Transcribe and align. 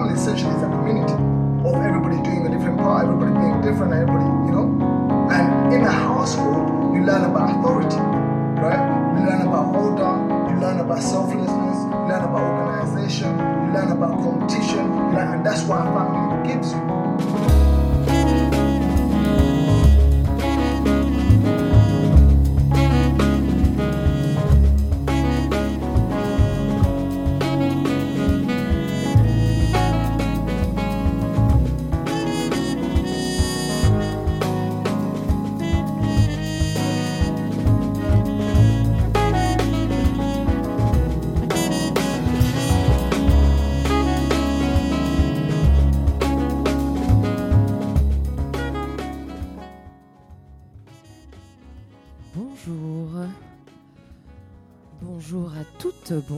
family 0.00 0.14
essentially 0.14 0.54
is 0.56 0.62
a 0.62 0.66
community 0.66 1.12
of 1.68 1.74
everybody 1.76 2.16
doing 2.22 2.46
a 2.46 2.50
different 2.50 2.78
part, 2.78 3.06
everybody 3.06 3.32
being 3.32 3.60
different, 3.60 3.92
everybody, 3.92 4.24
you 4.46 4.52
know. 4.52 4.66
And 5.30 5.74
in 5.74 5.82
a 5.82 5.92
household, 5.92 6.94
you 6.94 7.04
learn 7.04 7.24
about 7.24 7.50
authority, 7.58 8.00
right? 8.64 8.80
You 9.14 9.26
learn 9.26 9.42
about 9.42 9.76
order, 9.76 10.12
you 10.48 10.60
learn 10.60 10.80
about 10.80 11.02
selflessness, 11.02 11.78
you 11.84 12.00
learn 12.08 12.24
about 12.24 12.40
organization, 12.40 13.30
you 13.36 13.72
learn 13.74 13.92
about 13.92 14.16
competition, 14.22 14.84
you 14.86 15.12
learn, 15.12 15.34
and 15.34 15.46
that's 15.46 15.62
what 15.64 15.80
a 15.80 15.84
family 15.84 16.48
gives 16.48 16.72
you. 16.72 16.99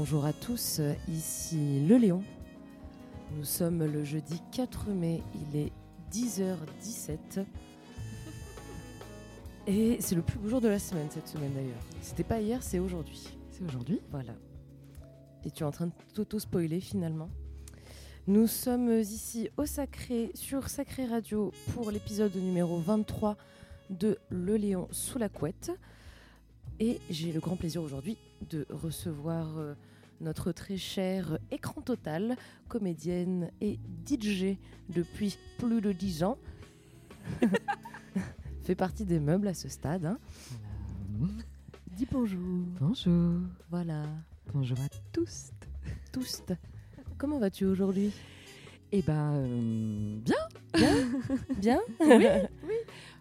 Bonjour 0.02 0.24
à 0.24 0.32
tous. 0.32 0.80
Ici 1.06 1.86
Le 1.86 1.96
Léon. 1.96 2.24
Nous 3.36 3.44
sommes 3.44 3.84
le 3.84 4.02
jeudi 4.02 4.42
4 4.50 4.88
mai, 4.88 5.22
il 5.32 5.56
est 5.56 5.70
10h17. 6.10 7.44
Et 9.68 9.98
c'est 10.00 10.16
le 10.16 10.22
plus 10.22 10.40
beau 10.40 10.48
jour 10.48 10.60
de 10.60 10.66
la 10.66 10.80
semaine 10.80 11.06
cette 11.08 11.28
semaine 11.28 11.52
d'ailleurs. 11.54 11.78
C'était 12.00 12.24
pas 12.24 12.40
hier, 12.40 12.64
c'est 12.64 12.80
aujourd'hui. 12.80 13.28
C'est 13.52 13.62
aujourd'hui 13.62 14.00
Voilà. 14.10 14.32
Et 15.44 15.52
tu 15.52 15.62
es 15.62 15.66
en 15.66 15.70
train 15.70 15.86
de 15.86 15.92
t'auto-spoiler 16.14 16.80
finalement. 16.80 17.30
Nous 18.26 18.48
sommes 18.48 18.90
ici 18.98 19.50
au 19.56 19.66
Sacré, 19.66 20.32
sur 20.34 20.68
Sacré 20.68 21.06
Radio, 21.06 21.52
pour 21.74 21.92
l'épisode 21.92 22.34
numéro 22.34 22.80
23 22.80 23.36
de 23.90 24.18
Le 24.30 24.56
Léon 24.56 24.88
sous 24.90 25.18
la 25.18 25.28
couette. 25.28 25.70
Et 26.80 26.98
j'ai 27.08 27.30
le 27.30 27.38
grand 27.38 27.54
plaisir 27.54 27.84
aujourd'hui 27.84 28.16
de 28.50 28.66
recevoir 28.68 29.58
euh, 29.58 29.74
notre 30.22 30.52
très 30.52 30.76
chère 30.76 31.38
écran 31.50 31.80
total, 31.82 32.36
comédienne 32.68 33.50
et 33.60 33.78
DJ 34.06 34.56
depuis 34.88 35.36
plus 35.58 35.80
de 35.80 35.92
10 35.92 36.22
ans. 36.24 36.38
Fait 38.62 38.74
partie 38.74 39.04
des 39.04 39.18
meubles 39.20 39.48
à 39.48 39.54
ce 39.54 39.68
stade. 39.68 40.06
hein. 40.06 40.18
Dis 41.96 42.06
bonjour. 42.10 42.40
Bonjour. 42.80 43.40
Voilà. 43.70 44.04
Bonjour 44.54 44.78
à 44.80 44.88
tous. 45.12 45.50
Tous. 46.12 46.42
Comment 47.18 47.38
vas-tu 47.38 47.64
aujourd'hui? 47.64 48.12
Eh 48.92 49.02
ben, 49.02 49.32
euh, 49.34 50.18
bien. 50.18 50.36
Bien? 51.58 51.80
Oui, 52.00 52.26
oui. 52.68 52.74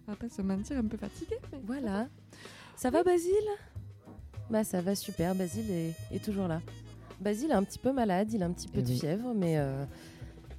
On 0.06 0.12
va 0.12 0.16
pas 0.16 0.28
se 0.28 0.42
mentir, 0.42 0.78
un 0.78 0.86
peu 0.86 0.96
fatigué. 0.96 1.36
mais- 1.52 1.60
Voilà. 1.64 2.08
Ça 2.76 2.90
va 2.90 3.02
Basile? 3.02 3.32
Bah 4.50 4.64
ça 4.64 4.82
va 4.82 4.94
super, 4.94 5.34
Basile 5.34 5.70
est, 5.70 5.94
est 6.10 6.22
toujours 6.22 6.46
là. 6.48 6.60
Basile 7.22 7.50
est 7.50 7.54
un 7.54 7.62
petit 7.64 7.78
peu 7.78 7.92
malade, 7.92 8.32
il 8.32 8.42
a 8.42 8.46
un 8.46 8.52
petit 8.52 8.68
peu 8.68 8.82
de 8.82 8.88
oui. 8.88 8.98
fièvre, 8.98 9.32
mais 9.34 9.58
euh, 9.58 9.84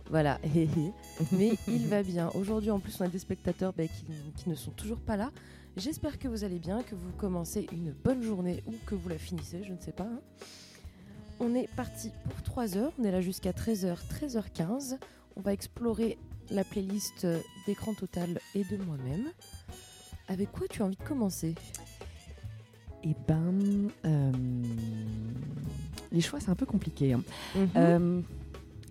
voilà. 0.09 0.39
mais 1.31 1.51
il 1.68 1.88
va 1.88 2.03
bien. 2.03 2.29
Aujourd'hui 2.35 2.72
en 2.72 2.79
plus 2.79 2.96
on 3.01 3.06
a 3.06 3.09
des 3.09 3.19
spectateurs 3.19 3.74
bah, 3.78 3.84
qui, 3.88 4.06
qui 4.38 4.50
ne 4.50 4.56
sont 4.56 4.72
toujours 4.72 5.00
pas 5.00 5.18
là. 5.18 5.31
J'espère 5.75 6.19
que 6.19 6.28
vous 6.28 6.44
allez 6.44 6.59
bien, 6.59 6.84
que 6.84 6.96
vous 6.96 7.12
commencez 7.18 7.68
une 7.72 7.91
bonne 7.91 8.22
journée 8.22 8.63
ou 8.68 8.73
que 8.85 8.96
vous 8.96 9.09
la 9.09 9.18
finissez, 9.18 9.63
je 9.63 9.73
ne 9.73 9.79
sais 9.79 9.91
pas. 9.91 10.03
hein. 10.03 10.19
On 11.40 11.56
est 11.56 11.68
parti 11.75 12.12
pour 12.29 12.41
3 12.44 12.78
heures, 12.78 12.91
on 13.00 13.03
est 13.03 13.12
là 13.12 13.19
jusqu'à 13.22 13.52
13h, 13.52 13.97
13h15. 14.22 14.97
On 15.35 15.41
va 15.41 15.52
explorer 15.52 16.18
la 16.52 16.63
playlist 16.63 17.25
euh, 17.25 17.40
d'écran 17.66 17.94
total 17.96 18.40
et 18.53 18.63
de 18.63 18.78
moi-même. 18.78 19.25
Avec 20.28 20.52
quoi 20.52 20.68
tu 20.69 20.81
as 20.81 20.85
envie 20.85 20.96
de 20.96 21.03
commencer? 21.03 21.56
Eh 23.03 23.16
ben, 23.28 23.90
euh, 24.06 24.31
les 26.13 26.22
choix, 26.22 26.40
c'est 26.40 26.50
un 26.50 26.56
peu 26.56 26.66
compliqué. 26.66 27.13
hein. 27.13 27.24
Mhm. 27.56 27.69
Euh, 27.75 28.22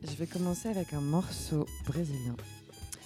je 0.04 0.14
vais 0.16 0.26
commencer 0.26 0.68
avec 0.68 0.92
un 0.92 1.00
morceau 1.00 1.64
brésilien. 1.86 2.36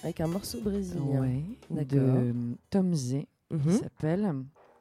Avec 0.02 0.20
un 0.20 0.26
morceau 0.26 0.60
brésilien. 0.60 1.20
Ouais, 1.20 1.84
de 1.84 2.34
Tom 2.70 2.94
Z, 2.94 3.10
qui 3.50 3.56
Mhm. 3.56 3.70
s'appelle. 3.78 4.34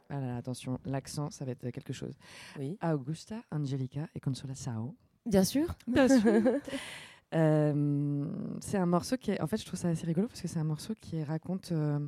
Ah 0.10 0.20
là 0.20 0.28
là, 0.28 0.38
attention, 0.38 0.80
l'accent, 0.86 1.30
ça 1.32 1.46
va 1.46 1.52
être 1.52 1.70
quelque 1.72 1.94
chose. 1.94 2.14
Oui. 2.60 2.78
Augusta, 2.84 3.36
Angelica 3.52 4.08
et 4.16 4.20
Consola 4.20 4.54
Sao. 4.56 4.96
Bien 5.26 5.44
sûr. 5.44 5.76
Bien 5.88 6.08
sûr. 6.08 6.22
Euh, 7.34 8.26
c'est 8.62 8.78
un 8.78 8.86
morceau 8.86 9.18
qui 9.18 9.32
est, 9.32 9.42
en 9.42 9.48
fait, 9.48 9.58
je 9.58 9.66
trouve 9.66 9.80
ça 9.80 9.90
assez 9.90 10.06
rigolo 10.06 10.28
parce 10.28 10.42
que 10.42 10.48
c'est 10.48 10.60
un 10.60 10.64
morceau 10.64 10.94
qui 11.02 11.22
raconte, 11.24 11.72
euh, 11.72 12.00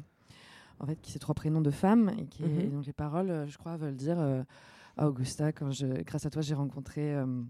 en 0.80 0.86
fait, 0.86 0.96
qui 1.02 1.12
c'est 1.12 1.20
trois 1.20 1.36
prénoms 1.36 1.60
de 1.60 1.72
femmes 1.72 2.12
et 2.18 2.26
qui, 2.28 2.44
Mhm. 2.44 2.60
et 2.62 2.64
donc 2.68 2.86
les 2.86 2.94
paroles, 2.94 3.46
je 3.50 3.58
crois, 3.58 3.76
veulent 3.78 3.96
dire 3.96 4.18
euh, 4.20 4.44
Ah, 4.98 5.08
Augusta, 5.08 5.52
quand 5.52 5.72
je, 5.72 5.86
grâce 6.04 6.26
à 6.26 6.30
toi, 6.30 6.42
j'ai 6.42 6.56
rencontré 6.56 7.14
euh, 7.14 7.44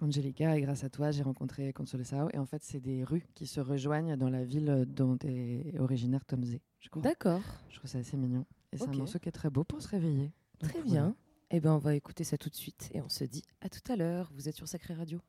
Angelica 0.00 0.56
et 0.56 0.62
grâce 0.62 0.82
à 0.82 0.88
toi, 0.88 1.10
j'ai 1.10 1.22
rencontré 1.22 1.72
Consuelo 1.72 2.04
Sao. 2.04 2.28
Et 2.32 2.38
en 2.38 2.46
fait, 2.46 2.62
c'est 2.62 2.80
des 2.80 3.04
rues 3.04 3.26
qui 3.34 3.46
se 3.46 3.60
rejoignent 3.60 4.16
dans 4.16 4.30
la 4.30 4.44
ville 4.44 4.86
dont 4.88 5.18
est 5.24 5.78
originaire 5.78 6.24
Tom 6.24 6.42
Z. 6.42 6.58
Je 6.78 6.88
crois. 6.88 7.02
D'accord. 7.02 7.42
Je 7.68 7.76
trouve 7.76 7.90
ça 7.90 7.98
assez 7.98 8.16
mignon. 8.16 8.46
Et 8.72 8.78
c'est 8.78 8.88
un 8.88 8.92
morceau 8.92 9.18
qui 9.18 9.28
est 9.28 9.32
très 9.32 9.50
beau 9.50 9.64
pour 9.64 9.82
se 9.82 9.88
réveiller. 9.88 10.32
Donc, 10.60 10.70
Très 10.70 10.80
voilà. 10.80 10.84
bien. 10.84 11.16
Eh 11.50 11.60
ben, 11.60 11.72
on 11.72 11.78
va 11.78 11.94
écouter 11.96 12.24
ça 12.24 12.38
tout 12.38 12.48
de 12.48 12.54
suite 12.54 12.90
et 12.94 13.02
on 13.02 13.08
se 13.08 13.24
dit 13.24 13.42
à 13.60 13.68
tout 13.68 13.92
à 13.92 13.96
l'heure. 13.96 14.30
Vous 14.34 14.48
êtes 14.48 14.54
sur 14.54 14.68
Sacré 14.68 14.94
Radio. 14.94 15.20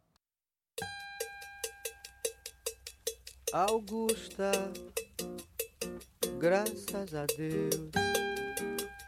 Augusta, 3.53 4.51
graças 6.40 7.13
a 7.13 7.25
Deus, 7.38 7.91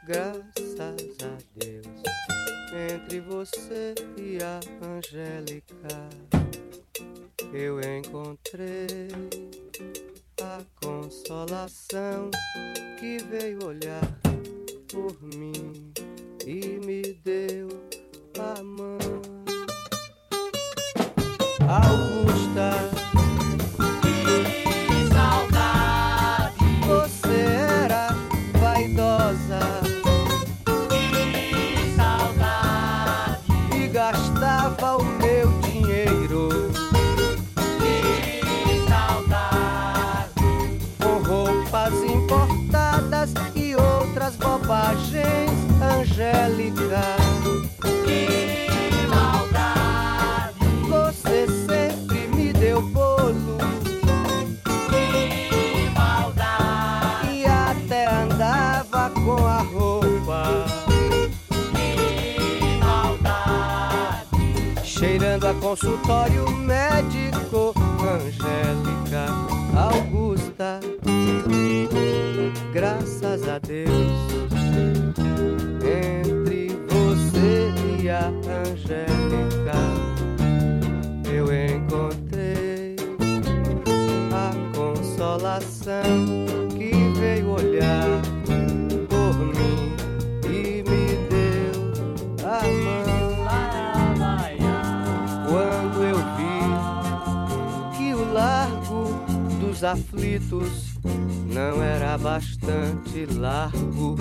graças 0.05 0.81
a 1.21 1.37
Deus, 1.55 2.03
entre 2.73 3.19
você 3.22 3.94
e 4.17 4.38
a 4.41 4.59
Angélica, 4.85 6.09
eu 7.53 7.79
encontrei 7.79 9.07
a 10.41 10.61
consolação 10.83 12.31
que 13.00 13.17
veio 13.29 13.66
olhar 13.66 14.01
por 14.91 15.22
mim 15.22 15.94
e 16.45 16.79
me 16.85 17.13
deu 17.23 17.67
a 18.39 18.63
mão. 18.63 18.97
Augusta. 21.69 22.22
Consultório 65.94 66.50
médico, 66.50 67.74
Angélica 68.01 69.28
Augusta. 69.78 70.80
Graças 72.74 73.48
a 73.48 73.60
Deus. 73.60 73.92
Entre 75.84 76.69
você 76.90 77.72
e 78.01 78.10
a 78.10 78.28
Angélica, 78.28 79.78
eu 81.31 81.45
encontrei 81.54 82.95
a 84.31 84.51
consolação 84.75 86.43
não 101.53 101.81
era 101.81 102.17
bastante 102.17 103.25
largo 103.38 104.15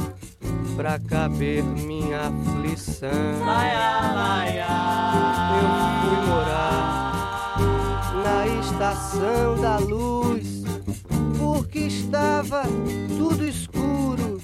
pra 0.77 0.99
caber 0.99 1.63
minha 1.63 2.29
aflição. 2.29 3.11
Laia, 3.45 4.01
laia. 4.15 4.67
Eu 5.63 5.69
fui 6.03 6.17
morar 6.29 7.57
na 8.25 8.47
estação 8.61 9.61
da 9.61 9.79
luz, 9.79 10.63
porque 11.39 11.81
estava 11.81 12.63
tudo 13.19 13.45
escuro 13.47 14.41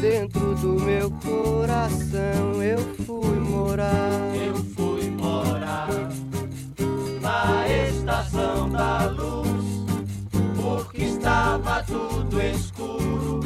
dentro 0.00 0.54
do 0.56 0.80
meu 0.80 1.10
coração. 1.10 2.62
Eu 2.62 2.78
fui 3.04 3.38
morar. 3.38 4.34
Eu 4.34 4.54
fui 4.56 5.10
morar 5.10 5.88
na 7.20 7.68
estação 7.68 8.70
da 8.70 9.06
luz 9.06 9.57
estava 11.18 11.82
tudo 11.82 12.40
escuro 12.40 13.40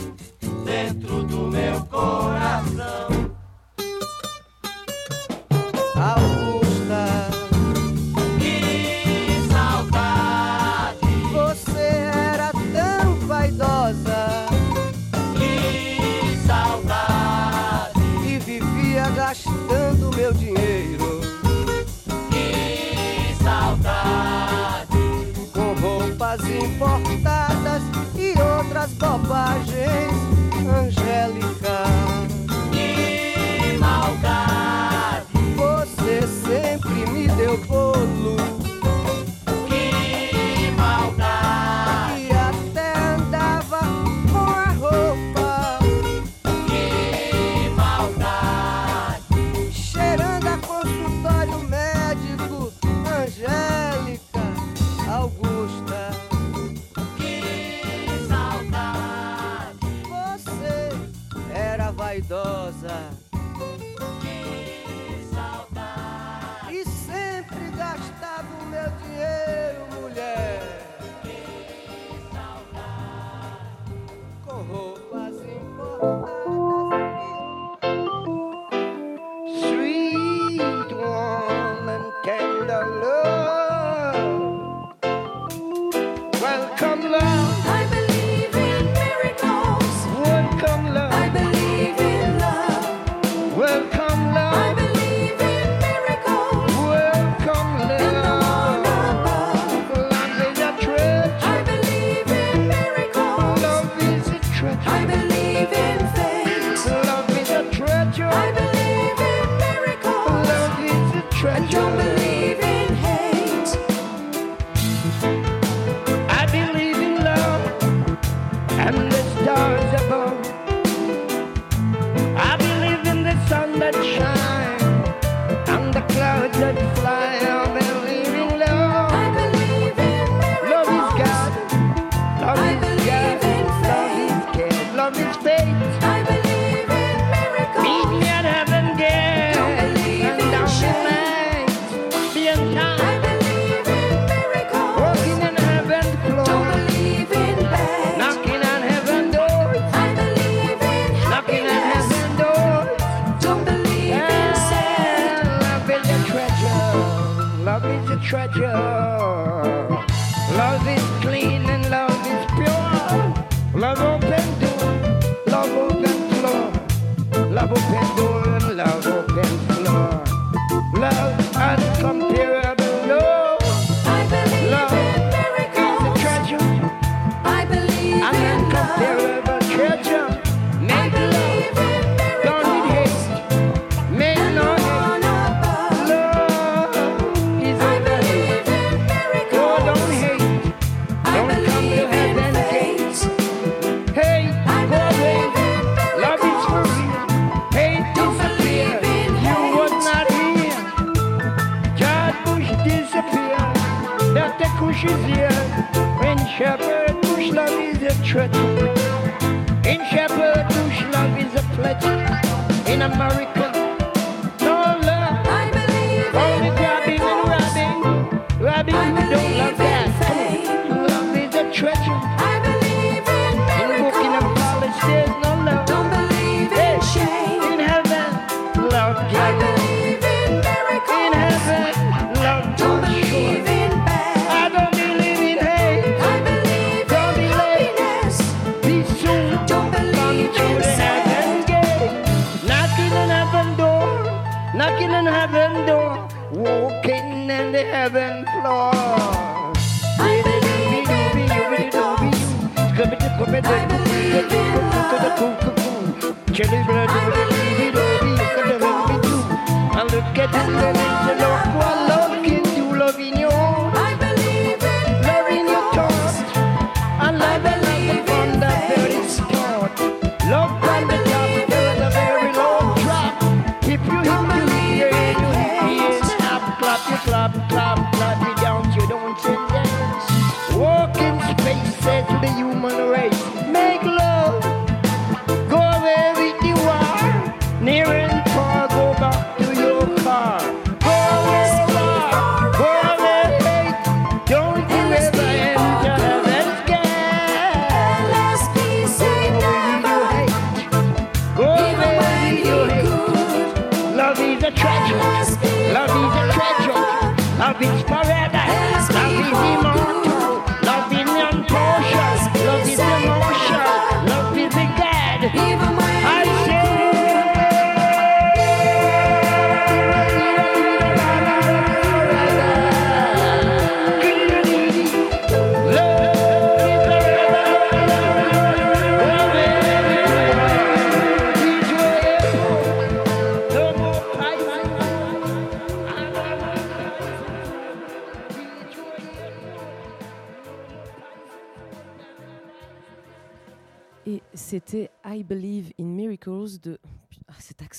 dentro 0.65 1.25
do 1.25 1.51
meu 1.51 1.81
coração. 1.87 3.32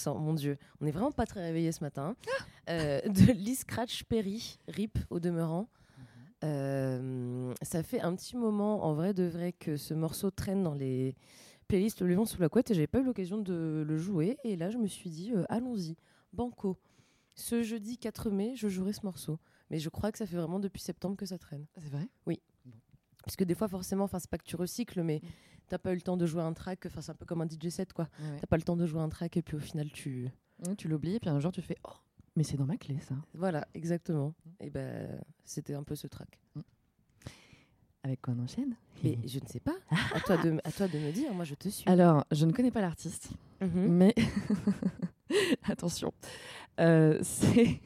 Accent, 0.04 0.20
mon 0.20 0.34
Dieu. 0.34 0.58
On 0.82 0.86
n'est 0.86 0.92
vraiment 0.92 1.12
pas 1.12 1.26
très 1.26 1.42
réveillé 1.42 1.72
ce 1.72 1.84
matin. 1.84 2.16
Euh, 2.70 3.02
de 3.02 3.32
Lee 3.32 3.56
Scratch 3.56 4.04
Perry, 4.04 4.58
RIP 4.68 4.98
au 5.10 5.20
demeurant. 5.20 5.70
Euh, 6.44 7.54
ça 7.62 7.84
fait 7.84 8.02
un 8.02 8.14
petit 8.16 8.36
moment, 8.36 8.84
en 8.84 8.94
vrai 8.94 9.14
de 9.14 9.24
vrai, 9.24 9.54
que 9.54 9.78
ce 9.78 9.94
morceau 9.94 10.30
traîne 10.30 10.62
dans 10.62 10.74
les 10.74 11.16
playlists 11.70 12.02
Le 12.02 12.16
Vent 12.16 12.26
sous 12.26 12.42
la 12.42 12.50
couette 12.50 12.70
et 12.72 12.74
j'avais 12.74 12.88
pas 12.88 13.00
eu 13.00 13.06
l'occasion 13.06 13.38
de 13.38 13.84
le 13.88 13.98
jouer. 13.98 14.38
Et 14.44 14.58
là, 14.58 14.70
je 14.70 14.78
me 14.78 14.88
suis 14.88 15.10
dit, 15.10 15.32
euh, 15.34 15.46
allons-y, 15.50 15.96
banco. 16.34 16.78
Ce 17.36 17.64
jeudi 17.64 17.98
4 17.98 18.30
mai, 18.30 18.54
je 18.56 18.68
jouerai 18.68 18.94
ce 18.94 19.06
morceau. 19.06 19.40
Mais 19.70 19.80
je 19.80 19.90
crois 19.90 20.12
que 20.12 20.18
ça 20.18 20.26
fait 20.26 20.36
vraiment 20.36 20.60
depuis 20.60 20.82
septembre 20.82 21.16
que 21.16 21.26
ça 21.26 21.38
traîne. 21.38 21.66
C'est 21.78 21.90
vrai? 21.90 22.08
Parce 23.24 23.38
que 23.38 23.46
des 23.46 23.56
fois, 23.56 23.70
forcément, 23.70 24.04
enfin, 24.04 24.20
c'est 24.20 24.30
pas 24.30 24.38
que 24.38 24.44
tu 24.44 24.58
recycles, 24.58 25.02
mais 25.02 25.22
t'as 25.70 25.78
pas 25.78 25.92
eu 25.92 25.96
le 25.96 26.02
temps 26.02 26.18
de 26.18 26.26
jouer 26.26 26.42
un 26.44 26.54
track. 26.54 26.86
Enfin, 26.86 27.02
c'est 27.02 27.12
un 27.12 27.16
peu 27.16 27.26
comme 27.26 27.42
un 27.42 27.48
DJ 27.48 27.70
set, 27.70 27.94
quoi. 27.94 28.08
Ouais. 28.20 28.38
T'as 28.40 28.48
pas 28.48 28.58
le 28.58 28.64
temps 28.64 28.76
de 28.76 28.86
jouer 28.86 29.02
un 29.02 29.10
track 29.10 29.38
et 29.38 29.42
puis 29.42 29.56
au 29.58 29.60
final, 29.60 29.90
tu. 29.92 30.30
Tu 30.78 30.88
l'oublies, 30.88 31.20
puis 31.20 31.30
un 31.30 31.40
jour 31.40 31.52
tu 31.52 31.62
fais 31.62 31.76
Oh, 31.84 31.92
mais 32.38 32.44
c'est 32.44 32.56
dans 32.58 32.66
ma 32.66 32.78
clé 32.78 32.98
ça. 33.02 33.16
Voilà, 33.34 33.68
exactement. 33.74 34.34
Et 34.62 34.70
ben, 34.70 35.20
c'était 35.44 35.74
un 35.74 35.84
peu 35.84 35.96
ce 35.96 36.08
track. 36.08 36.40
Avec 38.04 38.22
quoi 38.22 38.34
on 38.38 38.44
enchaîne? 38.44 38.76
Mais 39.04 39.18
je 39.26 39.40
ne 39.40 39.46
sais 39.48 39.60
pas. 39.60 39.76
À 40.14 40.20
toi 40.22 40.38
de, 40.38 40.60
à 40.64 40.72
toi 40.72 40.88
de 40.88 40.98
me 41.00 41.12
dire. 41.12 41.34
Moi, 41.34 41.44
je 41.46 41.56
te 41.56 41.70
suis. 41.70 41.90
Alors, 41.90 42.26
je 42.32 42.46
ne 42.46 42.52
connais 42.52 42.72
pas 42.72 42.82
l'artiste, 42.82 43.30
Mhm. 43.62 43.88
mais 43.88 44.16
attention, 45.64 46.14
Euh, 46.80 47.20
c'est 47.24 47.80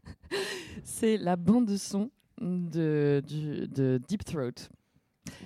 c'est 0.84 1.16
la 1.16 1.36
bande 1.36 1.66
de 1.66 1.76
son 1.76 2.10
de, 2.40 3.22
du- 3.26 3.66
de 3.68 4.00
Deep 4.08 4.24
Throat. 4.24 4.68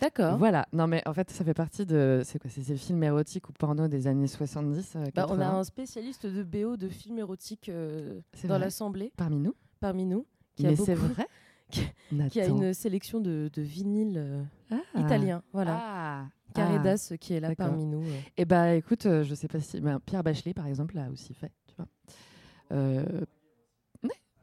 D'accord. 0.01 0.37
Voilà, 0.39 0.67
non 0.73 0.87
mais 0.87 1.03
en 1.07 1.13
fait 1.15 1.31
ça 1.31 1.45
fait 1.45 1.55
partie 1.55 1.87
de 1.87 2.23
c'est 2.25 2.39
quoi 2.39 2.51
c'est 2.51 2.63
ces 2.63 2.77
films 2.77 3.03
érotiques 3.03 3.49
ou 3.49 3.53
porno 3.53 3.89
des 3.89 4.07
années 4.07 4.27
70 4.27 4.97
euh, 4.97 5.05
Bah, 5.15 5.27
on 5.29 5.35
a 5.35 5.37
80, 5.39 5.59
un 5.59 5.65
spécialiste 5.65 6.27
de 6.27 6.43
BO 6.43 6.77
de 6.77 6.89
films 6.89 7.19
érotiques 7.19 7.69
euh, 7.69 8.21
dans 8.45 8.59
l'assemblée 8.59 9.13
parmi 9.17 9.39
nous. 9.41 9.55
parmi 9.81 10.05
nous. 10.07 10.27
Qui 10.57 10.67
a 10.67 10.71
Mais 10.71 10.77
c'est 10.77 10.95
vrai. 10.95 11.27
Qui 11.71 11.81
a 11.81 11.85
Nathan. 12.13 12.57
une 12.57 12.75
sélection 12.75 13.21
de, 13.21 13.51
de 13.53 13.63
vinyles 13.63 14.17
euh, 14.19 14.43
Ah. 14.71 15.01
italiens. 15.01 15.43
Voilà. 15.53 15.79
Ah. 15.83 16.27
Caridas 16.55 17.15
qui 17.21 17.35
est 17.35 17.41
là 17.41 17.55
parmi 17.57 17.85
nous. 17.85 18.03
euh. 18.03 18.21
Et 18.37 18.45
bah 18.45 18.75
écoute, 18.75 19.03
je 19.05 19.35
sais 19.35 19.49
pas 19.49 19.59
si 19.61 19.81
ben, 19.81 19.99
Pierre 19.99 20.23
Bachelet 20.23 20.55
par 20.55 20.67
exemple 20.67 20.95
l'a 20.95 21.11
aussi 21.11 21.35
fait, 21.35 21.51
tu 21.67 21.75
vois. 21.77 21.89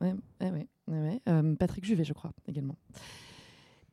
Ouais, 0.01 0.15
ouais, 0.41 0.67
ouais, 0.88 1.55
Patrick 1.60 1.86
Juvet, 1.86 2.03
je 2.03 2.13
crois 2.13 2.31
également. 2.48 2.75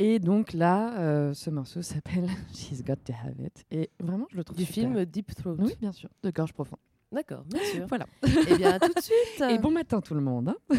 Et 0.01 0.21
donc 0.21 0.53
là, 0.53 0.97
euh, 1.01 1.35
ce 1.35 1.51
morceau 1.51 1.83
s'appelle 1.83 2.29
She's 2.55 2.85
Got 2.85 2.97
to 3.05 3.13
Have 3.13 3.41
It. 3.45 3.65
Et 3.71 3.91
vraiment, 3.99 4.27
je 4.31 4.37
le 4.37 4.45
trouve 4.45 4.57
Du 4.57 4.65
super. 4.65 4.91
film 4.93 5.05
Deep 5.05 5.35
Throat. 5.35 5.57
Oui, 5.59 5.75
bien 5.81 5.93
sûr, 5.93 6.09
de 6.23 6.31
gorge 6.31 6.53
profonde. 6.53 6.79
D'accord, 7.11 7.43
bien 7.45 7.63
sûr. 7.65 7.87
Voilà. 7.89 8.07
Eh 8.49 8.57
bien, 8.57 8.73
à 8.75 8.79
tout 8.79 8.93
de 8.93 9.01
suite. 9.01 9.41
Et 9.51 9.59
bon 9.59 9.71
matin 9.71 10.01
tout 10.01 10.15
le 10.15 10.21
monde. 10.21 10.51
hein. 10.51 10.77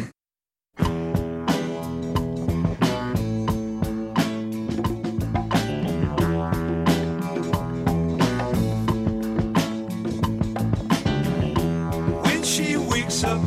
When 12.23 12.43
she 12.43 12.75
wakes 12.77 13.23
up 13.23 13.39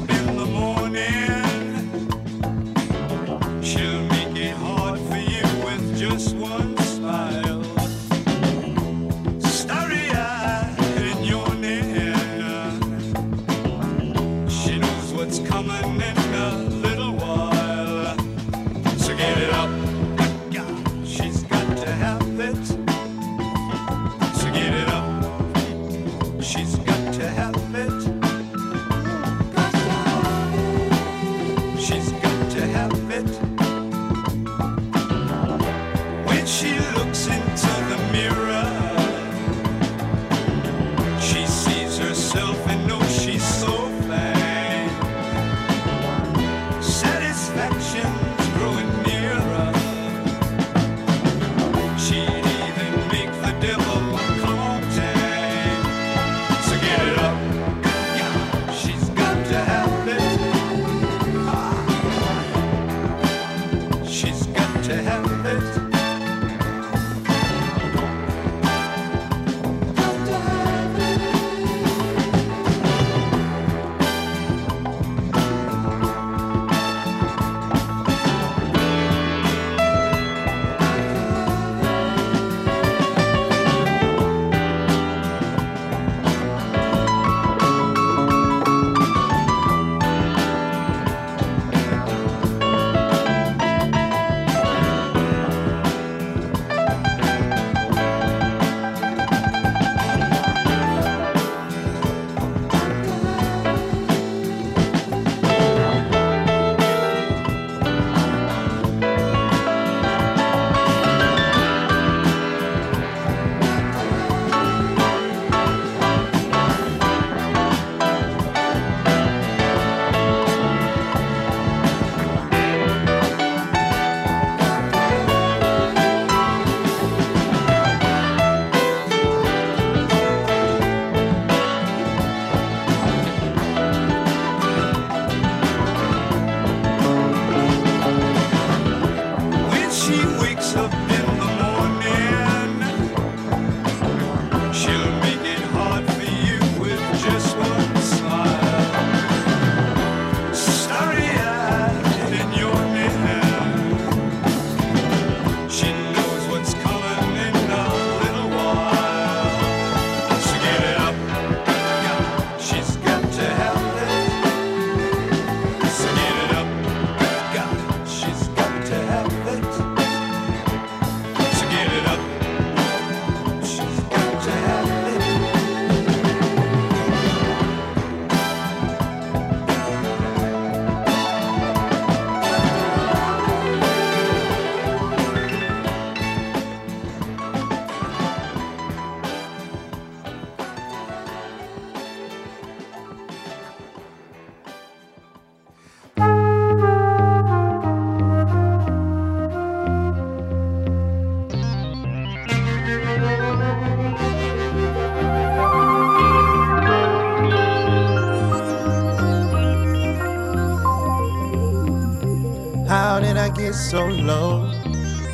so 213.73 214.07
low. 214.07 214.71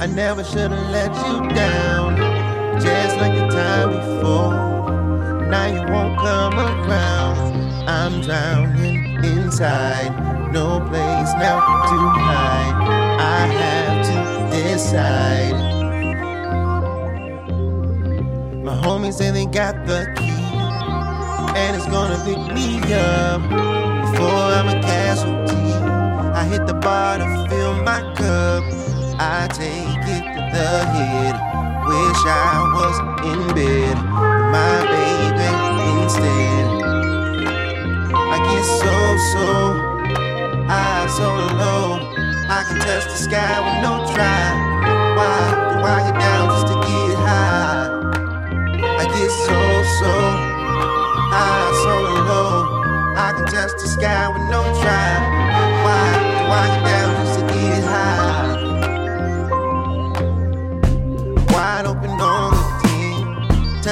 I 0.01 0.07
never 0.07 0.45
should 0.45 0.71
have 0.71 0.91
let 0.91 1.13
you 1.27 1.55
down. 1.55 2.17
Just 2.81 3.17
like 3.19 3.35
the 3.35 3.49
time 3.49 3.91
before. 3.91 4.55
Now 5.49 5.67
you 5.67 5.93
won't 5.93 6.17
come 6.19 6.55
around. 6.55 7.89
I'm 7.89 8.21
drowning 8.21 9.25
inside. 9.25 10.13
No 10.53 10.81
place 10.89 11.33
now 11.35 11.59
to 11.91 11.99
hide. 12.27 12.77
I 13.21 13.47
have 13.61 14.07
to 14.07 14.57
decide. 14.57 15.55
My 18.63 18.77
homies 18.83 19.15
say 19.15 19.31
they 19.33 19.47
got 19.47 19.75
the 19.85 20.13
key. 20.17 20.29
And 21.59 21.77
it's 21.77 21.87
gonna 21.87 22.23
pick 22.25 22.55
me 22.55 22.79
up 22.95 23.43
before 23.43 24.29
I'm 24.29 24.69
a 24.69 24.81
casualty. 24.81 25.59
I 26.39 26.45
hit 26.45 26.67
the 26.69 26.75
bar 26.75 27.19
to 30.35 30.41
the 30.53 30.69
head. 30.93 31.35
Wish 31.87 32.23
I 32.27 32.69
was 32.77 32.97
in 33.31 33.41
bed 33.55 33.97
with 33.97 34.45
my 34.53 34.77
baby 34.93 35.51
instead. 36.03 36.67
I 38.15 38.37
get 38.45 38.65
so, 38.81 38.95
so 39.33 39.47
high, 40.69 41.07
so 41.09 41.29
low. 41.57 41.89
I 42.51 42.65
can 42.67 42.79
touch 42.81 43.05
the 43.05 43.17
sky 43.17 43.55
with 43.65 43.79
no 43.83 44.05
try. 44.13 44.45
Why 45.17 45.39
do 45.73 45.85
I 45.85 46.11
get 46.11 46.21
down 46.21 46.49
just 46.53 46.67
to 46.69 46.77
get 46.87 47.17
high? 47.29 47.89
I 49.01 49.05
get 49.05 49.31
so, 49.47 49.59
so 50.01 50.13
high, 51.33 51.71
so 51.85 51.95
low. 52.29 53.15
I 53.17 53.33
can 53.37 53.47
touch 53.47 53.73
the 53.81 53.89
sky 53.89 54.29
with 54.29 54.47
no 54.51 54.63
try. 54.83 55.11
Why 55.85 56.07
do 56.21 56.53
I 56.53 56.67
get 56.75 56.85
down 56.85 57.18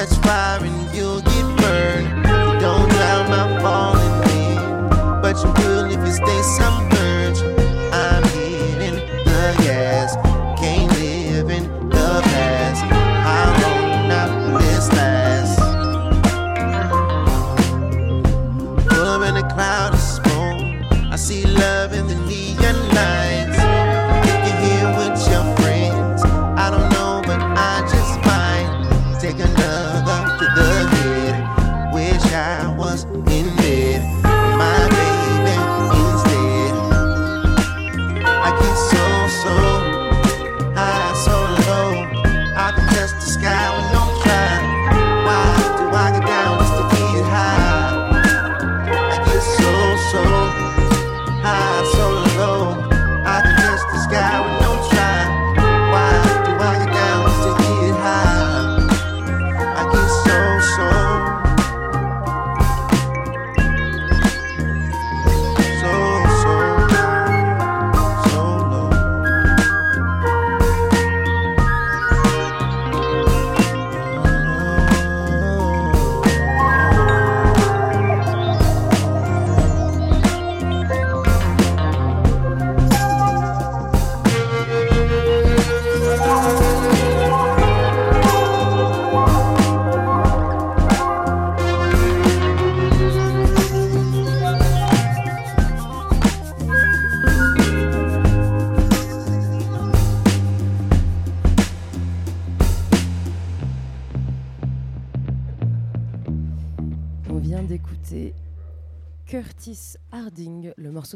team. 0.07 0.17
Touch 0.17 0.25
fire 0.25 0.65
and 0.65 0.76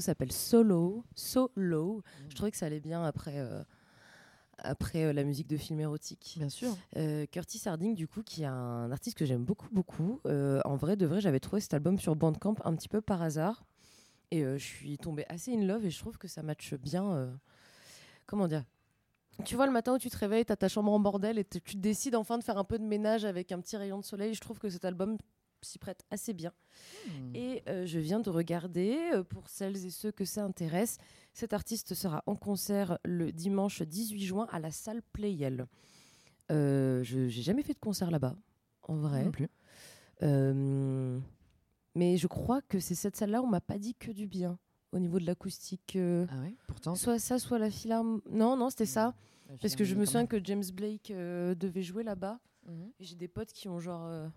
morceau 0.01 0.07
s'appelle 0.07 0.33
Solo. 0.33 1.05
Solo. 1.15 2.03
Je 2.29 2.35
trouvais 2.35 2.51
que 2.51 2.57
ça 2.57 2.67
allait 2.67 2.81
bien 2.81 3.05
après, 3.05 3.39
euh, 3.39 3.63
après 4.59 5.05
euh, 5.05 5.13
la 5.13 5.25
musique 5.25 5.47
de 5.47 5.57
film 5.57 5.81
érotique. 5.81 6.37
Bien 6.39 6.49
sûr. 6.49 6.77
Euh, 6.97 7.27
Curtis 7.27 7.63
Harding, 7.67 7.95
du 7.95 8.09
coup, 8.09 8.23
qui 8.23 8.43
est 8.43 8.47
un 8.47 8.91
artiste 8.91 9.17
que 9.17 9.27
j'aime 9.27 9.45
beaucoup, 9.45 9.69
beaucoup. 9.73 10.21
Euh, 10.27 10.61
en 10.65 10.77
vrai, 10.77 10.97
de 10.97 11.07
vrai, 11.07 11.21
j'avais 11.21 11.41
trouvé 11.41 11.61
cet 11.61 11.75
album 11.75 11.99
sur 11.99 12.17
Bandcamp 12.17 12.57
un 12.65 12.75
petit 12.75 12.89
peu 12.89 13.01
par 13.01 13.23
hasard. 13.23 13.65
Et 14.33 14.45
je 14.45 14.65
suis 14.65 14.97
tombée 14.97 15.25
assez 15.29 15.53
in 15.53 15.67
love 15.67 15.85
et 15.85 15.91
je 15.91 15.99
trouve 15.99 16.17
que 16.17 16.29
ça 16.29 16.45
matche 16.45 16.75
bien. 16.75 17.37
comment 18.27 18.47
dire? 18.47 18.63
Tu 19.45 19.57
vois, 19.57 19.67
le 19.67 19.73
matin 19.73 19.95
où 19.95 19.99
tu 19.99 20.09
te 20.09 20.17
réveilles, 20.17 20.45
t'as 20.45 20.55
ta 20.55 20.69
chambre 20.69 20.93
en 20.93 21.01
bordel 21.01 21.37
et 21.37 21.45
tu 21.45 21.77
décides 21.77 22.15
enfin 22.15 22.39
de 22.39 22.45
faire 22.45 22.57
un 22.57 22.63
peu 22.63 22.79
de 22.79 22.85
ménage 22.85 23.25
avec 23.25 23.51
un 23.51 23.61
petit 23.61 23.77
rayon 23.77 23.99
de 23.99 24.05
soleil. 24.05 24.33
Je 24.33 24.41
trouve 24.41 24.61
que 24.61 24.71
cet 24.71 24.85
album 24.85 25.17
s'y 25.67 25.79
prête 25.79 26.05
assez 26.11 26.33
bien. 26.33 26.53
Hmm. 27.07 27.35
Et 27.35 27.63
euh, 27.69 27.87
je 27.87 27.99
viens 27.99 28.21
de 28.21 28.31
regarder, 28.31 28.99
euh, 29.15 29.23
pour 29.23 29.49
celles 29.49 29.85
et 29.85 29.91
ceux 29.91 30.13
que 30.13 30.25
ça 30.25 30.45
intéresse, 30.45 30.99
cet 31.33 31.53
artiste 31.53 31.95
sera 31.95 32.23
en 32.27 32.37
concert 32.37 32.99
le 33.05 33.33
dimanche 33.33 33.83
18 33.83 34.21
juin 34.21 34.47
à 34.51 34.59
la 34.59 34.71
salle 34.71 35.03
Playel. 35.13 35.67
Euh, 36.51 37.03
je 37.05 37.21
n'ai 37.21 37.31
jamais 37.31 37.63
fait 37.63 37.75
de 37.75 37.79
concert 37.79 38.11
là-bas, 38.11 38.37
en 38.83 38.97
vrai. 38.97 39.25
Non 39.25 39.31
plus. 39.31 39.49
Mais 41.97 42.17
je 42.17 42.27
crois 42.29 42.63
que 42.63 42.79
c'est 42.79 42.95
cette 42.95 43.17
salle-là, 43.17 43.43
on 43.43 43.49
m'a 43.49 43.61
pas 43.61 43.79
dit 43.79 43.95
que 43.95 44.13
du 44.13 44.27
bien 44.27 44.59
au 44.93 44.99
niveau 44.99 45.19
de 45.19 45.27
l'acoustique. 45.27 45.97
Ah 45.97 46.41
ouais, 46.41 46.57
pourtant. 46.67 46.95
soit 46.95 47.19
ça, 47.19 47.39
soit 47.39 47.59
la 47.59 47.71
philharmonie. 47.71 48.23
Non, 48.31 48.57
non, 48.57 48.71
c'était 48.71 48.87
ça. 48.87 49.15
la 49.49 49.57
Parce 49.59 49.75
que 49.75 49.85
je 49.85 49.95
me 49.95 50.05
souviens 50.05 50.27
que 50.27 50.43
James 50.43 50.65
Blake 50.73 51.13
devait 51.13 51.83
jouer 51.83 52.05
là-bas. 52.05 52.39
Mhm. 52.67 52.93
J'ai 53.01 53.17
des 53.17 53.29
potes 53.29 53.53
qui 53.53 53.69
ont 53.69 53.81
genre. 53.81 54.31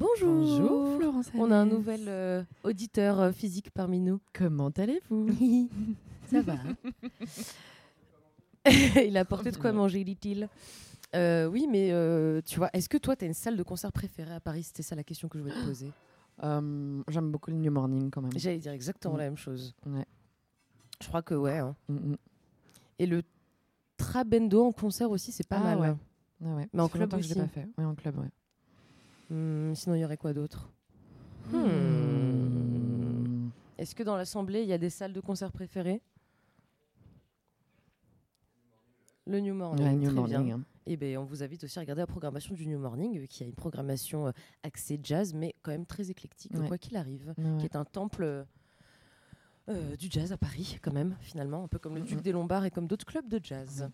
Bonjour 0.00 0.34
Bonjour 0.34 0.96
Florence. 0.96 1.30
On 1.34 1.50
a 1.50 1.56
un 1.56 1.66
nouvel 1.66 2.04
euh, 2.08 2.42
auditeur 2.64 3.20
euh, 3.20 3.32
physique 3.32 3.70
parmi 3.70 4.00
nous. 4.00 4.18
Comment 4.32 4.70
allez-vous 4.70 5.28
Ça 6.30 6.40
va. 6.40 6.54
il 9.04 9.14
a 9.16 9.20
apporté 9.20 9.50
de 9.50 9.58
quoi 9.58 9.72
manger, 9.72 10.02
dit-il. 10.04 10.48
Euh, 11.14 11.46
oui, 11.46 11.66
mais 11.68 11.88
tu 12.46 12.56
vois, 12.58 12.70
est-ce 12.72 12.88
que 12.88 12.96
toi, 12.96 13.14
tu 13.14 13.24
as 13.24 13.28
une 13.28 13.34
salle 13.34 13.56
de 13.58 13.62
concert 13.62 13.92
préférée 13.92 14.32
à 14.34 14.40
Paris? 14.40 14.62
C'était 14.62 14.82
ça 14.82 14.94
la 14.94 15.04
question 15.04 15.28
que 15.28 15.36
je 15.38 15.42
voulais 15.42 15.54
te 15.54 15.66
poser. 15.66 15.92
J'aime 17.08 17.30
beaucoup 17.30 17.50
le 17.50 17.56
New 17.58 17.70
Morning 17.70 18.10
quand 18.10 18.22
même. 18.22 18.32
J'allais 18.36 18.58
dire 18.58 18.72
exactement 18.72 19.14
Mm. 19.14 19.18
la 19.18 19.24
même 19.24 19.36
chose. 19.36 19.74
Ouais. 19.84 20.06
Je 21.02 21.08
crois 21.08 21.20
que 21.22 21.34
ouais. 21.34 21.58
hein. 21.58 21.76
Mm, 21.90 21.94
mm. 22.12 22.16
Et 23.00 23.06
le 23.06 23.22
Trabendo 23.98 24.64
en 24.64 24.72
concert 24.72 25.10
aussi, 25.10 25.30
c'est 25.30 25.46
pas 25.46 25.58
Ah 25.58 25.76
mal. 25.76 25.78
ouais. 25.80 25.94
Ah 26.42 26.54
ouais. 26.54 26.68
Mais 26.72 26.80
en 26.80 26.88
club 26.88 27.02
longtemps 27.02 27.16
que 27.18 27.22
je 27.22 27.30
aussi. 27.30 27.38
pas 27.38 27.46
fait. 27.48 27.68
Oui, 27.76 27.84
en 27.84 27.94
club, 27.94 28.18
ouais. 28.18 28.30
Hmm, 29.30 29.74
sinon, 29.74 29.94
il 29.94 30.00
y 30.00 30.04
aurait 30.04 30.16
quoi 30.16 30.32
d'autre 30.32 30.70
Hmm. 31.52 31.66
Hmm. 31.66 33.50
Est-ce 33.78 33.94
que 33.94 34.02
dans 34.02 34.16
l'Assemblée, 34.16 34.62
il 34.62 34.68
y 34.68 34.72
a 34.72 34.78
des 34.78 34.90
salles 34.90 35.12
de 35.12 35.20
concert 35.20 35.50
préférées 35.52 36.02
Le 39.26 39.40
New 39.40 39.54
Morning. 39.54 39.98
New 39.98 40.12
très 40.14 40.24
bien. 40.24 40.56
Hein. 40.58 40.62
Et 40.86 40.96
ben, 40.96 41.18
on 41.18 41.24
vous 41.24 41.42
invite 41.42 41.62
aussi 41.64 41.78
à 41.78 41.82
regarder 41.82 42.00
la 42.02 42.06
programmation 42.06 42.54
du 42.54 42.66
New 42.66 42.78
Morning, 42.78 43.26
qui 43.28 43.42
a 43.44 43.46
une 43.46 43.54
programmation 43.54 44.26
euh, 44.28 44.32
axée 44.62 44.98
jazz, 45.02 45.34
mais 45.34 45.54
quand 45.62 45.70
même 45.70 45.86
très 45.86 46.10
éclectique, 46.10 46.52
Ouais. 46.54 46.66
quoi 46.66 46.78
qu'il 46.78 46.96
arrive, 46.96 47.32
Ouais, 47.38 47.58
qui 47.58 47.64
est 47.64 47.76
un 47.76 47.84
temple 47.84 48.44
euh, 49.68 49.96
du 49.96 50.08
jazz 50.10 50.32
à 50.32 50.36
Paris, 50.36 50.78
quand 50.82 50.92
même, 50.92 51.16
finalement, 51.20 51.62
un 51.64 51.68
peu 51.68 51.78
comme 51.78 51.94
le 51.94 52.00
Duc 52.02 52.22
des 52.22 52.32
Lombards 52.32 52.64
et 52.64 52.70
comme 52.70 52.86
d'autres 52.88 53.06
clubs 53.06 53.28
de 53.28 53.38
jazz. 53.42 53.88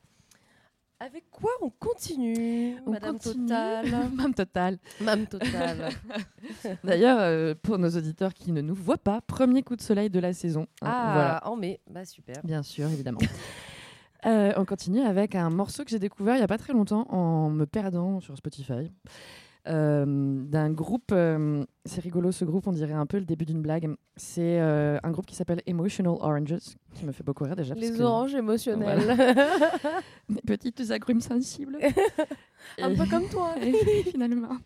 Avec 0.98 1.30
quoi 1.30 1.50
on 1.60 1.68
continue, 1.68 2.76
On 2.86 2.92
Madame 2.92 3.18
continue. 3.18 3.42
Total 3.46 3.86
Madame 4.14 4.34
Total. 4.34 4.78
Madame 5.00 5.26
Total. 5.26 5.90
D'ailleurs, 6.84 7.18
euh, 7.20 7.54
pour 7.62 7.76
nos 7.76 7.90
auditeurs 7.90 8.32
qui 8.32 8.50
ne 8.50 8.62
nous 8.62 8.74
voient 8.74 8.96
pas, 8.96 9.20
premier 9.20 9.62
coup 9.62 9.76
de 9.76 9.82
soleil 9.82 10.08
de 10.08 10.18
la 10.18 10.32
saison. 10.32 10.62
Hein, 10.80 10.86
ah, 10.90 11.10
Voilà, 11.12 11.46
en 11.48 11.56
mai, 11.56 11.80
bah 11.90 12.06
super. 12.06 12.36
bien 12.44 12.62
sûr, 12.62 12.88
évidemment. 12.88 13.20
Euh, 14.24 14.52
on 14.56 14.64
continue 14.64 15.02
avec 15.02 15.36
un 15.36 15.50
morceau 15.50 15.84
que 15.84 15.90
j'ai 15.90 16.00
découvert 16.00 16.34
il 16.34 16.38
n'y 16.38 16.42
a 16.44 16.48
pas 16.48 16.58
très 16.58 16.72
longtemps 16.72 17.06
en 17.10 17.48
me 17.48 17.64
perdant 17.64 18.18
sur 18.18 18.36
Spotify. 18.36 18.90
Euh, 19.68 20.04
d'un 20.06 20.70
groupe, 20.70 21.10
euh, 21.12 21.64
c'est 21.84 22.00
rigolo 22.00 22.30
ce 22.30 22.44
groupe, 22.44 22.66
on 22.68 22.72
dirait 22.72 22.92
un 22.92 23.06
peu 23.06 23.18
le 23.18 23.24
début 23.24 23.44
d'une 23.44 23.62
blague. 23.62 23.88
C'est 24.16 24.60
euh, 24.60 24.98
un 25.02 25.10
groupe 25.10 25.26
qui 25.26 25.34
s'appelle 25.34 25.60
Emotional 25.66 26.12
Oranges, 26.20 26.54
qui 26.94 27.04
me 27.04 27.10
fait 27.12 27.24
beaucoup 27.24 27.44
rire 27.44 27.56
déjà. 27.56 27.74
parce 27.74 27.84
Les 27.86 27.96
que- 27.96 28.02
oranges 28.02 28.34
émotionnelles. 28.34 29.00
Des 30.28 30.40
petites 30.46 30.90
agrumes 30.90 31.20
sensibles. 31.20 31.78
Un 32.80 32.94
peu 32.94 33.06
comme 33.08 33.28
toi. 33.28 33.54
Et 33.62 33.72
finalement. 34.04 34.56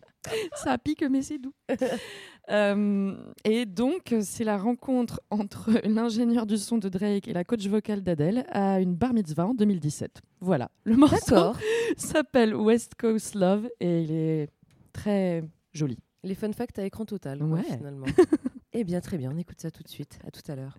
Ça 0.55 0.77
pique, 0.77 1.03
mais 1.09 1.21
c'est 1.23 1.39
doux. 1.39 1.53
Euh, 2.49 3.15
et 3.43 3.65
donc, 3.65 4.13
c'est 4.21 4.43
la 4.43 4.57
rencontre 4.57 5.19
entre 5.29 5.71
l'ingénieur 5.83 6.45
du 6.45 6.57
son 6.57 6.77
de 6.77 6.89
Drake 6.89 7.27
et 7.27 7.33
la 7.33 7.43
coach 7.43 7.65
vocale 7.67 8.01
d'Adèle 8.01 8.45
à 8.51 8.79
une 8.81 8.93
bar 8.95 9.13
mitzvah 9.13 9.47
en 9.47 9.53
2017. 9.53 10.21
Voilà. 10.41 10.69
Le 10.83 10.95
morceau 10.95 11.53
s'appelle 11.97 12.55
West 12.55 12.93
Coast 12.99 13.35
Love 13.35 13.67
et 13.79 14.01
il 14.03 14.11
est 14.11 14.49
très 14.91 15.43
joli. 15.73 15.97
Les 16.23 16.35
fun 16.35 16.51
facts 16.53 16.77
à 16.79 16.85
écran 16.85 17.05
total, 17.05 17.39
quoi, 17.39 17.63
finalement. 17.63 18.05
eh 18.73 18.83
bien, 18.83 19.01
très 19.01 19.17
bien, 19.17 19.31
on 19.31 19.37
écoute 19.37 19.59
ça 19.59 19.71
tout 19.71 19.83
de 19.83 19.89
suite. 19.89 20.19
À 20.25 20.31
tout 20.31 20.43
à 20.51 20.55
l'heure. 20.55 20.77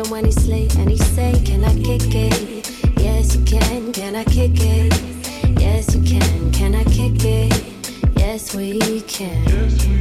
Sipping 0.00 0.10
when 0.10 0.24
he's 0.24 0.48
late 0.48 0.74
and 0.76 0.90
he 0.90 0.96
say, 0.96 1.40
Can 1.44 1.64
I 1.64 1.74
kick 1.74 2.14
it? 2.14 3.00
Yes, 3.00 3.36
you 3.36 3.44
can. 3.44 3.92
Can 3.92 4.16
I 4.16 4.24
kick 4.24 4.52
it? 4.54 5.60
Yes, 5.60 5.94
you 5.94 6.02
can. 6.02 6.52
Can 6.52 6.74
I 6.74 6.84
kick 6.84 7.24
it? 7.24 7.92
Yes, 8.16 8.54
we 8.54 9.00
can. 9.02 9.44
Jukebox 9.44 9.99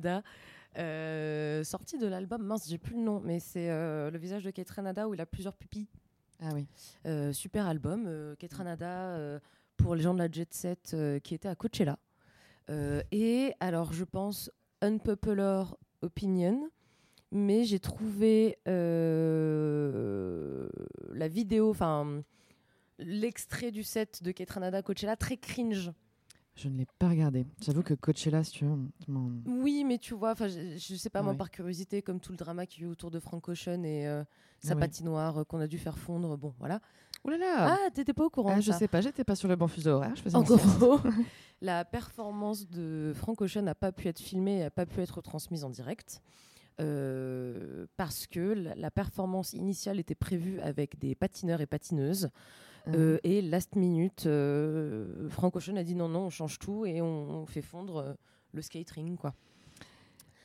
Renada, 0.00 0.22
euh, 0.78 1.64
sorti 1.64 1.98
de 1.98 2.06
l'album, 2.06 2.42
mince, 2.42 2.68
j'ai 2.68 2.78
plus 2.78 2.94
le 2.94 3.02
nom, 3.02 3.20
mais 3.24 3.40
c'est 3.40 3.70
euh, 3.70 4.10
le 4.10 4.18
visage 4.18 4.44
de 4.44 4.50
Kate 4.50 4.70
Renada 4.70 5.08
où 5.08 5.14
il 5.14 5.20
a 5.20 5.26
plusieurs 5.26 5.54
pupilles. 5.54 5.88
Ah 6.40 6.50
oui. 6.54 6.66
Euh, 7.06 7.32
super 7.32 7.66
album, 7.66 8.08
Kate 8.38 8.54
Renada 8.54 9.40
pour 9.76 9.94
les 9.94 10.02
gens 10.02 10.14
de 10.14 10.18
la 10.18 10.30
jet 10.30 10.52
set 10.52 10.96
qui 11.22 11.34
étaient 11.34 11.48
à 11.48 11.54
Coachella. 11.54 11.98
Et 13.10 13.52
alors 13.60 13.92
je 13.92 14.04
pense 14.04 14.50
Unpopular 14.80 15.76
Opinion, 16.02 16.70
mais 17.30 17.64
j'ai 17.64 17.80
trouvé 17.80 18.58
la 18.64 18.78
vidéo, 21.28 21.70
enfin 21.70 22.22
l'extrait 22.98 23.70
du 23.70 23.82
set 23.82 24.22
de 24.22 24.30
Kate 24.30 24.50
Renada 24.50 24.82
Coachella 24.82 25.16
très 25.16 25.36
cringe. 25.36 25.90
Je 26.62 26.68
ne 26.68 26.76
l'ai 26.76 26.86
pas 26.98 27.08
regardé. 27.08 27.46
J'avoue 27.64 27.82
que 27.82 27.94
Coachella, 27.94 28.44
si 28.44 28.52
tu 28.52 28.64
veux, 28.66 28.76
Oui, 29.46 29.82
mais 29.84 29.96
tu 29.96 30.12
vois, 30.14 30.34
je, 30.38 30.76
je 30.76 30.94
sais 30.94 31.08
pas 31.08 31.22
moi 31.22 31.32
Ouais. 31.32 31.38
par 31.38 31.50
curiosité, 31.50 32.02
comme 32.02 32.20
tout 32.20 32.32
le 32.32 32.36
drama 32.36 32.66
qu'il 32.66 32.82
y 32.82 32.84
a 32.84 32.88
eu 32.88 32.90
autour 32.90 33.10
de 33.10 33.18
Frank 33.18 33.48
Ocean 33.48 33.82
et 33.82 34.06
euh, 34.06 34.22
sa 34.62 34.74
ouais. 34.74 34.80
patinoire 34.80 35.38
euh, 35.38 35.44
qu'on 35.44 35.60
a 35.60 35.66
dû 35.66 35.78
faire 35.78 35.96
fondre. 35.96 36.36
Bon, 36.36 36.52
voilà. 36.58 36.80
Ouh 37.24 37.30
là 37.30 37.38
là 37.38 37.78
Ah, 37.86 37.90
t'étais 37.94 38.12
pas 38.12 38.24
au 38.24 38.30
courant 38.30 38.54
Ah, 38.56 38.60
Je 38.60 38.72
ça 38.72 38.78
sais 38.78 38.88
pas, 38.88 39.00
j'étais 39.00 39.24
pas 39.24 39.36
sur 39.36 39.48
le 39.48 39.56
bon 39.56 39.68
fuseau 39.68 39.92
horaire. 39.92 40.14
Je 40.16 40.22
faisais 40.22 40.36
En 40.36 40.42
gros, 40.42 40.58
la 41.62 41.84
performance 41.86 42.68
de 42.68 43.12
Frank 43.14 43.40
Ocean 43.40 43.62
n'a 43.62 43.74
pas 43.74 43.90
pu 43.92 44.08
être 44.08 44.20
filmée, 44.20 44.58
n'a 44.60 44.70
pas 44.70 44.84
pu 44.84 45.00
être 45.00 45.22
transmise 45.22 45.64
en 45.64 45.70
direct. 45.70 46.20
euh, 46.80 47.86
parce 47.96 48.26
que 48.26 48.40
la 48.76 48.90
performance 48.90 49.52
initiale 49.54 49.98
était 49.98 50.14
prévue 50.14 50.60
avec 50.60 50.98
des 50.98 51.14
patineurs 51.14 51.60
et 51.60 51.66
patineuses. 51.66 52.30
Ah. 52.86 52.90
Euh, 52.94 53.18
et 53.24 53.42
last 53.42 53.76
minute, 53.76 54.24
euh, 54.26 55.28
Frank 55.28 55.54
Ocean 55.56 55.76
a 55.76 55.82
dit 55.82 55.94
non, 55.94 56.08
non, 56.08 56.26
on 56.26 56.30
change 56.30 56.58
tout 56.58 56.86
et 56.86 57.00
on, 57.02 57.42
on 57.42 57.46
fait 57.46 57.62
fondre 57.62 57.96
euh, 57.98 58.12
le 58.52 58.62
skatering. 58.62 59.16
Quoi. 59.16 59.34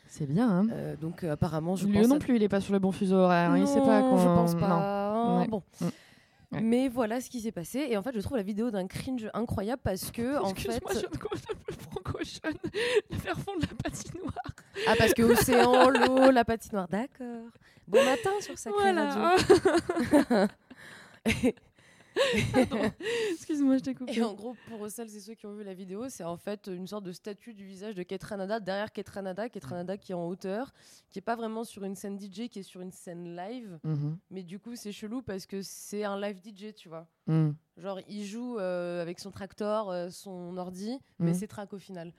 C'est 0.07 0.27
bien, 0.27 0.49
hein 0.49 0.67
Euh, 0.71 0.95
donc 0.95 1.23
euh, 1.23 1.31
apparemment, 1.33 1.75
je 1.75 1.87
Lui 1.87 1.93
pense 1.99 2.07
non 2.07 2.15
à- 2.15 2.19
plus, 2.19 2.35
il 2.35 2.43
est 2.43 2.49
pas 2.49 2.61
sur 2.61 2.73
le 2.73 2.79
bon 2.79 2.91
fuseau 2.91 3.15
horaire. 3.17 3.51
hein, 3.51 3.57
il 3.57 3.67
sait 3.67 3.79
Non, 3.79 3.85
pas 3.85 4.01
qu'on- 4.01 4.17
je 4.17 4.25
pense 4.25 4.53
non. 4.53 4.59
pas. 4.59 4.67
hein, 4.67 5.39
Ouais. 5.41 5.47
Bon. 5.47 5.63
Mm. 5.81 5.85
Ouais. 6.51 6.61
Mais 6.61 6.87
voilà 6.89 7.19
ce 7.21 7.29
qui 7.29 7.41
s'est 7.41 7.51
passé. 7.51 7.87
Et 7.89 7.97
en 7.97 8.03
fait, 8.03 8.13
je 8.15 8.19
trouve 8.21 8.37
la 8.37 8.43
vidéo 8.43 8.69
d'un 8.71 8.85
cringe 8.87 9.27
incroyable 9.33 9.81
parce 9.83 10.11
que, 10.11 10.37
en 10.39 10.53
fait. 10.53 10.69
Excuse-moi, 10.69 10.91
je 10.93 11.17
quoi 11.17 11.37
s'appelle 11.37 11.75
Frank 11.91 12.15
Ocean 12.15 12.53
de 13.09 13.15
faire 13.15 13.37
fondre 13.39 13.61
la 13.61 13.75
patinoire. 13.83 14.33
Ah, 14.87 14.93
parce 14.97 15.13
que 15.13 15.23
océan, 15.23 15.89
l'eau, 15.89 16.31
la 16.31 16.45
patinoire. 16.45 16.87
D'accord. 16.87 17.49
Bon 17.87 18.03
matin 18.05 18.29
sur 18.41 18.57
Sacré 18.57 18.79
Voilà. 18.79 19.09
Radio. 19.09 19.45
Pardon. 20.29 20.47
Excuse-moi, 23.33 23.77
je 23.77 23.83
t'ai 23.83 23.93
coupé. 23.95 24.17
Et 24.17 24.23
en 24.23 24.33
gros, 24.33 24.55
pour 24.67 24.89
celles 24.89 25.13
et 25.15 25.19
ceux 25.19 25.33
qui 25.35 25.45
ont 25.45 25.53
vu 25.53 25.63
la 25.63 25.73
vidéo, 25.73 26.07
c'est 26.09 26.23
en 26.23 26.37
fait 26.37 26.67
une 26.67 26.87
sorte 26.87 27.03
de 27.03 27.11
statue 27.11 27.53
du 27.53 27.65
visage 27.65 27.95
de 27.95 28.03
Kate 28.03 28.23
Ranada 28.23 28.59
derrière 28.59 28.91
Kate 28.91 29.09
Ranada, 29.09 29.49
Kate 29.49 29.65
Ranada 29.65 29.97
qui 29.97 30.11
est 30.11 30.15
en 30.15 30.27
hauteur, 30.27 30.73
qui 31.09 31.19
est 31.19 31.21
pas 31.21 31.35
vraiment 31.35 31.63
sur 31.63 31.83
une 31.83 31.95
scène 31.95 32.19
DJ, 32.19 32.47
qui 32.49 32.59
est 32.59 32.63
sur 32.63 32.81
une 32.81 32.91
scène 32.91 33.35
live. 33.35 33.79
Mhm. 33.83 34.17
Mais 34.31 34.43
du 34.43 34.59
coup, 34.59 34.75
c'est 34.75 34.91
chelou 34.91 35.21
parce 35.21 35.45
que 35.45 35.61
c'est 35.61 36.03
un 36.03 36.19
live 36.19 36.39
DJ, 36.43 36.73
tu 36.75 36.89
vois. 36.89 37.07
Mm. 37.27 37.51
Genre, 37.77 37.99
il 38.07 38.23
joue 38.25 38.57
euh, 38.59 39.01
avec 39.01 39.19
son 39.19 39.31
tractor, 39.31 39.89
euh, 39.91 40.09
son 40.09 40.55
ordi, 40.57 40.97
mais 41.19 41.31
Mhm. 41.31 41.37
c'est 41.37 41.47
track 41.47 41.73
au 41.73 41.79
final. 41.79 42.13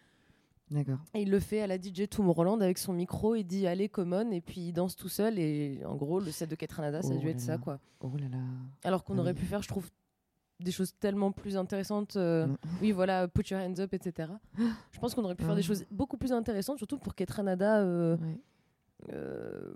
D'accord. 0.71 0.99
Et 1.15 1.23
il 1.23 1.31
le 1.31 1.39
fait 1.39 1.61
à 1.61 1.67
la 1.69 1.77
DJ 1.81 2.09
Tomorrowland 2.11 2.61
avec 2.61 2.79
son 2.79 2.93
micro, 2.93 3.35
il 3.37 3.45
dit 3.45 3.67
allez, 3.67 3.89
common, 3.89 4.31
et 4.33 4.41
puis 4.41 4.61
il 4.69 4.73
danse 4.73 4.97
tout 4.97 5.09
seul. 5.09 5.39
Et 5.39 5.81
en 5.85 5.95
gros, 5.95 6.19
le 6.21 6.31
set 6.33 6.51
de 6.51 6.57
Kate 6.57 6.73
Ranada, 6.73 7.03
ça 7.03 7.13
a 7.13 7.17
Oh 7.17 7.19
dû 7.21 7.29
être 7.29 7.41
ça, 7.41 7.57
quoi. 7.59 7.79
Oh 8.01 8.11
là 8.19 8.29
là. 8.29 8.39
Alors 8.85 9.05
qu'on 9.05 9.17
Ah 9.19 9.21
aurait 9.21 9.33
oui. 9.33 9.39
pu 9.39 9.45
faire, 9.47 9.63
je 9.63 9.69
trouve, 9.69 9.89
des 10.59 10.73
choses 10.73 10.93
tellement 10.99 11.31
plus 11.33 11.57
intéressantes. 11.57 12.17
euh, 12.17 12.47
Mm. 12.47 12.57
Oui, 12.83 12.91
voilà, 12.93 13.29
put 13.29 13.45
your 13.51 13.61
hands 13.61 13.79
up, 13.79 13.93
etc. 13.95 14.33
Je 14.93 14.99
pense 14.99 15.15
qu'on 15.15 15.23
aurait 15.25 15.35
pu 15.37 15.45
faire 15.45 15.55
des 15.55 15.61
Ah. 15.61 15.67
choses 15.67 15.85
beaucoup 15.91 16.17
plus 16.17 16.33
intéressantes, 16.33 16.79
surtout 16.79 16.99
pour 16.99 17.15
Kate 17.15 17.31
Ranada. 17.31 17.83
euh, 17.83 18.17
Ouais. 18.17 18.41
euh, 19.13 19.75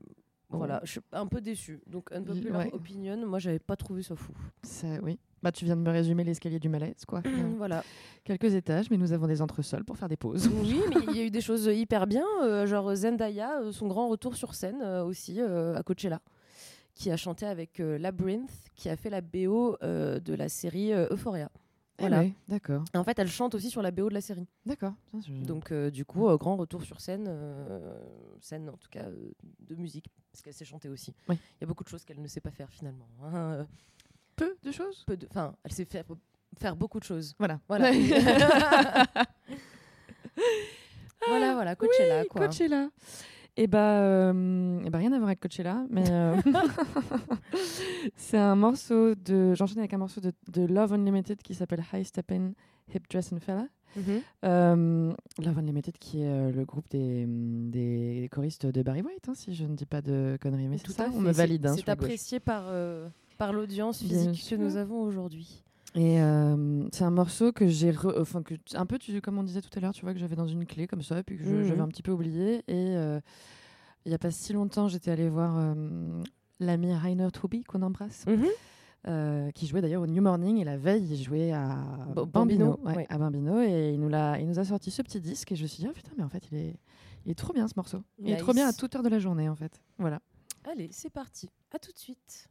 Bon. 0.48 0.58
Voilà, 0.58 0.80
je 0.82 0.90
suis 0.90 1.00
un 1.12 1.26
peu 1.28 1.40
déçue. 1.40 1.80
Donc, 1.86 2.10
Unpopular 2.10 2.58
Ouais. 2.66 2.72
Opinion, 2.72 3.24
moi, 3.24 3.38
j'avais 3.38 3.60
pas 3.60 3.76
trouvé 3.76 4.02
ça 4.02 4.16
fou. 4.16 4.32
Ça, 4.64 4.88
oui. 5.00 5.16
Bah, 5.42 5.50
tu 5.52 5.64
viens 5.64 5.76
de 5.76 5.80
me 5.80 5.90
résumer 5.90 6.22
l'escalier 6.24 6.58
du 6.58 6.68
malaise, 6.68 7.04
quoi. 7.06 7.22
Euh, 7.24 7.54
voilà. 7.56 7.82
Quelques 8.24 8.54
étages, 8.54 8.90
mais 8.90 8.98
nous 8.98 9.12
avons 9.12 9.26
des 9.26 9.40
entresols 9.40 9.84
pour 9.84 9.96
faire 9.96 10.08
des 10.08 10.16
pauses. 10.18 10.48
Oui, 10.62 10.80
mais 10.90 10.96
il 11.08 11.16
y 11.16 11.20
a 11.20 11.24
eu 11.24 11.30
des 11.30 11.40
choses 11.40 11.66
hyper 11.66 12.06
bien, 12.06 12.24
euh, 12.42 12.66
genre 12.66 12.94
Zendaya, 12.94 13.60
euh, 13.62 13.72
son 13.72 13.88
grand 13.88 14.08
retour 14.08 14.36
sur 14.36 14.54
scène 14.54 14.82
euh, 14.82 15.02
aussi 15.04 15.40
à 15.40 15.82
Coachella, 15.82 16.20
qui 16.94 17.10
a 17.10 17.16
chanté 17.16 17.46
avec 17.46 17.78
Labyrinth, 17.78 18.50
qui 18.74 18.88
a 18.90 18.96
fait 18.96 19.08
la 19.10 19.22
BO 19.22 19.76
de 19.80 20.34
la 20.34 20.48
série 20.50 20.92
Euphoria. 20.92 21.50
Eh 21.98 22.04
Voilà. 22.04 22.20
ouais, 22.20 22.32
d'accord. 22.48 22.82
Et 22.94 22.96
en 22.98 23.04
fait, 23.04 23.18
elle 23.18 23.28
chante 23.28 23.54
aussi 23.54 23.68
sur 23.68 23.82
la 23.82 23.90
BO 23.90 24.08
de 24.08 24.14
la 24.14 24.22
série. 24.22 24.46
D'accord. 24.64 24.94
Donc, 25.28 25.70
euh, 25.70 25.90
du 25.90 26.06
coup, 26.06 26.28
euh, 26.28 26.36
grand 26.38 26.56
retour 26.56 26.82
sur 26.82 26.98
scène, 26.98 27.26
euh, 27.28 27.94
scène 28.40 28.70
en 28.70 28.76
tout 28.78 28.88
cas 28.90 29.04
de 29.60 29.74
musique, 29.74 30.06
parce 30.32 30.40
qu'elle 30.42 30.54
sait 30.54 30.64
chanter 30.64 30.88
aussi. 30.88 31.14
Oui. 31.28 31.36
Il 31.58 31.60
y 31.60 31.64
a 31.64 31.66
beaucoup 31.66 31.84
de 31.84 31.88
choses 31.90 32.04
qu'elle 32.06 32.20
ne 32.22 32.26
sait 32.26 32.40
pas 32.40 32.50
faire 32.50 32.70
finalement. 32.70 33.06
hein, 33.22 33.66
peu 34.44 34.56
de 34.62 34.72
choses. 34.72 35.04
peu 35.06 35.16
de, 35.16 35.26
enfin, 35.30 35.54
elle 35.64 35.72
sait 35.72 35.84
faire, 35.84 36.04
faire 36.58 36.76
beaucoup 36.76 36.98
de 36.98 37.04
choses. 37.04 37.34
Voilà. 37.38 37.60
Voilà. 37.68 37.90
voilà, 41.28 41.54
voilà, 41.54 41.74
Coachella, 41.76 42.22
Oui, 42.22 42.28
quoi. 42.28 42.46
Coachella. 42.46 42.88
Et 43.56 43.66
bah, 43.66 44.00
euh, 44.00 44.80
eh 44.86 44.90
bah, 44.90 44.98
rien 44.98 45.12
à 45.12 45.16
voir 45.18 45.28
avec 45.28 45.40
Coachella, 45.40 45.84
mais 45.90 46.04
euh, 46.10 46.36
c'est 48.16 48.38
un 48.38 48.54
morceau 48.54 49.14
de. 49.14 49.54
J'enchaîne 49.54 49.80
avec 49.80 49.92
un 49.92 49.98
morceau 49.98 50.20
de, 50.20 50.32
de 50.48 50.64
Love 50.64 50.92
Unlimited 50.94 51.42
qui 51.42 51.54
s'appelle 51.54 51.82
High 51.92 52.04
Steppin' 52.04 52.52
Hip 52.94 53.00
Dressing 53.10 53.40
Fella. 53.40 53.66
Mhm. 53.96 54.20
Euh, 54.44 55.12
Love 55.44 55.58
Unlimited, 55.58 55.98
qui 55.98 56.22
est 56.22 56.52
le 56.52 56.64
groupe 56.64 56.88
des, 56.90 57.24
des 57.26 58.28
choristes 58.30 58.66
de 58.66 58.82
Barry 58.82 59.02
White, 59.02 59.28
hein, 59.28 59.34
si 59.34 59.52
je 59.52 59.64
ne 59.64 59.74
dis 59.74 59.84
pas 59.84 60.00
de 60.00 60.38
conneries, 60.40 60.68
mais 60.68 60.78
c'est 60.78 60.84
Tout 60.84 60.92
ça, 60.92 61.08
on 61.12 61.20
me 61.20 61.32
valide. 61.32 61.66
hein, 61.66 61.74
C'est 61.76 61.88
apprécié 61.88 62.38
par, 62.38 62.70
par 63.40 63.52
l'audience 63.54 63.98
physique 64.00 64.46
que 64.50 64.54
nous 64.54 64.76
avons 64.76 65.00
aujourd'hui. 65.02 65.64
Et 65.94 66.20
euh, 66.22 66.86
c'est 66.92 67.04
un 67.04 67.10
morceau 67.10 67.52
que 67.52 67.66
j'ai, 67.66 67.92
enfin 68.18 68.42
que 68.42 68.54
un 68.74 68.84
peu, 68.86 68.98
tu, 68.98 69.18
comme 69.22 69.38
on 69.38 69.42
disait 69.42 69.62
tout 69.62 69.70
à 69.76 69.80
l'heure, 69.80 69.92
tu 69.94 70.02
vois 70.02 70.12
que 70.12 70.20
j'avais 70.20 70.36
dans 70.36 70.46
une 70.46 70.66
clé 70.66 70.86
comme 70.86 71.02
ça, 71.02 71.18
et 71.18 71.22
puis 71.22 71.38
que 71.38 71.42
Mhm. 71.42 71.64
j'avais 71.66 71.80
un 71.80 71.88
petit 71.88 72.02
peu 72.02 72.12
oublié. 72.12 72.58
Et 72.68 72.96
euh, 72.96 73.18
il 74.04 74.12
y 74.12 74.14
a 74.14 74.18
pas 74.18 74.30
si 74.30 74.52
longtemps, 74.52 74.88
j'étais 74.88 75.10
allée 75.10 75.30
voir 75.30 75.56
euh, 75.56 76.22
l'ami 76.60 76.92
Rainer 76.94 77.28
Truby 77.32 77.64
qu'on 77.64 77.80
embrasse, 77.82 78.26
Mhm. 78.26 79.50
qui 79.54 79.66
jouait 79.66 79.80
d'ailleurs 79.80 80.02
au 80.02 80.06
New 80.06 80.20
Morning. 80.22 80.58
Et 80.58 80.64
la 80.64 80.76
veille, 80.76 81.06
il 81.10 81.22
jouait 81.22 81.50
à 81.52 81.76
Bambino, 82.14 82.26
Bambino, 82.26 82.80
ouais, 82.84 82.96
ouais. 82.98 83.06
à 83.08 83.16
Bambino, 83.16 83.60
et 83.62 83.92
il 83.94 84.00
nous 84.00 84.10
l'a, 84.10 84.38
il 84.38 84.46
nous 84.46 84.58
a 84.58 84.64
sorti 84.64 84.90
ce 84.90 85.00
petit 85.00 85.18
disque. 85.20 85.50
Et 85.52 85.56
je 85.56 85.62
me 85.62 85.66
suis 85.66 85.82
dit, 85.82 85.88
ah 85.90 85.94
putain, 85.94 86.12
mais 86.18 86.24
en 86.24 86.28
fait, 86.28 86.44
il 86.52 86.58
est, 86.58 86.76
il 87.24 87.32
est 87.32 87.34
trop 87.34 87.54
bien 87.54 87.66
ce 87.66 87.72
morceau. 87.76 88.02
Il 88.18 88.30
est 88.30 88.36
trop 88.36 88.52
bien 88.52 88.68
à 88.68 88.74
toute 88.74 88.94
heure 88.94 89.02
de 89.02 89.08
la 89.08 89.18
journée, 89.18 89.48
en 89.48 89.56
fait. 89.56 89.80
Voilà. 89.98 90.20
Allez, 90.70 90.90
c'est 90.92 91.08
parti. 91.10 91.48
À 91.74 91.78
tout 91.78 91.90
de 91.90 91.98
suite. 91.98 92.49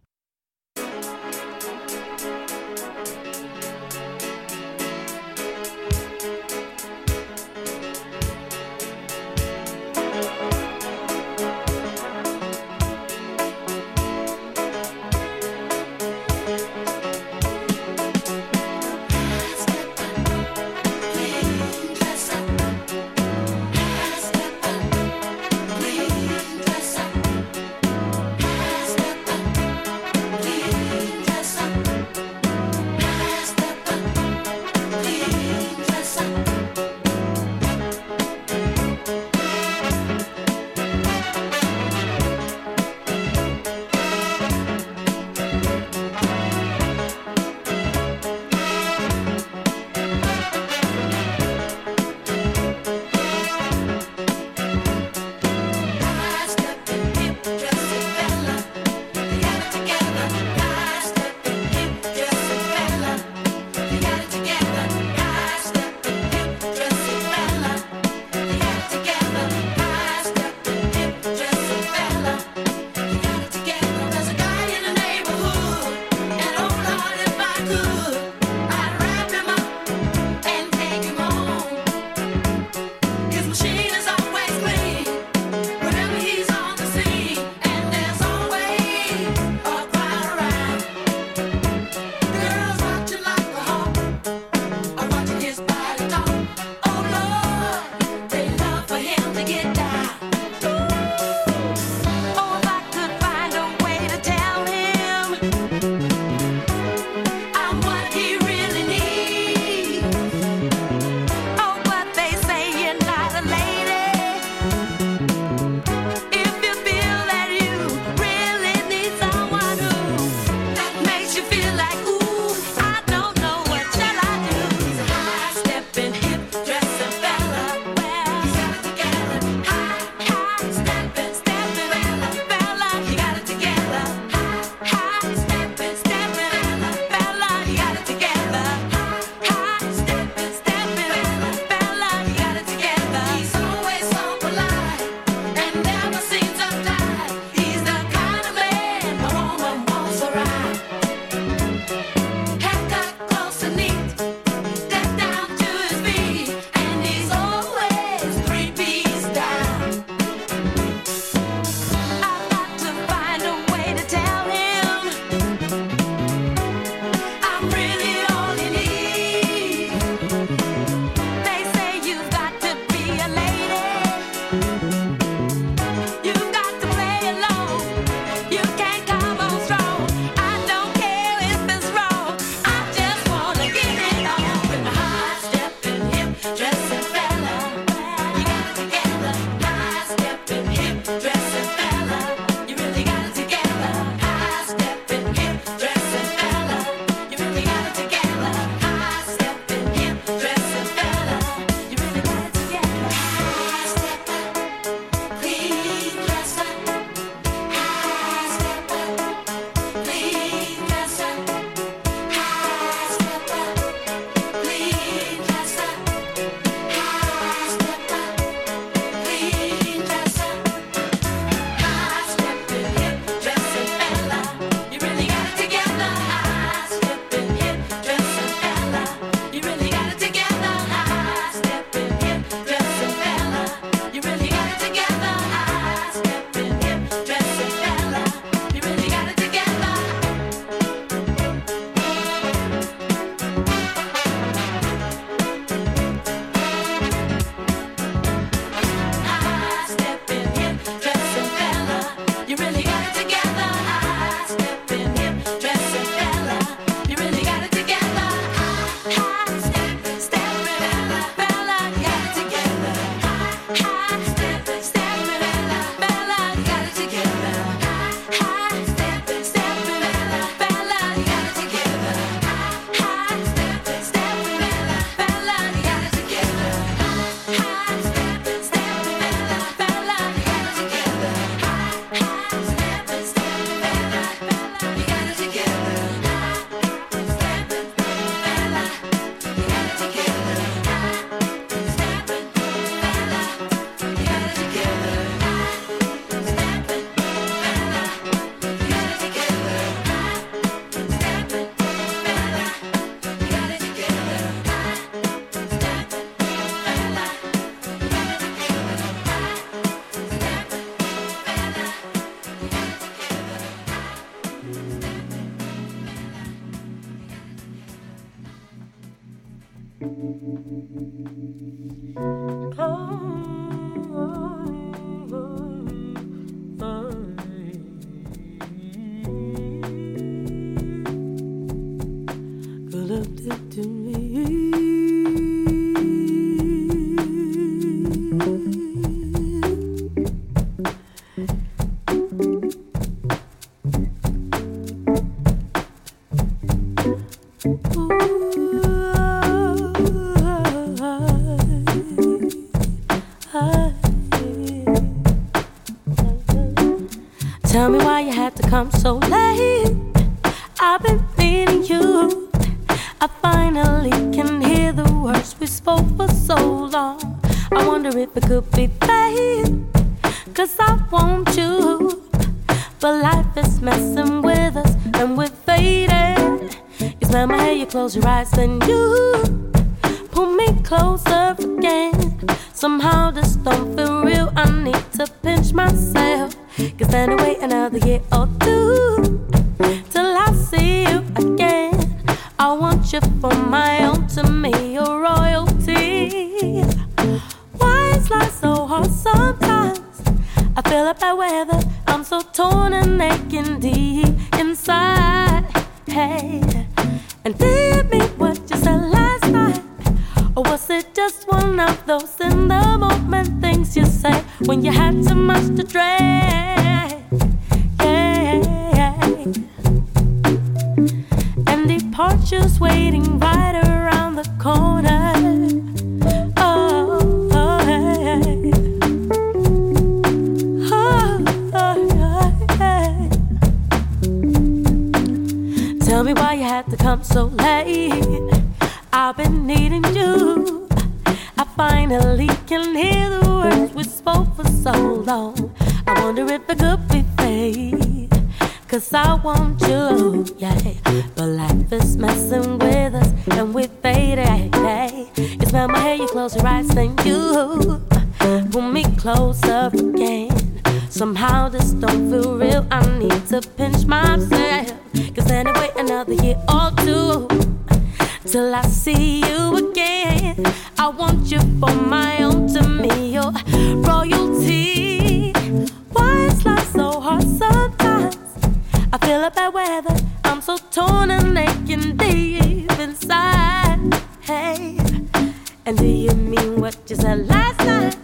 And 485.90 485.98
do 485.98 486.06
you 486.06 486.32
mean 486.36 486.80
what 486.80 486.96
you 487.08 487.16
said 487.16 487.48
last 487.48 487.80
night? 487.80 488.16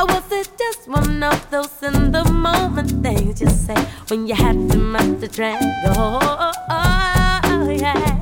Or 0.00 0.06
was 0.06 0.32
it 0.32 0.48
just 0.56 0.88
one 0.88 1.22
of 1.22 1.50
those 1.50 1.82
in 1.82 2.10
the 2.10 2.24
moment 2.24 3.02
things 3.02 3.38
you 3.38 3.50
say 3.50 3.76
when 4.08 4.26
you 4.26 4.34
had 4.34 4.56
too 4.70 4.78
much 4.78 5.20
to 5.20 5.28
drink? 5.28 5.60
Oh, 5.88 6.18
oh, 6.22 6.52
oh, 6.70 7.40
oh 7.44 7.68
yeah. 7.68 8.15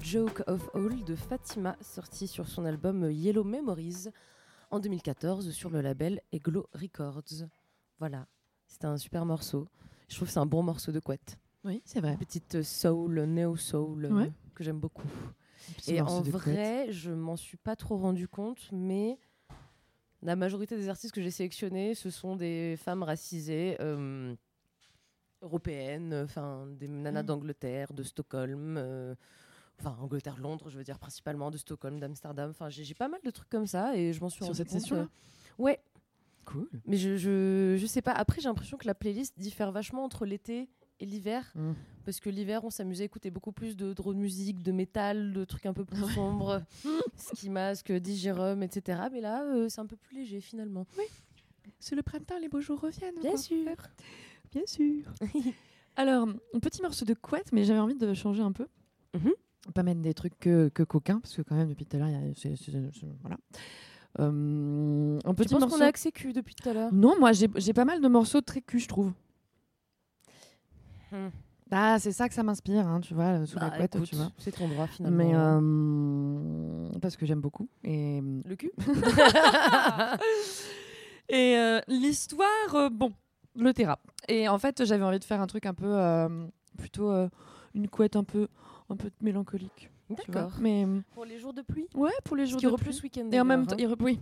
Joke 0.00 0.42
of 0.46 0.70
All 0.74 1.04
de 1.04 1.14
Fatima, 1.14 1.76
sorti 1.82 2.26
sur 2.26 2.48
son 2.48 2.64
album 2.64 3.10
Yellow 3.10 3.44
Memories 3.44 4.06
en 4.70 4.80
2014 4.80 5.50
sur 5.50 5.68
le 5.68 5.82
label 5.82 6.22
Eglo 6.32 6.66
Records. 6.72 7.46
Voilà, 7.98 8.26
c'était 8.66 8.86
un 8.86 8.96
super 8.96 9.26
morceau. 9.26 9.68
Je 10.08 10.16
trouve 10.16 10.28
que 10.28 10.32
c'est 10.32 10.40
un 10.40 10.46
bon 10.46 10.62
morceau 10.62 10.90
de 10.90 11.00
couette. 11.00 11.36
Oui, 11.64 11.82
c'est 11.84 12.00
vrai. 12.00 12.16
Petite 12.16 12.62
soul, 12.62 13.20
néo-soul, 13.24 14.06
euh, 14.06 14.10
Ouais. 14.10 14.32
que 14.54 14.64
j'aime 14.64 14.80
beaucoup. 14.80 15.06
Et 15.86 16.00
en 16.00 16.22
couette. 16.22 16.32
vrai, 16.32 16.86
je 16.92 17.10
m'en 17.10 17.36
suis 17.36 17.58
pas 17.58 17.76
trop 17.76 17.98
rendu 17.98 18.26
compte, 18.26 18.70
mais 18.72 19.18
la 20.22 20.34
majorité 20.34 20.76
des 20.76 20.88
artistes 20.88 21.14
que 21.14 21.20
j'ai 21.20 21.30
sélectionnés, 21.30 21.94
ce 21.94 22.08
sont 22.08 22.36
des 22.36 22.76
femmes 22.78 23.02
racisées 23.02 23.76
euh, 23.80 24.34
européennes, 25.42 26.14
enfin 26.24 26.66
des 26.68 26.88
nanas 26.88 27.22
Mm. 27.22 27.26
d'Angleterre, 27.26 27.92
de 27.92 28.02
Stockholm, 28.02 28.76
euh, 28.78 29.14
enfin 29.80 29.96
Angleterre, 30.00 30.38
Londres, 30.38 30.70
je 30.70 30.78
veux 30.78 30.84
dire 30.84 30.98
principalement 30.98 31.50
de 31.50 31.56
Stockholm, 31.56 31.98
d'Amsterdam. 32.00 32.50
Enfin, 32.50 32.68
j'ai 32.68 32.94
pas 32.94 33.08
mal 33.08 33.20
de 33.24 33.30
trucs 33.30 33.48
comme 33.48 33.66
ça 33.66 33.96
et 33.96 34.12
je 34.12 34.20
m'en 34.20 34.28
suis 34.28 34.44
Sur 34.44 34.54
cette 34.54 34.68
compte, 34.68 34.80
session-là 34.80 35.02
euh, 35.02 35.62
Ouais, 35.62 35.80
Cool. 36.44 36.68
mais 36.86 36.96
je, 36.96 37.16
je, 37.16 37.76
je 37.78 37.86
sais 37.86 38.02
pas. 38.02 38.12
Après, 38.12 38.40
j'ai 38.40 38.48
l'impression 38.48 38.76
que 38.78 38.86
la 38.86 38.94
playlist 38.94 39.38
diffère 39.38 39.70
vachement 39.72 40.04
entre 40.04 40.24
l'été 40.24 40.68
et 41.00 41.06
l'hiver. 41.06 41.52
Mm. 41.54 41.72
Parce 42.04 42.20
que 42.20 42.30
l'hiver, 42.30 42.64
on 42.64 42.70
s'amusait 42.70 43.02
à 43.02 43.06
écouter 43.06 43.30
beaucoup 43.30 43.52
plus 43.52 43.76
de 43.76 43.92
drôle 43.92 44.16
musique, 44.16 44.62
de 44.62 44.72
métal, 44.72 45.32
de 45.32 45.44
trucs 45.44 45.66
un 45.66 45.74
peu 45.74 45.84
plus 45.84 46.08
sombres, 46.14 46.62
ski 47.16 47.50
mask, 47.50 47.92
dit 47.92 48.16
Jérôme, 48.16 48.62
etc. 48.62 49.02
Mais 49.12 49.20
là, 49.20 49.42
euh, 49.44 49.68
c'est 49.68 49.80
un 49.80 49.86
peu 49.86 49.96
plus 49.96 50.16
léger 50.16 50.40
finalement. 50.40 50.86
C'est 51.78 51.94
le 51.94 52.02
printemps, 52.02 52.38
les 52.38 52.48
beaux 52.48 52.60
jours 52.60 52.80
reviennent. 52.80 53.20
Bien 53.20 53.32
quoi. 53.32 53.38
sûr. 53.38 53.76
Bien 54.50 54.66
sûr. 54.66 55.04
Alors, 55.96 56.28
un 56.54 56.58
petit 56.60 56.80
morceau 56.80 57.04
de 57.04 57.14
couette, 57.14 57.52
mais 57.52 57.64
j'avais 57.64 57.80
envie 57.80 57.94
de 57.96 58.14
changer 58.14 58.42
un 58.42 58.52
peu. 58.52 58.66
Mhm. 59.14 59.32
Pas 59.74 59.82
mettre 59.82 60.00
des 60.00 60.14
trucs 60.14 60.38
que, 60.38 60.68
que 60.68 60.82
coquins, 60.82 61.20
parce 61.20 61.36
que 61.36 61.42
quand 61.42 61.54
même, 61.54 61.68
depuis 61.68 61.84
tout 61.84 61.96
à 61.96 62.00
l'heure, 62.00 62.08
voilà. 63.22 63.36
Euh, 64.20 65.18
un 65.24 65.30
Tu 65.30 65.36
petit 65.36 65.54
penses 65.54 65.60
morceau. 65.60 65.76
qu'on 65.76 65.82
a 65.82 65.86
accès 65.86 66.10
cul 66.10 66.32
depuis 66.32 66.54
tout 66.54 66.68
à 66.68 66.72
l'heure? 66.72 66.92
Non, 66.92 67.14
moi, 67.20 67.30
j'ai 67.32 67.72
pas 67.72 67.84
mal 67.84 68.00
de 68.00 68.08
morceaux 68.08 68.40
très 68.40 68.62
cul, 68.62 68.80
je 68.80 68.88
trouve. 68.88 69.12
Hmm. 71.12 71.28
Ah, 71.70 71.98
c'est 71.98 72.12
ça 72.12 72.28
que 72.28 72.34
ça 72.34 72.42
m'inspire, 72.42 72.86
hein, 72.86 73.00
tu 73.00 73.14
vois, 73.14 73.44
sous 73.44 73.58
la 73.58 73.68
Bah, 73.68 73.76
couette, 73.76 73.96
écoute, 73.96 74.08
tu 74.08 74.16
vois. 74.16 74.30
C'est 74.38 74.52
ton 74.52 74.68
droit 74.68 74.86
finalement. 74.86 75.16
Mais 75.18 75.32
euh, 75.34 76.88
parce 77.00 77.16
que 77.16 77.26
j'aime 77.26 77.40
beaucoup. 77.40 77.68
Et, 77.84 78.20
Le 78.22 78.56
cul 78.56 78.72
et 81.28 81.56
euh, 81.58 81.80
l'histoire, 81.88 82.74
euh, 82.74 82.88
bon, 82.88 83.12
le 83.54 83.74
terrain. 83.74 83.98
Et 84.28 84.48
en 84.48 84.58
fait, 84.58 84.84
j'avais 84.84 85.04
envie 85.04 85.18
de 85.18 85.24
faire 85.24 85.42
un 85.42 85.46
truc 85.46 85.66
un 85.66 85.74
peu, 85.74 85.94
plutôt 86.78 87.12
une 87.74 87.88
couette 87.88 88.16
un 88.16 88.24
peu, 88.24 88.48
un 88.90 88.96
peu 88.96 89.10
mélancolique. 89.20 89.90
tu 90.08 90.30
vois. 90.30 90.42
D'accord. 90.42 90.58
Mais 90.60 90.86
Pour 91.12 91.24
les 91.24 91.38
jours 91.38 91.52
de 91.52 91.62
pluie? 91.62 91.86
Ouais, 91.94 92.10
pour 92.24 92.36
les 92.36 92.46
jours 92.46 92.58
qui 92.58 92.66
de 92.66 92.70
reprend 92.70 92.84
pluie. 92.84 92.94
ce 92.94 93.02
week-end. 93.02 93.28
Et 93.30 93.40
en 93.40 93.44
même 93.44 93.66
temps, 93.66 93.76
hein. 93.78 93.94
oui, 94.00 94.18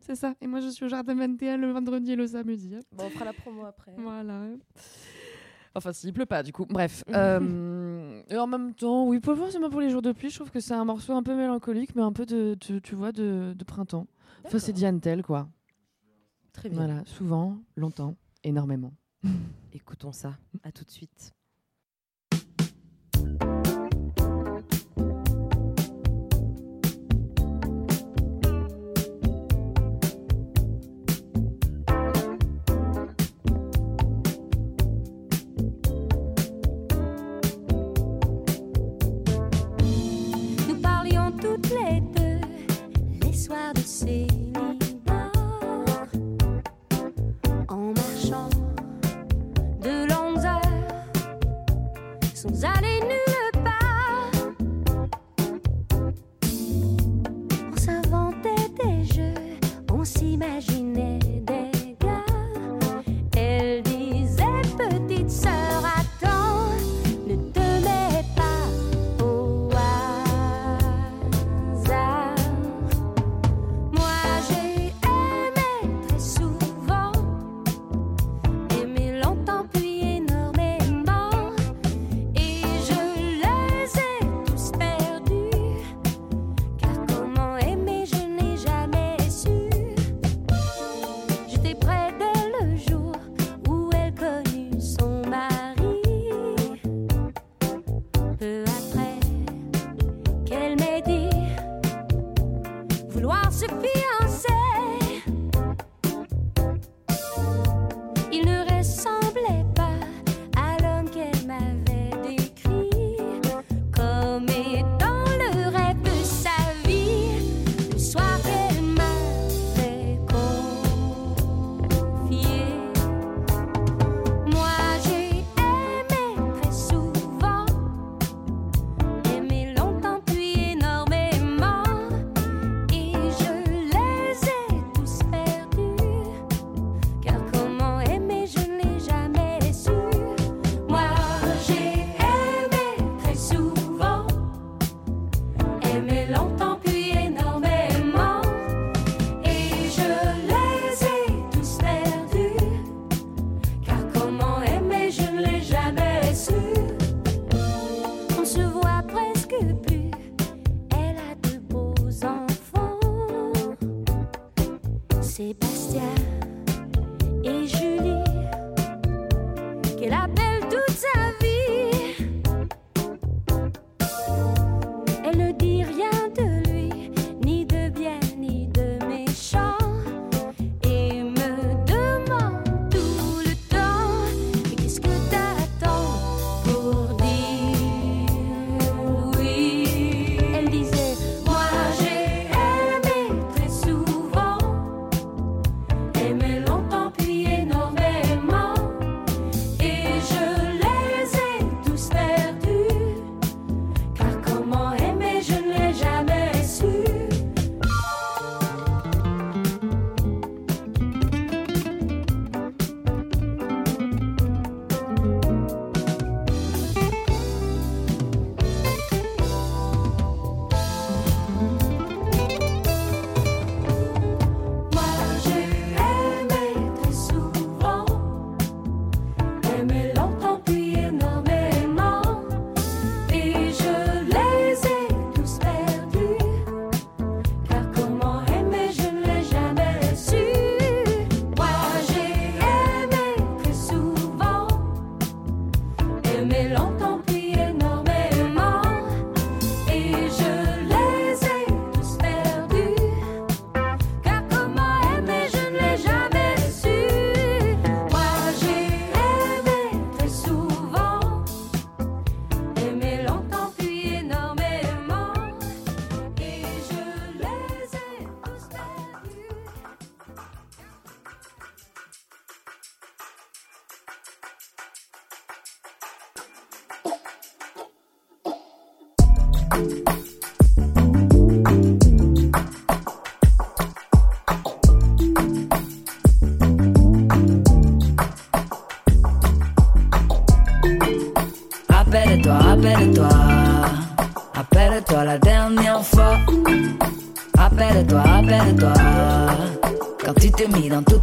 c'est 0.00 0.16
ça. 0.16 0.34
Et 0.40 0.46
moi, 0.46 0.60
je 0.60 0.68
suis 0.68 0.84
au 0.84 0.88
jardin 0.88 1.14
21 1.14 1.56
le 1.58 1.70
vendredi 1.70 2.12
et 2.12 2.16
le 2.16 2.26
samedi. 2.26 2.74
hein. 2.74 2.80
Bon, 2.92 3.04
on 3.04 3.10
fera 3.10 3.24
la 3.24 3.32
promo 3.32 3.64
après. 3.64 3.92
Voilà. 3.98 4.42
Enfin, 5.74 5.92
s'il 5.92 6.12
pleut 6.12 6.26
pas, 6.26 6.42
du 6.42 6.52
coup. 6.52 6.66
Bref. 6.68 7.04
euh, 7.10 8.22
et 8.28 8.36
en 8.36 8.46
même 8.48 8.74
temps, 8.74 9.06
oui, 9.06 9.20
pas 9.20 9.36
forcément 9.36 9.70
pour 9.70 9.80
les 9.80 9.88
jours 9.90 10.02
de 10.02 10.10
pluie. 10.12 10.30
Je 10.30 10.36
trouve 10.36 10.50
que 10.50 10.58
c'est 10.60 10.74
un 10.74 10.84
morceau 10.84 11.12
un 11.12 11.22
peu 11.22 11.36
mélancolique, 11.36 11.94
mais 11.94 12.02
un 12.02 12.12
peu 12.12 12.26
de, 12.26 12.56
de- 12.68 12.78
tu 12.80 12.94
vois, 12.96 13.12
de, 13.12 13.54
de 13.56 13.64
printemps. 13.64 14.06
Enfin, 14.44 14.58
c'est. 14.58 14.72
Diane 14.72 15.00
Tell, 15.00 15.22
quoi. 15.22 15.48
Très 16.52 16.68
bien. 16.68 16.78
Voilà, 16.84 17.04
souvent, 17.04 17.58
longtemps, 17.76 18.16
énormément. 18.42 18.92
Écoutons 19.72 20.10
ça. 20.12 20.36
À 20.64 20.72
tout 20.72 20.82
de 20.84 20.90
suite. 20.90 21.32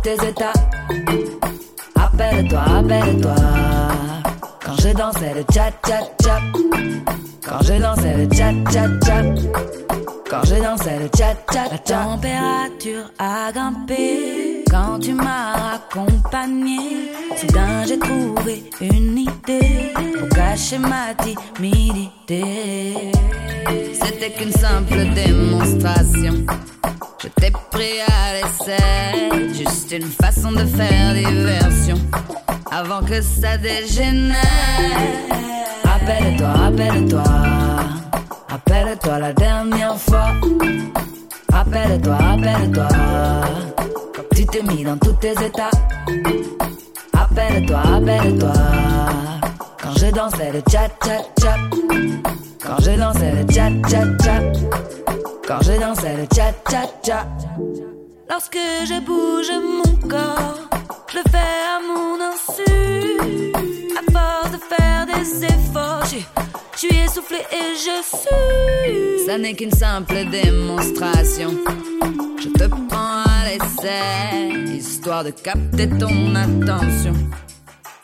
T'es 0.03 0.11
mis 0.11 0.17
dans 0.17 0.23
tous 0.23 0.25
tes 0.25 0.27
états. 0.29 0.66
Que 33.17 33.23
ça. 33.23 33.57
Qu'une 69.57 69.71
simple 69.71 70.29
démonstration. 70.29 71.49
Je 72.39 72.49
te 72.49 72.65
prends 72.67 73.23
à 73.23 73.45
l'essai, 73.45 74.77
histoire 74.77 75.23
de 75.23 75.31
capter 75.31 75.89
ton 75.89 76.35
attention. 76.35 77.13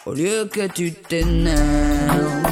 Au 0.08 0.14
lieu 0.14 0.50
que 0.52 0.68
tu 0.68 0.92
t'énerves, 0.92 2.43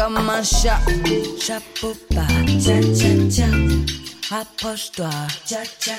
comme 0.00 0.16
un 0.16 0.42
chat. 0.42 0.78
Chapeau 1.40 1.94
pas, 2.14 2.26
tcha 2.46 2.80
tcha 2.80 3.10
tcha. 3.28 3.46
Rapproche-toi, 4.30 5.10
tcha 5.46 5.62
tcha 5.78 5.96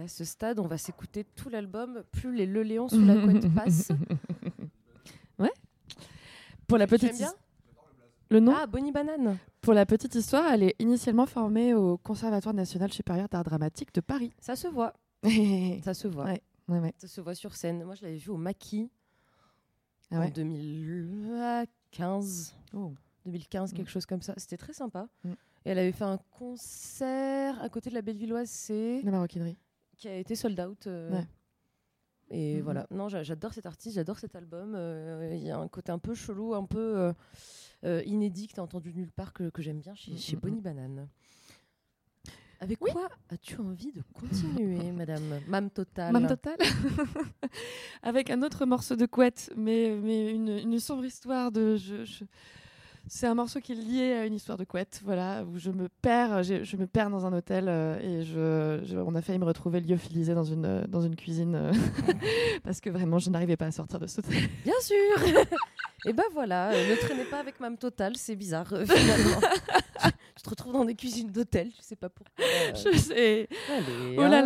à 0.00 0.08
ce 0.08 0.24
stade, 0.24 0.58
on 0.58 0.66
va 0.66 0.78
s'écouter 0.78 1.24
tout 1.36 1.48
l'album, 1.48 2.02
plus 2.12 2.34
les 2.34 2.46
Le 2.46 2.62
Léon 2.62 2.88
sous 2.88 3.04
la 3.04 3.16
couette 3.20 3.48
passent. 3.54 3.92
Ouais. 5.38 5.52
Pour 6.66 6.78
la 6.78 6.86
petite 6.86 7.16
bien 7.16 7.32
Le 8.30 8.40
nom 8.40 8.54
Ah, 8.56 8.66
Bonnie 8.66 8.92
Banane. 8.92 9.36
Pour 9.60 9.74
la 9.74 9.84
petite 9.86 10.14
histoire, 10.14 10.50
elle 10.52 10.62
est 10.62 10.74
initialement 10.78 11.26
formée 11.26 11.74
au 11.74 11.98
Conservatoire 11.98 12.54
national 12.54 12.90
supérieur 12.92 13.28
d'art 13.28 13.44
dramatique 13.44 13.92
de 13.94 14.00
Paris. 14.00 14.32
Ça 14.40 14.56
se 14.56 14.68
voit. 14.68 14.94
Ça 15.84 15.92
se 15.94 16.08
voit. 16.08 16.24
ouais, 16.24 16.40
ouais. 16.68 16.94
Ça 16.98 17.06
se 17.08 17.20
voit 17.20 17.34
sur 17.34 17.54
scène. 17.54 17.84
Moi, 17.84 17.94
je 17.94 18.02
l'avais 18.02 18.16
vu 18.16 18.30
au 18.30 18.36
Maquis 18.38 18.90
Ah 20.10 20.16
en 20.16 20.20
ouais 20.20 20.30
2015. 20.30 22.54
Oh. 22.74 22.92
2015, 23.26 23.72
Mm. 23.72 23.76
quelque 23.76 23.90
chose 23.90 24.06
comme 24.06 24.22
ça. 24.22 24.32
C'était 24.38 24.56
très 24.56 24.72
sympa. 24.72 25.06
Mm. 25.24 25.32
Et 25.66 25.70
elle 25.70 25.78
avait 25.78 25.92
fait 25.92 26.04
un 26.04 26.18
concert 26.38 27.62
à 27.62 27.68
côté 27.68 27.90
de 27.90 27.94
la 27.94 28.00
Bellevilloise, 28.02 28.48
c'est 28.48 29.02
La 29.02 29.10
maroquinerie. 29.10 29.58
Qui 30.00 30.08
a 30.08 30.16
été 30.16 30.34
sold 30.34 30.58
out. 30.60 30.86
euh, 30.88 31.10
Ouais. 31.12 31.26
Et 32.32 32.56
Mhm. 32.56 32.62
voilà. 32.62 32.86
Non, 32.90 33.08
j'a- 33.08 33.22
j'adore 33.22 33.52
cet 33.52 33.66
artiste, 33.66 33.94
j'adore 33.96 34.18
cet 34.18 34.34
album. 34.36 34.74
euh, 34.76 35.30
Il 35.36 35.42
y 35.44 35.50
a 35.50 35.58
un 35.58 35.68
côté 35.68 35.90
un 35.92 35.98
peu 35.98 36.14
chelou, 36.14 36.54
un 36.54 36.64
peu 36.64 37.12
euh, 37.84 38.02
inédit 38.06 38.46
que 38.48 38.54
tu 38.54 38.60
entendu 38.60 38.92
nulle 38.94 39.10
part 39.12 39.32
que, 39.32 39.48
que 39.50 39.62
j'aime 39.62 39.80
bien 39.80 39.94
chez, 39.94 40.16
chez 40.16 40.36
Mhm. 40.36 40.40
Bonnie 40.42 40.60
Banane. 40.60 41.08
Avec 42.60 42.78
quoi 42.78 43.08
as-tu 43.30 43.58
envie 43.60 43.90
de 43.92 44.02
continuer, 44.12 44.92
madame? 44.92 45.40
Mam 45.48 45.70
Total 45.70 46.12
Mam 46.12 46.26
Total 46.26 46.56
Avec 48.02 48.28
un 48.30 48.42
autre 48.42 48.66
morceau 48.66 48.96
de 48.96 49.06
couette, 49.06 49.50
mais, 49.56 49.96
mais 50.02 50.30
une, 50.30 50.48
une 50.58 50.78
sombre 50.78 51.04
histoire 51.04 51.50
de. 51.52 51.76
je- 51.76 52.04
je- 52.04 52.24
C'est 53.08 53.26
un 53.26 53.34
morceau 53.34 53.58
qui 53.60 53.72
est 53.72 53.74
lié 53.74 54.12
à 54.12 54.24
une 54.26 54.34
histoire 54.34 54.56
de 54.56 54.62
couette, 54.64 55.00
voilà, 55.04 55.42
où 55.44 55.58
je 55.58 55.70
me 55.70 55.88
perds, 55.88 56.44
je 56.44 56.76
me 56.76 56.86
perds 56.86 57.10
dans 57.10 57.26
un 57.26 57.32
hôtel 57.32 57.64
euh, 57.68 57.98
et 57.98 58.22
je, 58.24 58.80
je- 58.86 58.96
on 58.98 59.14
a 59.16 59.20
failli 59.22 59.38
me 59.40 59.44
retrouver 59.44 59.80
lyophilisée 59.80 60.32
dans 60.34 60.44
une, 60.44 60.64
euh, 60.64 60.86
dans 60.86 61.00
une 61.00 61.16
cuisine 61.16 61.56
euh, 61.56 61.72
parce 62.64 62.80
que 62.80 62.88
vraiment 62.88 63.18
je 63.18 63.30
n'arrivais 63.30 63.56
pas 63.56 63.66
à 63.66 63.72
sortir 63.72 63.98
de 63.98 64.06
cet 64.06 64.26
hôtel. 64.28 64.48
Bien 64.64 64.74
sûr 64.80 64.96
Et 66.06 66.12
ben 66.12 66.22
voilà, 66.32 66.70
ne 66.70 66.94
traînez 67.04 67.24
pas 67.24 67.40
avec 67.40 67.58
Mam 67.60 67.76
Total, 67.76 68.14
c'est 68.16 68.36
bizarre 68.36 68.68
finalement. 68.68 69.40
je 70.38 70.42
te 70.42 70.48
retrouve 70.48 70.72
dans 70.72 70.84
des 70.84 70.94
cuisines 70.94 71.30
d'hôtel, 71.30 71.68
je 71.76 71.82
sais 71.82 71.96
pas 71.96 72.08
pourquoi. 72.08 72.32
Je 72.74 72.96
sais. 72.96 73.48
allez, 73.68 74.16
Oh 74.16 74.22
là 74.22 74.38
hein. 74.38 74.42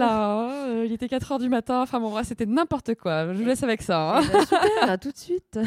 là, 0.79 0.85
il 0.85 0.91
était 0.93 1.07
4h 1.07 1.39
du 1.39 1.49
matin, 1.51 1.83
enfin 1.83 2.01
bon, 2.01 2.21
c'était 2.25 2.47
n'importe 2.47 2.95
quoi. 2.97 3.33
Je 3.35 3.39
vous 3.39 3.45
laisse 3.47 3.63
avec 3.63 3.83
ça. 3.83 4.17
hein. 4.19 4.23
Eh 4.25 4.33
ben, 4.33 4.41
super, 4.41 4.91
à 4.91 4.99
tout 4.99 5.13
de 5.13 5.17
suite. 5.19 5.59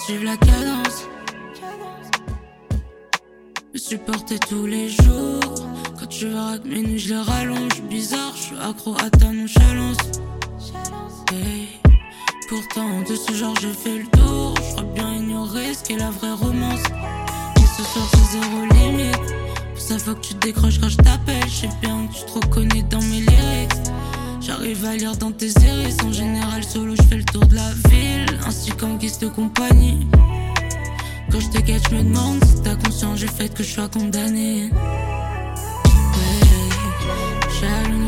Suivre 0.00 0.24
la 0.24 0.36
cadence. 0.36 1.08
Me 3.72 3.78
supporter 3.78 4.38
tous 4.38 4.66
les 4.66 4.88
jours. 4.88 5.68
Quand 5.98 6.06
tu 6.06 6.28
verras 6.28 6.58
que 6.58 6.68
mes 6.68 6.82
nuits 6.82 6.98
je 6.98 7.14
les 7.14 7.20
rallonge. 7.20 7.82
Bizarre, 7.88 8.32
je 8.34 8.40
suis 8.40 8.56
accro 8.56 8.94
à 8.94 9.10
ta 9.10 9.30
nonchalance. 9.30 9.98
Hey. 11.32 11.68
Pourtant, 12.48 13.02
de 13.08 13.14
ce 13.14 13.32
genre, 13.32 13.54
j'ai 13.60 13.72
fait 13.72 13.98
le 13.98 14.06
tour. 14.06 14.54
Je 14.56 14.72
crois 14.72 14.82
bien 14.94 15.14
ignorer 15.14 15.74
ce 15.74 15.84
qu'est 15.84 15.98
la 15.98 16.10
vraie 16.10 16.32
romance. 16.32 16.82
Et 17.56 17.66
ce 17.76 17.82
soir, 17.82 18.08
c'est 18.12 18.38
zéro 18.38 18.64
limite. 18.72 19.16
Pour 19.74 19.80
ça, 19.80 19.98
faut 19.98 20.14
que 20.14 20.20
tu 20.20 20.34
décroches 20.34 20.80
quand 20.80 20.88
je 20.88 20.96
t'appelle. 20.96 21.44
Je 21.46 21.60
sais 21.60 21.70
bien 21.80 22.06
que 22.06 22.14
tu 22.14 22.24
te 22.24 22.32
reconnais 22.32 22.82
dans 22.82 23.02
mes 23.02 23.20
lyrics. 23.20 23.90
J'arrive 24.40 24.84
à 24.84 24.96
lire 24.96 25.16
dans 25.16 25.30
tes 25.30 25.50
séries. 25.50 25.94
En 26.04 26.12
général, 26.12 26.64
solo, 26.64 26.96
je 26.96 27.02
fais 27.02 27.16
le 27.16 27.24
tour 27.24 27.46
de 27.46 27.54
la 27.54 27.70
ville. 27.88 28.26
Ainsi 28.46 28.70
qu'en 28.72 28.96
guise 28.96 29.18
de 29.18 29.28
compagnie. 29.28 29.89
Je 33.62 33.74
sois 33.74 33.88
condamné. 33.88 34.70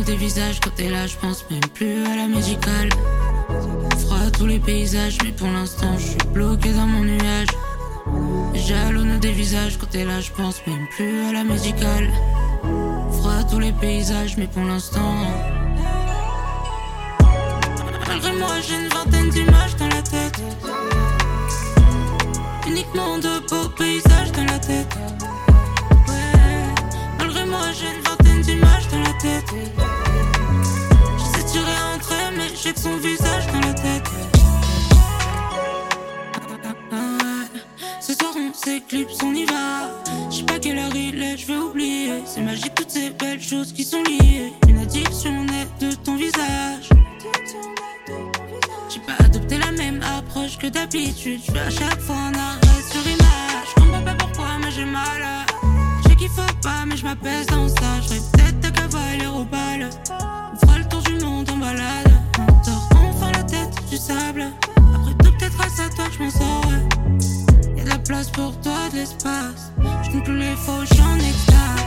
Des 0.07 0.17
visages 0.17 0.59
quand 0.61 0.75
t'es 0.75 0.91
là, 0.91 1.07
je 1.07 1.17
pense 1.17 1.45
même 1.49 1.61
plus 1.75 2.05
à 2.05 2.17
la 2.17 2.27
médicale. 2.27 2.89
Froid 4.01 4.31
tous 4.37 4.47
les 4.47 4.59
paysages, 4.59 5.17
mais 5.25 5.31
pour 5.31 5.47
l'instant, 5.47 5.97
je 5.97 6.07
suis 6.09 6.29
bloqué 6.35 6.73
dans 6.73 6.87
mon 6.87 7.05
nuage. 7.05 7.47
Jalonne 8.53 9.21
des 9.21 9.31
visages 9.31 9.79
quand 9.79 9.89
t'es 9.89 10.05
là, 10.05 10.21
je 10.21 10.31
pense 10.33 10.61
même 10.67 10.87
plus 10.97 11.25
à 11.27 11.33
la 11.33 11.45
médicale. 11.45 12.11
Froid 13.13 13.45
tous 13.49 13.61
les 13.61 13.73
paysages, 13.73 14.37
mais 14.37 14.49
pour 14.49 14.65
l'instant. 14.65 15.15
Malgré 18.09 18.33
moi, 18.33 18.61
j'ai 18.67 18.75
une 18.75 18.89
vingtaine 18.89 19.31
d'images 19.31 19.77
dans 19.77 19.89
la 19.89 20.03
tête. 20.03 20.43
Uniquement 22.67 23.19
de 23.19 23.39
beaux 23.49 23.69
paysages 23.79 24.33
dans 24.33 24.45
la 24.45 24.59
tête. 24.59 24.99
Moi, 27.53 27.69
j'ai 27.79 27.95
une 27.95 28.03
vingtaine 28.03 28.41
d'images 28.41 28.89
dans 28.89 29.01
la 29.01 29.13
tête. 29.21 29.45
J'essaie 31.19 31.45
de 31.45 31.49
tirer 31.51 31.79
entre 31.95 32.13
elles, 32.13 32.35
mais 32.35 32.49
j'ai 32.57 32.73
que 32.73 32.81
son 32.81 32.97
visage 32.97 33.47
dans 33.49 33.61
la 33.61 33.75
tête. 33.75 34.09
Ce 38.01 38.15
soir, 38.15 38.33
on 38.37 38.55
s'éclipse, 38.55 39.19
on 39.23 39.35
y 39.35 39.45
va. 39.45 40.03
Je 40.31 40.37
sais 40.37 40.43
pas 40.45 40.59
quelle 40.59 40.79
heure 40.79 40.95
il 40.95 41.23
est, 41.23 41.37
je 41.37 41.47
vais 41.47 41.59
oublier. 41.59 42.23
C'est 42.25 42.41
magique, 42.41 42.75
toutes 42.75 42.91
ces 42.91 43.11
belles 43.11 43.43
choses 43.43 43.71
qui 43.73 43.85
sont 43.85 44.03
liées. 44.03 44.53
Une 44.67 44.79
addiction 44.79 45.45
naît 45.45 45.69
de 45.79 45.95
ton 45.95 46.17
visage. 46.17 46.89
J'ai 48.89 49.01
pas 49.01 49.25
adopté 49.25 49.59
la 49.59 49.73
même 49.73 50.01
approche 50.03 50.57
que 50.57 50.69
d'habitude. 50.69 51.41
Je 51.47 51.59
à 51.59 51.71
chaque 51.71 52.01
fois 52.01 52.17
un 52.17 52.33
arrêt 52.33 52.83
sur 52.91 53.07
image. 53.07 53.67
Je 53.69 53.75
comprends 53.83 54.03
pas 54.03 54.15
pourquoi, 54.15 54.59
mais 54.59 54.71
j'ai 54.71 54.87
mal. 54.87 55.03
Je 55.13 55.21
sais 55.23 55.43
qu'il 55.43 55.52
faut 56.35 56.55
pas, 56.63 56.85
mais 56.87 56.97
je 56.97 57.05
m'apaise 57.05 57.47
dans 57.47 57.69
ça. 57.69 58.01
Je 58.03 58.09
peut-être 58.09 58.61
ta 58.61 58.71
cavalier 58.71 59.27
au 59.27 59.45
bal. 59.45 59.91
On 60.53 60.57
fera 60.57 60.79
le 60.79 60.85
tour 60.89 61.03
du 61.03 61.19
monde 61.25 61.49
en 61.51 61.57
balade. 61.57 62.13
On 62.39 62.65
sort 62.65 62.89
enfin 62.93 63.33
la 63.33 63.43
tête 63.43 63.75
du 63.91 63.97
sable. 63.97 64.45
Après 64.77 65.15
tout, 65.23 65.33
peut-être 65.39 65.57
grâce 65.57 65.81
à 65.81 65.89
toi 65.91 66.05
je 66.13 66.23
m'en 66.23 66.31
saurai. 66.31 67.77
Y'a 67.77 67.85
de 67.85 67.89
la 67.89 67.99
place 67.99 68.31
pour 68.31 68.59
toi, 68.61 68.89
de 68.93 68.97
l'espace. 68.97 69.73
Je 70.05 70.19
plus 70.21 70.39
les 70.39 70.57
faux, 70.57 70.85
je 70.85 70.95
suis 70.95 71.03
en 71.03 71.17
extase. 71.17 71.83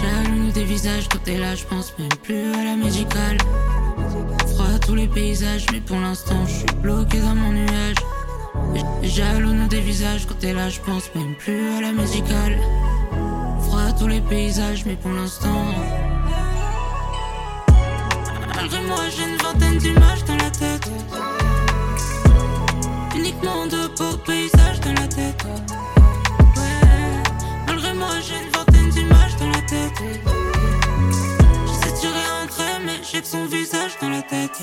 J'allume 0.00 0.50
des 0.50 0.64
visages 0.64 1.08
quand 1.08 1.22
t'es 1.24 1.38
là, 1.38 1.54
je 1.54 1.64
pense 1.64 1.92
même 1.98 2.08
plus 2.22 2.52
à 2.54 2.64
la 2.64 2.76
médicale. 2.76 3.38
Froid 4.54 4.66
à 4.74 4.78
tous 4.78 4.94
les 4.94 5.08
paysages, 5.08 5.66
mais 5.72 5.80
pour 5.80 5.98
l'instant, 5.98 6.44
je 6.46 6.54
suis 6.54 6.76
bloqué 6.82 7.20
dans 7.20 7.34
mon 7.34 7.52
nuage. 7.52 7.96
Jalonne 9.02 9.68
des 9.68 9.80
visages 9.80 10.26
quand 10.26 10.38
t'es 10.38 10.52
là, 10.52 10.68
je 10.68 10.80
pense 10.80 11.14
même 11.14 11.34
plus 11.36 11.76
à 11.76 11.80
la 11.80 11.92
musicale. 11.92 12.58
Tous 13.98 14.08
les 14.08 14.20
paysages, 14.20 14.84
mais 14.84 14.96
pour 14.96 15.10
l'instant. 15.10 15.64
Malgré 18.54 18.82
moi, 18.82 19.00
j'ai 19.14 19.24
une 19.24 19.36
vingtaine 19.36 19.78
d'images 19.78 20.24
dans 20.24 20.36
la 20.36 20.50
tête. 20.50 20.88
Uniquement 23.16 23.66
de 23.66 23.88
beaux 23.96 24.16
paysages 24.18 24.80
dans 24.80 24.92
la 24.92 25.08
tête. 25.08 25.44
Ouais, 26.56 27.22
malgré 27.66 27.94
moi, 27.94 28.10
j'ai 28.26 28.36
une 28.44 28.50
vingtaine 28.52 28.90
d'images 28.90 29.36
dans 29.36 29.48
la 29.48 29.62
tête. 29.62 30.02
J'essaie 31.66 31.92
de 31.92 31.98
tirer 31.98 32.24
elles, 32.58 32.82
mais 32.84 33.00
j'ai 33.02 33.20
que 33.22 33.26
son 33.26 33.46
visage 33.46 33.96
dans 34.02 34.10
la 34.10 34.22
tête. 34.22 34.60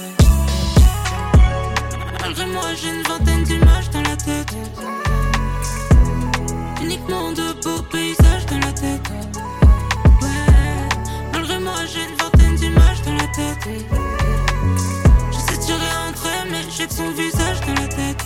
Malgré 2.21 2.45
moi, 2.45 2.67
j'ai 2.79 2.89
une 2.89 3.03
vingtaine 3.03 3.43
d'images 3.43 3.89
dans 3.89 4.01
la 4.01 4.15
tête. 4.15 4.53
Uniquement 6.83 7.31
de 7.31 7.53
beaux 7.63 7.81
paysages 7.83 8.02
j'ai 11.87 12.03
une 12.09 12.15
vingtaine 12.15 12.55
d'images 12.55 13.01
dans 13.01 13.13
la 13.13 13.27
tête. 13.27 13.67
J'essaie 15.31 15.57
de 15.57 15.63
tirer 15.63 15.95
entre 16.09 16.27
elles, 16.27 16.51
mais 16.51 16.63
j'ai 16.69 16.87
que 16.87 16.93
son 16.93 17.11
visage 17.11 17.61
dans 17.61 17.73
la 17.73 17.87
tête. 17.87 18.23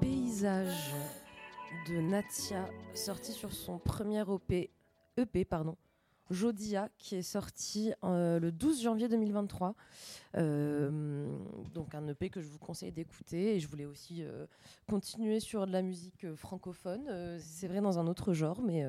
Paysage 0.00 0.94
de 1.88 2.00
Natia, 2.00 2.68
sorti 2.94 3.32
sur 3.32 3.52
son 3.52 3.78
premier 3.78 4.22
EP, 4.22 4.70
EP 5.16 5.44
pardon, 5.44 5.76
Jodia, 6.30 6.88
qui 6.98 7.16
est 7.16 7.22
sorti 7.22 7.92
euh, 8.04 8.38
le 8.38 8.52
12 8.52 8.82
janvier 8.82 9.08
2023. 9.08 9.74
Euh, 10.36 11.26
donc 11.74 11.94
un 11.94 12.06
EP 12.08 12.30
que 12.30 12.40
je 12.40 12.48
vous 12.48 12.58
conseille 12.58 12.92
d'écouter. 12.92 13.56
Et 13.56 13.60
je 13.60 13.68
voulais 13.68 13.86
aussi 13.86 14.22
euh, 14.22 14.46
continuer 14.88 15.40
sur 15.40 15.66
de 15.66 15.72
la 15.72 15.82
musique 15.82 16.24
euh, 16.24 16.36
francophone. 16.36 17.38
C'est 17.40 17.68
vrai 17.68 17.80
dans 17.80 17.98
un 17.98 18.06
autre 18.06 18.32
genre, 18.32 18.62
mais 18.62 18.84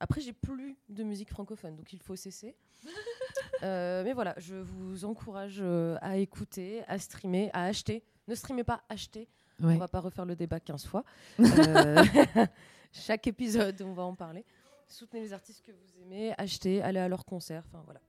après 0.00 0.20
j'ai 0.20 0.32
plus 0.32 0.76
de 0.88 1.02
musique 1.02 1.30
francophone, 1.30 1.76
donc 1.76 1.92
il 1.92 2.00
faut 2.00 2.16
cesser. 2.16 2.54
Mais 3.62 4.12
voilà, 4.12 4.34
je 4.36 4.56
vous 4.56 5.06
encourage 5.06 5.62
à 6.02 6.18
écouter, 6.18 6.82
à 6.86 6.98
streamer, 6.98 7.48
à 7.54 7.64
acheter. 7.64 8.02
Ne 8.28 8.34
streamez 8.34 8.64
pas, 8.64 8.82
achetez. 8.90 9.26
Ouais. 9.60 9.74
On 9.74 9.78
va 9.78 9.88
pas 9.88 10.00
refaire 10.00 10.24
le 10.24 10.36
débat 10.36 10.60
15 10.60 10.86
fois. 10.86 11.04
Euh, 11.40 12.04
chaque 12.92 13.26
épisode, 13.26 13.80
on 13.82 13.92
va 13.92 14.02
en 14.02 14.14
parler. 14.14 14.44
Soutenez 14.88 15.22
les 15.22 15.32
artistes 15.32 15.64
que 15.64 15.72
vous 15.72 16.02
aimez, 16.02 16.34
achetez, 16.36 16.82
allez 16.82 16.98
à 16.98 17.08
leurs 17.08 17.24
concerts. 17.24 17.64
Enfin 17.66 17.82
voilà. 17.84 18.00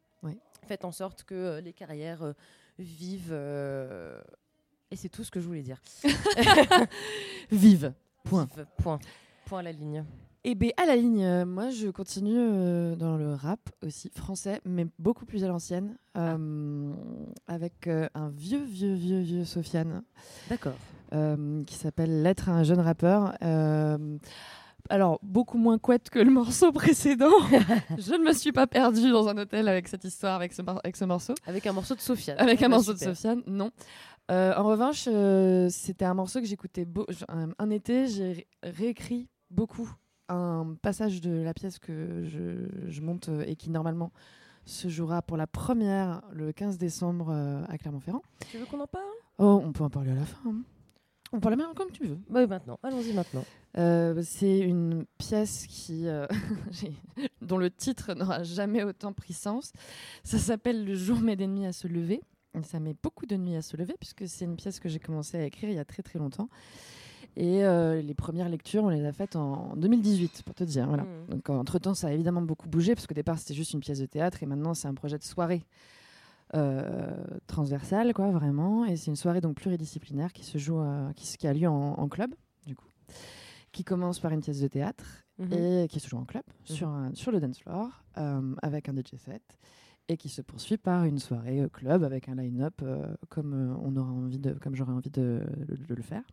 Faites 0.68 0.86
en 0.86 0.92
sorte 0.92 1.24
que 1.24 1.36
euh, 1.36 1.62
les 1.62 1.74
carrières 1.74 2.24
euh, 2.24 2.34
vivent. 2.80 3.30
euh, 3.32 4.20
Et 4.92 4.96
c'est 4.96 5.10
tout 5.10 5.24
ce 5.24 5.32
que 5.32 5.40
je 5.40 5.48
voulais 5.48 5.62
dire. 5.64 5.82
Vive. 7.52 7.94
Point. 8.24 8.48
Vive, 8.56 8.66
point. 8.78 9.00
Point 9.46 9.60
à 9.60 9.64
la 9.64 9.72
ligne. 9.72 10.04
Et 10.48 10.54
bien, 10.54 10.70
à 10.78 10.86
la 10.86 10.96
ligne, 10.96 11.24
euh, 11.26 11.44
moi, 11.46 11.72
je 11.72 11.88
continue 11.88 12.38
euh, 12.38 12.96
dans 12.96 13.18
le 13.18 13.34
rap 13.34 13.60
aussi, 13.84 14.12
français, 14.16 14.62
mais 14.64 14.86
beaucoup 15.00 15.26
plus 15.26 15.44
à 15.44 15.48
l'ancienne, 15.48 15.98
euh, 16.18 16.94
avec 17.48 17.88
un 17.88 18.30
vieux, 18.30 18.64
vieux, 18.64 18.94
vieux, 18.94 19.22
vieux 19.22 19.44
Sofiane. 19.44 20.04
D'accord. 20.50 20.76
qui 21.66 21.76
s'appelle 21.76 22.22
Lettre 22.22 22.50
à 22.50 22.54
un 22.54 22.64
jeune 22.64 22.80
rappeur. 22.80 23.34
Alors, 24.90 25.20
beaucoup 25.24 25.58
moins 25.58 25.78
couette 25.78 26.10
que 26.10 26.20
le 26.20 26.30
morceau 26.32 26.72
précédent. 26.74 27.32
je 27.98 28.14
ne 28.14 28.24
me 28.24 28.34
suis 28.34 28.52
pas 28.52 28.68
perdue 28.68 29.10
dans 29.12 29.28
un 29.28 29.38
hôtel 29.38 29.68
avec 29.68 29.88
cette 29.88 30.04
histoire, 30.04 30.36
avec 30.36 30.54
ce, 30.54 30.62
mor- 30.62 30.80
avec 30.84 30.96
ce 30.96 31.06
morceau. 31.06 31.34
Avec 31.48 31.66
un 31.66 31.74
morceau 31.74 31.96
de 31.96 32.02
Sofiane. 32.02 32.38
Avec 32.40 32.62
un 32.62 32.66
Ah 32.66 32.70
bah, 32.70 32.76
morceau 32.76 32.94
de. 32.94 33.00
Sofiane, 33.00 33.42
non. 33.48 33.72
Euh, 34.32 34.54
en 34.56 34.64
revanche, 34.64 35.06
euh, 35.08 35.70
c'était 35.70 36.06
un 36.06 36.14
morceau 36.16 36.40
que 36.40 36.46
j'écoutais 36.48 36.86
beau- 36.86 37.06
un, 37.30 37.50
un 37.58 37.70
été. 37.70 38.08
J'ai 38.08 38.32
ré- 38.34 38.48
réécrit 38.64 39.30
beaucoup 39.52 39.90
un 40.30 40.76
passage 40.82 41.22
de 41.22 41.42
la 41.44 41.54
pièce 41.54 41.78
que 41.80 42.24
je, 42.26 42.90
je 42.90 43.02
monte 43.02 43.30
euh, 43.30 43.44
et 43.46 43.56
qui 43.56 43.70
normalement 43.70 44.12
se 44.66 44.88
jouera 44.88 45.22
pour 45.22 45.38
la 45.38 45.46
première 45.46 46.24
le 46.32 46.52
15 46.52 46.80
décembre 46.80 47.28
euh, 47.30 47.64
à 47.70 47.78
Clermont-Ferrand. 47.78 48.24
Tu 48.50 48.58
veux 48.58 48.66
qu'on 48.66 48.80
en 48.80 48.88
parle? 48.88 49.04
Oh, 49.38 49.62
on 49.64 49.72
peut 49.72 49.84
en 49.84 49.90
parler 49.92 50.12
à 50.12 50.16
la 50.16 50.26
fin. 50.26 50.40
hein. 50.48 50.62
On 51.32 51.40
parle 51.40 51.56
même 51.56 51.74
comme 51.76 51.92
tu 51.92 52.06
veux. 52.06 52.18
Oui, 52.30 52.48
maintenant. 52.48 52.80
Allons-y 52.84 53.14
maintenant. 53.14 53.44
Euh, 53.78 54.22
c'est 54.24 54.60
une 54.60 55.06
pièce 55.18 55.66
qui, 55.68 56.08
euh, 56.08 56.28
dont 57.42 57.58
le 57.58 57.70
titre 57.70 58.14
n'aura 58.14 58.44
jamais 58.44 58.84
autant 58.84 59.12
pris 59.12 59.34
sens. 59.34 59.74
Ça 60.24 60.38
s'appelle 60.38 60.86
Le 60.86 60.96
jour 60.96 61.20
met 61.20 61.36
des 61.36 61.48
nuits 61.48 61.66
à 61.66 61.74
se 61.74 61.88
lever. 61.88 62.22
Et 62.58 62.64
ça 62.64 62.80
met 62.80 62.96
beaucoup 63.04 63.26
de 63.26 63.36
nuits 63.36 63.56
à 63.56 63.62
se 63.62 63.76
lever 63.76 63.96
puisque 64.00 64.28
c'est 64.28 64.46
une 64.46 64.56
pièce 64.56 64.80
que 64.80 64.88
j'ai 64.88 65.00
commencé 65.00 65.38
à 65.38 65.44
écrire 65.44 65.70
il 65.70 65.76
y 65.76 65.80
a 65.80 65.84
très 65.84 66.04
très 66.04 66.20
longtemps. 66.20 66.48
Et 67.38 67.66
euh, 67.66 68.02
les 68.02 68.14
premières 68.14 68.48
lectures, 68.48 68.86
on 68.86 68.90
les 68.90 69.04
a 69.04 69.12
faites 69.12 69.36
en 69.36 69.76
2018, 69.76 70.44
pour 70.46 70.56
te 70.56 70.64
dire. 70.64 70.88
Voilà. 70.88 71.04
Mhm. 71.04 71.28
Donc 71.30 71.50
entre 71.50 71.80
temps, 71.80 71.94
ça 71.94 72.08
a 72.08 72.12
évidemment 72.12 72.42
beaucoup 72.42 72.70
bougé 72.70 72.96
parce 72.96 73.08
qu'au 73.08 73.14
départ, 73.14 73.38
c'était 73.40 73.54
juste 73.54 73.74
une 73.74 73.82
pièce 73.82 74.00
de 74.00 74.06
théâtre 74.06 74.42
et 74.42 74.46
maintenant, 74.46 74.74
c'est 74.74 74.88
un 74.88 74.94
projet 74.94 75.18
de 75.18 75.24
soirée 75.24 75.64
euh, 75.64 75.95
transversale, 77.48 78.14
quoi, 78.14 78.32
vraiment. 78.32 78.86
Et 78.86 78.96
c'est 78.98 79.08
une 79.12 79.16
soirée 79.16 79.42
donc 79.42 79.56
pluridisciplinaire 79.56 80.34
qui 80.34 80.44
se 80.44 80.58
joue, 80.58 80.80
à- 80.80 81.12
qui, 81.16 81.48
a 81.48 81.54
lieu 81.54 81.68
en, 81.68 81.94
en 81.94 82.08
club, 82.08 82.34
du 82.66 82.76
coup, 82.76 82.88
qui 83.72 83.84
commence 83.84 84.20
par 84.20 84.32
une 84.32 84.42
pièce 84.42 84.60
de 84.62 84.68
théâtre 84.68 85.04
Mhm. 85.38 85.54
et 85.54 85.88
qui 85.90 86.00
se 86.00 86.08
joue 86.08 86.18
en 86.18 86.26
club 86.26 86.44
Mhm. 86.70 86.76
sur, 86.76 86.88
un- 86.88 87.14
sur 87.14 87.32
le 87.32 87.40
dance 87.40 87.60
floor 87.60 87.90
euh, 88.18 88.56
avec 88.62 88.88
un 88.90 88.94
DJ 88.96 89.18
set 89.18 89.44
et 90.08 90.18
qui 90.18 90.30
se 90.30 90.42
poursuit 90.42 90.78
par 90.78 91.04
une 91.04 91.18
soirée 91.20 91.62
euh, 91.62 91.68
club 91.68 92.04
avec 92.04 92.30
un 92.30 92.36
line-up 92.36 92.76
euh, 92.84 93.06
comme 93.30 93.54
euh, 93.54 93.76
on 93.82 93.98
aura 93.98 94.12
envie 94.12 94.40
de 94.40 94.54
comme 94.54 94.76
j'aurais 94.76 94.94
envie 94.94 95.10
de, 95.10 95.42
de- 95.68 95.76
de 95.76 95.94
le 95.96 96.02
faire. 96.04 96.24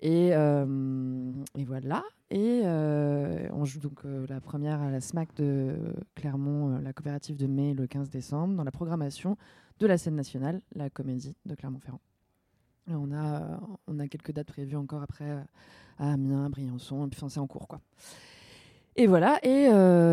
Et, 0.00 0.30
euh, 0.32 1.32
et 1.56 1.64
voilà. 1.64 2.04
Et 2.30 2.62
euh, 2.64 3.48
on 3.52 3.64
joue 3.64 3.80
donc 3.80 4.04
euh, 4.04 4.26
la 4.28 4.40
première 4.40 4.80
à 4.80 4.90
la 4.90 5.00
SMAC 5.00 5.34
de 5.36 5.76
Clermont, 6.14 6.78
la 6.80 6.92
coopérative 6.92 7.36
de 7.36 7.46
mai, 7.46 7.72
le 7.72 7.86
15 7.86 8.10
décembre, 8.10 8.54
dans 8.54 8.64
la 8.64 8.72
programmation 8.72 9.36
de 9.78 9.86
la 9.86 9.96
scène 9.96 10.16
nationale, 10.16 10.60
la 10.74 10.90
comédie 10.90 11.36
de 11.46 11.54
Clermont-Ferrand. 11.54 12.00
On 12.88 13.12
a, 13.12 14.08
quelques 14.08 14.32
dates 14.32 14.46
prévues 14.46 14.76
encore 14.76 15.02
après 15.02 15.30
à 15.98 16.12
Amiens, 16.12 16.48
Briançon, 16.50 17.06
et 17.06 17.10
puis 17.10 17.18
enfin, 17.18 17.28
c'est 17.28 17.40
en 17.40 17.46
cours. 17.46 17.66
Et 18.94 19.06
voilà, 19.08 19.38
et 19.42 19.66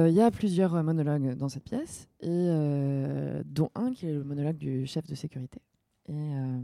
il 0.10 0.16
y 0.16 0.22
a 0.22 0.32
plusieurs 0.32 0.84
monologues 0.84 1.36
dans 1.36 1.50
cette 1.50 1.64
pièce, 1.64 2.10
dont 2.22 3.70
un 3.76 3.92
qui 3.92 4.08
est 4.08 4.14
le 4.14 4.24
monologue 4.24 4.58
du 4.58 4.88
chef 4.88 5.06
de 5.06 5.14
sécurité. 5.14 5.62
Et, 6.10 6.14
euh, 6.14 6.62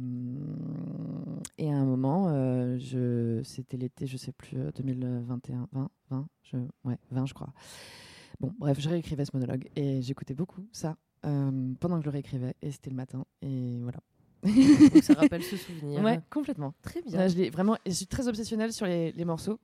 et 1.58 1.72
à 1.72 1.76
un 1.76 1.86
moment, 1.86 2.28
euh, 2.30 2.78
je, 2.78 3.42
c'était 3.44 3.78
l'été, 3.78 4.06
je 4.06 4.18
sais 4.18 4.34
plus, 4.34 4.58
euh, 4.58 4.72
2021, 4.76 5.68
20, 5.72 5.90
20, 6.10 6.28
je, 6.44 6.58
ouais, 6.84 6.98
20 7.12 7.26
je 7.26 7.34
crois. 7.34 7.54
Bon, 8.40 8.54
bref, 8.58 8.80
je 8.80 8.90
réécrivais 8.90 9.26
ce 9.26 9.32
monologue 9.34 9.70
et 9.76 10.02
j'écoutais 10.02 10.34
beaucoup 10.34 10.66
ça 10.72 10.98
euh, 11.26 11.74
pendant 11.80 11.98
que 11.98 12.04
je 12.04 12.06
le 12.06 12.12
réécrivais, 12.12 12.54
et 12.62 12.72
c'était 12.72 12.90
le 12.90 12.96
matin, 12.96 13.26
et 13.42 13.80
voilà. 13.82 14.00
Donc 14.44 15.04
ça 15.04 15.14
rappelle 15.16 15.44
ce 15.44 15.58
souvenir. 15.58 16.02
Ouais, 16.02 16.20
complètement. 16.30 16.74
Très 16.82 17.02
bien. 17.02 17.18
Là, 17.18 17.28
je 17.28 17.52
vraiment, 17.52 17.78
je 17.86 17.92
suis 17.92 18.08
très 18.08 18.28
obsessionnelle 18.28 18.72
sur 18.72 18.86
les, 18.86 19.12
les 19.12 19.26
morceaux 19.26 19.60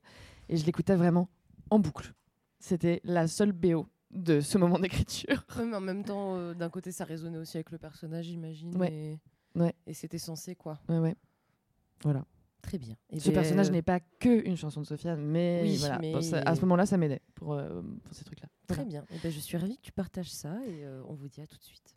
et 0.50 0.58
je 0.58 0.66
l'écoutais 0.66 0.96
vraiment 0.96 1.30
en 1.70 1.80
boucle. 1.80 2.14
C'était 2.60 3.00
la 3.06 3.28
seule 3.28 3.54
BO 3.54 3.88
de 4.12 4.42
ce 4.42 4.58
moment 4.58 4.80
d'écriture. 4.80 5.46
Ouais, 5.58 5.66
mais 5.66 5.78
en 5.78 5.82
même 5.82 6.04
temps, 6.04 6.36
euh, 6.36 6.54
d'un 6.54 6.70
côté, 6.70 6.92
ça 6.92 7.06
résonnait 7.06 7.38
aussi 7.38 7.58
avec 7.58 7.72
le 7.72 7.78
personnage, 7.78 8.26
j'imagine. 8.26 8.76
Ouais. 8.78 8.92
Et, 8.92 9.20
Ouais. 9.56 9.74
et 9.88 9.94
c'était 9.94 10.18
censé, 10.18 10.56
quoi. 10.56 10.80
Ouais, 10.90 11.00
ouais. 11.00 11.16
Voilà. 12.04 12.26
Très 12.62 12.78
bien. 12.80 12.96
Et 13.12 13.20
ce 13.20 13.30
ben, 13.30 13.36
personnage 13.36 13.68
euh, 13.70 13.72
n'est 13.72 13.82
pas 13.84 14.00
que 14.00 14.46
une 14.48 14.58
chanson 14.58 14.82
de 14.82 14.86
Sofiane, 14.88 15.22
mais, 15.24 15.62
Oui, 15.64 15.78
voilà. 15.78 16.00
mais- 16.00 16.14
Bon, 16.14 16.22
ça- 16.22 16.40
à 16.42 16.56
ce 16.56 16.62
moment-là, 16.62 16.86
ça 16.88 16.98
m'aidait 16.98 17.22
pour, 17.36 17.54
euh, 17.54 17.82
pour 18.04 18.14
ces 18.14 18.24
trucs-là. 18.26 18.48
Très 18.68 18.76
Voilà. 18.84 18.90
bien. 18.90 19.06
Et 19.12 19.20
ben, 19.22 19.32
je 19.32 19.40
suis 19.40 19.56
ravie 19.58 19.78
que 19.78 19.84
tu 19.84 19.92
partages 19.92 20.32
ça 20.32 20.58
et 20.66 20.84
euh, 20.84 21.02
on 21.08 21.14
vous 21.14 21.28
dit 21.30 21.42
à 21.42 21.48
tout 21.48 21.58
de 21.58 21.64
suite. 21.64 21.95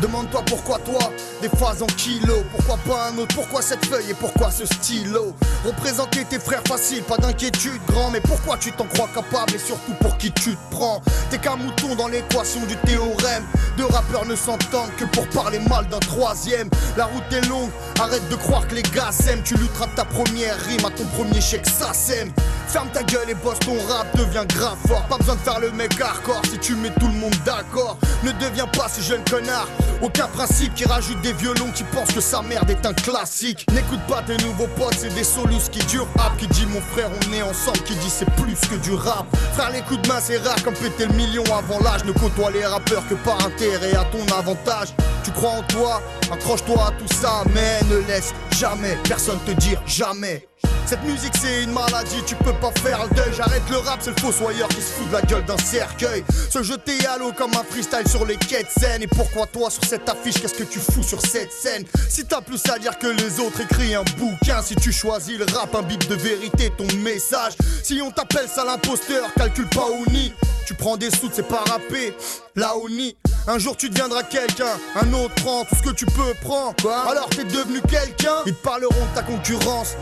Demande-toi 0.00 0.42
pourquoi 0.46 0.78
toi, 0.78 1.12
des 1.42 1.48
phases 1.48 1.82
en 1.82 1.86
kilos. 1.86 2.42
Pourquoi 2.54 2.78
pas 2.88 3.08
un 3.08 3.18
autre, 3.18 3.34
pourquoi 3.34 3.60
cette 3.60 3.84
feuille 3.84 4.10
et 4.10 4.14
pourquoi 4.14 4.50
ce 4.50 4.64
stylo? 4.64 5.34
Représenter 5.64 6.24
tes 6.24 6.38
frères 6.38 6.62
facile, 6.66 7.02
pas 7.02 7.18
d'inquiétude 7.18 7.80
grand. 7.86 8.10
Mais 8.10 8.20
pourquoi 8.20 8.56
tu 8.56 8.72
t'en 8.72 8.86
crois 8.86 9.08
capable 9.14 9.54
et 9.54 9.58
surtout 9.58 9.92
pour 10.00 10.16
qui 10.16 10.32
tu 10.32 10.56
te 10.56 10.70
prends? 10.70 11.02
T'es 11.30 11.38
qu'un 11.38 11.56
mouton 11.56 11.94
dans 11.96 12.08
l'équation 12.08 12.64
du 12.66 12.76
théorème. 12.76 13.44
Deux 13.76 13.86
rappeurs 13.86 14.26
ne 14.26 14.36
s'entendent 14.36 14.94
que 14.96 15.04
pour 15.04 15.28
parler 15.28 15.58
mal 15.58 15.86
d'un 15.88 15.98
troisième. 15.98 16.70
La 16.96 17.04
route 17.04 17.32
est 17.32 17.46
longue, 17.46 17.70
arrête 18.00 18.26
de 18.28 18.36
croire 18.36 18.66
que 18.66 18.74
les 18.74 18.82
gars 18.82 19.12
s'aiment. 19.12 19.42
Tu 19.42 19.54
lutteras 19.54 19.88
ta 19.96 20.04
première 20.04 20.56
rime 20.56 20.84
à 20.86 20.90
ton 20.90 21.04
premier 21.16 21.40
chèque, 21.40 21.66
ça 21.66 21.92
sème. 21.92 22.32
Ferme 22.72 22.88
ta 22.92 23.02
gueule 23.02 23.28
et 23.28 23.34
bosse 23.34 23.58
ton 23.58 23.76
rap, 23.88 24.16
devient 24.16 24.44
grave 24.46 24.78
fort. 24.86 25.02
Pas 25.08 25.18
besoin 25.18 25.34
de 25.34 25.40
faire 25.40 25.58
le 25.58 25.72
mec 25.72 26.00
hardcore 26.00 26.40
si 26.48 26.56
tu 26.60 26.76
mets 26.76 26.92
tout 27.00 27.08
le 27.08 27.14
monde 27.14 27.34
d'accord. 27.44 27.98
Ne 28.22 28.30
deviens 28.30 28.68
pas 28.68 28.86
ce 28.88 29.00
jeune 29.00 29.24
connard. 29.28 29.66
Aucun 30.00 30.28
principe 30.28 30.72
qui 30.74 30.84
rajoute 30.84 31.20
des 31.20 31.32
violons 31.32 31.72
qui 31.74 31.82
pense 31.82 32.12
que 32.12 32.20
sa 32.20 32.42
merde 32.42 32.70
est 32.70 32.86
un 32.86 32.92
classique. 32.92 33.66
N'écoute 33.72 33.98
pas 34.06 34.22
tes 34.22 34.36
nouveaux 34.44 34.68
potes, 34.76 34.94
c'est 34.96 35.12
des 35.12 35.24
solus 35.24 35.68
qui 35.72 35.84
durent 35.86 36.06
rap. 36.16 36.36
Qui 36.38 36.46
dit 36.46 36.64
mon 36.66 36.80
frère, 36.80 37.10
on 37.10 37.32
est 37.32 37.42
ensemble, 37.42 37.78
qui 37.78 37.96
dit 37.96 38.08
c'est 38.08 38.30
plus 38.36 38.60
que 38.70 38.76
du 38.76 38.94
rap. 38.94 39.26
Frère, 39.54 39.70
les 39.72 39.80
coups 39.80 40.02
de 40.02 40.06
main, 40.06 40.20
c'est 40.20 40.38
rare 40.38 40.62
comme 40.62 40.74
péter 40.74 41.06
le 41.06 41.14
million 41.14 41.42
avant 41.46 41.80
l'âge. 41.80 42.04
Ne 42.04 42.12
côtoie 42.12 42.52
les 42.52 42.64
rappeurs 42.64 43.02
que 43.08 43.14
par 43.14 43.44
intérêt 43.44 43.96
à 43.96 44.04
ton 44.04 44.24
avantage. 44.38 44.94
Tu 45.24 45.32
crois 45.32 45.50
en 45.50 45.62
toi, 45.62 46.00
accroche-toi 46.30 46.86
à 46.86 46.90
tout 46.92 47.12
ça, 47.20 47.42
mais 47.52 47.80
ne 47.90 47.98
laisse 48.06 48.32
jamais 48.56 48.96
personne 49.08 49.40
te 49.44 49.50
dire 49.50 49.82
jamais. 49.86 50.46
Cette 50.90 51.04
musique 51.04 51.34
c'est 51.40 51.62
une 51.62 51.70
maladie, 51.70 52.20
tu 52.26 52.34
peux 52.34 52.52
pas 52.54 52.72
faire 52.82 53.04
le 53.04 53.14
deuil. 53.14 53.32
J'arrête 53.36 53.62
le 53.70 53.76
rap, 53.76 54.00
c'est 54.02 54.10
le 54.10 54.16
fossoyeur 54.16 54.66
qui 54.66 54.82
se 54.82 54.90
fout 54.94 55.06
de 55.06 55.12
la 55.12 55.22
gueule 55.22 55.44
d'un 55.44 55.56
cercueil. 55.56 56.24
Se 56.50 56.64
jeter 56.64 57.06
à 57.06 57.16
l'eau 57.16 57.30
comme 57.30 57.52
un 57.54 57.62
freestyle 57.62 58.08
sur 58.08 58.26
les 58.26 58.34
de 58.34 58.66
scène. 58.76 59.00
Et 59.00 59.06
pourquoi 59.06 59.46
toi 59.46 59.70
sur 59.70 59.84
cette 59.84 60.08
affiche, 60.08 60.42
qu'est-ce 60.42 60.54
que 60.54 60.64
tu 60.64 60.80
fous 60.80 61.04
sur 61.04 61.20
cette 61.20 61.52
scène? 61.52 61.84
Si 62.08 62.24
t'as 62.24 62.40
plus 62.40 62.60
à 62.68 62.76
dire 62.80 62.98
que 62.98 63.06
les 63.06 63.38
autres, 63.38 63.60
écris 63.60 63.94
un 63.94 64.02
bouquin. 64.18 64.62
Si 64.62 64.74
tu 64.74 64.90
choisis 64.90 65.38
le 65.38 65.46
rap, 65.54 65.72
un 65.76 65.82
bip 65.82 66.08
de 66.08 66.16
vérité, 66.16 66.72
ton 66.76 66.88
message. 66.96 67.52
Si 67.84 68.02
on 68.02 68.10
t'appelle 68.10 68.48
ça 68.52 68.64
l'imposteur, 68.64 69.32
calcule 69.34 69.68
pas 69.68 69.86
ou 69.92 70.10
ni. 70.10 70.32
Tu 70.66 70.74
prends 70.74 70.96
des 70.96 71.10
sous, 71.10 71.30
c'est 71.32 71.46
pas 71.46 71.62
rapper. 71.68 72.16
Là 72.56 72.76
ou 72.76 72.88
ni. 72.88 73.16
Un 73.46 73.58
jour 73.58 73.76
tu 73.76 73.90
deviendras 73.90 74.24
quelqu'un, 74.24 74.76
un 75.00 75.12
autre 75.12 75.34
prend 75.36 75.64
tout 75.64 75.76
ce 75.76 75.82
que 75.82 75.94
tu 75.94 76.04
peux 76.06 76.34
prendre. 76.42 76.74
Alors 77.08 77.30
t'es 77.30 77.44
devenu 77.44 77.80
quelqu'un, 77.82 78.42
ils 78.44 78.54
te 78.54 78.62
parleront 78.62 78.90
de 78.90 79.14
ta 79.14 79.22
concurrence. 79.22 79.94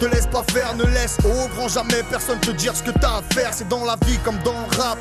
Te 0.00 0.06
laisse 0.06 0.26
pas 0.26 0.44
faire, 0.52 0.74
ne 0.74 0.84
laisse 0.84 1.16
au 1.24 1.48
grand 1.48 1.68
jamais 1.68 2.02
personne 2.10 2.38
te 2.40 2.50
dire 2.50 2.74
ce 2.76 2.82
que 2.82 2.90
t'as 2.90 3.18
à 3.18 3.22
faire. 3.34 3.50
C'est 3.52 3.68
dans 3.68 3.84
la 3.84 3.96
vie 4.06 4.18
comme 4.24 4.38
dans 4.44 4.52
le 4.52 4.76
rap. 4.76 4.98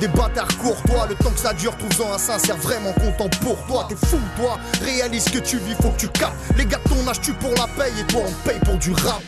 Des 0.00 0.08
bâtards 0.08 0.56
courtois, 0.58 1.06
le 1.08 1.14
temps 1.14 1.30
que 1.30 1.38
ça 1.38 1.52
dure, 1.52 1.76
trouve-en 1.76 2.14
un 2.14 2.18
sincère 2.18 2.56
vraiment 2.56 2.92
content 2.92 3.28
pour 3.40 3.56
toi. 3.66 3.86
T'es 3.88 3.94
fou, 4.06 4.18
toi, 4.36 4.58
réalise 4.82 5.26
que 5.26 5.38
tu 5.38 5.58
vis, 5.58 5.74
faut 5.80 5.90
que 5.90 6.00
tu 6.00 6.08
captes. 6.08 6.34
Les 6.56 6.66
gars 6.66 6.80
ton 6.88 7.08
âge, 7.08 7.20
tu 7.20 7.32
pour 7.34 7.50
la 7.50 7.66
paye 7.76 7.92
et 8.00 8.04
toi 8.04 8.22
on 8.26 8.48
paye 8.48 8.58
pour 8.60 8.76
du 8.76 8.92
rap. 8.92 9.22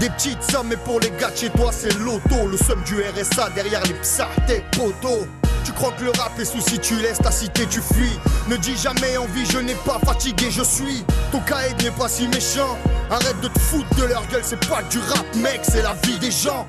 Des 0.00 0.10
petites 0.10 0.42
sommes, 0.42 0.68
mais 0.68 0.76
pour 0.76 1.00
les 1.00 1.10
gars 1.10 1.30
chez 1.34 1.50
toi, 1.50 1.70
c'est 1.72 1.96
l'auto. 1.98 2.48
Le 2.50 2.56
somme 2.56 2.82
du 2.82 2.96
RSA 2.96 3.50
derrière 3.54 3.82
les 3.84 3.94
psards, 3.94 4.28
tes 4.46 4.64
poteaux. 4.76 5.26
Tu 5.64 5.72
crois 5.72 5.92
que 5.92 6.04
le 6.04 6.10
rap 6.10 6.38
est 6.38 6.44
souci, 6.44 6.78
tu 6.78 6.96
laisses 6.96 7.18
ta 7.18 7.30
cité, 7.30 7.66
tu 7.66 7.80
fuis. 7.80 8.18
Ne 8.48 8.56
dis 8.56 8.76
jamais 8.76 9.16
envie, 9.16 9.46
je 9.46 9.58
n'ai 9.58 9.74
pas 9.74 9.98
fatigué, 10.04 10.50
je 10.50 10.62
suis. 10.62 11.04
Ton 11.30 11.40
caïd 11.40 11.80
n'est 11.82 11.90
pas 11.90 12.08
si 12.08 12.26
méchant. 12.28 12.76
Arrête 13.10 13.40
de 13.40 13.48
te 13.48 13.58
foutre 13.58 13.94
de 13.96 14.04
leur 14.04 14.26
gueule, 14.28 14.42
c'est 14.44 14.68
pas 14.68 14.82
du 14.82 14.98
rap, 14.98 15.26
mec, 15.36 15.60
c'est 15.62 15.82
la 15.82 15.94
vie 16.04 16.18
des 16.18 16.30
gens. 16.30 16.66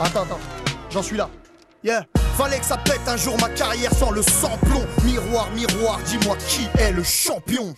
Attends, 0.00 0.22
attends, 0.22 0.40
j'en 0.90 1.02
suis 1.02 1.16
là. 1.16 1.28
Yeah. 1.82 2.04
Fallait 2.36 2.58
que 2.60 2.66
ça 2.66 2.76
pète 2.76 3.00
un 3.06 3.16
jour 3.16 3.36
ma 3.40 3.48
carrière 3.48 3.92
sans 3.92 4.10
le 4.10 4.22
samplon. 4.22 4.86
Miroir, 5.04 5.50
miroir, 5.50 5.98
dis-moi 6.06 6.36
qui 6.48 6.68
est 6.78 6.92
le 6.92 7.02
champion. 7.02 7.74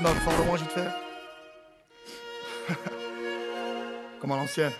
Non, 0.00 0.10
moi, 0.46 0.58
j'y 0.58 0.64
te 0.64 0.70
fais. 0.70 0.88
Comme 4.22 4.30
à 4.30 4.36
l'ancienne. 4.36 4.70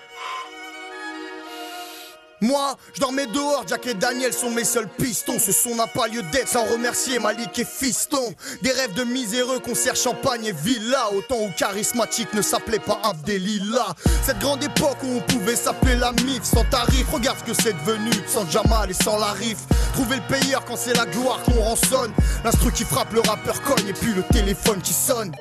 Moi, 2.40 2.76
je 2.94 3.00
dormais 3.00 3.26
dehors, 3.26 3.64
Jack 3.66 3.88
et 3.88 3.94
Daniel 3.94 4.32
sont 4.32 4.50
mes 4.50 4.64
seuls 4.64 4.88
pistons. 4.88 5.40
Ce 5.40 5.50
son 5.50 5.74
n'a 5.74 5.88
pas 5.88 6.06
lieu 6.06 6.22
d'être 6.30 6.46
sans 6.46 6.64
remercier 6.64 7.18
Malik 7.18 7.58
et 7.58 7.64
Fiston. 7.64 8.34
Des 8.62 8.70
rêves 8.70 8.94
de 8.94 9.02
miséreux, 9.02 9.58
concert 9.58 9.96
champagne 9.96 10.44
et 10.44 10.52
villa. 10.52 11.10
Autant 11.12 11.40
où 11.40 11.50
charismatique 11.56 12.32
ne 12.34 12.42
s'appelait 12.42 12.78
pas 12.78 13.00
Abdelila. 13.02 13.94
Cette 14.24 14.38
grande 14.38 14.62
époque 14.62 14.98
où 15.02 15.16
on 15.16 15.20
pouvait 15.20 15.56
s'appeler 15.56 15.96
la 15.96 16.12
MIF 16.12 16.44
sans 16.44 16.64
tarif. 16.64 17.08
Regarde 17.12 17.38
ce 17.40 17.52
que 17.52 17.62
c'est 17.62 17.74
devenu, 17.84 18.12
sans 18.28 18.48
Jamal 18.48 18.92
et 18.92 19.04
sans 19.04 19.18
la 19.18 19.32
rif. 19.32 19.58
Trouver 19.94 20.16
le 20.16 20.22
payeur 20.22 20.64
quand 20.64 20.76
c'est 20.76 20.94
la 20.94 21.06
gloire 21.06 21.42
qu'on 21.42 21.60
rançonne. 21.60 22.12
L'instru 22.44 22.70
qui 22.70 22.84
frappe, 22.84 23.12
le 23.12 23.20
rappeur 23.20 23.60
cogne 23.62 23.88
et 23.88 23.92
puis 23.92 24.14
le 24.14 24.22
téléphone 24.22 24.80
qui 24.80 24.92
sonne. 24.92 25.32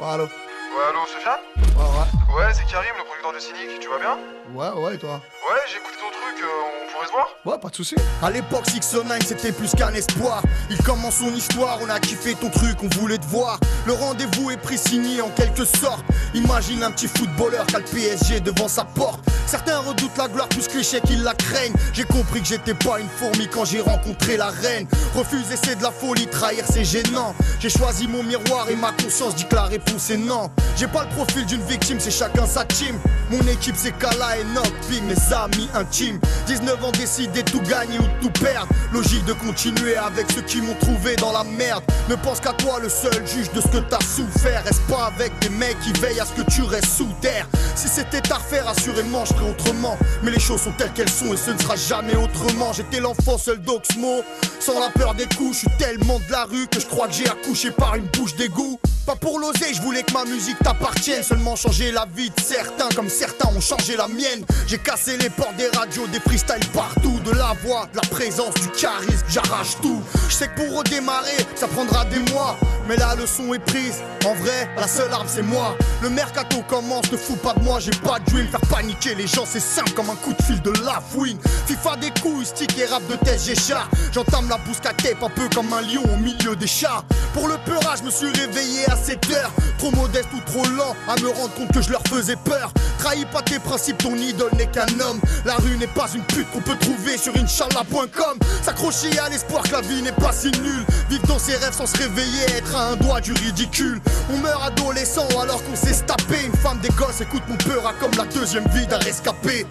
Allô 0.00 0.28
Ouais, 0.74 0.84
allô, 0.88 1.00
Sofiane 1.06 1.40
Ouais, 1.76 1.84
ouais. 1.84 2.34
Ouais, 2.34 2.52
c'est 2.54 2.64
Karim, 2.70 2.94
le 2.96 3.04
producteur 3.04 3.32
de 3.34 3.38
Cynic, 3.38 3.78
tu 3.80 3.88
vas 3.88 3.98
bien 3.98 4.16
Ouais, 4.54 4.70
ouais, 4.82 4.94
et 4.94 4.98
toi 4.98 5.20
Ouais, 5.46 5.58
j'ai 5.70 5.76
écouté 5.76 5.96
ton 6.00 6.10
truc, 6.10 6.42
euh, 6.42 6.86
on 6.88 6.92
pourrait 6.92 7.06
se 7.06 7.12
voir 7.12 7.28
Ouais, 7.44 7.58
pas 7.58 7.68
de 7.68 7.74
soucis. 7.74 7.96
À 8.22 8.30
l'époque, 8.30 8.64
609 8.70 9.18
c'était 9.26 9.52
plus 9.52 9.72
qu'un 9.74 9.92
espoir. 9.92 10.42
Il 10.70 10.78
commence 10.82 11.16
son 11.16 11.32
histoire, 11.34 11.78
on 11.82 11.90
a 11.90 12.00
kiffé 12.00 12.34
ton 12.34 12.48
truc, 12.48 12.78
on 12.82 12.88
voulait 12.98 13.18
te 13.18 13.26
voir. 13.26 13.58
Le 13.86 13.92
rendez-vous 13.92 14.50
est 14.50 14.56
pris 14.56 14.78
signé 14.78 15.20
en 15.20 15.28
quelque 15.30 15.64
sorte. 15.64 16.04
Imagine 16.34 16.82
un 16.82 16.90
petit 16.90 17.08
footballeur 17.08 17.66
qui 17.66 17.76
a 17.76 17.80
le 17.80 17.84
PSG 17.84 18.40
devant 18.40 18.68
sa 18.68 18.84
porte. 18.84 19.20
Certains 19.46 19.78
redoutent 19.80 20.16
la 20.16 20.28
gloire 20.28 20.48
plus 20.48 20.68
que 20.68 20.78
l'échec, 20.78 21.02
ils 21.10 21.22
la 21.22 21.34
craignent. 21.34 21.74
J'ai 21.92 22.04
compris 22.04 22.40
que 22.40 22.46
j'étais 22.46 22.74
pas 22.74 22.98
une 22.98 23.08
fourmi 23.08 23.46
quand 23.48 23.66
j'ai 23.66 23.80
rencontré 23.80 24.36
la 24.38 24.48
reine. 24.48 24.86
Refuser, 25.14 25.56
c'est 25.62 25.76
de 25.76 25.82
la 25.82 25.90
folie, 25.90 26.26
trahir, 26.28 26.64
c'est 26.66 26.84
gênant. 26.84 27.34
J'ai 27.60 27.68
choisi 27.68 28.08
mon 28.08 28.22
miroir 28.22 28.70
et 28.70 28.76
ma 28.76 28.92
conscience 28.92 29.34
dit 29.34 29.46
que 29.46 29.54
la 29.54 29.64
réponse 29.64 30.08
est 30.10 30.16
non. 30.16 30.50
J'ai 30.76 30.86
pas 30.86 31.04
le 31.04 31.10
profil 31.10 31.46
d'une 31.46 31.62
victime 31.62 31.98
c'est 32.00 32.10
chacun 32.10 32.46
sa 32.46 32.64
team. 32.64 32.98
Mon 33.30 33.40
équipe 33.46 33.76
c'est 33.76 33.92
Kala 33.98 34.38
et 34.38 34.44
Nock, 34.54 34.72
puis 34.88 35.00
mes 35.02 35.34
amis 35.34 35.68
intimes. 35.74 36.18
19 36.46 36.84
ans 36.84 36.92
décidé 36.92 37.42
tout 37.42 37.60
gagner 37.60 37.98
ou 37.98 38.08
tout 38.20 38.30
perdre. 38.40 38.68
Logique 38.92 39.24
de 39.24 39.32
continuer 39.32 39.96
avec 39.96 40.26
ceux 40.32 40.42
qui 40.42 40.60
m'ont 40.60 40.74
trouvé 40.80 41.16
dans 41.16 41.32
la 41.32 41.44
merde. 41.44 41.82
Ne 42.08 42.16
pense 42.16 42.40
qu'à 42.40 42.52
toi, 42.52 42.78
le 42.80 42.88
seul 42.88 43.26
juge 43.26 43.50
de 43.52 43.60
ce 43.60 43.68
que 43.68 43.78
t'as 43.78 44.00
souffert. 44.00 44.62
Reste 44.64 44.82
pas 44.88 45.06
avec 45.06 45.32
des 45.40 45.48
mecs 45.48 45.78
qui 45.80 45.92
veillent 46.00 46.20
à 46.20 46.26
ce 46.26 46.32
que 46.32 46.50
tu 46.50 46.62
restes 46.62 46.96
sous 46.96 47.08
terre. 47.20 47.46
Si 47.74 47.88
c'était 47.88 48.30
à 48.30 48.36
refaire, 48.36 48.68
assurément 48.68 49.24
je 49.24 49.32
autrement. 49.42 49.96
Mais 50.22 50.30
les 50.30 50.40
choses 50.40 50.62
sont 50.62 50.72
telles 50.72 50.92
qu'elles 50.92 51.10
sont 51.10 51.32
et 51.32 51.36
ce 51.36 51.50
ne 51.50 51.58
sera 51.58 51.76
jamais 51.76 52.16
autrement. 52.16 52.72
J'étais 52.72 53.00
l'enfant 53.00 53.38
seul 53.38 53.60
d'Oxmo, 53.60 54.22
sans 54.60 54.78
la 54.78 54.90
peur 54.90 55.14
des 55.14 55.26
coups. 55.36 55.54
Je 55.54 55.58
suis 55.60 55.76
tellement 55.78 56.18
de 56.18 56.32
la 56.32 56.44
rue 56.44 56.66
que 56.66 56.80
je 56.80 56.86
crois 56.86 57.08
que 57.08 57.14
j'ai 57.14 57.28
accouché 57.28 57.70
par 57.70 57.96
une 57.96 58.06
bouche 58.06 58.34
d'égout. 58.36 58.78
Pas 59.06 59.16
pour 59.16 59.40
l'oser, 59.40 59.74
je 59.74 59.82
voulais 59.82 60.02
que 60.04 60.12
ma 60.12 60.24
musique 60.24 60.51
t'appartienne. 60.62 61.22
Seulement 61.22 61.56
changer 61.56 61.92
la 61.92 62.06
vie 62.16 62.30
de 62.30 62.40
certains, 62.40 62.88
comme 62.94 63.08
certains 63.08 63.48
ont 63.48 63.60
changé 63.60 63.96
la 63.96 64.08
mienne. 64.08 64.44
J'ai 64.66 64.78
cassé 64.78 65.16
les 65.16 65.30
portes 65.30 65.56
des 65.56 65.68
radios, 65.68 66.06
des 66.08 66.20
freestyles 66.20 66.66
partout. 66.72 67.18
De 67.24 67.30
la 67.32 67.54
voix, 67.64 67.88
de 67.92 67.96
la 67.96 68.08
présence, 68.08 68.54
du 68.54 68.68
charisme, 68.68 69.24
j'arrache 69.28 69.76
tout. 69.80 70.02
Je 70.28 70.34
sais 70.34 70.48
que 70.48 70.62
pour 70.62 70.78
redémarrer, 70.78 71.36
ça 71.54 71.68
prendra 71.68 72.04
des 72.06 72.18
mois. 72.32 72.56
Mais 72.88 72.96
la 72.96 73.14
leçon 73.14 73.54
est 73.54 73.58
prise. 73.58 74.02
En 74.24 74.34
vrai, 74.34 74.68
la 74.76 74.86
seule 74.86 75.12
arme 75.12 75.26
c'est 75.28 75.42
moi. 75.42 75.76
Le 76.02 76.10
mercato 76.10 76.62
commence, 76.68 77.10
ne 77.10 77.16
fous 77.16 77.36
pas 77.36 77.54
de 77.54 77.60
moi, 77.60 77.78
j'ai 77.80 77.90
pas 77.90 78.18
de 78.18 78.30
dream. 78.30 78.46
Faire 78.48 78.60
paniquer 78.70 79.14
les 79.14 79.26
gens, 79.26 79.44
c'est 79.46 79.60
simple 79.60 79.92
comme 79.92 80.10
un 80.10 80.16
coup 80.16 80.32
de 80.32 80.42
fil 80.42 80.60
de 80.62 80.72
la 80.84 81.00
fouine. 81.00 81.38
FIFA 81.66 81.96
des 81.96 82.10
couilles, 82.20 82.46
stick 82.46 82.76
et 82.78 82.86
rap 82.86 83.02
de 83.08 83.16
tête, 83.16 83.40
j'écharpe. 83.44 83.88
J'entame 84.12 84.48
la 84.48 84.58
tape 84.82 85.22
un 85.22 85.30
peu 85.30 85.48
comme 85.54 85.72
un 85.72 85.82
lion 85.82 86.02
au 86.12 86.16
milieu 86.16 86.56
des 86.56 86.66
chats. 86.66 87.04
Pour 87.34 87.48
le 87.48 87.56
peurage, 87.64 88.00
je 88.00 88.04
me 88.04 88.10
suis 88.10 88.28
réveillé 88.28 88.90
à 88.90 88.96
7 88.96 89.30
heures. 89.32 89.52
Trop 89.78 89.90
modeste 89.92 90.28
ou 90.34 90.40
trop 90.40 90.64
lent 90.64 90.94
à 91.08 91.20
me 91.20 91.28
rendre 91.28 91.54
compte 91.54 91.72
que 91.72 91.80
je 91.80 91.90
leur 91.90 92.02
faisais 92.08 92.36
peur. 92.36 92.72
Trahis 92.98 93.24
pas 93.26 93.42
tes 93.42 93.58
principes, 93.58 93.98
ton 93.98 94.14
idole 94.14 94.52
n'est 94.56 94.66
qu'un 94.66 94.86
homme. 95.00 95.20
La 95.44 95.54
rue 95.54 95.76
n'est 95.76 95.86
pas 95.86 96.06
une 96.14 96.22
pute 96.24 96.50
qu'on 96.50 96.60
peut 96.60 96.76
trouver 96.78 97.16
sur 97.16 97.34
inch'Allah.com. 97.36 98.38
S'accrocher 98.62 99.18
à 99.18 99.28
l'espoir 99.28 99.62
que 99.62 99.72
la 99.72 99.80
vie 99.80 100.02
n'est 100.02 100.12
pas 100.12 100.32
si 100.32 100.50
nulle. 100.60 100.84
Vivre 101.10 101.26
dans 101.26 101.38
ses 101.38 101.56
rêves 101.56 101.74
sans 101.74 101.86
se 101.86 101.96
réveiller, 101.96 102.44
être 102.56 102.76
un 102.82 102.96
doigt 102.96 103.20
du 103.20 103.32
ridicule. 103.32 104.00
On 104.32 104.38
meurt 104.38 104.62
adolescent 104.64 105.26
alors 105.40 105.62
qu'on 105.64 105.76
s'est 105.76 106.04
tapé. 106.04 106.44
Une 106.46 106.56
femme 106.56 106.78
des 106.80 106.88
gosses 106.90 107.20
écoute 107.20 107.42
mon 107.48 107.56
peur 107.56 107.92
comme 108.00 108.10
la 108.16 108.24
deuxième 108.24 108.66
vie 108.68 108.86
d'un 108.86 108.98
rescapé. 108.98 109.66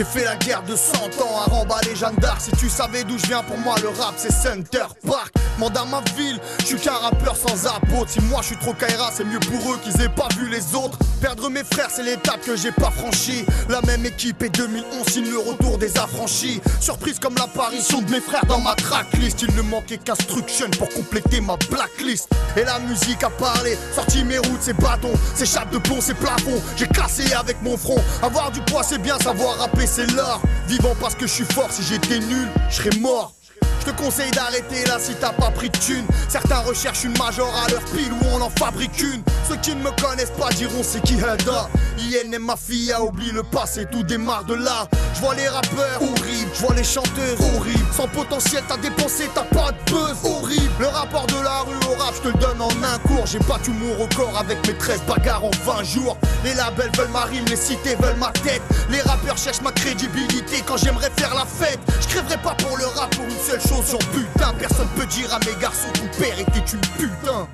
J'ai 0.00 0.06
fait 0.06 0.24
la 0.24 0.36
guerre 0.36 0.62
de 0.62 0.74
100 0.74 0.96
ans 1.20 1.40
à 1.44 1.50
remballer 1.50 1.94
Jeanne 1.94 2.16
d'Arc. 2.16 2.40
Si 2.40 2.50
tu 2.52 2.70
savais 2.70 3.04
d'où 3.04 3.18
je 3.18 3.26
viens, 3.26 3.42
pour 3.42 3.58
moi 3.58 3.74
le 3.82 3.88
rap 3.88 4.14
c'est 4.16 4.32
Center 4.32 4.86
Park. 5.06 5.34
Mandat 5.58 5.84
ma 5.84 6.00
ville, 6.16 6.40
je 6.60 6.64
suis 6.68 6.80
qu'un 6.80 6.94
rappeur 6.94 7.36
sans 7.36 7.66
apôtre. 7.66 8.08
Si 8.08 8.20
moi 8.22 8.40
je 8.40 8.46
suis 8.46 8.56
trop 8.56 8.72
Kaira, 8.72 9.10
c'est 9.14 9.24
mieux 9.24 9.40
pour 9.40 9.74
eux 9.74 9.78
qu'ils 9.84 10.00
aient 10.00 10.08
pas 10.08 10.28
vu 10.38 10.48
les 10.48 10.74
autres. 10.74 10.98
Perdre 11.20 11.50
mes 11.50 11.64
frères, 11.64 11.90
c'est 11.90 12.02
l'étape 12.02 12.40
que 12.40 12.56
j'ai 12.56 12.72
pas 12.72 12.90
franchie. 12.90 13.44
La 13.68 13.82
même 13.82 14.06
équipe 14.06 14.42
et 14.42 14.48
2011 14.48 15.06
signe 15.06 15.28
le 15.28 15.38
retour 15.38 15.76
des 15.76 15.98
affranchis. 15.98 16.62
Surprise 16.80 17.18
comme 17.18 17.34
l'apparition 17.34 18.00
de 18.00 18.10
mes 18.10 18.20
frères 18.20 18.46
dans 18.46 18.58
ma 18.58 18.74
tracklist. 18.76 19.42
Il 19.42 19.54
ne 19.54 19.60
manquait 19.60 19.98
qu'instruction 19.98 20.70
pour 20.78 20.88
compléter 20.88 21.42
ma 21.42 21.56
blacklist. 21.70 22.30
Et 22.56 22.64
la 22.64 22.78
musique 22.78 23.22
a 23.22 23.28
parlé, 23.28 23.76
sorti 23.94 24.24
mes 24.24 24.38
routes, 24.38 24.62
ces 24.62 24.72
bâtons, 24.72 25.12
ces 25.34 25.44
chapes 25.44 25.70
de 25.70 25.78
plomb, 25.78 26.00
ces 26.00 26.14
plafonds. 26.14 26.62
J'ai 26.78 26.88
cassé 26.88 27.34
avec 27.34 27.60
mon 27.60 27.76
front. 27.76 28.00
Avoir 28.22 28.50
du 28.50 28.60
poids, 28.62 28.82
c'est 28.82 28.98
bien, 28.98 29.18
savoir 29.18 29.58
rapper, 29.58 29.86
c'est 29.90 30.06
l'art. 30.14 30.40
Vivant 30.68 30.94
parce 31.00 31.14
que 31.16 31.26
je 31.26 31.32
suis 31.32 31.44
fort, 31.44 31.70
si 31.70 31.82
j'étais 31.82 32.20
nul, 32.20 32.48
je 32.68 32.76
serais 32.76 32.96
mort. 33.00 33.34
Je 33.80 33.86
te 33.86 34.02
conseille 34.02 34.30
d'arrêter 34.32 34.84
là 34.86 34.98
si 35.00 35.14
t'as 35.14 35.32
pas 35.32 35.50
pris 35.50 35.70
de 35.70 35.76
thune. 35.78 36.04
Certains 36.28 36.58
recherchent 36.58 37.04
une 37.04 37.16
major 37.16 37.52
à 37.64 37.70
leur 37.70 37.82
pile 37.86 38.12
où 38.12 38.26
on 38.34 38.40
en 38.40 38.50
fabrique 38.50 39.00
une. 39.00 39.22
Ceux 39.48 39.56
qui 39.56 39.74
ne 39.74 39.82
me 39.82 39.90
connaissent 40.00 40.32
pas 40.38 40.50
diront 40.50 40.82
c'est 40.82 41.02
qui 41.02 41.14
Heda. 41.14 41.68
IN 41.98 42.32
et 42.32 42.38
ma 42.38 42.56
fille 42.56 42.92
a 42.92 43.02
oublié 43.02 43.32
le 43.32 43.42
passé, 43.42 43.86
tout 43.90 44.02
démarre 44.02 44.44
de 44.44 44.54
là. 44.54 44.86
Je 45.14 45.20
vois 45.20 45.34
les 45.34 45.48
rappeurs 45.48 46.02
horribles, 46.02 46.50
je 46.54 46.60
vois 46.60 46.74
les 46.74 46.84
chanteuses 46.84 47.38
horribles. 47.54 47.86
Sans 47.96 48.08
potentiel, 48.08 48.62
t'as 48.68 48.76
dépensé, 48.76 49.28
t'as 49.34 49.42
pas 49.42 49.72
de 49.72 49.90
buzz 49.90 50.16
horrible. 50.24 50.70
Le 50.78 50.86
rapport 50.86 51.26
de 51.26 51.42
la 51.42 51.60
rue 51.60 51.76
au 51.88 52.02
rap, 52.02 52.14
je 52.16 52.30
te 52.30 52.36
donne 52.38 52.60
en 52.60 52.68
un 52.68 52.98
cours. 53.06 53.26
J'ai 53.26 53.38
battu 53.40 53.70
mon 53.70 53.94
record 54.02 54.36
avec 54.38 54.66
mes 54.66 54.76
13 54.76 55.02
bagarres 55.06 55.44
en 55.44 55.50
20 55.64 55.84
jours. 55.84 56.16
Les 56.44 56.54
labels 56.54 56.90
veulent 56.96 57.08
ma 57.12 57.24
rime, 57.24 57.44
les 57.46 57.56
cités 57.56 57.96
veulent 57.96 58.16
ma 58.16 58.30
tête. 58.30 58.62
Les 58.90 59.00
rappeurs 59.02 59.36
cherchent 59.36 59.62
ma 59.62 59.72
crédibilité 59.72 60.62
quand 60.66 60.76
j'aimerais 60.76 61.10
faire 61.16 61.34
la 61.34 61.44
fête. 61.44 61.78
Je 62.00 62.08
crèverai 62.08 62.38
pas 62.38 62.54
pour 62.54 62.76
le 62.76 62.86
rap 62.86 63.14
pour 63.14 63.24
une 63.24 63.30
seule 63.30 63.60
chose, 63.60 63.69
sur 63.78 63.98
putain. 63.98 64.52
Personne 64.58 64.88
peut 64.96 65.06
dire 65.06 65.32
à 65.32 65.38
mes 65.40 65.60
garçons 65.60 65.88
ton 65.94 66.08
père 66.18 66.38
était 66.38 66.58
une 66.72 66.80
putain. 66.98 67.48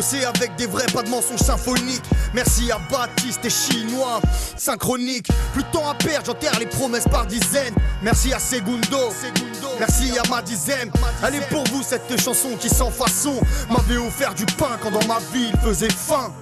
Avec 0.00 0.56
des 0.56 0.64
vrais, 0.64 0.86
pas 0.86 1.02
de 1.02 1.10
mensonges 1.10 1.40
symphoniques. 1.40 2.04
Merci 2.32 2.72
à 2.72 2.78
Baptiste 2.90 3.44
et 3.44 3.50
Chinois, 3.50 4.22
synchronique. 4.56 5.28
Plus 5.52 5.62
de 5.62 5.68
temps 5.68 5.90
à 5.90 5.94
perdre, 5.94 6.24
j'enterre 6.24 6.58
les 6.58 6.64
promesses 6.64 7.04
par 7.04 7.26
dizaines. 7.26 7.74
Merci 8.02 8.32
à 8.32 8.38
Segundo, 8.38 9.12
merci 9.78 10.18
à 10.18 10.26
ma 10.30 10.40
dizaine. 10.40 10.90
Pour 11.50 11.64
vous 11.64 11.82
cette 11.82 12.18
chanson 12.18 12.56
qui 12.58 12.70
sans 12.70 12.90
façon 12.90 13.34
m'avait 13.68 13.98
offert 13.98 14.34
du 14.34 14.46
pain 14.46 14.78
quand 14.82 14.90
dans 14.90 15.06
ma 15.06 15.18
vie 15.34 15.50
il 15.52 15.60
faisait 15.60 15.90
faim. 15.90 16.32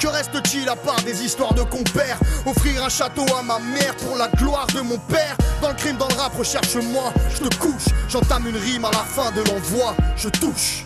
Que 0.00 0.08
reste-t-il 0.08 0.68
à 0.68 0.74
part 0.74 1.00
des 1.02 1.22
histoires 1.22 1.54
de 1.54 1.62
compères? 1.62 2.18
Offrir 2.46 2.82
un 2.82 2.88
château 2.88 3.26
à 3.38 3.42
ma 3.42 3.60
mère 3.60 3.94
pour 3.96 4.16
la 4.16 4.26
gloire 4.26 4.66
de 4.74 4.80
mon 4.80 4.98
père 4.98 5.36
Dans 5.62 5.68
le 5.68 5.74
crime, 5.74 5.96
dans 5.98 6.08
le 6.08 6.14
rap, 6.14 6.36
recherche-moi, 6.36 7.12
je 7.30 7.48
te 7.48 7.56
couche 7.58 7.86
J'entame 8.08 8.48
une 8.48 8.56
rime 8.56 8.84
à 8.84 8.90
la 8.90 9.04
fin 9.04 9.30
de 9.30 9.40
l'envoi, 9.48 9.94
je 10.16 10.28
touche 10.28 10.84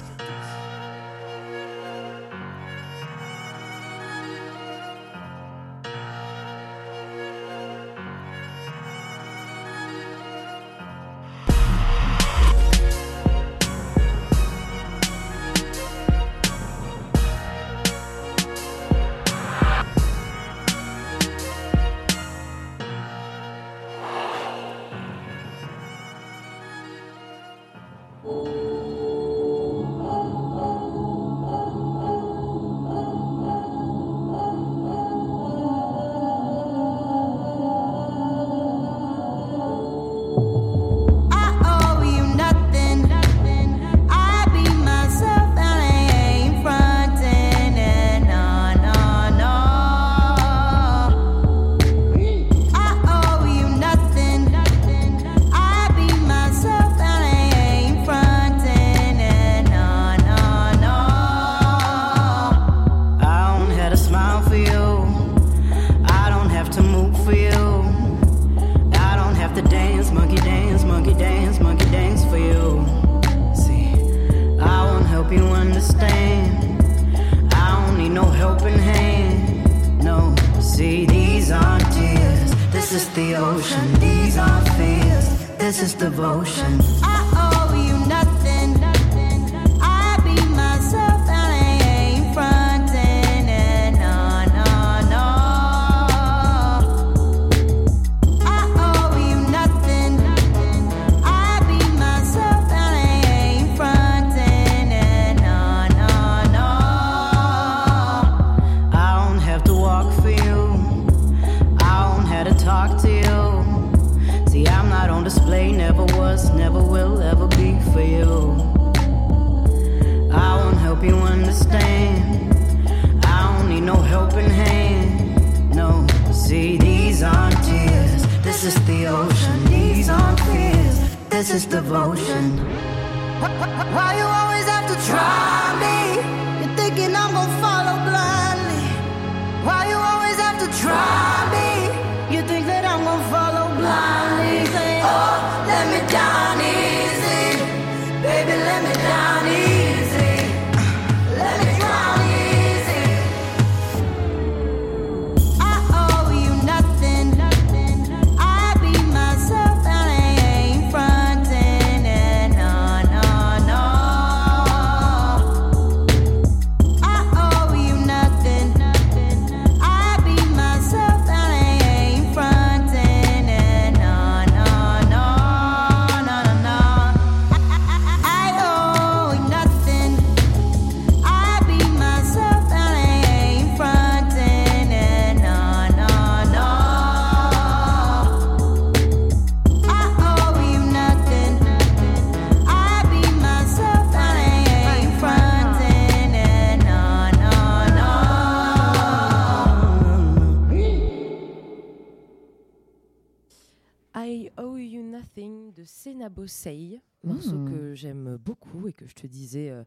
je 209.08 209.14
te 209.14 209.26
disais 209.26 209.70
euh, 209.70 209.82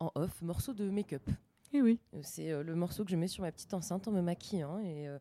en 0.00 0.10
off, 0.14 0.42
morceau 0.42 0.72
de 0.72 0.88
make-up. 0.90 1.22
Eh 1.74 1.80
oui. 1.82 1.98
Euh, 2.14 2.20
C'est 2.22 2.50
euh, 2.50 2.62
le 2.62 2.74
morceau 2.74 3.04
que 3.04 3.10
je 3.10 3.16
mets 3.16 3.28
sur 3.28 3.42
ma 3.42 3.52
petite 3.52 3.72
enceinte 3.74 4.08
en 4.08 4.12
me 4.12 4.20
maquillant. 4.20 4.78
Et 4.80 5.08
euh, 5.08 5.18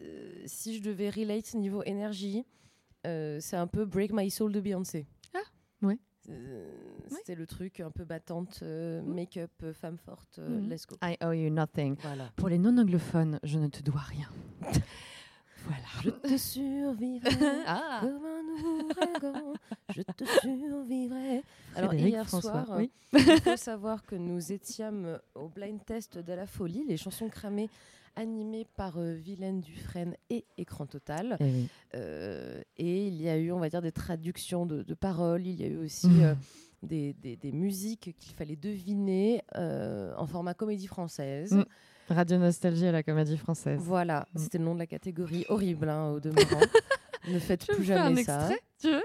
euh, 0.00 0.42
si 0.46 0.76
je 0.76 0.82
devais 0.82 1.08
relate 1.10 1.54
niveau 1.54 1.82
énergie, 1.84 2.44
euh, 3.06 3.38
c'est 3.40 3.56
un 3.56 3.66
peu 3.66 3.84
Break 3.84 4.12
My 4.12 4.30
Soul 4.30 4.52
de 4.52 4.60
Beyoncé. 4.60 5.06
Ah, 5.34 5.38
ouais. 5.86 5.98
C'était 7.10 7.34
le 7.34 7.46
truc 7.46 7.80
un 7.80 7.90
peu 7.90 8.04
battante, 8.04 8.60
euh, 8.62 9.02
make-up, 9.02 9.50
euh, 9.62 9.74
femme 9.74 9.98
forte, 9.98 10.38
euh, 10.38 10.48
Mhm. 10.60 10.68
let's 10.70 10.86
go. 10.86 10.96
I 11.02 11.16
owe 11.22 11.32
you 11.32 11.50
nothing. 11.50 11.96
Voilà. 12.00 12.30
Pour 12.36 12.48
les 12.48 12.56
non-anglophones, 12.58 13.38
je 13.42 13.58
ne 13.58 13.68
te 13.68 13.82
dois 13.82 14.00
rien. 14.00 14.28
Je 16.02 16.10
te 16.10 16.36
survivrai 16.36 17.30
Ah. 17.66 18.00
comme 18.02 18.24
un 18.26 19.22
ouragan. 19.22 19.54
Je 19.94 20.02
te 20.02 20.24
survivrai. 20.42 21.42
Alors 21.76 21.94
hier 21.94 22.26
François, 22.26 22.64
soir, 22.64 22.66
oui. 22.78 22.90
euh, 23.14 23.18
il 23.20 23.40
faut 23.40 23.56
savoir 23.56 24.04
que 24.04 24.14
nous 24.16 24.52
étions 24.52 25.18
au 25.34 25.48
blind 25.48 25.84
test 25.84 26.18
de 26.18 26.32
la 26.32 26.46
folie, 26.46 26.84
les 26.88 26.96
chansons 26.96 27.28
cramées 27.28 27.68
animées 28.16 28.66
par 28.76 28.98
euh, 28.98 29.12
Vilaine 29.14 29.60
Dufresne 29.60 30.14
et 30.30 30.44
Écran 30.56 30.86
Total. 30.86 31.36
Eh 31.40 31.44
oui. 31.44 31.68
Euh, 31.96 32.60
et 32.76 33.06
il 33.08 33.20
y 33.20 33.28
a 33.28 33.36
eu, 33.36 33.50
on 33.50 33.58
va 33.58 33.68
dire, 33.68 33.82
des 33.82 33.92
traductions 33.92 34.66
de, 34.66 34.82
de 34.82 34.94
paroles. 34.94 35.46
Il 35.46 35.60
y 35.60 35.64
a 35.64 35.68
eu 35.68 35.78
aussi 35.78 36.22
euh, 36.22 36.34
des, 36.82 37.12
des- 37.14 37.36
des 37.36 37.50
musiques 37.52 38.14
qu'il 38.18 38.34
fallait 38.34 38.54
deviner 38.56 39.42
en 39.54 40.26
format 40.26 40.54
comédie 40.54 40.86
française. 40.86 41.52
Mm. 41.54 41.64
Radio 42.10 42.36
Nostalgie 42.38 42.86
à 42.86 42.92
la 42.92 43.02
comédie 43.02 43.36
française. 43.38 43.80
Voilà, 43.82 44.28
Mm. 44.34 44.38
c'était 44.38 44.58
le 44.58 44.64
nom 44.64 44.74
de 44.74 44.78
la 44.80 44.86
catégorie. 44.86 45.44
Horrible, 45.48 45.88
hein, 45.88 46.10
au 46.10 46.20
demeurant. 46.20 46.60
ne 47.28 47.38
faites 47.38 47.64
Je 47.68 47.72
plus 47.74 47.84
fais 47.84 47.94
un 47.94 48.04
jamais 48.10 48.22
ça. 48.24 48.40
extrait, 48.50 48.60
tu 48.80 48.90
veux? 48.90 49.02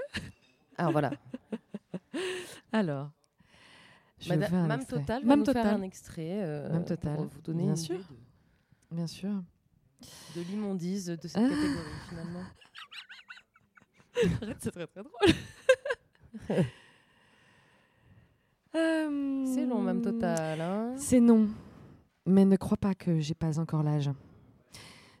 Alors 0.78 0.92
voilà. 0.92 1.10
Alors. 2.72 3.10
je 4.18 4.28
Madame- 4.28 4.50
fais 4.50 4.56
un 4.56 4.62
Mme 4.66 4.80
extrait. 4.80 4.98
Total 5.00 5.22
va 5.22 5.26
Mme 5.26 5.38
nous 5.40 5.44
faire 5.44 5.54
Total. 5.54 5.74
un 5.74 5.82
extrait 5.82 6.42
euh, 6.42 6.68
Mme 6.68 6.84
Total. 6.84 7.16
pour 7.16 7.24
vous 7.26 7.40
donner 7.42 7.62
Bien 7.64 7.70
une 7.72 7.76
sûr. 7.76 7.94
idée 7.96 8.04
Bien 8.92 9.06
sûr. 9.06 9.30
de, 9.30 10.40
de 10.40 10.46
l'immondice 10.46 11.06
de 11.06 11.16
cette 11.28 11.36
Ah. 11.36 11.48
catégorie 11.48 12.00
finalement. 12.08 12.42
Arrête, 14.42 14.56
c'est 14.60 14.70
très 14.72 14.86
très 14.86 15.02
drôle. 15.02 15.34
C'est 18.72 19.66
long, 19.66 19.80
Mme 19.82 20.00
Total. 20.02 20.60
hein. 20.60 20.94
C'est 20.96 21.20
non. 21.20 21.48
Mais 22.26 22.44
ne 22.44 22.56
crois 22.56 22.76
pas 22.76 22.94
que 22.94 23.18
j'ai 23.18 23.34
pas 23.34 23.58
encore 23.58 23.82
l'âge. 23.82 24.10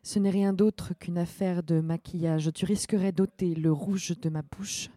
Ce 0.02 0.18
n'est 0.18 0.30
rien 0.30 0.52
d'autre 0.52 0.94
qu'une 0.94 1.18
affaire 1.18 1.62
de 1.62 1.80
maquillage. 1.80 2.52
Tu 2.54 2.64
risquerais 2.64 3.12
d'ôter 3.12 3.54
le 3.54 3.72
rouge 3.72 4.16
de 4.20 4.28
ma 4.28 4.42
bouche. 4.42 4.88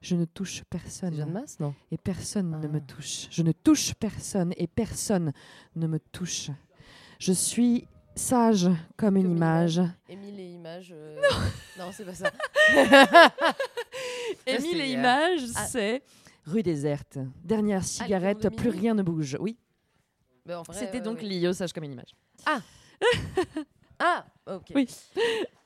Je 0.00 0.16
ne 0.16 0.24
touche 0.24 0.62
personne. 0.70 1.14
Jeanne 1.14 1.32
Masse, 1.32 1.60
non? 1.60 1.74
Et 1.90 1.98
personne 1.98 2.50
ne 2.58 2.68
me 2.68 2.78
Ah. 2.78 2.80
touche. 2.94 3.26
Je 3.30 3.42
ne 3.42 3.52
touche 3.52 3.92
personne 3.94 4.54
et 4.56 4.66
personne 4.66 5.32
ne 5.76 5.86
me 5.86 5.98
touche. 5.98 6.50
Je 7.18 7.32
suis 7.32 7.86
sage 8.14 8.68
comme 8.96 9.16
une 9.16 9.30
image. 9.30 9.80
Émile 10.08 10.40
et 10.40 10.52
Images. 10.52 10.92
euh, 10.92 11.20
Non, 11.78 11.90
c'est 11.92 12.04
pas 12.04 12.14
ça. 12.14 12.30
Émile 14.46 14.80
et. 14.80 14.92
Images, 14.92 15.42
Ah. 15.54 15.66
c'est 15.66 16.02
rue 16.46 16.62
déserte. 16.62 17.18
Dernière 17.44 17.84
cigarette, 17.84 18.42
de 18.42 18.48
plus 18.48 18.70
rien 18.70 18.94
ne 18.94 19.02
bouge. 19.02 19.36
Oui. 19.40 19.58
Mais 20.46 20.54
en 20.54 20.62
vrai, 20.62 20.78
C'était 20.78 20.94
ouais, 20.94 21.00
donc 21.02 21.18
ouais. 21.18 21.24
lié 21.24 21.48
au 21.48 21.52
sage 21.52 21.72
comme 21.74 21.84
une 21.84 21.92
image. 21.92 22.14
Ah 22.46 22.60
Ah 23.98 24.24
Ok. 24.46 24.72
Oui. 24.74 24.88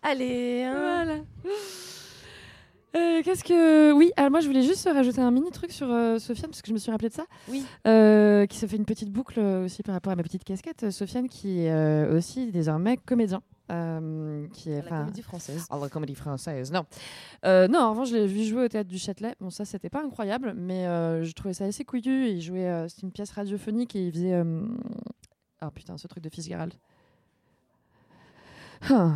Allez, 0.03 0.65
hein. 0.65 0.75
Voilà. 1.05 1.21
Euh, 2.97 3.23
Qu'est-ce 3.25 3.43
que. 3.45 3.93
Oui, 3.93 4.13
alors 4.17 4.31
moi 4.31 4.41
je 4.41 4.47
voulais 4.47 4.63
juste 4.63 4.89
rajouter 4.93 5.21
un 5.21 5.31
mini 5.31 5.51
truc 5.51 5.73
sur 5.73 5.91
euh, 5.91 6.19
Sofiane, 6.19 6.51
parce 6.51 6.63
que 6.63 6.69
je 6.69 6.73
me 6.75 6.79
suis 6.79 6.91
rappelé 6.93 7.09
de 7.09 7.15
ça. 7.15 7.25
Oui. 7.49 7.65
Euh, 7.87 8.47
qui 8.47 8.57
se 8.59 8.67
fait 8.67 8.77
une 8.77 8.85
petite 8.85 9.11
boucle 9.11 9.41
aussi 9.41 9.83
par 9.83 9.95
rapport 9.95 10.13
à 10.13 10.17
ma 10.17 10.23
petite 10.23 10.45
casquette. 10.45 10.91
Sofiane, 10.91 11.29
qui 11.29 11.61
est 11.65 12.09
aussi 12.09 12.53
désormais 12.53 12.97
comédien. 12.97 13.43
euh, 13.73 14.47
qui 14.53 14.71
est, 14.71 14.81
À 14.81 14.91
la 14.91 14.99
Comédie 15.01 15.23
Française. 15.23 15.67
À 15.71 15.79
la 15.79 15.89
comédie 15.89 16.15
française, 16.15 16.71
non. 16.71 16.85
Euh, 17.47 17.67
non, 17.67 17.81
en 17.81 17.91
revanche, 17.91 18.11
je 18.11 18.15
l'ai 18.17 18.27
vu 18.27 18.45
jouer 18.45 18.65
au 18.65 18.69
théâtre 18.69 18.91
du 18.91 18.99
Châtelet. 18.99 19.35
Bon, 19.41 19.51
ça, 19.51 19.65
c'était 19.65 19.89
pas 19.91 20.03
incroyable, 20.05 20.53
mais 20.55 20.87
euh, 20.87 21.25
je 21.25 21.33
trouvais 21.33 21.55
ça 21.55 21.65
assez 21.65 21.85
couillu. 21.85 22.29
Il 22.29 22.43
jouait. 22.43 22.87
C'était 22.89 23.03
une 23.07 23.13
pièce 23.13 23.31
radiophonique 23.33 23.97
et 23.97 24.07
il 24.07 24.13
faisait. 24.13 24.41
Ah 25.61 25.71
putain, 25.71 25.97
ce 25.97 26.07
truc 26.07 26.23
de 26.23 26.29
Fitzgerald. 26.29 26.75
Ah. 28.91 29.13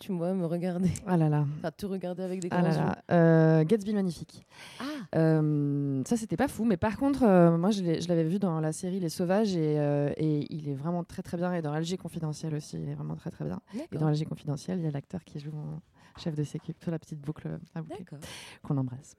Tu 0.00 0.12
me 0.12 0.16
vois 0.18 0.32
me 0.34 0.46
regarder. 0.46 0.90
Ah 1.06 1.16
là 1.16 1.28
là. 1.28 1.44
Enfin, 1.58 1.70
te 1.70 1.86
regarder 1.86 2.22
avec 2.22 2.40
des 2.40 2.48
Ah 2.50 2.60
grands 2.62 2.68
là 2.68 2.74
yeux. 2.74 2.80
là. 2.80 2.98
Euh, 3.12 3.64
Gatsby 3.64 3.92
magnifique. 3.92 4.46
Ah. 4.80 4.84
Euh, 5.16 6.02
ça, 6.06 6.16
c'était 6.16 6.36
pas 6.38 6.48
fou. 6.48 6.64
Mais 6.64 6.76
par 6.78 6.96
contre, 6.96 7.22
euh, 7.22 7.56
moi, 7.56 7.70
je 7.70 7.82
l'avais 8.08 8.24
vu 8.24 8.38
dans 8.38 8.60
la 8.60 8.72
série 8.72 8.98
Les 8.98 9.10
Sauvages 9.10 9.54
et, 9.54 9.78
euh, 9.78 10.10
et 10.16 10.46
il 10.52 10.68
est 10.68 10.74
vraiment 10.74 11.04
très 11.04 11.22
très 11.22 11.36
bien. 11.36 11.52
Et 11.54 11.62
dans 11.62 11.72
Alger 11.72 11.98
Confidentiel 11.98 12.54
aussi, 12.54 12.78
il 12.82 12.88
est 12.88 12.94
vraiment 12.94 13.14
très 13.14 13.30
très 13.30 13.44
bien. 13.44 13.60
Et 13.92 13.98
dans 13.98 14.06
Alger 14.06 14.24
Confidentiel, 14.24 14.78
il 14.78 14.84
y 14.84 14.88
a 14.88 14.90
l'acteur 14.90 15.22
qui 15.24 15.38
joue 15.38 15.52
en 15.52 15.80
chef 16.20 16.34
de 16.34 16.44
sécu. 16.44 16.72
Sur 16.82 16.90
la 16.90 16.98
petite 16.98 17.20
boucle 17.20 17.48
à 17.74 17.82
boucler 17.82 18.04
qu'on 18.62 18.76
embrasse. 18.78 19.14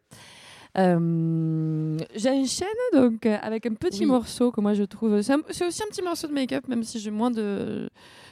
Euh, 0.78 1.98
J'enchaîne 2.16 2.68
donc 2.94 3.26
euh, 3.26 3.38
avec 3.42 3.66
un 3.66 3.74
petit 3.74 4.02
Oui. 4.02 4.06
morceau 4.06 4.52
que 4.52 4.62
moi 4.62 4.74
je 4.74 4.84
trouve. 4.84 5.22
C'est 5.22 5.36
aussi 5.36 5.84
un 5.84 5.88
petit 5.90 6.02
morceau 6.02 6.28
de 6.28 6.34
make-up, 6.34 6.68
même 6.68 6.84
si 6.84 7.00
j'ai 7.00 7.12
moins 7.12 7.30
de. 7.32 7.90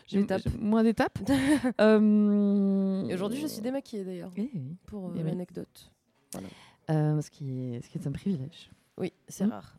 J'ai 0.09 0.25
moins 0.59 0.83
d'étapes. 0.83 1.19
Euh, 1.81 3.13
aujourd'hui, 3.13 3.39
je 3.39 3.47
suis 3.47 3.61
démaquillée 3.61 4.03
d'ailleurs. 4.03 4.31
Oui. 4.37 4.51
Pour 4.85 5.07
euh, 5.09 5.13
Eh 5.19 5.23
l'anecdote. 5.23 5.91
Voilà. 6.33 6.47
Euh, 6.89 7.21
ce, 7.21 7.29
qui 7.29 7.75
est, 7.75 7.81
ce 7.81 7.89
qui 7.89 7.97
est 7.99 8.07
un 8.07 8.11
privilège. 8.11 8.71
Oui, 8.97 9.13
c'est 9.27 9.45
Mm. 9.45 9.51
rare. 9.51 9.75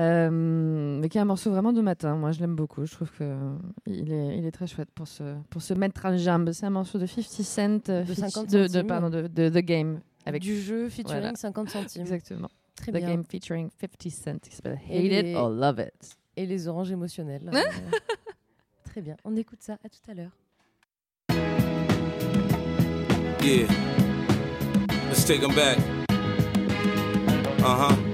Euh, 0.00 0.98
mais 1.00 1.08
qui 1.08 1.18
est 1.18 1.20
un 1.20 1.24
morceau 1.24 1.50
vraiment 1.50 1.72
de 1.72 1.80
matin. 1.80 2.16
Moi, 2.16 2.32
je 2.32 2.40
l'aime 2.40 2.56
beaucoup. 2.56 2.84
Je 2.84 2.92
trouve 2.92 3.10
que 3.12 3.22
euh, 3.22 3.54
il 3.86 4.12
est, 4.12 4.38
il 4.38 4.44
est 4.44 4.50
très 4.50 4.66
chouette 4.66 4.90
pour 4.92 5.06
se, 5.06 5.36
pour 5.50 5.62
se 5.62 5.72
mettre 5.72 6.04
en 6.04 6.16
jambe. 6.16 6.50
C'est 6.50 6.66
un 6.66 6.70
morceau 6.70 6.98
de 6.98 7.06
50 7.06 7.24
Cent, 7.44 7.68
De 7.88 8.04
feat- 8.04 8.14
50 8.30 8.50
de, 8.50 8.58
de, 8.62 8.66
centimes. 8.66 8.86
pardon, 8.88 9.08
de, 9.10 9.28
de 9.28 9.48
The 9.48 9.64
Game. 9.64 10.00
Avec 10.26 10.42
Du 10.42 10.60
jeu 10.60 10.88
featuring 10.88 11.20
Voilà. 11.20 11.36
50 11.36 11.68
centimes. 11.70 12.02
Exactement. 12.02 12.48
Très 12.74 12.90
The 12.90 12.96
bien. 12.96 13.08
Game 13.08 13.24
featuring 13.30 13.68
50 13.80 14.10
Cent. 14.10 14.38
qui 14.40 14.56
s'appelle 14.56 14.80
Et 14.90 14.98
Hate 15.16 15.22
les- 15.24 15.30
It 15.30 15.36
or 15.36 15.50
Love 15.50 15.80
It. 15.86 16.16
Et 16.36 16.46
les 16.46 16.66
oranges 16.66 16.90
émotionnelles. 16.90 17.48
Très 18.94 19.02
bien. 19.02 19.16
On 19.24 19.34
écoute 19.34 19.58
ça. 19.60 19.76
À 19.82 19.88
tout 19.88 20.08
à 20.08 20.14
l'heure. 20.14 20.30
Yeah. 23.42 23.66
Let's 25.08 25.24
take 25.24 25.40
them 25.40 25.52
back. 25.52 25.78
Uh 27.58 27.88
huh. 27.88 28.13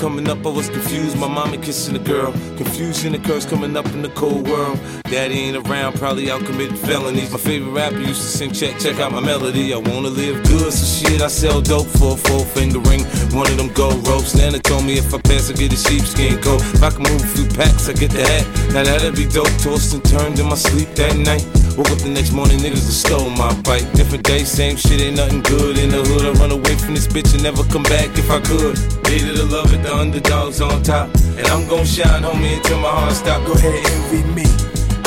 Coming 0.00 0.28
up, 0.30 0.44
I 0.46 0.48
was 0.48 0.70
confused. 0.70 1.18
My 1.18 1.28
mommy 1.28 1.58
kissing 1.58 1.94
a 1.94 1.98
girl. 1.98 2.32
Confusion 2.56 3.14
occurs 3.14 3.44
coming 3.44 3.76
up 3.76 3.84
in 3.86 4.00
the 4.00 4.08
cold 4.10 4.48
world. 4.48 4.78
Daddy 5.04 5.34
ain't 5.34 5.68
around, 5.68 5.94
probably 5.96 6.30
out 6.30 6.42
committing 6.46 6.76
felonies. 6.76 7.30
My 7.30 7.38
favorite 7.38 7.72
rapper 7.72 7.98
used 7.98 8.22
to 8.22 8.26
sing, 8.26 8.52
check, 8.52 8.78
check 8.78 8.98
out 8.98 9.12
my 9.12 9.20
melody. 9.20 9.74
I 9.74 9.76
wanna 9.76 10.08
live 10.08 10.42
good, 10.44 10.72
so 10.72 10.86
shit, 10.86 11.20
I 11.20 11.28
sell 11.28 11.60
dope 11.60 11.86
for 11.86 12.14
a 12.14 12.16
four 12.16 12.44
finger 12.46 12.80
ring. 12.80 13.04
One 13.36 13.46
of 13.46 13.58
them 13.58 13.68
gold 13.74 14.06
ropes. 14.08 14.34
Nana 14.34 14.58
told 14.58 14.86
me 14.86 14.94
if 14.94 15.12
I 15.12 15.20
pass, 15.20 15.50
I 15.50 15.52
get 15.52 15.72
a 15.72 15.76
sheepskin 15.76 16.40
coat. 16.40 16.62
If 16.74 16.82
I 16.82 16.90
can 16.90 17.02
move 17.02 17.22
a 17.22 17.26
few 17.26 17.46
packs, 17.56 17.88
I 17.90 17.92
get 17.92 18.10
the 18.10 18.24
hat. 18.24 18.46
Now 18.72 18.84
that'd 18.84 19.14
be 19.14 19.26
dope. 19.26 19.52
Tossed 19.60 19.92
and 19.92 20.04
turned 20.04 20.38
in 20.38 20.46
my 20.46 20.56
sleep 20.56 20.88
that 20.94 21.16
night. 21.16 21.44
Woke 21.80 21.96
up 21.96 22.04
the 22.04 22.10
next 22.10 22.32
morning, 22.32 22.58
niggas 22.58 22.84
have 22.84 22.92
stole 22.92 23.30
my 23.40 23.48
bike. 23.62 23.90
Different 23.96 24.22
day, 24.22 24.44
same 24.44 24.76
shit, 24.76 25.00
ain't 25.00 25.16
nothing 25.16 25.40
good 25.40 25.78
in 25.78 25.88
the 25.88 26.04
hood. 26.04 26.28
I 26.28 26.32
run 26.36 26.52
away 26.52 26.76
from 26.76 26.92
this 26.92 27.06
bitch 27.06 27.32
and 27.32 27.42
never 27.42 27.64
come 27.72 27.84
back 27.84 28.12
if 28.20 28.28
I 28.30 28.36
could. 28.44 28.76
Hated 29.08 29.40
to 29.40 29.48
love 29.48 29.72
it, 29.72 29.80
the 29.80 29.88
underdogs 29.88 30.60
on 30.60 30.82
top. 30.82 31.08
And 31.40 31.46
I'm 31.48 31.66
gon' 31.72 31.86
shine, 31.86 32.20
homie, 32.20 32.60
until 32.60 32.80
my 32.84 32.92
heart 32.92 33.14
stop. 33.16 33.40
Go 33.46 33.54
ahead, 33.54 33.80
envy 33.80 34.20
me. 34.36 34.44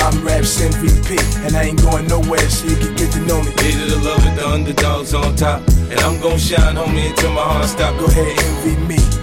I'm 0.01 0.17
Raps 0.25 0.57
MVP, 0.65 1.13
and 1.45 1.55
I 1.55 1.69
ain't 1.69 1.79
going 1.79 2.07
nowhere, 2.07 2.49
so 2.49 2.65
you 2.65 2.75
can 2.75 2.95
get 2.95 3.13
to 3.13 3.21
know 3.29 3.37
me. 3.43 3.53
Hated 3.61 3.93
to 3.93 3.99
love 4.01 4.25
it, 4.25 4.33
the 4.33 4.47
underdogs 4.49 5.13
on 5.13 5.35
top. 5.35 5.61
And 5.93 5.99
I'm 6.01 6.19
gon' 6.25 6.39
shine, 6.39 6.73
homie, 6.73 7.13
until 7.13 7.33
my 7.37 7.45
heart 7.53 7.69
stop. 7.69 7.93
Go 7.99 8.07
ahead, 8.09 8.33
envy 8.33 8.81
me. 8.89 9.22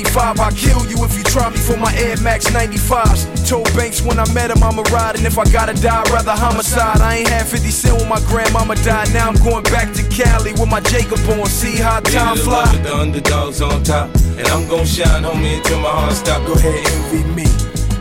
95, 0.03 0.39
I'll 0.39 0.51
kill 0.51 0.81
you 0.89 1.03
if 1.05 1.15
you 1.15 1.23
try 1.23 1.49
me 1.49 1.57
for 1.57 1.77
my 1.77 1.93
Air 1.93 2.17
Max 2.21 2.45
95s. 2.49 3.47
Told 3.47 3.65
Banks 3.75 4.01
when 4.01 4.17
I 4.17 4.25
met 4.33 4.49
him, 4.49 4.63
I'ma 4.63 4.81
ride, 4.89 5.15
and 5.15 5.25
if 5.25 5.37
I 5.37 5.45
gotta 5.51 5.73
die, 5.73 6.01
rather 6.09 6.31
homicide. 6.31 7.01
I 7.01 7.17
ain't 7.17 7.29
had 7.29 7.45
50 7.45 7.69
cent 7.69 7.99
when 7.99 8.09
my 8.09 8.19
grandmama 8.25 8.75
died. 8.81 9.13
Now 9.13 9.29
I'm 9.29 9.35
going 9.35 9.63
back 9.63 9.93
to 9.93 10.03
Cali 10.09 10.53
with 10.53 10.69
my 10.69 10.81
Jacob 10.81 11.19
on. 11.29 11.45
See 11.45 11.77
how 11.77 11.99
time 11.99 12.37
fly. 12.37 12.65
it, 12.73 12.83
the 12.83 12.95
underdogs 12.95 13.61
on 13.61 13.83
top. 13.83 14.09
And 14.37 14.47
I'm 14.47 14.67
gon' 14.67 14.85
shine, 14.85 15.23
homie, 15.23 15.57
until 15.57 15.79
my 15.81 15.89
heart 15.89 16.13
stop. 16.13 16.45
Go 16.47 16.53
ahead, 16.53 16.81
envy 16.81 17.23
me. 17.37 17.45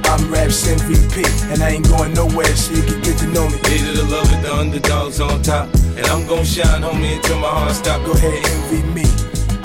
I'm 0.05 0.32
Raps 0.32 0.66
MVP, 0.66 1.52
and 1.52 1.62
I 1.62 1.70
ain't 1.70 1.89
going 1.89 2.14
nowhere, 2.14 2.56
so 2.56 2.72
you 2.72 2.82
can 2.82 3.01
get 3.02 3.18
to 3.18 3.27
know 3.27 3.47
me. 3.47 3.59
Hated 3.68 3.97
to 3.97 4.05
love 4.05 4.32
it, 4.32 4.40
the 4.43 4.55
underdogs 4.55 5.20
on 5.20 5.43
top. 5.43 5.68
And 5.97 6.06
I'm 6.06 6.27
gon' 6.27 6.44
shine, 6.44 6.81
homie, 6.81 7.16
until 7.16 7.40
my 7.40 7.48
heart 7.48 7.74
stop. 7.74 8.05
Go 8.06 8.12
ahead, 8.12 8.40
envy 8.47 8.82
me. 8.89 9.05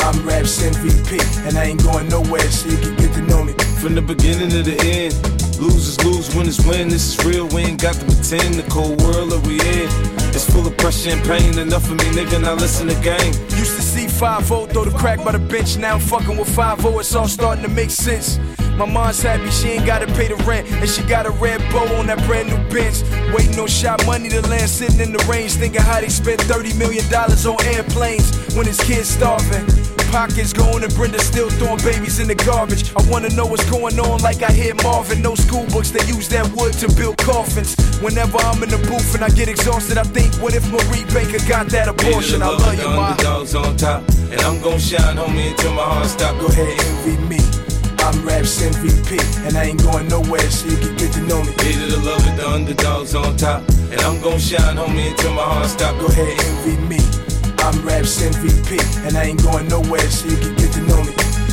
I'm 0.06 0.22
Raps 0.24 0.62
MVP, 0.62 1.18
and 1.48 1.58
I 1.58 1.64
ain't 1.64 1.82
going 1.82 2.08
nowhere, 2.10 2.48
so 2.52 2.70
you 2.70 2.78
can 2.78 2.96
get 2.96 3.12
to 3.16 3.22
know 3.24 3.44
me. 3.44 3.54
From 3.82 3.96
the 3.96 4.04
beginning 4.04 4.52
to 4.52 4.62
the 4.62 4.78
end, 4.86 5.16
losers 5.60 6.04
lose, 6.04 6.36
winners 6.36 6.66
win. 6.66 6.90
This 6.90 7.14
is 7.18 7.26
real, 7.26 7.48
we 7.48 7.64
ain't 7.64 7.82
got 7.82 7.96
to 7.96 8.06
pretend. 8.06 8.56
The 8.56 8.66
cold 8.70 9.02
world 9.02 9.32
that 9.32 9.46
we 9.48 9.56
in, 9.56 9.88
it's 10.36 10.50
full 10.50 10.66
of 10.66 10.78
pressure 10.78 11.12
and 11.12 11.24
pain. 11.24 11.58
Enough 11.58 11.90
of 11.90 11.98
me, 11.98 12.06
nigga, 12.16 12.42
now 12.42 12.54
listen 12.54 12.88
to 12.88 12.96
game. 13.02 13.34
Used 13.58 13.76
to 13.76 13.82
see 13.82 14.08
5 14.08 14.46
0 14.46 14.66
throw 14.68 14.86
the 14.86 14.98
crack 14.98 15.24
by 15.24 15.32
the 15.32 15.40
bench. 15.40 15.78
Now 15.78 15.96
I'm 15.96 16.00
fucking 16.00 16.38
with 16.38 16.54
5 16.54 16.82
0, 16.82 17.00
it's 17.00 17.16
all 17.16 17.28
starting 17.28 17.64
to 17.64 17.70
make 17.70 17.92
sense. 17.92 18.40
My 18.78 18.86
mom's 18.86 19.22
happy 19.22 19.50
she 19.52 19.70
ain't 19.70 19.86
gotta 19.86 20.06
pay 20.06 20.28
the 20.28 20.36
rent, 20.44 20.68
and 20.68 20.90
she 20.90 21.02
got 21.04 21.26
a 21.26 21.32
red 21.32 21.62
bow 21.72 21.88
on 21.96 22.08
that 22.08 22.22
brand 22.28 22.50
new 22.50 22.58
bench. 22.70 23.04
Waiting 23.34 23.58
on 23.58 23.68
shot 23.68 24.06
money 24.06 24.28
to 24.30 24.42
land, 24.50 24.70
sitting 24.70 25.00
in 25.00 25.14
the 25.14 25.24
range, 25.32 25.54
thinking 25.54 25.82
how 25.82 26.02
they 26.02 26.10
spent 26.10 26.42
$30 26.42 26.78
million 26.78 27.06
on 27.14 27.66
airplanes 27.74 28.54
when 28.54 28.66
his 28.66 28.82
kids 28.82 29.08
starving. 29.08 29.66
Pockets 30.12 30.54
going 30.54 30.84
and 30.84 30.94
Brenda 30.94 31.20
still 31.20 31.50
throwing 31.50 31.80
babies 31.84 32.20
in 32.20 32.28
the 32.28 32.36
garbage. 32.36 32.94
I 32.96 33.02
wanna 33.10 33.30
know 33.30 33.46
what's 33.46 33.70
going 33.70 33.98
on, 34.00 34.20
like 34.22 34.44
I 34.44 34.52
hear 34.52 34.76
Marvin. 34.76 35.22
No 35.22 35.36
school 35.46 35.66
books, 35.68 35.92
they 35.92 36.04
use 36.10 36.28
that 36.30 36.50
wood 36.58 36.74
to 36.82 36.88
build 36.98 37.18
coffins. 37.18 37.78
Whenever 38.02 38.38
I'm 38.50 38.62
in 38.64 38.70
the 38.70 38.82
booth 38.90 39.14
and 39.16 39.24
I 39.24 39.30
get 39.30 39.48
exhausted, 39.48 39.98
I 39.98 40.04
think, 40.04 40.34
what 40.42 40.54
if 40.54 40.66
Marie 40.72 41.06
Baker 41.14 41.42
got 41.48 41.68
that 41.70 41.88
abortion? 41.88 42.42
I 42.42 42.50
love 42.50 42.74
you, 42.74 42.82
the 42.82 42.90
ma. 42.90 43.14
underdogs 43.14 43.56
on 43.56 43.78
top. 43.78 44.02
And 44.34 44.42
I'm 44.42 44.60
gon' 44.62 44.80
shine, 44.80 45.18
homie, 45.18 45.52
until 45.52 45.74
my 45.74 45.86
heart 45.86 46.08
stop. 46.08 46.34
Go 46.40 46.48
ahead, 46.48 46.74
envy 46.90 47.16
me. 47.30 47.40
I'm 48.02 48.18
Raps 48.26 48.62
MVP, 48.62 49.18
and 49.46 49.58
I 49.58 49.74
ain't 49.74 49.82
going 49.82 50.08
nowhere, 50.08 50.50
so 50.50 50.68
you 50.70 50.78
can 50.78 50.96
get 50.98 51.14
to 51.14 51.22
know 51.22 51.42
me. 51.42 51.52
Hated 51.62 51.90
to 51.94 52.00
love 52.02 52.26
it, 52.26 52.36
the 52.38 52.48
underdogs 52.48 53.16
on 53.16 53.38
top. 53.38 53.62
And 53.92 54.02
I'm 54.02 54.22
gon' 54.22 54.40
shine, 54.40 54.78
homie, 54.78 55.12
until 55.12 55.34
my 55.34 55.46
heart 55.46 55.70
stop. 55.70 55.94
Go 56.00 56.08
ahead, 56.08 56.34
envy 56.50 56.78
me. 56.90 57.00
I'm 57.60 57.78
Raps 57.86 58.22
MVP, 58.22 58.78
and 59.08 59.18
I 59.18 59.34
ain't 59.34 59.42
going 59.42 59.68
nowhere, 59.68 60.10
so 60.10 60.28
you 60.28 60.38
can 60.38 60.56
get 60.56 60.74
to 60.74 60.82
know 60.82 61.02
me. 61.04 61.45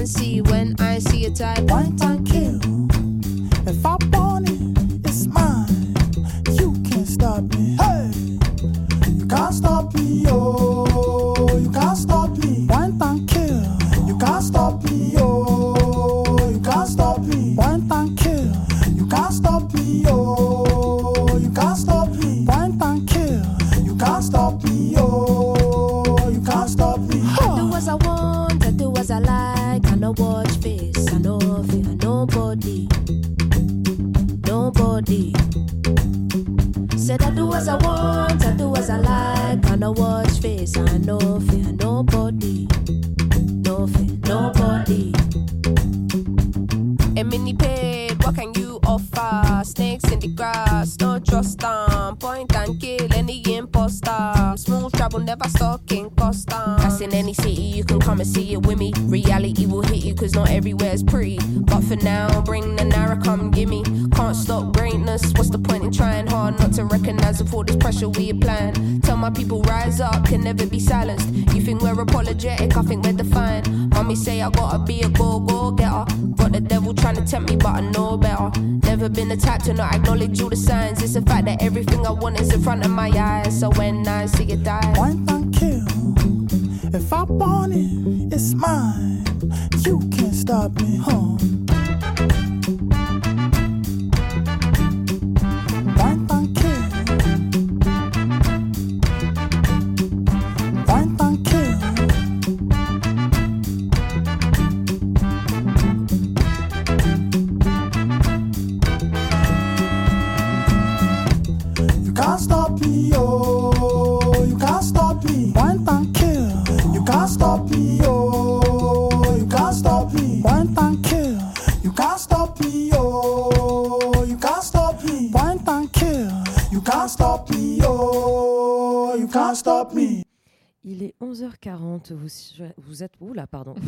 Fancy 0.00 0.40
when 0.42 0.74
I 0.78 0.98
see 0.98 1.26
a 1.26 1.30
type. 1.30 1.66
Point 1.66 2.02
and 2.02 2.26
kill. 2.26 2.58
If 3.66 3.84
I 3.84 4.09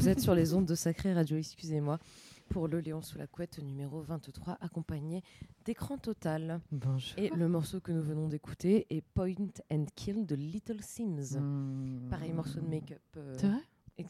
vous 0.03 0.09
êtes 0.09 0.19
sur 0.19 0.35
les 0.35 0.53
ondes 0.53 0.67
de 0.67 0.75
Sacré 0.75 1.15
Radio, 1.15 1.37
excusez-moi, 1.37 2.01
pour 2.49 2.67
le 2.67 2.81
Léon 2.81 3.03
sous 3.03 3.19
la 3.19 3.29
couette 3.29 3.63
numéro 3.63 4.01
23, 4.01 4.59
accompagné 4.61 5.23
d'écran 5.65 5.97
total. 5.97 6.61
Bonjour. 6.73 7.17
Et 7.17 7.29
le 7.29 7.47
morceau 7.47 7.79
que 7.81 7.93
nous 7.93 8.03
venons 8.03 8.27
d'écouter 8.27 8.89
est 8.91 9.01
Point 9.01 9.53
and 9.71 9.87
Kill 9.95 10.27
de 10.27 10.35
Little 10.35 10.83
Sims. 10.83 11.39
Hmm. 11.39 12.09
Pareil, 12.11 12.33
morceau 12.33 12.59
de 12.59 12.67
make-up. 12.67 13.01
euh, 13.17 13.37
C'est 13.39 13.47
vrai? 13.47 13.61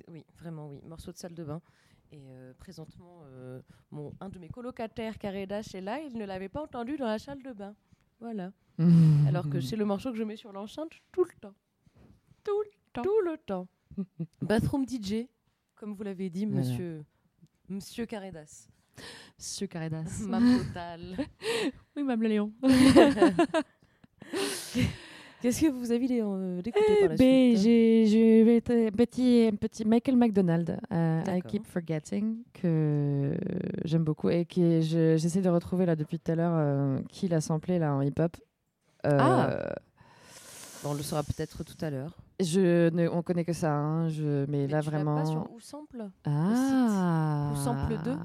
Oui, 0.09 0.25
vraiment, 0.39 0.71
oui. 0.71 0.81
Morceau 0.89 1.13
de 1.13 1.19
salle 1.19 1.35
de 1.35 1.45
bain. 1.45 1.61
Et 2.11 2.23
euh, 2.31 2.55
présentement, 2.55 3.25
euh, 3.27 3.61
mon, 3.91 4.15
un 4.21 4.31
de 4.31 4.39
mes 4.39 4.49
colocataires, 4.49 5.19
Karedash, 5.19 5.75
est 5.75 5.83
là. 5.83 6.01
Il 6.01 6.17
ne 6.17 6.25
l'avait 6.25 6.49
pas 6.49 6.63
entendu 6.63 6.97
dans 6.97 7.05
la 7.05 7.19
salle 7.19 7.43
de 7.43 7.53
bain. 7.53 7.75
Voilà. 8.19 8.51
Alors 9.29 9.51
que 9.51 9.61
c'est 9.61 9.77
le 9.77 9.85
morceau 9.85 10.11
que 10.11 10.17
je 10.17 10.25
mets 10.25 10.37
sur 10.37 10.53
l'enceinte 10.53 10.93
tout 11.13 11.25
le 11.25 11.33
temps. 11.39 11.55
Tout 12.43 12.63
le 12.63 12.71
temps. 12.95 13.03
Tout 13.03 13.21
le 13.27 13.37
temps. 13.37 13.69
Bathroom 14.41 14.87
DJ, 14.89 15.27
comme 15.83 15.95
vous 15.95 16.05
l'avez 16.05 16.31
dit, 16.31 16.47
Voilà. 16.47 16.65
monsieur, 16.65 17.03
monsieur 17.69 18.07
Karedas. 18.07 18.69
Monsieur 19.37 19.67
Karedas. 19.67 20.21
Ma 20.29 20.39
totale. 20.39 21.17
oui, 21.97 22.05
Mme 22.05 22.23
Léon. 22.23 22.53
Qu'est-ce 25.41 25.61
que 25.63 25.71
vous 25.73 25.91
avez 25.91 26.07
euh, 26.23 26.63
d'écouter 26.63 26.85
Eh 26.89 27.01
par 27.01 27.09
la 27.09 27.17
ben, 27.17 27.57
suite 27.57 27.63
j'ai 28.13 28.57
être- 28.59 28.91
petit, 28.97 29.49
un 29.53 29.57
petit 29.57 29.85
Michael 29.85 30.15
McDonald, 30.17 30.79
euh, 30.93 31.21
I. 31.27 31.43
Keep 31.43 31.67
Forgetting, 31.67 32.45
que 32.53 33.35
j'aime 33.85 34.05
beaucoup 34.05 34.31
et 34.31 34.45
que 34.45 34.81
je- 34.81 35.17
j'essaie 35.17 35.41
de 35.43 35.49
retrouver 35.49 35.85
là 35.85 35.97
depuis 35.97 36.21
tout 36.21 36.31
à 36.31 36.37
l'heure 36.37 36.55
euh, 36.55 37.01
qui 37.09 37.27
l'a 37.27 37.41
samplé 37.41 37.81
là 37.81 37.93
en 37.93 38.03
hip-hop. 38.03 38.37
Euh, 39.05 39.19
Ah. 39.19 39.75
On 40.85 40.95
le 40.95 41.03
saura 41.03 41.25
peut-être 41.25 41.65
tout 41.65 41.77
à 41.85 41.91
l'heure. 41.91 42.17
Je 42.43 42.91
ne, 42.91 43.09
on 43.09 43.23
connaît 43.23 43.45
que 43.45 43.53
ça, 43.53 43.73
hein, 43.75 44.09
je, 44.09 44.45
mais, 44.47 44.59
Mais 44.63 44.69
là 44.69 44.81
tu 44.83 44.91
vraiment. 44.91 45.17
pas 45.17 45.25
sur 45.25 45.51
Où 45.53 45.61
Sample 45.61 46.09
Ah. 46.25 47.51
Ou 47.53 47.57
Sample 47.57 47.99
2 48.05 48.17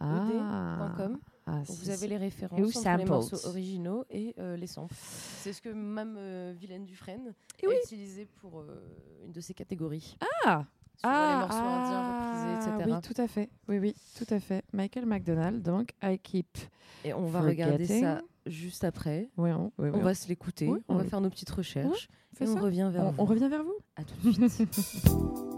Ah. 0.00 0.26
ed.com. 0.30 1.18
Ah, 1.46 1.60
vous 1.68 1.90
avez 1.90 2.06
les 2.08 2.16
références 2.16 2.76
entre 2.76 2.96
les 2.96 3.04
morceaux 3.04 3.46
originaux 3.48 4.04
et 4.10 4.34
euh, 4.38 4.56
les 4.56 4.66
samples. 4.66 4.94
C'est 4.96 5.52
ce 5.52 5.60
que 5.60 5.68
même 5.68 6.14
euh, 6.16 6.54
Vilaine 6.58 6.86
Dufresne 6.86 7.34
a 7.62 7.66
oui. 7.68 7.74
utilisé 7.84 8.26
pour 8.40 8.60
euh, 8.60 8.80
une 9.26 9.32
de 9.32 9.40
ses 9.42 9.52
catégories. 9.52 10.16
Ah 10.46 10.64
Sur 10.96 11.08
les 11.10 11.14
Ah, 11.14 11.38
morceaux 11.40 11.58
indiens 11.58 12.00
ah, 12.02 12.32
reprisés, 12.54 12.70
etc. 12.80 12.90
Oui, 12.96 13.14
tout 13.14 13.20
à 13.20 13.28
fait. 13.28 13.50
Oui, 13.68 13.78
oui, 13.78 13.94
tout 14.16 14.34
à 14.34 14.40
fait. 14.40 14.64
Michael 14.72 15.04
McDonald, 15.04 15.60
donc 15.62 15.90
I 16.02 16.18
Keep. 16.18 16.56
Et 17.04 17.12
on 17.12 17.26
va 17.26 17.42
regarder 17.42 17.84
ça 17.86 18.22
juste 18.46 18.84
après. 18.84 19.30
Oui, 19.36 19.50
on, 19.52 19.70
va 19.98 20.14
se 20.14 20.28
l'écouter, 20.28 20.70
on 20.88 20.96
va 20.96 21.04
faire 21.04 21.20
nos 21.20 21.30
petites 21.30 21.50
recherches 21.50 22.08
et 22.40 22.46
on 22.48 22.56
revient 22.56 22.90
vers 22.92 23.04
On- 23.06 23.10
vous. 23.10 23.22
on 23.22 23.24
revient 23.24 23.48
vers 23.48 23.62
vous 23.64 23.76
À 23.96 24.04
tout 24.04 24.32
de 24.32 24.48
suite. 24.48 24.76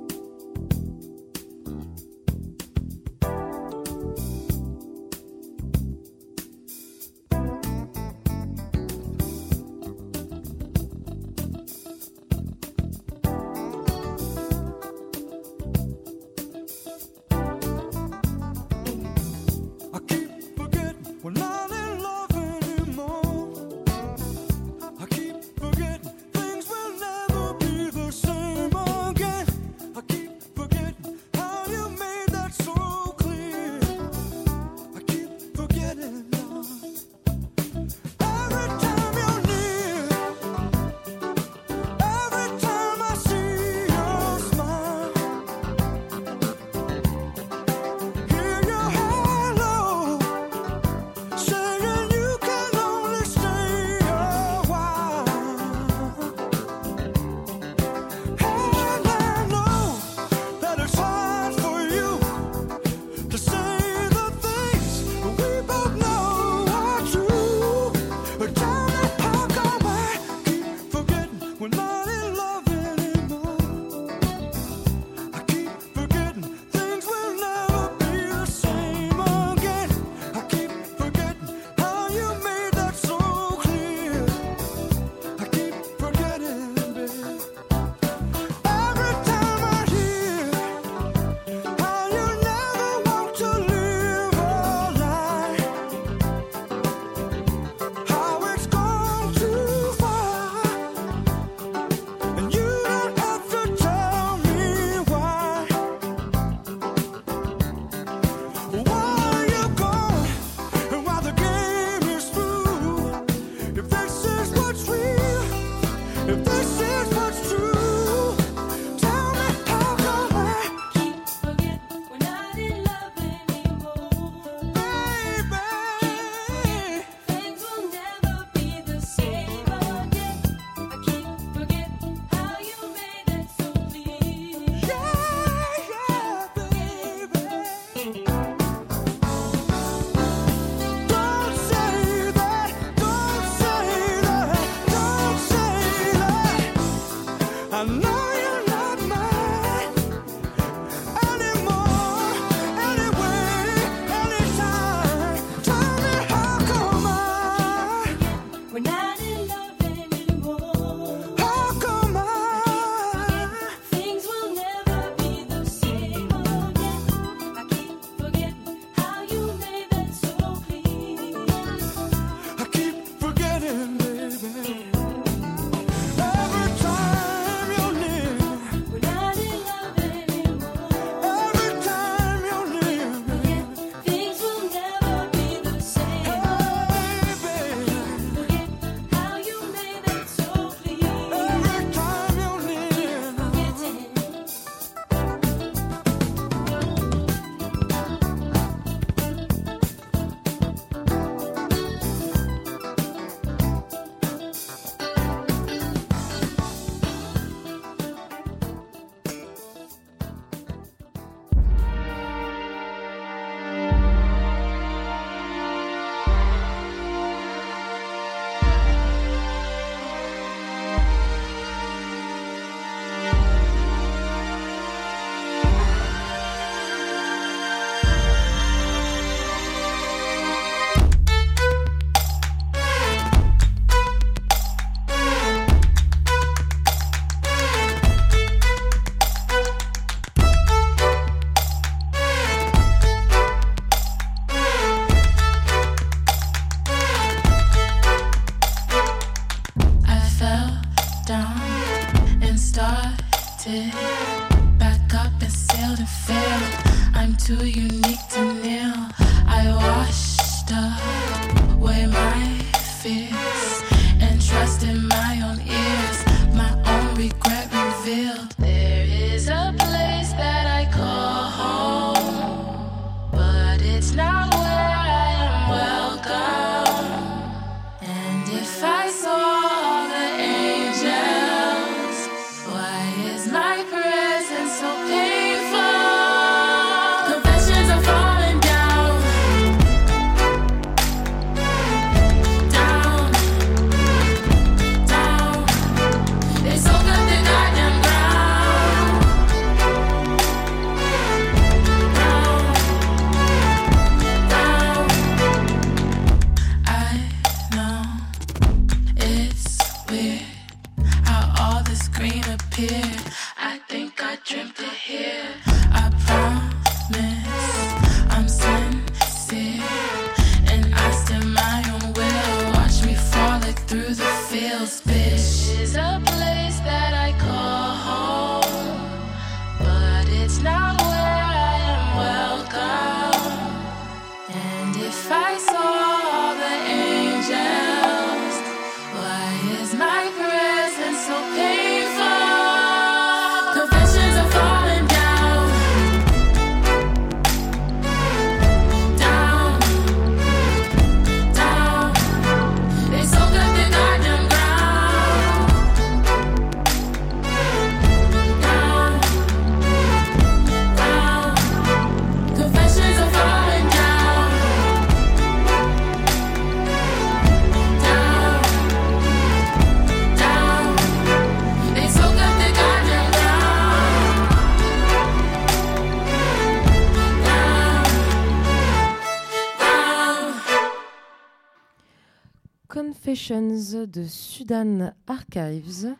De 383.50 384.24
Sudan 384.24 385.12
Archives. 385.28 386.16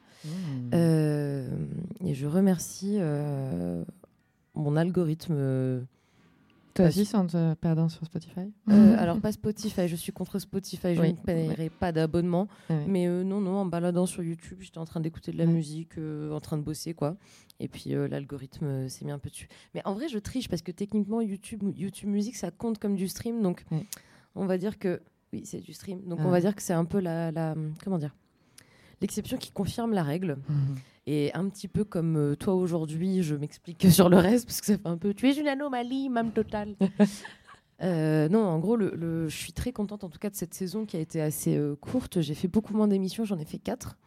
Euh, 0.73 1.48
et 2.05 2.15
je 2.15 2.24
remercie 2.24 2.98
euh, 3.01 3.85
mon 4.55 4.77
algorithme. 4.77 5.35
euh, 5.36 5.82
Toi 6.74 6.86
aussi, 6.86 7.05
sans 7.05 7.27
te 7.27 7.55
perdant 7.55 7.89
sur 7.89 8.07
Spotify 8.07 8.53
Euh, 8.70 8.94
alors 8.98 9.19
pas 9.20 9.32
Spotify, 9.32 9.89
je 9.89 9.97
suis 9.97 10.12
contre 10.12 10.39
Spotify, 10.39 10.94
je 10.94 11.01
Oui. 11.01 11.15
ne 11.15 11.16
paierai 11.19 11.69
pas 11.69 11.90
d'abonnement. 11.90 12.47
Ouais. 12.70 12.85
Mais 12.86 13.09
non, 13.24 13.40
non, 13.40 13.57
en 13.57 13.66
baladant 13.66 14.07
sur 14.07 14.23
YouTube, 14.23 14.59
j'étais 14.61 14.78
en 14.78 14.85
train 14.85 15.01
d'écouter 15.01 15.32
de 15.32 15.39
la 15.39 15.47
Ouais. 15.47 15.53
musique, 15.53 15.98
en 15.98 16.39
train 16.40 16.59
de 16.59 16.62
bosser, 16.62 16.94
quoi. 16.94 17.16
Et 17.59 17.66
puis 17.66 17.90
l'algorithme 17.90 18.89
s'est 18.89 19.05
mis 19.05 19.11
un 19.11 19.19
peu 19.19 19.31
dessus. 19.31 19.48
Mais 19.74 19.82
en 19.85 19.94
vrai, 19.94 20.07
je 20.09 20.19
triche 20.20 20.48
parce 20.48 20.62
que 20.62 20.70
techniquement, 20.70 21.20
YouTube, 21.20 21.65
YouTube 21.77 22.09
Musique, 22.09 22.36
ça 22.36 22.53
compte 22.53 22.78
comme 22.78 22.94
du 22.94 23.09
stream. 23.09 23.43
Donc 23.43 23.65
on 24.36 24.47
va 24.47 24.59
dire 24.59 24.78
que... 24.78 25.01
Oui, 25.32 25.43
c'est 25.44 25.61
du 25.61 25.73
stream. 25.73 26.01
Donc 26.07 26.20
on 26.20 26.28
Ah. 26.28 26.31
va 26.32 26.40
dire 26.40 26.55
que 26.55 26.62
c'est 26.62 26.73
un 26.73 26.85
peu 26.85 27.01
la... 27.01 27.31
la 27.32 27.55
comment 27.85 27.98
dire 27.98 28.15
L'exception 29.03 29.36
qui 29.36 29.51
confirme 29.53 29.93
la 29.93 30.03
règle. 30.03 30.39
Et 31.07 31.31
un 31.35 31.48
petit 31.51 31.69
peu 31.69 31.85
comme 31.85 32.16
euh, 32.16 32.35
toi 32.35 32.55
aujourd'hui, 32.55 33.23
je 33.23 33.35
m'explique 33.35 33.78
que 33.78 33.90
sur 33.90 34.09
le 34.09 34.16
reste, 34.16 34.47
parce 34.47 34.61
que 34.61 34.66
ça 34.66 34.78
fait 34.78 34.86
un 34.89 34.97
peu... 34.97 35.12
Tu 35.15 35.28
es 35.28 35.35
une 35.39 35.48
anomalie, 35.48 36.09
même 36.09 36.32
totale. 36.32 36.74
Euh, 37.82 38.31
non, 38.31 38.43
en 38.43 38.59
gros, 38.59 38.74
le, 38.74 38.94
le- 38.97 39.28
je 39.28 39.36
suis 39.36 39.53
très 39.53 39.70
contente 39.70 40.03
en 40.03 40.09
tout 40.09 40.19
cas 40.19 40.31
de 40.31 40.35
cette 40.35 40.55
saison 40.55 40.86
qui 40.86 40.97
a 40.97 41.01
été 41.01 41.20
assez 41.20 41.59
euh, 41.59 41.77
courte. 41.77 42.23
J'ai 42.23 42.32
fait 42.35 42.48
beaucoup 42.48 42.73
moins 42.74 42.89
d'émissions, 42.89 43.27
j'en 43.27 43.36
ai 43.39 43.44
fait 43.44 43.59
quatre. 43.59 43.98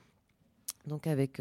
Donc 0.88 1.06
avec 1.06 1.40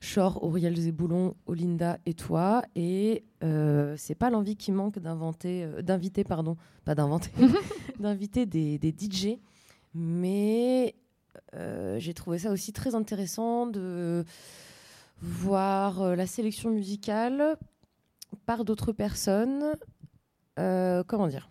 Shore, 0.00 0.42
Auriel 0.44 0.76
Zéboulon, 0.76 1.34
Olinda 1.46 1.98
et 2.06 2.14
toi. 2.14 2.62
Et 2.74 3.24
euh, 3.42 3.94
c'est 3.96 4.14
pas 4.14 4.30
l'envie 4.30 4.56
qui 4.56 4.72
manque 4.72 4.98
d'inventer, 4.98 5.64
euh, 5.64 5.82
d'inviter, 5.82 6.22
pardon, 6.24 6.56
pas 6.84 6.94
d'inventer, 6.94 7.30
d'inviter 8.00 8.46
des, 8.46 8.78
des 8.78 8.90
DJ. 8.96 9.38
Mais 9.94 10.94
euh, 11.54 11.98
j'ai 11.98 12.14
trouvé 12.14 12.38
ça 12.38 12.50
aussi 12.50 12.72
très 12.72 12.94
intéressant 12.94 13.66
de 13.66 14.24
voir 15.22 16.02
euh, 16.02 16.14
la 16.16 16.26
sélection 16.26 16.70
musicale 16.70 17.56
par 18.44 18.64
d'autres 18.64 18.92
personnes. 18.92 19.64
euh, 20.58 21.02
comment 21.06 21.28
dire? 21.28 21.50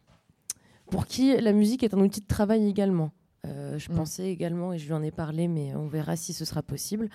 Pour 0.91 1.07
qui 1.07 1.35
la 1.37 1.51
musique 1.51 1.83
est 1.83 1.93
un 1.95 1.99
outil 1.99 2.21
de 2.21 2.27
travail 2.27 2.67
également. 2.67 3.11
Je 3.77 3.91
Mm. 3.91 3.95
pensais 3.95 4.31
également, 4.31 4.73
et 4.73 4.79
je 4.79 4.87
lui 4.87 4.93
en 4.93 5.03
ai 5.03 5.11
parlé, 5.11 5.47
mais 5.47 5.75
on 5.75 5.87
verra 5.87 6.15
si 6.15 6.33
ce 6.33 6.45
sera 6.45 6.63
possible, 6.63 7.09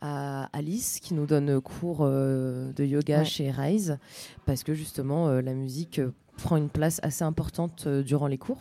à 0.00 0.44
Alice 0.56 1.00
qui 1.00 1.14
nous 1.14 1.26
donne 1.26 1.60
cours 1.60 2.00
euh, 2.02 2.72
de 2.74 2.84
yoga 2.84 3.18
Ouais. 3.20 3.24
chez 3.24 3.50
Rise, 3.50 3.98
parce 4.44 4.62
que 4.62 4.74
justement 4.74 5.28
euh, 5.28 5.40
la 5.40 5.54
musique 5.54 5.98
euh, 6.00 6.12
prend 6.36 6.56
une 6.56 6.68
place 6.68 7.00
assez 7.02 7.24
importante 7.24 7.88
durant 7.88 8.26
les 8.26 8.38
cours. 8.38 8.58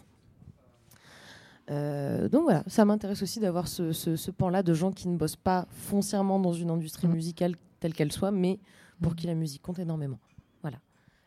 Donc 1.67 2.43
voilà, 2.43 2.63
ça 2.67 2.85
m'intéresse 2.85 3.21
aussi 3.23 3.39
d'avoir 3.39 3.67
ce, 3.67 3.91
ce- 3.91 4.15
ce 4.15 4.31
pan-là 4.31 4.61
de 4.63 4.73
gens 4.73 4.91
qui 4.91 5.07
ne 5.07 5.17
bossent 5.17 5.35
pas 5.35 5.67
foncièrement 5.71 6.39
dans 6.39 6.53
une 6.53 6.69
industrie 6.69 7.07
Mm. 7.07 7.13
musicale 7.13 7.55
telle 7.79 7.93
qu'elle 7.93 8.11
soit, 8.11 8.31
mais 8.31 8.59
pour 9.01 9.15
qui 9.15 9.25
la 9.27 9.33
musique 9.35 9.61
compte 9.61 9.79
énormément. 9.79 10.19
Voilà. 10.61 10.77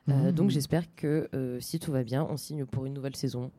Mm. 0.06 0.30
donc 0.32 0.50
j'espère 0.50 0.84
que 0.94 1.28
si 1.60 1.78
tout 1.80 1.92
va 1.92 2.02
bien, 2.04 2.24
on 2.30 2.36
signe 2.36 2.64
pour 2.64 2.86
une 2.86 2.94
nouvelle 2.94 3.16
saison. 3.16 3.50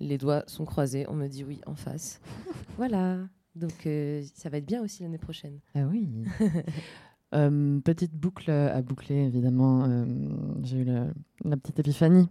Les 0.00 0.18
doigts 0.18 0.44
sont 0.46 0.64
croisés, 0.64 1.06
on 1.08 1.14
me 1.14 1.28
dit 1.28 1.44
oui 1.44 1.60
en 1.66 1.74
face. 1.74 2.20
voilà. 2.76 3.18
Donc 3.56 3.86
euh, 3.86 4.22
ça 4.34 4.48
va 4.48 4.58
être 4.58 4.66
bien 4.66 4.82
aussi 4.82 5.02
l'année 5.02 5.18
prochaine. 5.18 5.58
Ah 5.74 5.86
oui. 5.90 6.08
Euh, 7.34 7.80
petite 7.80 8.14
boucle 8.14 8.48
à 8.48 8.80
boucler, 8.80 9.16
évidemment. 9.24 9.86
euh, 9.88 10.04
J'ai 10.62 10.76
eu 10.78 10.84
la, 10.84 11.06
la 11.44 11.56
petite 11.56 11.80
épiphanie. 11.80 12.28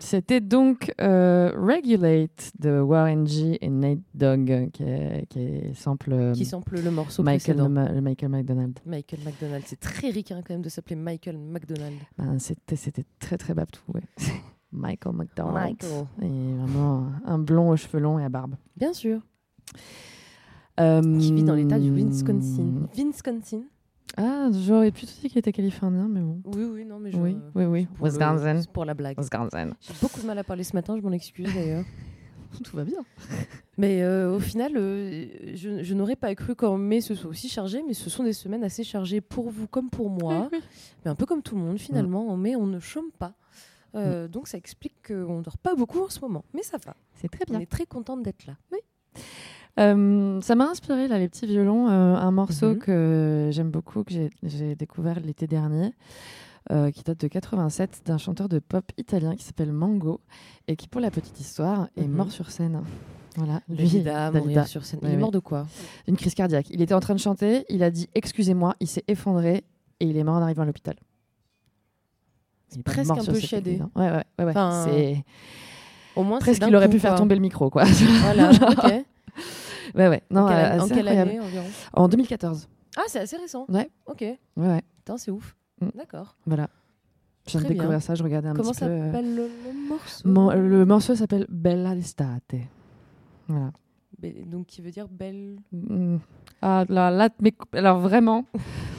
C'était 0.00 0.40
donc 0.42 0.92
Regulate 0.98 2.52
de 2.58 2.80
Warren 2.80 3.26
G 3.26 3.56
et 3.64 3.70
Nate 3.70 4.00
Dogg 4.14 4.70
qui 4.72 4.82
est, 4.82 5.26
qui 5.30 5.38
est 5.40 5.74
sample, 5.74 6.32
Qui 6.34 6.44
sample 6.44 6.80
le 6.82 6.90
morceau 6.90 7.22
Michael, 7.22 7.56
précédent. 7.56 7.68
Ma- 7.70 7.90
le 7.90 8.00
Michael 8.02 8.28
McDonald. 8.30 8.78
Michael 8.84 9.20
McDonald, 9.24 9.64
c'est 9.66 9.80
très 9.80 10.10
ricain 10.10 10.42
quand 10.46 10.52
même 10.54 10.62
de 10.62 10.68
s'appeler 10.68 10.96
Michael 10.96 11.38
McDonald. 11.38 11.96
Ben, 12.18 12.38
C'était 12.38 12.76
c'était 12.76 13.04
très 13.18 13.38
très 13.38 13.54
babtou. 13.54 13.80
Ouais. 13.94 14.02
Michael 14.72 15.14
McDonald. 15.14 15.54
Michael. 15.82 16.06
Et 16.22 16.54
vraiment 16.54 17.06
un, 17.24 17.38
blond 17.38 17.70
aux 17.70 17.76
cheveux 17.76 18.00
longs 18.00 18.18
et 18.18 18.24
à 18.24 18.28
barbe. 18.28 18.54
Bien 18.76 18.92
sûr. 18.92 19.20
Euh, 20.80 21.00
Qui 21.18 21.32
vit 21.32 21.42
dans 21.42 21.54
l'état 21.54 21.78
du 21.78 21.90
Wisconsin. 21.92 22.86
Wisconsin. 22.94 23.62
Ah, 24.16 24.48
j'aurais 24.52 24.90
plutôt 24.90 25.12
dit 25.20 25.28
qu'il 25.28 25.38
était 25.38 25.52
californien, 25.52 26.08
mais 26.08 26.20
bon. 26.20 26.40
Oui, 26.44 26.64
oui, 26.64 26.84
non, 26.84 26.98
mais 26.98 27.10
je- 27.10 27.18
Oui, 27.18 27.36
oui, 27.54 27.64
oui. 27.64 27.86
pour 27.96 28.06
le- 28.06 28.12
Wisconsin. 28.12 28.60
c'est 28.60 28.70
pour 28.70 28.84
la 28.84 28.94
blague. 28.94 29.18
Wisconsin. 29.18 29.70
J'ai 29.80 29.94
beaucoup 30.00 30.20
de 30.20 30.26
mal 30.26 30.38
à 30.38 30.44
parler 30.44 30.64
ce 30.64 30.74
matin, 30.74 30.96
je 30.96 31.02
m'en 31.02 31.12
excuse 31.12 31.52
d'ailleurs. 31.52 31.84
Tout 32.64 32.76
va 32.76 32.84
bien. 32.84 33.00
Mais 33.78 34.02
euh, 34.02 34.34
au 34.34 34.40
final, 34.40 34.72
euh, 34.76 35.26
je, 35.54 35.82
je 35.82 35.94
n'aurais 35.94 36.16
pas 36.16 36.34
cru 36.34 36.54
qu'en 36.54 36.78
mai 36.78 37.00
ce 37.00 37.14
soit 37.14 37.28
aussi 37.30 37.48
chargé, 37.48 37.82
mais 37.86 37.92
ce 37.94 38.08
sont 38.08 38.24
des 38.24 38.32
semaines 38.32 38.64
assez 38.64 38.82
chargées 38.84 39.20
pour 39.20 39.50
vous 39.50 39.66
comme 39.66 39.90
pour 39.90 40.08
moi. 40.10 40.48
Mais 41.04 41.10
un 41.10 41.14
peu 41.14 41.26
comme 41.26 41.42
tout 41.42 41.54
le 41.56 41.60
monde 41.60 41.78
finalement. 41.78 42.28
En 42.30 42.36
mai, 42.36 42.56
on 42.56 42.66
ne 42.66 42.80
chôme 42.80 43.10
pas. 43.18 43.34
Euh, 43.94 44.28
Donc 44.28 44.48
ça 44.48 44.58
explique 44.58 44.94
qu'on 45.08 45.38
ne 45.38 45.42
dort 45.42 45.58
pas 45.58 45.74
beaucoup 45.74 46.00
en 46.04 46.08
ce 46.08 46.20
moment. 46.20 46.44
Mais 46.54 46.62
ça 46.62 46.76
va. 46.84 46.94
C'est 47.14 47.28
très 47.28 47.44
bien. 47.46 47.58
On 47.58 47.60
est 47.62 47.66
très 47.66 47.86
contente 47.86 48.22
d'être 48.22 48.46
là. 48.46 48.54
Oui. 48.72 48.78
Euh, 49.78 50.40
ça 50.40 50.54
m'a 50.56 50.66
inspiré, 50.68 51.06
là, 51.06 51.18
les 51.18 51.28
petits 51.28 51.46
violons, 51.46 51.88
euh, 51.88 52.16
un 52.16 52.30
morceau 52.32 52.70
Mhm. 52.70 52.78
que 52.78 53.48
j'aime 53.52 53.70
beaucoup, 53.70 54.02
que 54.02 54.12
j'ai- 54.42 54.74
découvert 54.74 55.20
l'été 55.20 55.46
dernier, 55.46 55.92
euh, 56.72 56.90
qui 56.90 57.04
date 57.04 57.20
de 57.20 57.28
87, 57.28 58.02
d'un 58.04 58.18
chanteur 58.18 58.48
de 58.48 58.58
pop 58.58 58.84
italien 58.96 59.36
qui 59.36 59.44
s'appelle 59.44 59.72
Mango, 59.72 60.20
et 60.66 60.74
qui, 60.74 60.88
pour 60.88 61.00
la 61.00 61.10
petite 61.12 61.38
histoire, 61.40 61.88
est 61.96 62.02
Mhm. 62.08 62.12
mort 62.12 62.32
sur 62.32 62.50
scène. 62.50 62.82
Voilà, 63.36 63.60
lui, 63.68 63.76
Dalida, 63.76 64.32
mourir 64.32 64.66
sur 64.66 64.84
scène. 64.84 64.98
Il 65.04 65.10
est 65.10 65.16
mort 65.16 65.30
de 65.30 65.38
quoi? 65.38 65.66
Une 66.08 66.16
crise 66.16 66.34
cardiaque. 66.34 66.70
Il 66.70 66.82
était 66.82 66.94
en 66.94 67.00
train 67.00 67.14
de 67.14 67.20
chanter, 67.20 67.64
il 67.68 67.84
a 67.84 67.90
dit 67.92 68.08
Excusez-moi, 68.16 68.74
il 68.80 68.88
s'est 68.88 69.04
effondré, 69.06 69.62
et 70.00 70.06
il 70.06 70.16
est 70.16 70.24
mort 70.24 70.34
en 70.36 70.42
arrivant 70.42 70.62
à 70.62 70.66
l'hôpital. 70.66 70.96
Il 72.72 72.80
est 72.80 72.82
pas 72.82 72.92
presque 72.92 73.10
un 73.10 73.24
peu 73.24 73.38
chiadé. 73.40 73.80
Ouais, 73.96 74.10
ouais, 74.10 74.10
ouais. 74.38 74.44
ouais. 74.44 74.50
Enfin, 74.50 74.84
C'est. 74.86 75.24
Au 76.16 76.22
moins, 76.24 76.38
c'est 76.40 76.44
Presque, 76.46 76.60
d'un 76.60 76.68
il 76.68 76.76
aurait 76.76 76.88
pu 76.90 76.98
faire 76.98 77.14
tomber 77.14 77.34
le 77.36 77.40
micro, 77.40 77.70
quoi. 77.70 77.84
Voilà, 77.84 78.50
ok. 78.70 78.84
Ouais, 79.94 80.08
ouais. 80.08 80.22
Non, 80.30 80.42
En 80.42 80.48
quelle 80.48 80.56
euh, 80.56 80.70
année- 80.72 80.80
en 80.82 80.88
quelle 80.88 81.08
année 81.08 81.40
environ 81.40 81.64
En 81.94 82.08
2014. 82.08 82.68
Ah, 82.96 83.02
c'est 83.06 83.20
assez 83.20 83.36
récent. 83.36 83.64
Ouais. 83.68 83.88
Ok. 84.06 84.20
Ouais, 84.22 84.38
ouais. 84.56 84.82
Putain, 84.98 85.16
c'est 85.16 85.30
ouf. 85.30 85.54
Mm. 85.80 85.88
D'accord. 85.96 86.34
Voilà. 86.46 86.68
Je 87.46 87.52
viens 87.52 87.60
de 87.60 87.64
Très 87.66 87.74
bien. 87.74 87.82
découvrir 87.84 88.02
ça, 88.02 88.14
je 88.16 88.22
regardais 88.22 88.48
un 88.48 88.54
Comment 88.54 88.72
petit 88.72 88.80
peu. 88.80 88.86
euh, 88.86 89.06
s'appelle 89.12 89.34
le, 89.34 89.42
le 89.64 89.88
morceau 89.88 90.28
mon- 90.28 90.50
le 90.52 90.84
morceau 90.84 91.14
s'appelle 91.14 91.46
Bella 91.48 91.94
d'estate. 91.94 92.54
Voilà. 93.46 93.70
Be- 94.20 94.44
Donc, 94.50 94.66
qui 94.66 94.82
veut 94.82 94.90
dire 94.90 95.06
belle. 95.08 95.56
Mm. 95.72 96.16
Ah, 96.60 96.84
là, 96.88 97.10
là, 97.10 97.28
mais, 97.40 97.54
alors 97.72 98.00
vraiment. 98.00 98.44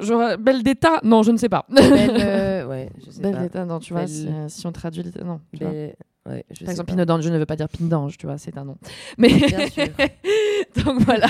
J'aurais- 0.00 0.36
Belle 0.36 0.62
d'état 0.62 1.00
Non, 1.02 1.22
je 1.22 1.30
ne 1.32 1.36
sais 1.36 1.48
pas. 1.48 1.66
Belle, 1.68 2.10
euh, 2.20 2.66
ouais, 2.68 2.90
je 3.04 3.10
sais 3.10 3.20
Belle 3.22 3.34
pas. 3.34 3.40
d'état, 3.40 3.64
non, 3.64 3.78
tu 3.80 3.92
vois, 3.92 4.06
si, 4.06 4.28
euh, 4.28 4.48
si 4.48 4.66
on 4.66 4.72
traduit. 4.72 5.02
Non, 5.24 5.40
tu 5.52 5.62
vois. 5.64 5.70
Belle- 5.72 5.96
ouais, 6.26 6.44
je 6.50 6.58
sais 6.58 6.64
Par 6.64 6.70
exemple, 6.72 6.86
pas. 6.88 6.92
Pinot 6.94 7.04
d'Ange 7.04 7.28
ne 7.28 7.38
veut 7.38 7.46
pas 7.46 7.56
dire 7.56 7.68
pine 7.68 7.88
d'ange, 7.88 8.16
tu 8.16 8.26
vois, 8.26 8.38
c'est 8.38 8.56
un 8.56 8.64
nom. 8.64 8.76
Mais 9.18 9.28
Bien 9.28 9.68
sûr. 9.68 9.86
donc 10.84 11.00
voilà. 11.02 11.26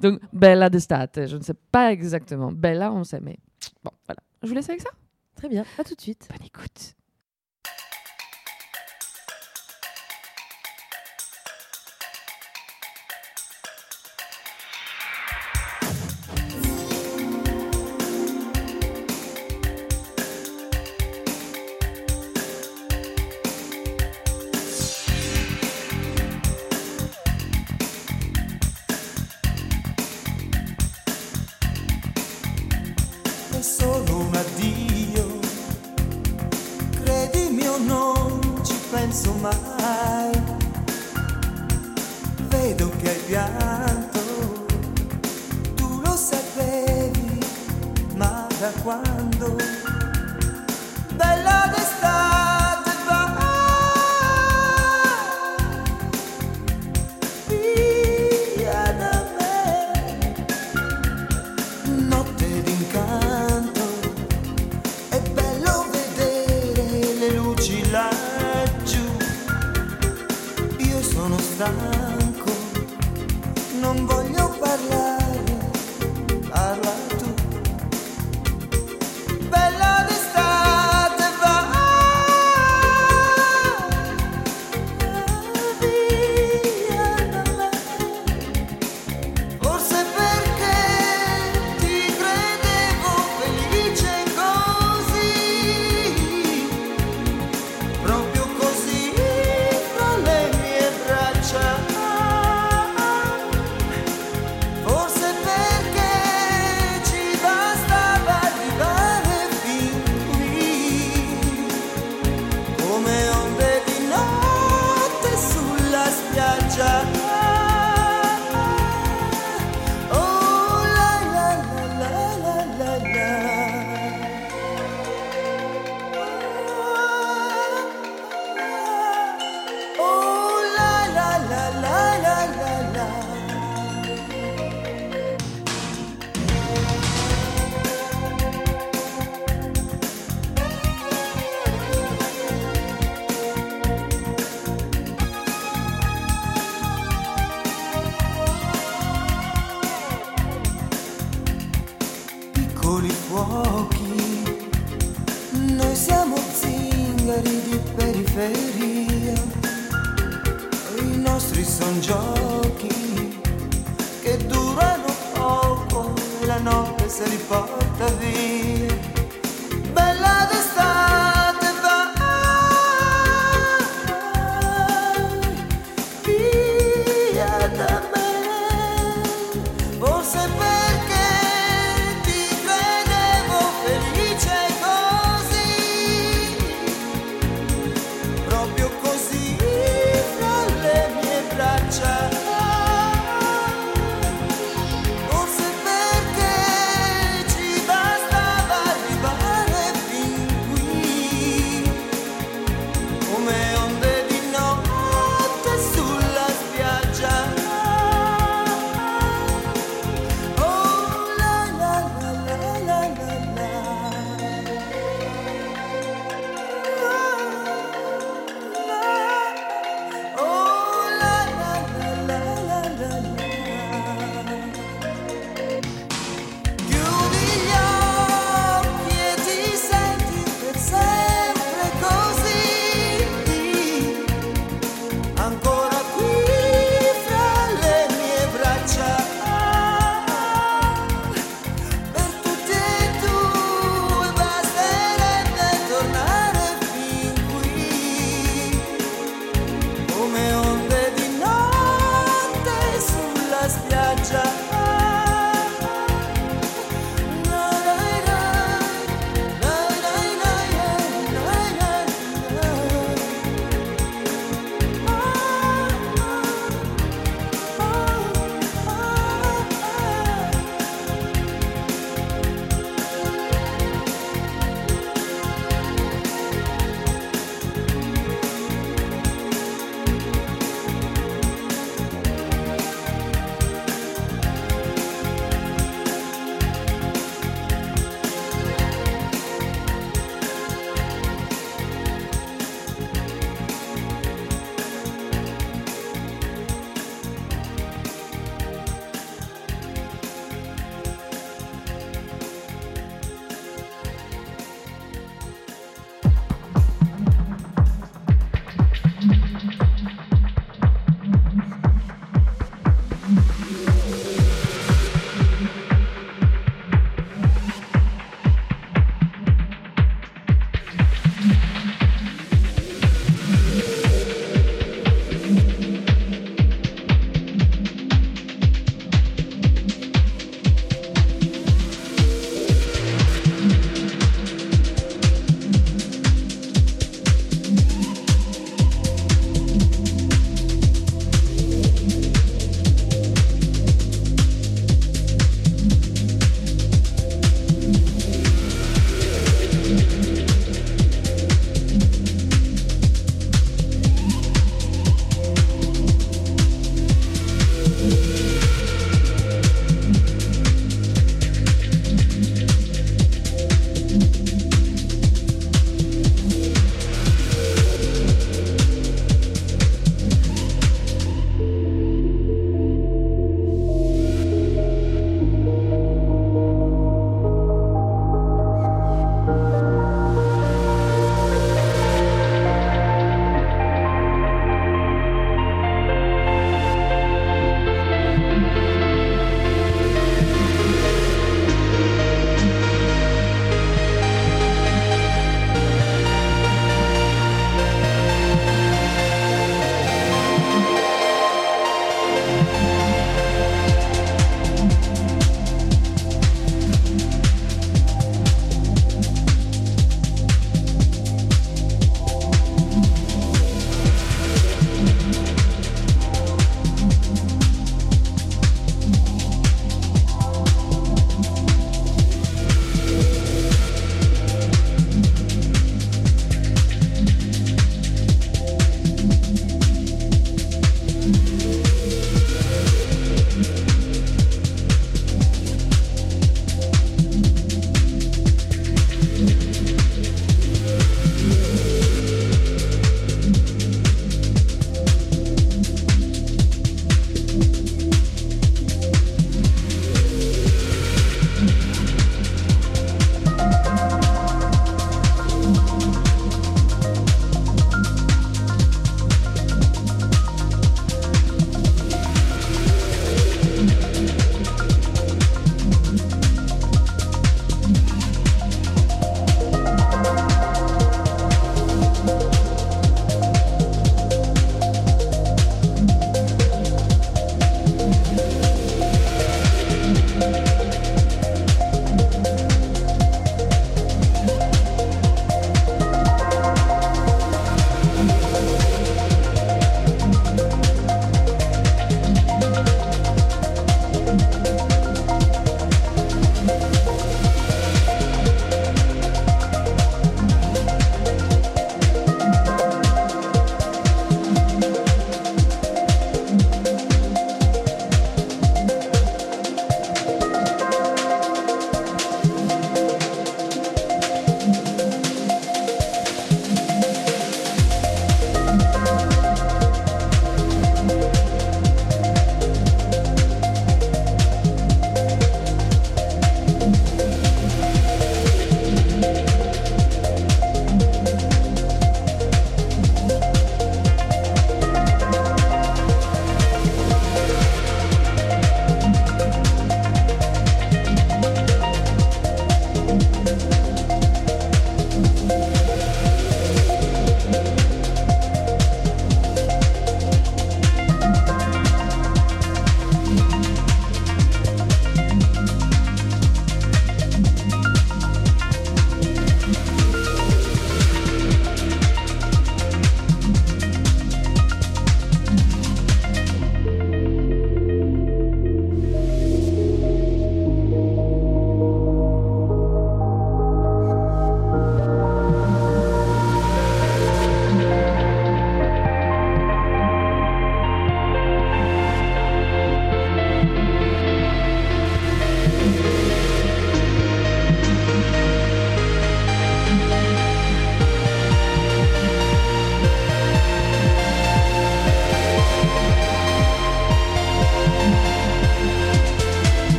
Donc 0.00 0.20
Bella 0.32 0.70
d'estate, 0.70 1.26
je 1.26 1.36
ne 1.36 1.42
sais 1.42 1.54
pas 1.72 1.92
exactement. 1.92 2.52
Bella, 2.52 2.92
on 2.92 3.04
sait, 3.04 3.20
mais 3.20 3.38
bon, 3.84 3.90
voilà. 4.06 4.20
Je 4.42 4.48
vous 4.48 4.54
laisse 4.54 4.68
avec 4.68 4.80
ça? 4.82 4.90
Très 5.36 5.48
bien, 5.48 5.64
à 5.78 5.84
tout 5.84 5.94
de 5.94 6.00
suite. 6.00 6.28
Bonne 6.30 6.46
écoute. 6.46 6.94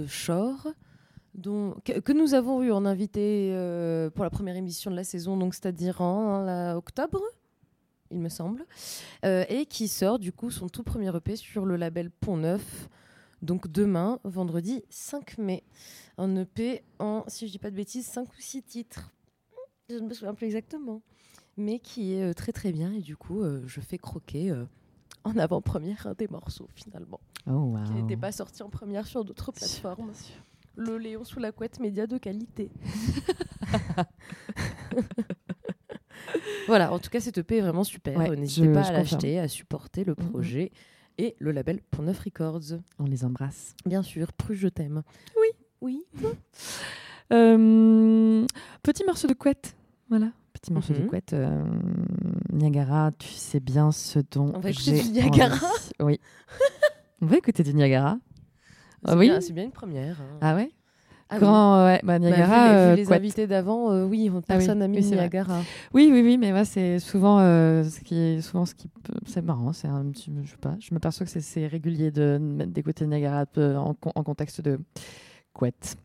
De 0.00 0.06
Shore, 0.06 0.68
que, 1.84 2.12
nous 2.12 2.34
avons 2.34 2.62
eu 2.62 2.72
en 2.72 2.84
invité 2.84 3.50
euh, 3.52 4.10
pour 4.10 4.24
la 4.24 4.30
première 4.30 4.56
émission 4.56 4.90
de 4.90 4.96
la 4.96 5.04
saison, 5.04 5.36
donc 5.36 5.54
c'est-à-dire 5.54 6.00
en 6.00 6.74
octobre, 6.76 7.22
il 8.10 8.18
me 8.18 8.28
semble, 8.28 8.66
euh, 9.24 9.44
et 9.48 9.66
qui 9.66 9.88
sort 9.88 10.18
du 10.18 10.32
coup 10.32 10.50
son 10.50 10.68
tout 10.68 10.82
premier 10.82 11.14
EP 11.14 11.36
sur 11.36 11.66
le 11.66 11.76
label 11.76 12.10
Pont 12.10 12.36
Neuf, 12.36 12.88
donc 13.42 13.68
demain, 13.68 14.18
vendredi 14.24 14.82
5 14.90 15.38
mai. 15.38 15.62
Un 16.18 16.36
EP 16.36 16.82
en, 16.98 17.24
si 17.28 17.46
je 17.46 17.52
dis 17.52 17.58
pas 17.58 17.70
de 17.70 17.76
bêtises, 17.76 18.06
5 18.06 18.28
ou 18.28 18.40
6 18.40 18.62
titres. 18.62 19.12
Je 19.88 19.96
ne 19.96 20.06
me 20.06 20.14
souviens 20.14 20.34
plus 20.34 20.46
exactement. 20.46 21.02
Mais 21.56 21.78
qui 21.78 22.14
est 22.14 22.30
euh, 22.30 22.34
très 22.34 22.52
très 22.52 22.72
bien 22.72 22.92
et 22.92 23.00
du 23.00 23.16
coup, 23.16 23.42
je 23.66 23.80
fais 23.80 23.98
croquer 23.98 24.52
en 25.24 25.36
avant-première 25.36 26.06
un 26.06 26.14
des 26.14 26.28
morceaux 26.28 26.68
finalement. 26.74 27.20
Oh, 27.46 27.74
Qui 27.84 27.92
wow. 27.92 27.98
n'était 28.02 28.16
pas 28.16 28.32
sorti 28.32 28.62
en 28.62 28.70
première 28.70 29.06
sur 29.06 29.24
d'autres 29.24 29.52
plateformes. 29.52 30.12
Le 30.76 30.96
Léon 30.98 31.24
sous 31.24 31.40
la 31.40 31.52
couette, 31.52 31.80
média 31.80 32.06
de 32.06 32.16
qualité. 32.18 32.70
voilà, 36.66 36.92
en 36.92 36.98
tout 36.98 37.10
cas, 37.10 37.20
cette 37.20 37.38
EP 37.38 37.58
est 37.58 37.60
vraiment 37.60 37.84
super. 37.84 38.16
Ouais, 38.16 38.34
N'hésitez 38.36 38.72
pas 38.72 38.82
à 38.82 38.92
l'acheter, 38.92 39.38
à 39.38 39.48
supporter 39.48 40.04
le 40.04 40.14
Mhm. 40.18 40.30
projet 40.30 40.72
et 41.18 41.34
le 41.38 41.52
label 41.52 41.80
Pont 41.90 42.02
Neuf 42.02 42.20
Records. 42.20 42.78
On 42.98 43.04
les 43.04 43.24
embrasse. 43.24 43.74
Bien 43.84 44.02
sûr, 44.02 44.32
plus 44.32 44.56
je 44.56 44.68
t'aime. 44.68 45.02
Oui. 45.38 45.48
Oui. 45.82 46.04
Euh, 47.32 48.46
petit 48.82 49.04
morceau 49.04 49.26
de 49.28 49.34
couette. 49.34 49.74
Voilà. 50.08 50.32
Petit 50.62 50.72
morceau 50.72 50.92
de 50.92 51.06
couette. 51.06 51.32
euh, 51.32 51.62
Niagara, 52.52 53.10
tu 53.18 53.28
sais 53.28 53.60
bien 53.60 53.92
ce 53.92 54.18
dont. 54.30 54.52
On 54.54 54.60
va 54.60 54.70
écouter 54.70 55.02
du 55.02 55.10
Niagara 55.10 55.54
envie. 55.54 55.90
Oui. 56.00 56.20
On 57.22 57.26
va 57.26 57.36
écouter 57.38 57.62
du 57.62 57.72
Niagara. 57.74 58.18
C'est 59.04 59.10
Ah 59.12 59.16
oui. 59.16 59.28
bien- 59.30 59.40
c'est 59.40 59.52
bien 59.54 59.64
une 59.64 59.70
première. 59.72 60.20
hein. 60.20 60.38
Ah 60.42 60.54
ouais 60.54 60.70
Ah 61.30 61.38
Quand, 61.38 61.84
ouais, 61.86 62.00
bah, 62.02 62.18
Bah, 62.18 62.18
Niagara. 62.18 62.46
vu 62.46 62.68
les, 62.68 62.74
vu 62.74 62.76
euh, 62.78 62.96
les 62.96 63.12
invités 63.12 63.46
d'avant, 63.46 63.90
euh, 63.92 64.04
oui, 64.04 64.28
Ah 64.30 64.34
oui, 64.36 64.42
personne 64.46 64.80
n'a 64.80 64.88
mis 64.88 64.98
oui, 64.98 65.02
c'est 65.02 65.14
vrai. 65.14 65.24
Niagara. 65.30 65.60
Oui, 65.94 66.10
oui, 66.12 66.20
oui, 66.22 66.36
mais 66.36 66.50
moi, 66.52 66.64
c'est 66.66 66.98
souvent 66.98 67.38
euh, 67.40 67.84
ce 67.84 68.00
qui 68.00 68.18
est 68.18 68.40
souvent 68.42 68.66
ce 68.66 68.74
qui 68.74 68.90
c'est 69.26 69.40
marrant, 69.42 69.72
c'est 69.72 69.88
un 69.88 70.04
petit, 70.10 70.30
je 70.44 70.50
sais 70.50 70.56
pas, 70.58 70.76
je 70.80 70.92
me 70.92 70.98
perçois 70.98 71.24
que 71.26 71.40
c'est- 71.40 71.66
régulier 71.68 72.10
de 72.10 72.36
mettre 72.38 72.72
d'écouter 72.72 73.06
Niagara 73.06 73.46
euh, 73.56 73.76
en 73.76 73.94
contexte 73.94 74.60
de 74.60 74.78
couette. 75.54 75.96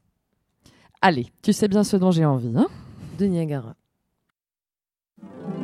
Allez, 1.02 1.28
tu 1.42 1.52
sais 1.54 1.68
bien 1.68 1.84
ce 1.84 1.98
dont 1.98 2.12
j'ai 2.12 2.24
envie, 2.26 2.54
hein 2.56 2.68
De 3.20 3.26
Niagara. 3.26 3.76
Les 5.18 5.55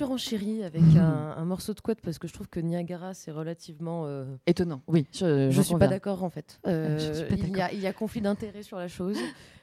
du 0.00 0.06
coup, 0.06 0.16
j'ai 0.18 0.26
surenchéri 0.28 0.64
avec 0.64 0.82
un, 0.96 1.34
un 1.36 1.44
morceau 1.44 1.74
de 1.74 1.80
couette 1.80 2.00
parce 2.00 2.18
que 2.18 2.26
je 2.28 2.32
trouve 2.32 2.48
que 2.48 2.60
Niagara, 2.60 3.14
c'est 3.14 3.30
relativement... 3.30 4.04
euh, 4.06 4.24
Étonnant, 4.46 4.80
oui. 4.86 5.06
Je, 5.12 5.50
Je 5.50 5.62
suis 5.62 5.76
pas 5.76 5.88
d'accord 5.88 6.22
en 6.24 6.30
fait. 6.30 6.58
Euh, 6.66 6.98
Je 6.98 7.12
suis 7.12 7.24
pas 7.26 7.34
il, 7.34 7.40
y 7.50 7.54
a, 7.54 7.56
d'accord. 7.64 7.68
il 7.74 7.80
y 7.80 7.86
a 7.86 7.92
conflit 7.92 8.20
d'intérêt 8.20 8.62
sur 8.62 8.78
la 8.78 8.88
chose. 8.88 9.16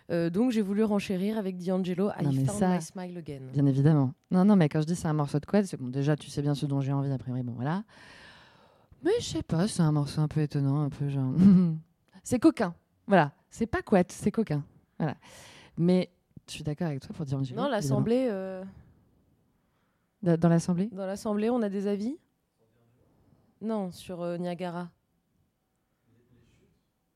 Euh, 0.09 0.29
donc 0.29 0.51
j'ai 0.51 0.61
voulu 0.61 0.83
renchérir 0.85 1.37
avec 1.37 1.57
D'Angelo 1.57 2.09
I 2.19 2.23
Non, 2.23 2.31
mais 2.31 2.45
Found 2.45 2.59
ça, 2.59 2.75
My 2.75 2.81
Smile 2.81 3.17
Again. 3.17 3.41
Bien 3.53 3.65
évidemment. 3.65 4.13
Non, 4.31 4.45
non, 4.45 4.55
mais 4.55 4.69
quand 4.69 4.79
je 4.81 4.85
dis 4.87 4.95
c'est 4.95 5.07
un 5.09 5.13
morceau 5.13 5.39
de 5.39 5.45
quad, 5.45 5.65
c'est 5.65 5.77
bon, 5.77 5.89
déjà 5.89 6.15
tu 6.15 6.29
sais 6.29 6.41
bien 6.41 6.55
ce 6.55 6.65
dont 6.65 6.79
j'ai 6.79 6.93
envie, 6.93 7.11
a 7.11 7.17
priori, 7.17 7.43
bon 7.43 7.53
voilà. 7.53 7.83
Mais 9.03 9.11
je 9.19 9.25
sais 9.25 9.43
pas, 9.43 9.67
c'est 9.67 9.81
un 9.81 9.91
morceau 9.91 10.21
un 10.21 10.27
peu 10.27 10.41
étonnant, 10.41 10.81
un 10.81 10.89
peu 10.89 11.09
genre. 11.09 11.33
c'est 12.23 12.39
coquin. 12.39 12.73
Voilà. 13.05 13.31
C'est 13.49 13.67
pas 13.67 13.81
quad, 13.81 14.09
c'est 14.11 14.31
coquin. 14.31 14.63
Voilà. 14.97 15.15
Mais 15.77 16.09
je 16.47 16.53
suis 16.53 16.63
d'accord 16.63 16.87
avec 16.87 17.01
toi 17.01 17.13
pour 17.15 17.25
dire 17.25 17.39
Non, 17.55 17.67
l'assemblée, 17.69 18.27
euh, 18.29 18.63
Dans 20.35 20.49
l'assemblée? 20.49 20.89
Dans 20.91 21.05
l'assemblée, 21.05 21.49
on 21.49 21.61
a 21.61 21.69
des 21.69 21.87
avis? 21.87 22.17
Non, 23.61 23.91
sur 23.91 24.21
euh, 24.21 24.37
Niagara. 24.37 24.89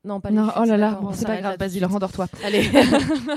Non, 0.03 0.19
pas 0.19 0.29
les 0.31 0.35
Non, 0.35 0.45
chutes, 0.45 0.53
oh 0.59 0.63
là 0.65 0.77
là, 0.77 0.91
bon, 0.99 1.09
on 1.09 1.13
c'est 1.13 1.25
pas 1.27 1.37
grave, 1.37 1.57
Basile, 1.59 1.85
rendors-toi. 1.85 2.25
Allez. 2.43 2.67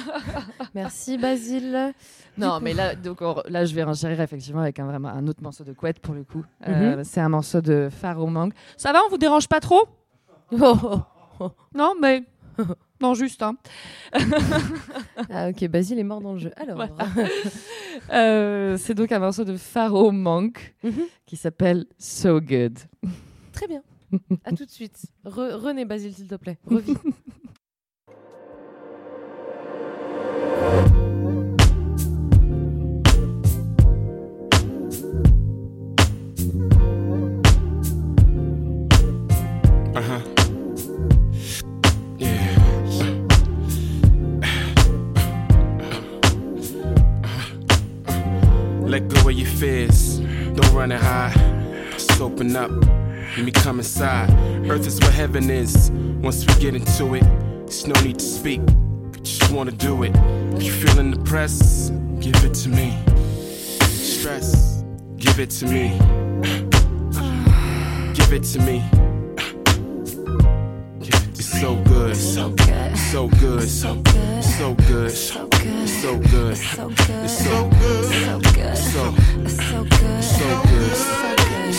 Merci 0.74 1.18
Basile. 1.18 1.92
Non, 2.38 2.58
mais 2.62 2.72
là, 2.72 2.94
donc, 2.94 3.20
on- 3.20 3.42
là, 3.48 3.66
je 3.66 3.74
vais 3.74 3.82
renchérir 3.82 4.18
effectivement 4.22 4.62
avec 4.62 4.78
un, 4.78 4.86
vraiment, 4.86 5.08
un 5.08 5.26
autre 5.28 5.42
morceau 5.42 5.62
de 5.62 5.74
couette 5.74 5.98
pour 6.00 6.14
le 6.14 6.24
coup. 6.24 6.42
Euh, 6.66 6.96
Mhm. 6.96 7.04
C'est 7.04 7.20
un 7.20 7.28
morceau 7.28 7.60
de 7.60 7.90
Pharaoh 7.90 8.28
Mang. 8.28 8.50
Ça 8.78 8.92
va, 8.92 9.00
on 9.06 9.10
vous 9.10 9.18
dérange 9.18 9.46
pas 9.46 9.60
trop? 9.60 9.82
Non, 10.52 11.94
mais. 12.00 12.24
Juste. 13.12 13.42
Hein. 13.42 13.56
ah, 15.30 15.50
ok, 15.50 15.68
Basile 15.68 15.98
est 15.98 16.04
mort 16.04 16.22
dans 16.22 16.32
le 16.32 16.38
jeu. 16.38 16.52
Alors. 16.56 16.82
Euh, 18.12 18.76
c'est 18.76 18.94
donc 18.94 19.12
un 19.12 19.20
morceau 19.20 19.44
de 19.44 19.56
Pharaoh 19.56 20.10
Monk 20.10 20.74
qui 21.26 21.36
s'appelle 21.36 21.86
So 21.96 22.40
Good. 22.40 22.76
Très 23.52 23.68
bien. 23.68 23.82
À 24.44 24.50
tout 24.50 24.64
de 24.64 24.70
suite. 24.70 25.06
Re- 25.24 25.54
René 25.54 25.84
Basile, 25.84 26.12
s'il 26.12 26.26
te 26.26 26.34
plaît. 26.34 26.58
Revis. 26.66 26.94
Let 53.36 53.46
me 53.46 53.50
come 53.50 53.80
inside. 53.80 54.30
Earth 54.70 54.86
is 54.86 55.00
where 55.00 55.10
heaven 55.10 55.50
is. 55.50 55.90
Once 56.22 56.46
we 56.46 56.54
get 56.60 56.76
into 56.76 57.14
it, 57.14 57.24
there's 57.66 57.84
no 57.84 58.00
need 58.00 58.20
to 58.20 58.24
speak. 58.24 58.60
Just 59.22 59.50
wanna 59.50 59.72
do 59.72 60.04
it. 60.04 60.12
If 60.54 60.62
you're 60.62 60.74
feeling 60.74 61.10
depressed, 61.10 61.92
give 62.20 62.36
it 62.44 62.54
to 62.54 62.68
me. 62.68 62.96
Stress, 63.80 64.84
give 65.16 65.40
it 65.40 65.50
to 65.50 65.66
me. 65.66 65.98
Give 68.14 68.32
it 68.32 68.44
to 68.44 68.60
me. 68.60 68.84
It's 71.00 71.60
so 71.60 71.74
good. 71.82 72.16
So 72.16 72.50
good. 72.50 72.96
So 72.96 73.26
good. 73.26 73.68
So 73.68 73.94
good. 73.96 74.42
So 74.44 74.74
good. 74.74 75.10
So 75.10 75.48
good. 75.48 75.88
So 75.88 76.18
good. 76.18 76.56
So 76.56 76.88
good. 76.88 77.28
So 77.28 77.68
good. 77.68 78.04
So 78.04 78.38
good. 78.54 78.76
So 78.76 79.14
so 79.48 79.84
good. 79.84 80.22
So 80.22 80.62
good. 80.68 81.13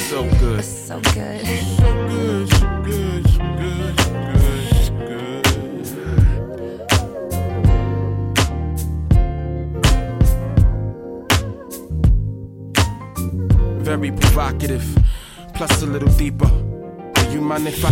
So 0.10 0.23
good. 0.40 0.64
So 0.64 0.99
good. 1.02 1.41
So 1.45 1.91
good. 2.07 2.48
So 2.52 2.60
good. 2.84 3.27
So 3.27 3.40
good. 3.57 3.98
So 3.98 4.94
good. 4.94 5.86
So 5.88 6.03
good. 13.15 13.84
Very 13.84 14.11
provocative, 14.11 14.86
plus 15.56 15.82
a 15.82 15.88
little 15.88 16.10
deeper. 16.10 16.49
Do 17.15 17.32
you 17.32 17.41
mind 17.41 17.68
if 17.68 17.84
I 17.84 17.91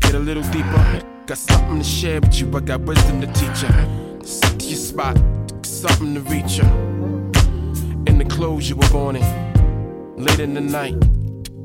get 0.00 0.14
a 0.16 0.18
little 0.18 0.42
deeper? 0.50 1.00
Got 1.26 1.38
something 1.38 1.78
to 1.78 1.84
share 1.84 2.20
with 2.20 2.40
you, 2.40 2.50
I 2.56 2.60
got 2.60 2.80
wisdom 2.80 3.20
to 3.20 3.28
teach 3.28 3.62
you. 3.62 3.68
Sit 4.24 4.58
to 4.58 4.66
your 4.66 4.78
spot, 4.78 5.16
something 5.64 6.14
to 6.14 6.20
reach 6.22 6.58
you. 6.58 6.64
In 8.08 8.18
the 8.18 8.24
clothes 8.28 8.68
you 8.68 8.74
were 8.74 8.88
born 8.88 9.14
in, 9.14 9.22
late 10.16 10.40
in 10.40 10.54
the 10.54 10.60
night, 10.60 10.96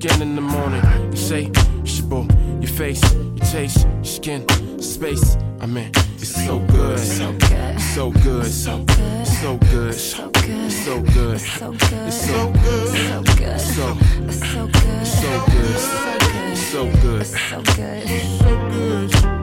again 0.03 0.21
in 0.23 0.35
the 0.35 0.41
morning. 0.41 0.81
You 1.11 1.17
say, 1.17 1.45
Shabo, 1.83 2.25
your 2.59 2.71
face, 2.71 3.01
your 3.13 3.45
taste, 3.45 3.85
your 3.85 4.03
skin, 4.03 4.47
space. 4.81 5.37
I 5.59 5.67
mean, 5.67 5.91
it's 6.15 6.33
so 6.45 6.57
good, 6.59 6.97
so 6.97 7.31
good, 7.33 7.79
so 7.79 8.09
good, 8.09 8.45
so 8.47 8.83
good, 8.83 9.27
so 9.27 9.57
good, 9.57 9.93
so 9.93 10.29
good, 10.31 10.71
so 10.71 11.01
good, 11.01 11.39
so 11.39 11.71
good, 11.71 12.07
it's 12.07 12.27
so 12.27 12.51
good, 12.51 12.87
so 12.89 13.21
good, 13.21 13.59
so 13.61 13.93
good, 14.67 15.05
so 15.05 15.39
good, 15.51 15.77
so 16.57 16.91
good, 17.01 17.25
so 17.25 17.61
good, 17.75 19.40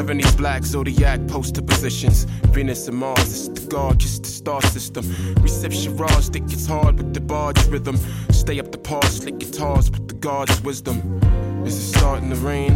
70s 0.00 0.34
black 0.38 0.64
zodiac 0.64 1.20
poster 1.28 1.60
positions. 1.60 2.24
Venus 2.54 2.88
and 2.88 2.96
Mars, 2.96 3.48
it's 3.48 3.60
the 3.60 3.66
God, 3.68 3.98
kiss 4.00 4.18
the 4.18 4.28
star 4.28 4.62
system. 4.62 5.04
Reception 5.42 5.94
Raj, 5.96 6.28
think 6.30 6.50
it's 6.52 6.66
hard 6.66 6.96
with 6.96 7.12
the 7.12 7.20
barge 7.20 7.62
rhythm. 7.66 7.98
Stay 8.30 8.58
up 8.58 8.72
the 8.72 8.78
par, 8.78 9.02
slick 9.04 9.38
guitars 9.38 9.90
with 9.90 10.08
the 10.08 10.14
God's 10.14 10.58
wisdom. 10.62 11.20
Is 11.66 11.76
it 11.76 11.98
starting 11.98 12.30
to 12.30 12.36
rain? 12.36 12.72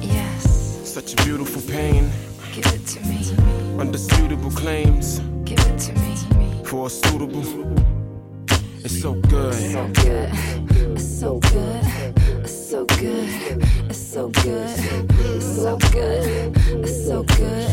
Yes, 0.00 0.88
Such 0.88 1.14
a 1.14 1.16
beautiful 1.24 1.62
pain. 1.62 2.08
give 2.52 2.66
it 2.66 2.86
to 2.86 3.00
me. 3.08 3.80
Undisputable 3.80 4.52
claims 4.52 5.18
Give 5.44 5.58
it 5.58 5.78
to 5.80 5.92
me. 5.94 6.64
for 6.64 6.86
a 6.86 6.90
suitable. 6.90 7.42
It's 8.82 9.02
so 9.02 9.12
good. 9.12 9.52
It's 9.52 9.72
So 9.72 9.88
good. 9.88 10.30
It's 10.96 11.20
so 11.20 11.38
good. 11.38 11.84
It's 12.44 12.70
so 12.70 12.86
good. 12.86 13.28
It's 13.90 13.98
so 13.98 14.28
good. 14.28 14.80
It's 15.10 15.56
so 15.56 15.76
good. 15.76 16.56
It's 16.56 17.06
so 17.06 17.22
good. 17.22 17.70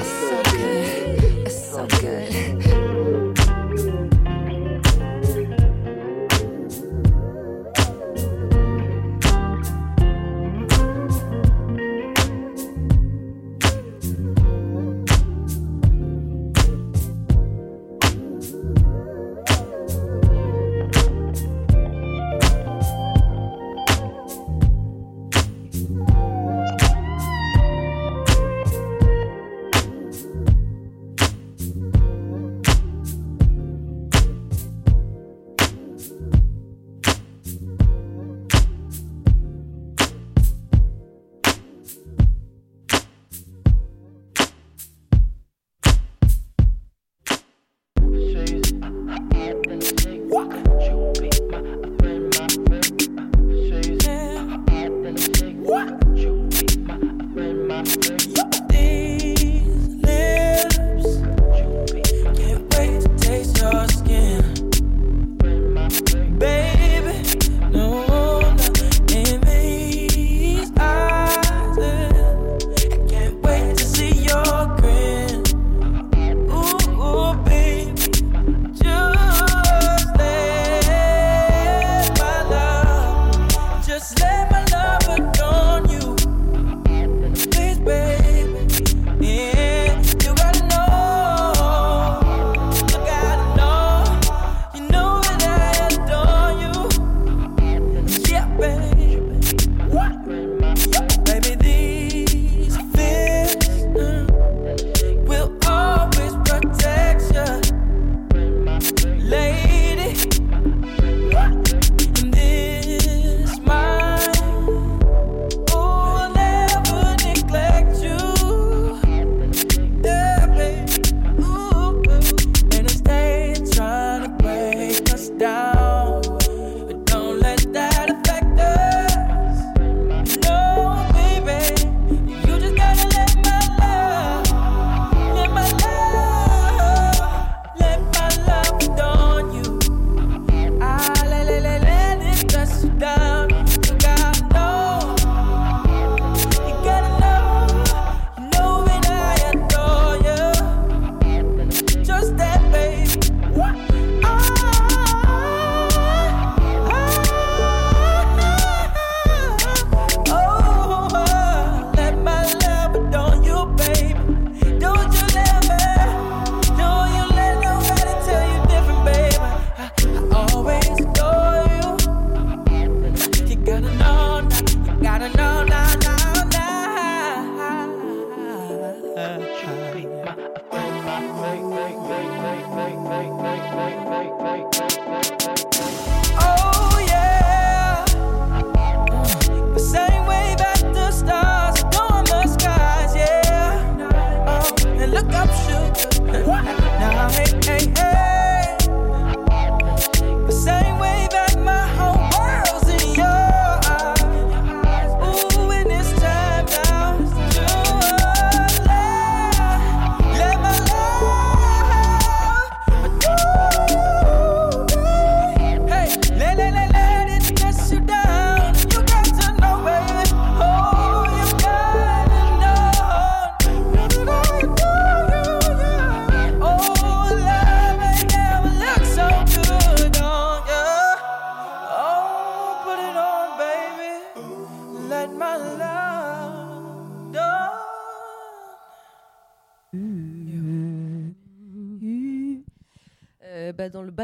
It's 0.00 0.10
so 0.28 0.42
good. 0.42 1.46
It's 1.46 1.70
so 1.72 1.86
good. 2.00 2.79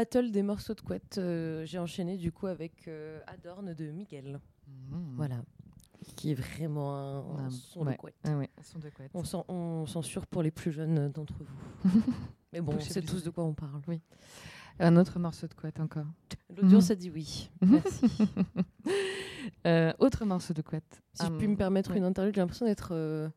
Battle 0.07 0.31
des 0.31 0.43
morceaux 0.43 0.73
de 0.73 0.81
couette, 0.81 1.17
euh, 1.17 1.65
j'ai 1.65 1.79
enchaîné 1.79 2.17
du 2.17 2.31
coup 2.31 2.47
avec 2.47 2.87
euh, 2.87 3.19
Adorne 3.27 3.73
de 3.73 3.91
Miguel. 3.91 4.39
Voilà. 5.15 5.41
Qui 6.15 6.31
est 6.31 6.35
vraiment 6.35 6.95
un, 6.95 7.19
un 7.19 7.47
Ah, 7.47 7.49
son 7.49 7.85
ouais. 7.85 7.93
de 7.93 7.97
couette. 7.97 8.15
Ah 8.23 8.37
ouais, 8.37 8.49
son 8.63 8.79
de 8.79 8.89
couette. 8.89 9.11
On 9.49 9.85
censure 9.85 10.25
pour 10.27 10.43
les 10.43 10.51
plus 10.51 10.71
jeunes 10.71 11.09
d'entre 11.11 11.33
vous. 11.83 11.89
Mais 12.53 12.61
bon, 12.61 12.75
on 12.75 12.79
sait 12.79 13.01
tous 13.01 13.23
de 13.23 13.29
quoi 13.29 13.43
on 13.43 13.53
parle. 13.53 13.81
Oui. 13.87 14.01
Un 14.79 14.95
autre 14.95 15.19
morceau 15.19 15.47
de 15.47 15.53
couette 15.53 15.79
encore. 15.79 16.05
L'audience 16.55 16.85
Mhm. 16.85 16.91
a 16.91 16.95
dit 16.95 17.09
oui. 17.09 17.49
Merci. 17.61 18.05
Euh, 19.65 19.91
autre 19.99 20.23
morceau 20.25 20.53
de 20.53 20.61
couette. 20.61 21.01
Si 21.13 21.25
je 21.25 21.31
Hum, 21.31 21.37
puis 21.37 21.47
me 21.47 21.55
permettre 21.57 21.91
ouais. 21.91 21.97
une 21.97 22.03
interlude, 22.05 22.35
j'ai 22.35 22.41
l'impression 22.41 22.65
d'être 22.65 22.89
euh, 22.93 23.27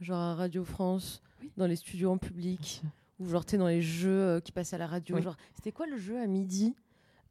genre 0.00 0.18
à 0.20 0.34
Radio 0.34 0.64
France, 0.64 1.22
dans 1.56 1.66
les 1.66 1.76
studios 1.76 2.10
en 2.10 2.18
public, 2.18 2.82
ou 3.18 3.28
genre 3.28 3.44
t'es 3.44 3.58
dans 3.58 3.68
les 3.68 3.82
jeux 3.82 4.10
euh, 4.10 4.40
qui 4.40 4.52
passent 4.52 4.72
à 4.72 4.78
la 4.78 4.86
radio. 4.86 5.16
Oui. 5.16 5.22
Genre, 5.22 5.36
c'était 5.54 5.72
quoi 5.72 5.86
le 5.86 5.96
jeu 5.96 6.20
à 6.20 6.26
midi 6.26 6.74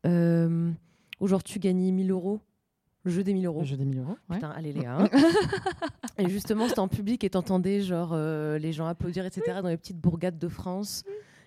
euh, 0.06 0.72
où 1.20 1.28
genre 1.28 1.44
tu 1.44 1.60
gagnais 1.60 1.92
1000 1.92 2.12
euros? 2.12 2.40
Le 3.04 3.12
jeu 3.12 3.24
des 3.24 3.34
1000 3.34 3.46
euros. 3.46 3.60
Le 3.62 3.66
jeu 3.66 3.76
des 3.76 3.86
1000 3.86 4.00
euros. 4.00 4.16
ouais. 4.30 4.38
Putain, 4.38 4.50
allez 4.50 4.72
Léa. 4.72 4.98
hein. 5.02 5.10
et 6.18 6.30
justement, 6.30 6.68
c'était 6.68 6.80
en 6.80 6.88
public 6.88 7.24
et 7.24 7.30
t'entendais 7.30 7.82
genre 7.82 8.12
euh, 8.14 8.58
les 8.58 8.72
gens 8.72 8.88
applaudir, 8.88 9.26
etc. 9.26 9.60
dans 9.62 9.68
les 9.68 9.78
petites 9.78 10.00
bourgades 10.00 10.40
de 10.40 10.48
France. 10.48 11.04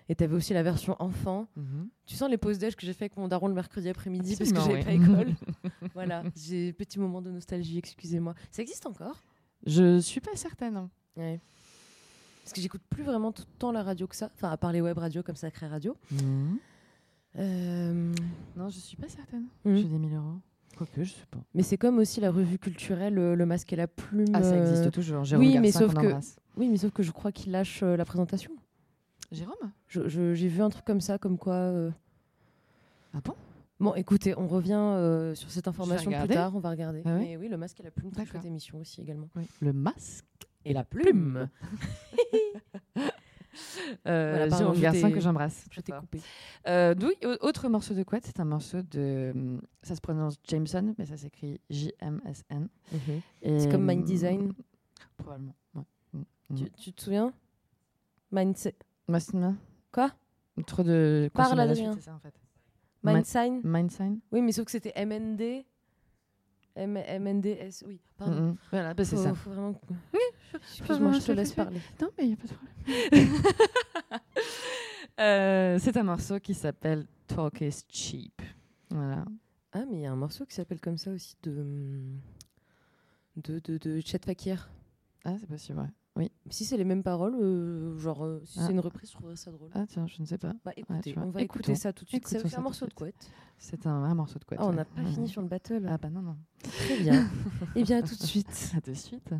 Et 0.09 0.15
t'avais 0.15 0.35
aussi 0.35 0.53
la 0.53 0.63
version 0.63 0.95
enfant. 0.99 1.47
Mhm. 1.55 1.89
Tu 2.05 2.15
sens 2.15 2.29
les 2.29 2.37
pauses 2.37 2.59
d'âge 2.59 2.75
que 2.75 2.85
j'ai 2.85 2.93
fait 2.93 3.05
avec 3.05 3.17
mon 3.17 3.27
daron 3.27 3.47
le 3.47 3.53
mercredi 3.53 3.89
après-midi 3.89 4.35
parce 4.37 4.51
que 4.51 4.59
j'avais 4.59 4.75
oui. 4.75 4.83
pas 4.83 4.93
école. 4.93 5.35
voilà, 5.93 6.23
j'ai 6.35 6.71
petit 6.71 6.99
moment 6.99 7.21
de 7.21 7.29
nostalgie, 7.29 7.77
excusez-moi. 7.77 8.33
Ça 8.51 8.61
existe 8.61 8.85
encore? 8.85 9.21
Je 9.65 9.99
suis 9.99 10.21
pas 10.21 10.35
certaine. 10.35 10.87
Ouais. 11.17 11.41
Parce 12.47 12.53
que 12.53 12.61
j'écoute 12.61 12.81
plus 12.89 13.03
vraiment 13.03 13.33
tout 13.33 13.43
le 13.45 13.57
temps 13.59 13.73
la 13.73 13.83
radio 13.83 14.07
que 14.07 14.15
ça. 14.15 14.29
Enfin, 14.35 14.49
à 14.49 14.55
part 14.55 14.71
les 14.71 14.79
web 14.79 14.97
radios 14.97 15.21
comme 15.21 15.35
Sacré 15.35 15.67
Radio. 15.67 15.97
Mhm. 16.11 16.57
Euh, 17.39 18.13
Non, 18.55 18.69
je 18.69 18.79
suis 18.79 18.95
pas 18.95 19.09
certaine. 19.09 19.47
Mhm. 19.65 19.75
J'ai 19.75 19.83
des 19.83 19.97
1000 19.97 20.13
euros. 20.15 20.35
Quoique, 20.77 21.03
je 21.03 21.11
sais 21.11 21.25
pas. 21.29 21.39
Mais 21.53 21.61
c'est 21.61 21.77
comme 21.77 21.97
aussi 21.97 22.21
la 22.21 22.31
revue 22.31 22.57
culturelle, 22.57 23.19
euh, 23.19 23.35
le 23.35 23.45
masque 23.45 23.73
et 23.73 23.75
la 23.75 23.87
plume. 23.87 24.27
Ah, 24.33 24.41
ça 24.43 24.53
euh, 24.53 24.61
existe 24.65 24.91
toujours. 24.93 25.25
Jérôme 25.25 25.45
oui, 25.45 25.59
mais 25.59 25.73
sauf 25.73 25.93
que 25.93 25.99
embrasse. 25.99 26.37
oui, 26.55 26.69
mais 26.69 26.77
sauf 26.77 26.91
que 26.93 27.03
je 27.03 27.11
crois 27.11 27.33
qu'il 27.33 27.51
lâche 27.51 27.83
euh, 27.83 27.97
la 27.97 28.05
présentation. 28.05 28.51
Jérôme? 29.33 29.73
J'ai 29.89 30.47
vu 30.47 30.61
un 30.61 30.69
truc 30.69 30.85
comme 30.85 31.01
ça, 31.01 31.17
comme 31.17 31.37
quoi. 31.37 31.53
euh, 31.55 31.91
Ah 33.13 33.19
bon? 33.25 33.33
Bon, 33.81 33.93
écoutez, 33.95 34.37
on 34.37 34.47
revient 34.47 34.71
euh, 34.73 35.35
sur 35.35 35.51
cette 35.51 35.67
information 35.67 36.11
plus 36.11 36.27
tard. 36.29 36.55
On 36.55 36.59
va 36.59 36.69
regarder. 36.69 37.01
Ah 37.03 37.09
ouais? 37.15 37.19
Mais 37.19 37.37
oui, 37.37 37.49
le 37.49 37.57
masque 37.57 37.81
et 37.81 37.83
la 37.83 37.91
plume, 37.91 38.09
très 38.11 38.25
chouette 38.25 38.45
émission 38.45 38.79
aussi 38.79 39.01
également. 39.01 39.27
Oui. 39.35 39.43
Le 39.59 39.73
masque 39.73 40.46
Et 40.69 40.73
la 40.73 40.83
plume. 40.83 41.49
Euh, 44.05 44.45
Voilà, 44.49 44.73
Garcin 44.79 45.07
t'ai- 45.07 45.13
que 45.13 45.19
j'embrasse. 45.19 45.65
Je 45.71 45.81
t'ai 45.81 45.91
coupé. 45.91 46.19
Euh, 46.67 46.93
autre 47.41 47.69
morceau 47.69 47.95
de 47.95 48.03
couette, 48.03 48.25
c'est 48.27 48.39
un 48.39 48.45
morceau 48.45 48.83
de. 48.83 49.33
Ça 49.81 49.95
se 49.95 50.01
prononce 50.01 50.35
Jameson, 50.47 50.93
mais 50.99 51.05
ça 51.07 51.17
s'écrit 51.17 51.59
J-M-S-N. 51.69 52.67
Mhm. 52.91 52.99
C'est 53.59 53.71
comme 53.71 53.83
Mind 53.83 54.01
hum, 54.01 54.05
Design. 54.05 54.53
Probablement. 55.17 55.55
Ouais. 55.73 55.81
Hum, 56.13 56.25
Tu, 56.55 56.69
tu 56.71 56.93
te 56.93 57.01
souviens? 57.01 57.33
Mindset. 58.31 58.75
Quoi? 59.91 60.11
Trop 60.67 60.83
de. 60.83 61.29
Parle, 61.33 61.59
à 61.59 61.65
la 61.65 61.73
suite, 61.73 61.87
Adrien. 61.87 62.19
Mind 63.03 63.17
Mi- 63.19 63.25
Sign 63.25 63.61
Mind 63.63 63.91
Sign? 63.91 64.19
Oui, 64.31 64.41
mais 64.41 64.51
sauf 64.51 64.65
que 64.65 64.71
c'était 64.71 64.93
MND. 65.03 65.65
M 66.77 66.93
MNDS. 67.19 67.83
Oui, 67.85 67.99
pardon. 68.17 68.41
Mhm. 68.41 68.55
Voilà, 68.71 68.93
bah, 68.93 69.03
c'est 69.05 69.17
ça. 69.17 69.33
faut 69.33 69.49
vraiment... 69.49 69.79
Oui, 70.13 70.19
Excuse-moi, 70.53 71.11
je 71.13 71.25
te 71.25 71.31
laisse 71.31 71.53
parler. 71.53 71.79
Non, 72.01 72.09
mais 72.17 72.23
il 72.25 72.27
n'y 72.29 72.33
a 72.33 72.37
pas 72.37 72.47
de 72.47 72.53
problème. 72.53 73.41
Euh, 75.19 75.79
c'est 75.81 75.97
un 75.97 76.03
morceau 76.03 76.39
qui 76.39 76.53
s'appelle 76.53 77.07
Talk 77.25 77.61
is 77.61 77.81
Cheap. 77.89 78.39
Voilà. 78.91 79.25
Ah, 79.73 79.83
mais 79.89 79.97
il 79.97 80.01
y 80.01 80.05
a 80.05 80.11
un 80.11 80.15
morceau 80.15 80.45
qui 80.45 80.53
s'appelle 80.53 80.79
comme 80.79 80.97
ça 80.99 81.09
aussi 81.09 81.35
de. 81.41 81.95
de, 83.37 83.57
de, 83.57 83.77
de 83.79 83.99
Chet 83.99 84.19
Fakir. 84.23 84.69
Ah, 85.25 85.33
c'est 85.39 85.47
possible, 85.47 85.79
ouais. 85.79 85.87
Oui. 86.17 86.31
Si 86.49 86.65
c'est 86.65 86.77
les 86.77 86.83
mêmes 86.83 87.03
paroles, 87.03 87.35
euh, 87.39 87.97
genre, 87.99 88.25
euh, 88.25 88.41
si 88.45 88.59
Ah. 88.59 88.63
c'est 88.65 88.73
une 88.73 88.79
reprise, 88.79 89.09
je 89.11 89.15
trouverais 89.15 89.35
ça 89.35 89.51
drôle. 89.51 89.69
Ah, 89.73 89.85
tiens, 89.87 90.07
je 90.07 90.19
ne 90.21 90.25
sais 90.25 90.37
pas. 90.37 90.53
Bah 90.65 90.71
écoutez, 90.75 91.13
on 91.17 91.29
va 91.29 91.41
écouter 91.41 91.75
ça 91.75 91.93
tout 91.93 92.03
de 92.05 92.09
suite. 92.09 92.27
C'est 92.27 92.55
un 92.57 92.61
morceau 92.61 92.87
de 92.87 92.93
couette. 92.93 93.29
C'est 93.59 93.85
un, 93.87 93.91
un 94.03 94.15
morceau 94.15 94.39
de 94.39 94.43
couette. 94.45 94.59
Ah, 94.61 94.65
on 94.65 94.69
ouais. 94.71 94.75
n'a 94.77 94.85
pas 94.85 95.01
Ouais. 95.01 95.11
fini 95.11 95.27
sur 95.27 95.41
le 95.41 95.47
battle. 95.47 95.87
Ah, 95.89 95.97
bah 95.97 96.09
non, 96.09 96.21
non. 96.21 96.37
Très 96.63 96.97
bien. 96.99 97.27
Eh 97.75 97.83
bien, 97.83 97.99
à 97.99 98.01
tout 98.01 98.15
de 98.15 98.23
suite. 98.23 98.71
À 98.75 98.81
de 98.81 98.93
suite. 98.93 99.31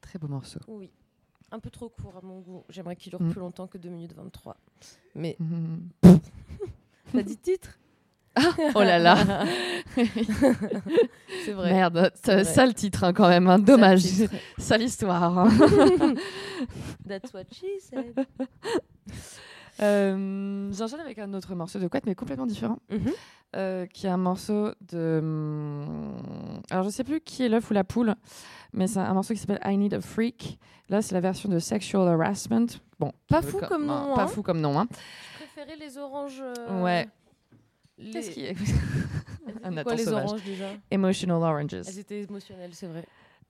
Très 0.00 0.18
beau 0.18 0.28
morceau. 0.28 0.60
Oui. 0.68 0.90
Un 1.52 1.58
peu 1.60 1.70
trop 1.70 1.88
court 1.88 2.16
à 2.16 2.26
mon 2.26 2.40
goût. 2.40 2.64
J'aimerais 2.68 2.96
qu'il 2.96 3.10
dure 3.10 3.22
Mm. 3.22 3.30
plus 3.30 3.40
longtemps 3.40 3.66
que 3.66 3.78
2 3.78 3.88
minutes 3.88 4.14
23. 4.14 4.56
Mais. 5.14 5.36
Mhm. 5.38 5.88
T'as 7.12 7.22
dit 7.22 7.36
titre? 7.36 7.78
Oh 8.74 8.80
là 8.82 8.98
là. 8.98 9.16
C'est 11.44 11.52
vrai. 11.52 11.72
Merde, 11.72 12.12
vrai. 12.24 12.44
sale 12.44 12.74
titre 12.74 13.04
hein, 13.04 13.12
quand 13.14 13.28
même, 13.28 13.48
hein. 13.48 13.58
dommage. 13.58 14.02
Sale 14.58 14.82
histoire. 14.82 15.38
hein. 15.38 15.48
That's 17.08 17.32
what 17.32 17.44
she 17.52 17.64
said. 17.80 18.26
Euh, 19.80 20.72
J'enchaîne 20.72 21.00
avec 21.00 21.18
un 21.18 21.32
autre 21.34 21.54
morceau 21.54 21.78
de 21.78 21.88
Quet, 21.88 22.02
mais 22.06 22.14
complètement 22.14 22.46
différent. 22.46 22.78
Mhm. 22.90 23.12
Euh, 23.54 23.86
qui 23.86 24.06
est 24.06 24.10
un 24.10 24.16
morceau 24.18 24.72
de. 24.82 25.18
hum, 25.22 26.60
Alors, 26.70 26.84
je 26.84 26.90
sais 26.90 27.04
plus 27.04 27.20
qui 27.20 27.42
est 27.44 27.48
l'œuf 27.48 27.70
ou 27.70 27.74
la 27.74 27.84
poule, 27.84 28.14
mais 28.76 28.86
c'est 28.86 29.00
un 29.00 29.12
morceau 29.14 29.34
qui 29.34 29.40
s'appelle 29.40 29.60
I 29.64 29.76
Need 29.76 29.94
a 29.94 30.00
Freak. 30.00 30.58
Là, 30.88 31.02
c'est 31.02 31.14
la 31.14 31.20
version 31.20 31.48
de 31.48 31.58
Sexual 31.58 32.06
Harassment. 32.06 32.66
Bon, 33.00 33.10
Pas 33.28 33.42
fou 33.42 33.58
veut 33.58 33.66
comme 33.66 33.86
nom, 33.86 34.14
Pas 34.14 34.22
hein. 34.22 34.26
fou 34.28 34.42
comme 34.42 34.60
nom, 34.60 34.78
hein. 34.78 34.86
Je 34.92 35.44
préférais 35.44 35.76
les 35.76 35.98
oranges. 35.98 36.40
euh, 36.40 36.82
Ouais. 36.84 37.08
les- 37.98 38.10
Qu'est-ce 38.12 38.30
qui 38.30 38.44
est 38.44 38.54
Un 39.64 39.82
quoi, 39.82 39.94
les 39.96 40.04
sauvage. 40.04 40.24
oranges 40.26 40.44
déjà? 40.44 40.66
Emotional 40.90 41.36
Oranges. 41.42 41.74
Elles 41.88 41.98
étaient 41.98 42.20
émotionnelles, 42.22 42.72
c'est 42.74 42.86
vrai. 42.86 43.04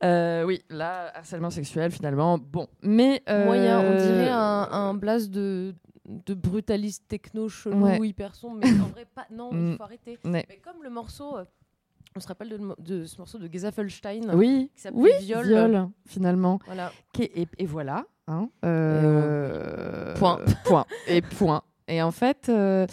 Euh, 0.04 0.44
oui, 0.44 0.62
là, 0.70 1.10
harcèlement 1.16 1.50
sexuel 1.50 1.90
finalement. 1.90 2.38
Bon, 2.38 2.68
mais. 2.82 3.22
euh, 3.28 3.44
Moyen, 3.46 3.80
on 3.80 3.96
dirait 3.96 4.28
un, 4.30 4.68
un 4.70 4.94
blast 4.94 5.30
de, 5.30 5.74
de 6.04 6.34
brutaliste 6.34 7.04
techno 7.08 7.48
chelou, 7.48 7.84
Ouais. 7.84 7.98
hyper 8.06 8.34
sombre, 8.34 8.58
mais 8.62 8.70
en 8.80 8.88
vrai, 8.88 9.06
pas. 9.14 9.26
Non, 9.30 9.50
il 9.52 9.58
Mm. 9.58 9.76
faut 9.76 9.82
arrêter. 9.82 10.18
Ouais. 10.24 10.44
Mais 10.48 10.60
comme 10.62 10.82
le 10.82 10.90
morceau. 10.90 11.36
On 12.16 12.20
se 12.20 12.28
rappelle 12.28 12.48
de, 12.48 12.58
de 12.78 13.04
ce 13.04 13.18
morceau 13.18 13.38
de 13.38 13.48
Gezafelstein 13.52 14.34
Oui, 14.34 14.70
qui 14.74 14.80
s'appelait 14.82 15.00
oui, 15.00 15.10
Viol. 15.20 15.88
finalement. 16.06 16.58
Voilà. 16.66 16.92
Et, 17.20 17.46
et 17.58 17.66
voilà. 17.66 18.04
hein, 18.26 18.48
euh, 18.64 20.14
Point. 20.16 20.40
point. 20.64 20.86
Et 21.06 21.20
point. 21.22 21.62
Et 21.88 22.02
en 22.02 22.10
fait, 22.10 22.48
euh, 22.48 22.86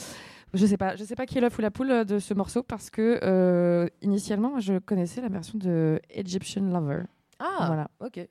je 0.54 0.66
sais 0.66 0.78
pas, 0.78 0.96
je 0.96 1.04
sais 1.04 1.16
pas 1.16 1.26
qui 1.26 1.38
est 1.38 1.42
l'œuf 1.42 1.58
ou 1.58 1.62
la 1.62 1.72
poule 1.72 1.92
euh, 1.92 2.04
de 2.04 2.20
ce 2.20 2.34
morceau 2.34 2.64
parce 2.64 2.90
que 2.90 3.20
euh, 3.24 3.88
initialement, 4.02 4.60
je 4.60 4.78
connaissais 4.80 5.22
la 5.22 5.30
version 5.30 5.58
de 5.58 6.00
Egyptian 6.10 6.64
Lover. 6.64 7.04
Ah, 7.40 7.66
Voilà. 7.68 7.88
ok. 8.00 8.28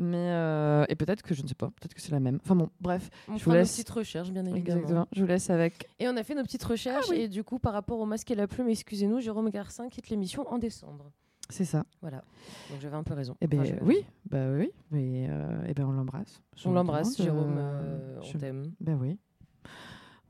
Mais 0.00 0.30
euh, 0.30 0.84
et 0.88 0.94
peut-être 0.94 1.22
que 1.22 1.34
je 1.34 1.42
ne 1.42 1.48
sais 1.48 1.56
pas, 1.56 1.66
peut-être 1.70 1.92
que 1.92 2.00
c'est 2.00 2.12
la 2.12 2.20
même. 2.20 2.38
Enfin 2.44 2.54
bon, 2.54 2.70
bref, 2.80 3.10
On 3.26 3.32
je 3.32 3.38
vous 3.38 3.38
fera 3.40 3.54
nos 3.56 3.60
laisse. 3.62 3.72
petites 3.72 3.90
recherches, 3.90 4.30
bien 4.30 4.44
évidemment. 4.46 4.76
Exactement. 4.78 5.08
Je 5.12 5.20
vous 5.22 5.26
laisse 5.26 5.50
avec. 5.50 5.88
Et 5.98 6.06
on 6.08 6.16
a 6.16 6.22
fait 6.22 6.36
nos 6.36 6.44
petites 6.44 6.62
recherches. 6.62 7.10
Et 7.10 7.26
du 7.28 7.42
coup, 7.42 7.58
par 7.58 7.72
rapport 7.72 7.98
au 7.98 8.06
masque 8.06 8.30
et 8.30 8.36
la 8.36 8.46
plume, 8.46 8.68
excusez-nous, 8.68 9.18
Jérôme 9.20 9.50
Garcin 9.50 9.88
quitte 9.88 10.08
l'émission 10.08 10.48
en 10.48 10.58
décembre. 10.58 11.10
C'est 11.50 11.64
ça. 11.64 11.84
Voilà. 12.00 12.22
Donc 12.70 12.80
j'avais 12.80 12.96
un 12.96 13.02
peu 13.02 13.14
raison. 13.14 13.36
Eh 13.40 13.46
ben 13.46 13.60
Enfin, 13.60 13.74
oui, 13.82 14.04
bah 14.30 14.50
oui, 14.50 14.70
mais 14.90 15.26
euh, 15.30 15.64
eh 15.66 15.74
ben 15.74 15.86
on 15.86 15.92
l'embrasse. 15.92 16.42
On 16.64 16.72
l'embrasse, 16.72 17.16
Jérôme, 17.20 17.56
euh, 17.58 18.20
on 18.22 18.38
t'aime. 18.38 18.72
Ben 18.80 18.96
oui, 19.00 19.18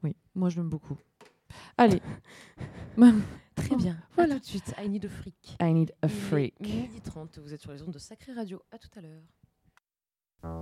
oui, 0.03 0.15
moi 0.35 0.49
je 0.49 0.57
l'aime 0.57 0.69
beaucoup. 0.71 0.97
Allez. 1.77 2.01
Très 3.57 3.77
bien. 3.77 3.97
Voilà. 4.15 4.35
tout 4.35 4.41
de 4.41 4.47
suite. 4.47 4.75
I 4.83 4.89
need 4.89 5.05
a 5.05 5.09
freak. 5.09 5.57
I 5.61 5.73
need 5.75 5.93
a 6.03 6.09
freak. 6.09 6.55
Midi 6.61 7.01
30. 7.03 7.39
Vous 7.41 7.53
êtes 7.53 7.61
sur 7.61 7.73
les 7.73 7.83
ondes 7.83 7.91
de 7.93 7.99
Sacré 7.99 8.33
Radio. 8.33 8.63
À 8.71 8.79
tout 8.79 8.89
à 8.97 9.01
l'heure. 9.01 9.23
Jealousy, 10.41 10.55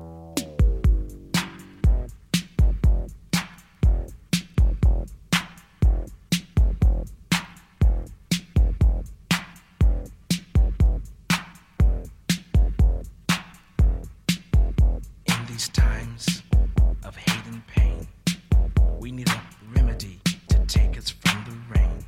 a 19.28 19.42
remedy 19.74 20.20
to 20.48 20.58
take 20.66 20.96
us 20.96 21.10
from 21.10 21.44
the 21.44 21.78
rain 21.78 22.04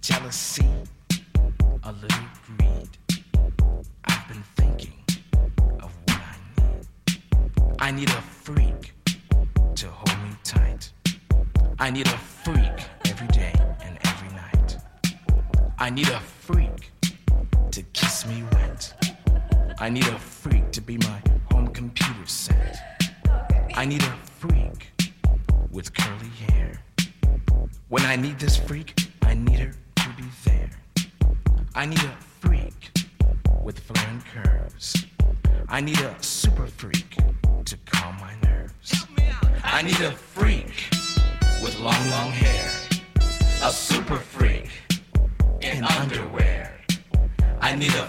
tell 0.00 0.24
us 0.26 0.36
see 0.36 0.68
a 1.84 1.92
little 1.92 2.24
greed. 2.46 2.88
I've 4.04 4.28
been 4.28 4.42
thinking 4.56 5.01
I 7.82 7.90
need 7.90 8.10
a 8.10 8.22
freak 8.44 8.94
to 9.74 9.88
hold 9.88 10.16
me 10.22 10.36
tight. 10.44 10.92
I 11.80 11.90
need 11.90 12.06
a 12.06 12.16
freak 12.16 12.78
every 13.06 13.26
day 13.26 13.52
and 13.82 13.98
every 14.04 14.28
night. 14.28 14.76
I 15.80 15.90
need 15.90 16.08
a 16.08 16.20
freak 16.20 16.92
to 17.72 17.82
kiss 17.92 18.24
me 18.24 18.44
wet. 18.52 19.10
I 19.80 19.88
need 19.88 20.06
a 20.06 20.16
freak 20.16 20.70
to 20.70 20.80
be 20.80 20.96
my 20.98 21.20
home 21.50 21.66
computer 21.66 22.24
set. 22.24 22.78
I 23.74 23.84
need 23.84 24.04
a 24.04 24.14
freak 24.38 24.92
with 25.72 25.92
curly 25.92 26.30
hair. 26.46 26.80
When 27.88 28.04
I 28.04 28.14
need 28.14 28.38
this 28.38 28.56
freak, 28.56 28.94
I 29.22 29.34
need 29.34 29.58
her 29.58 29.74
to 29.96 30.08
be 30.16 30.28
there. 30.44 30.70
I 31.74 31.86
need 31.86 32.04
a 32.04 32.16
freak 32.38 32.92
with 33.64 33.80
flaring 33.80 34.22
curves. 34.32 35.04
I 35.68 35.80
need 35.80 35.98
a 35.98 36.14
super 36.22 36.68
freak 36.68 37.16
I 39.82 39.84
need 39.84 40.00
a 40.02 40.12
freak 40.12 40.90
with 41.60 41.76
long, 41.80 42.08
long 42.10 42.30
hair. 42.30 42.70
A 43.64 43.72
super 43.72 44.14
freak 44.14 44.70
in 45.60 45.82
underwear. 45.82 46.72
I 47.60 47.74
need 47.74 47.92
a 47.94 48.06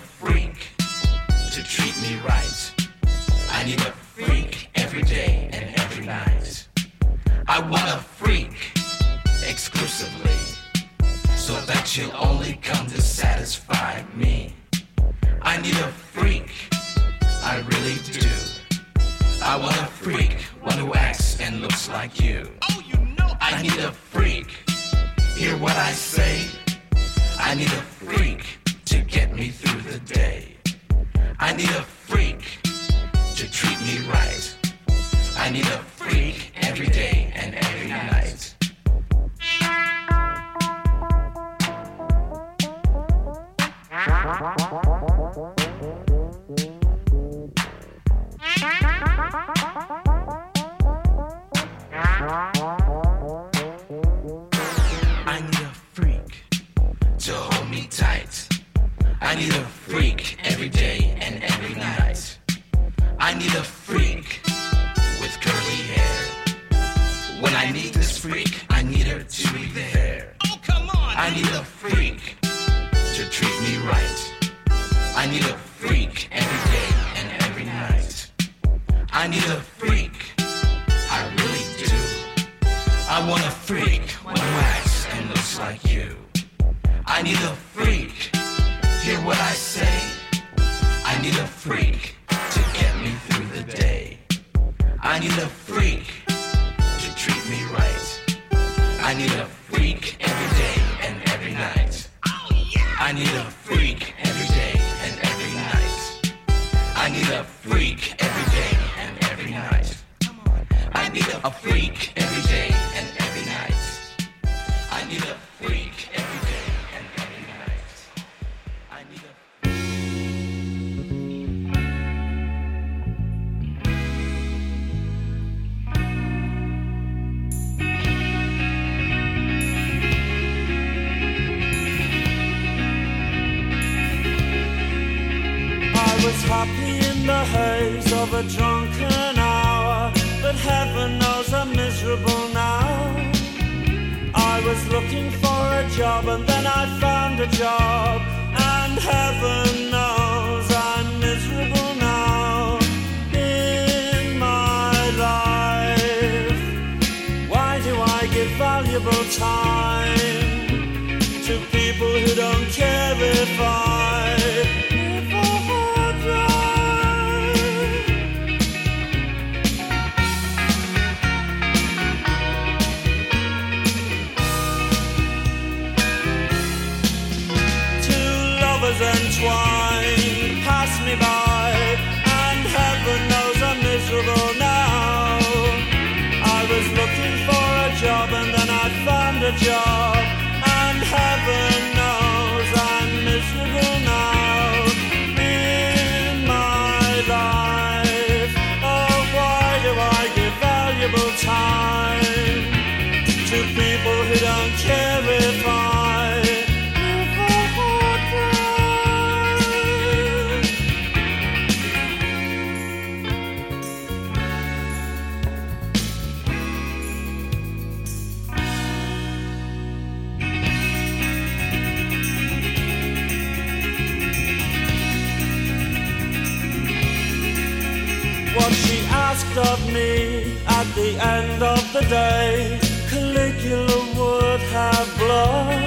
what 228.55 228.71
she 228.73 228.99
asked 229.07 229.57
of 229.57 229.79
me 229.91 230.57
at 230.67 230.87
the 230.95 231.17
end 231.19 231.63
of 231.63 231.81
the 231.93 232.01
day. 232.01 232.79
Caligula 233.09 233.99
would 234.17 234.61
have 234.61 235.17
blown. 235.17 235.82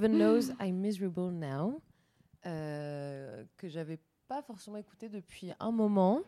Heaven 0.00 0.16
knows 0.18 0.52
I'm 0.60 0.76
miserable 0.80 1.30
now. 1.32 1.80
euh, 2.46 3.44
que 3.58 3.68
j'avais 3.68 3.98
pas 4.26 4.40
forcément 4.42 4.78
écouté 4.78 5.08
depuis 5.10 5.52
un 5.60 5.72
moment. 5.72 6.22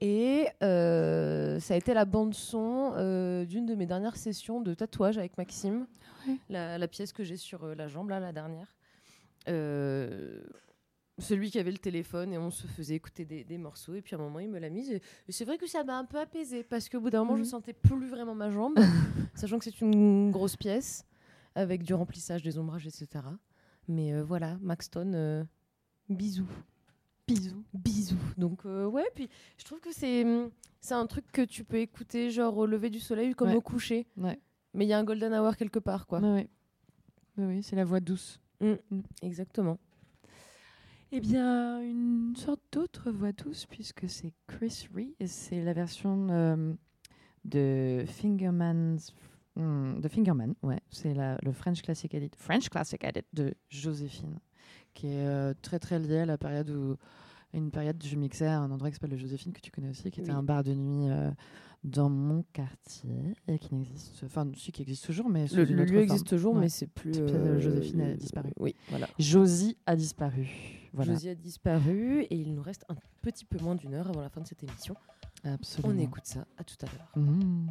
Et 0.00 0.46
euh, 0.62 1.58
ça 1.58 1.74
a 1.74 1.76
été 1.76 1.94
la 1.94 2.04
bande-son 2.04 2.92
euh, 2.96 3.44
d'une 3.44 3.66
de 3.66 3.74
mes 3.74 3.86
dernières 3.86 4.16
sessions 4.16 4.60
de 4.60 4.72
tatouage 4.74 5.18
avec 5.18 5.36
Maxime. 5.36 5.86
La, 6.48 6.78
la 6.78 6.86
pièce 6.88 7.12
que 7.12 7.24
j'ai 7.24 7.36
sur 7.36 7.64
euh, 7.64 7.74
la 7.74 7.88
jambe, 7.88 8.10
là, 8.10 8.20
la 8.20 8.32
dernière. 8.32 8.76
Celui 11.20 11.50
qui 11.50 11.58
avait 11.58 11.72
le 11.72 11.78
téléphone 11.78 12.32
et 12.32 12.38
on 12.38 12.50
se 12.52 12.68
faisait 12.68 12.94
écouter 12.94 13.24
des, 13.24 13.42
des 13.42 13.58
morceaux. 13.58 13.94
Et 13.96 14.02
puis 14.02 14.14
à 14.14 14.18
un 14.18 14.22
moment, 14.22 14.38
il 14.38 14.48
me 14.48 14.60
l'a 14.60 14.68
mise. 14.70 14.92
Et, 14.92 15.02
et 15.26 15.32
c'est 15.32 15.44
vrai 15.44 15.58
que 15.58 15.66
ça 15.66 15.82
m'a 15.82 15.98
un 15.98 16.04
peu 16.04 16.20
apaisé 16.20 16.62
parce 16.62 16.88
qu'au 16.88 17.00
bout 17.00 17.10
d'un 17.10 17.24
moment, 17.24 17.34
je 17.36 17.40
Mhm. 17.42 17.48
sentais 17.48 17.72
plus 17.72 18.06
vraiment 18.08 18.36
ma 18.36 18.50
jambe, 18.50 18.74
sachant 19.34 19.58
que 19.58 19.64
c'est 19.64 19.80
une 19.80 20.30
grosse 20.30 20.54
pièce 20.56 21.04
avec 21.58 21.82
du 21.82 21.94
remplissage, 21.94 22.42
des 22.42 22.58
ombrages, 22.58 22.86
etc. 22.86 23.08
Mais 23.88 24.12
euh, 24.14 24.22
voilà, 24.22 24.56
Maxton, 24.60 25.12
euh, 25.14 25.44
bisous. 26.08 26.46
Bisous. 27.26 27.64
Bisous. 27.74 28.16
Donc, 28.36 28.64
euh, 28.64 28.86
ouais, 28.86 29.06
puis 29.14 29.28
je 29.58 29.64
trouve 29.64 29.80
que 29.80 29.92
c'est 29.92 30.24
hum, 30.24 30.50
c'est 30.80 30.94
un 30.94 31.06
truc 31.06 31.24
que 31.32 31.42
tu 31.42 31.64
peux 31.64 31.78
écouter, 31.78 32.30
genre 32.30 32.56
au 32.56 32.66
lever 32.66 32.90
du 32.90 33.00
soleil 33.00 33.34
comme 33.34 33.48
Ouais. 33.50 33.56
au 33.56 33.60
coucher. 33.60 34.06
Ouais. 34.16 34.38
Mais 34.74 34.84
il 34.86 34.88
y 34.88 34.92
a 34.92 34.98
un 34.98 35.04
golden 35.04 35.32
hour 35.34 35.56
quelque 35.56 35.78
part, 35.78 36.06
quoi. 36.06 36.20
Ouais. 36.20 36.48
Oui, 37.36 37.44
oui, 37.46 37.62
c'est 37.62 37.76
la 37.76 37.84
voix 37.84 38.00
douce. 38.00 38.40
Mm, 38.60 38.74
Exactement. 39.22 39.78
Eh 41.10 41.20
bien, 41.20 41.80
une 41.80 42.34
sorte 42.36 42.60
d'autre 42.72 43.10
voix 43.10 43.32
douce, 43.32 43.64
puisque 43.66 44.08
c'est 44.08 44.32
Chris 44.46 44.88
Ree, 44.94 45.14
et 45.20 45.26
c'est 45.26 45.62
la 45.62 45.72
version 45.72 46.28
euh, 46.30 46.74
de 47.44 48.04
Fingerman's. 48.06 49.14
De 49.58 50.08
Fingerman, 50.08 50.54
ouais. 50.62 50.80
C'est 50.90 51.14
le 51.14 51.52
French 51.52 51.82
Classic 51.82 52.12
Edit, 52.14 52.30
French 52.36 52.68
Classic 52.68 53.02
Edit 53.02 53.24
de 53.32 53.54
Joséphine, 53.68 54.38
qui 54.94 55.08
est 55.08 55.26
euh, 55.26 55.52
très 55.62 55.78
très 55.78 55.98
lié 55.98 56.18
à 56.20 56.26
la 56.26 56.38
période 56.38 56.70
où. 56.70 56.96
Une 57.54 57.70
période 57.70 57.96
où 58.04 58.06
je 58.06 58.14
mixais 58.16 58.44
à 58.46 58.60
un 58.60 58.70
endroit 58.70 58.90
qui 58.90 58.96
s'appelle 58.96 59.12
le 59.12 59.16
Joséphine, 59.16 59.54
que 59.54 59.60
tu 59.62 59.70
connais 59.70 59.88
aussi, 59.88 60.10
qui 60.10 60.20
était 60.20 60.30
Oui. 60.32 60.36
un 60.36 60.42
bar 60.42 60.62
de 60.62 60.74
nuit 60.74 61.08
euh, 61.08 61.30
dans 61.82 62.10
mon 62.10 62.44
quartier, 62.52 63.32
et 63.48 63.58
qui 63.58 63.74
n'existe. 63.74 64.22
Enfin, 64.22 64.46
si, 64.54 64.70
qui 64.70 64.82
existe 64.82 65.06
toujours, 65.06 65.30
mais. 65.30 65.46
Le- 65.46 65.64
le 65.64 65.84
lieu 65.86 66.00
existe 66.00 66.26
toujours, 66.26 66.54
mais 66.54 66.68
c'est 66.68 66.88
plus, 66.88 67.12
euh, 67.16 67.58
Joséphine 67.58 68.02
a 68.02 68.14
disparu. 68.14 68.50
oui, 68.60 68.74
voilà. 68.90 69.08
Josie 69.18 69.78
a 69.86 69.96
disparu. 69.96 70.46
Voilà. 70.92 71.12
Josie 71.14 71.30
a 71.30 71.34
disparu 71.34 72.20
et 72.24 72.36
il 72.36 72.52
nous 72.54 72.60
reste 72.62 72.84
un 72.90 72.96
petit 73.22 73.46
peu 73.46 73.56
moins 73.64 73.76
d'une 73.76 73.94
heure 73.94 74.08
avant 74.10 74.20
la 74.20 74.28
fin 74.28 74.42
de 74.42 74.46
cette 74.46 74.62
émission. 74.62 74.94
Absolument. 75.42 75.94
On 75.94 75.98
écoute 75.98 76.26
ça. 76.26 76.46
À 76.58 76.64
tout 76.64 76.76
à 76.82 76.86
l'heure. 76.86 77.12
Mhm. 77.16 77.68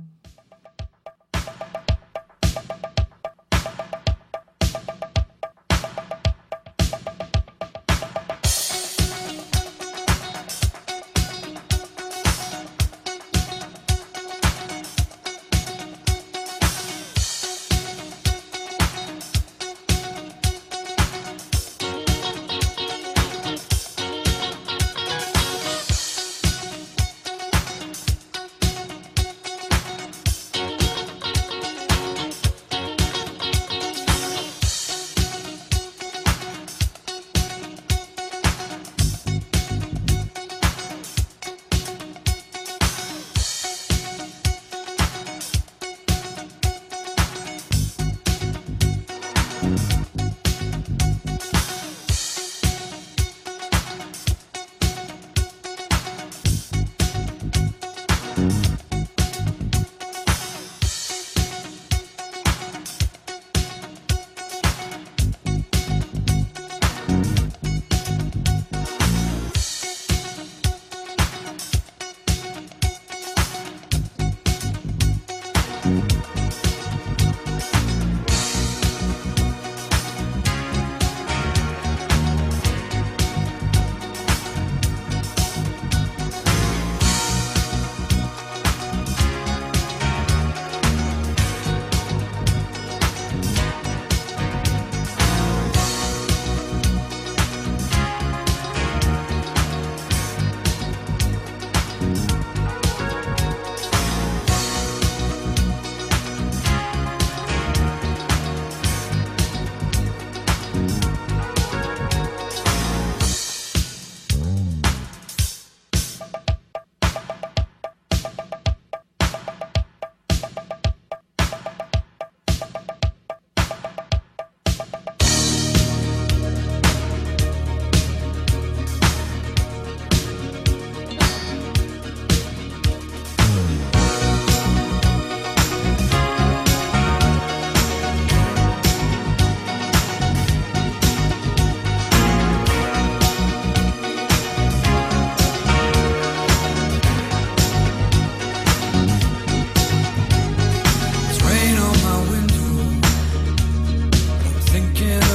again 155.00 155.27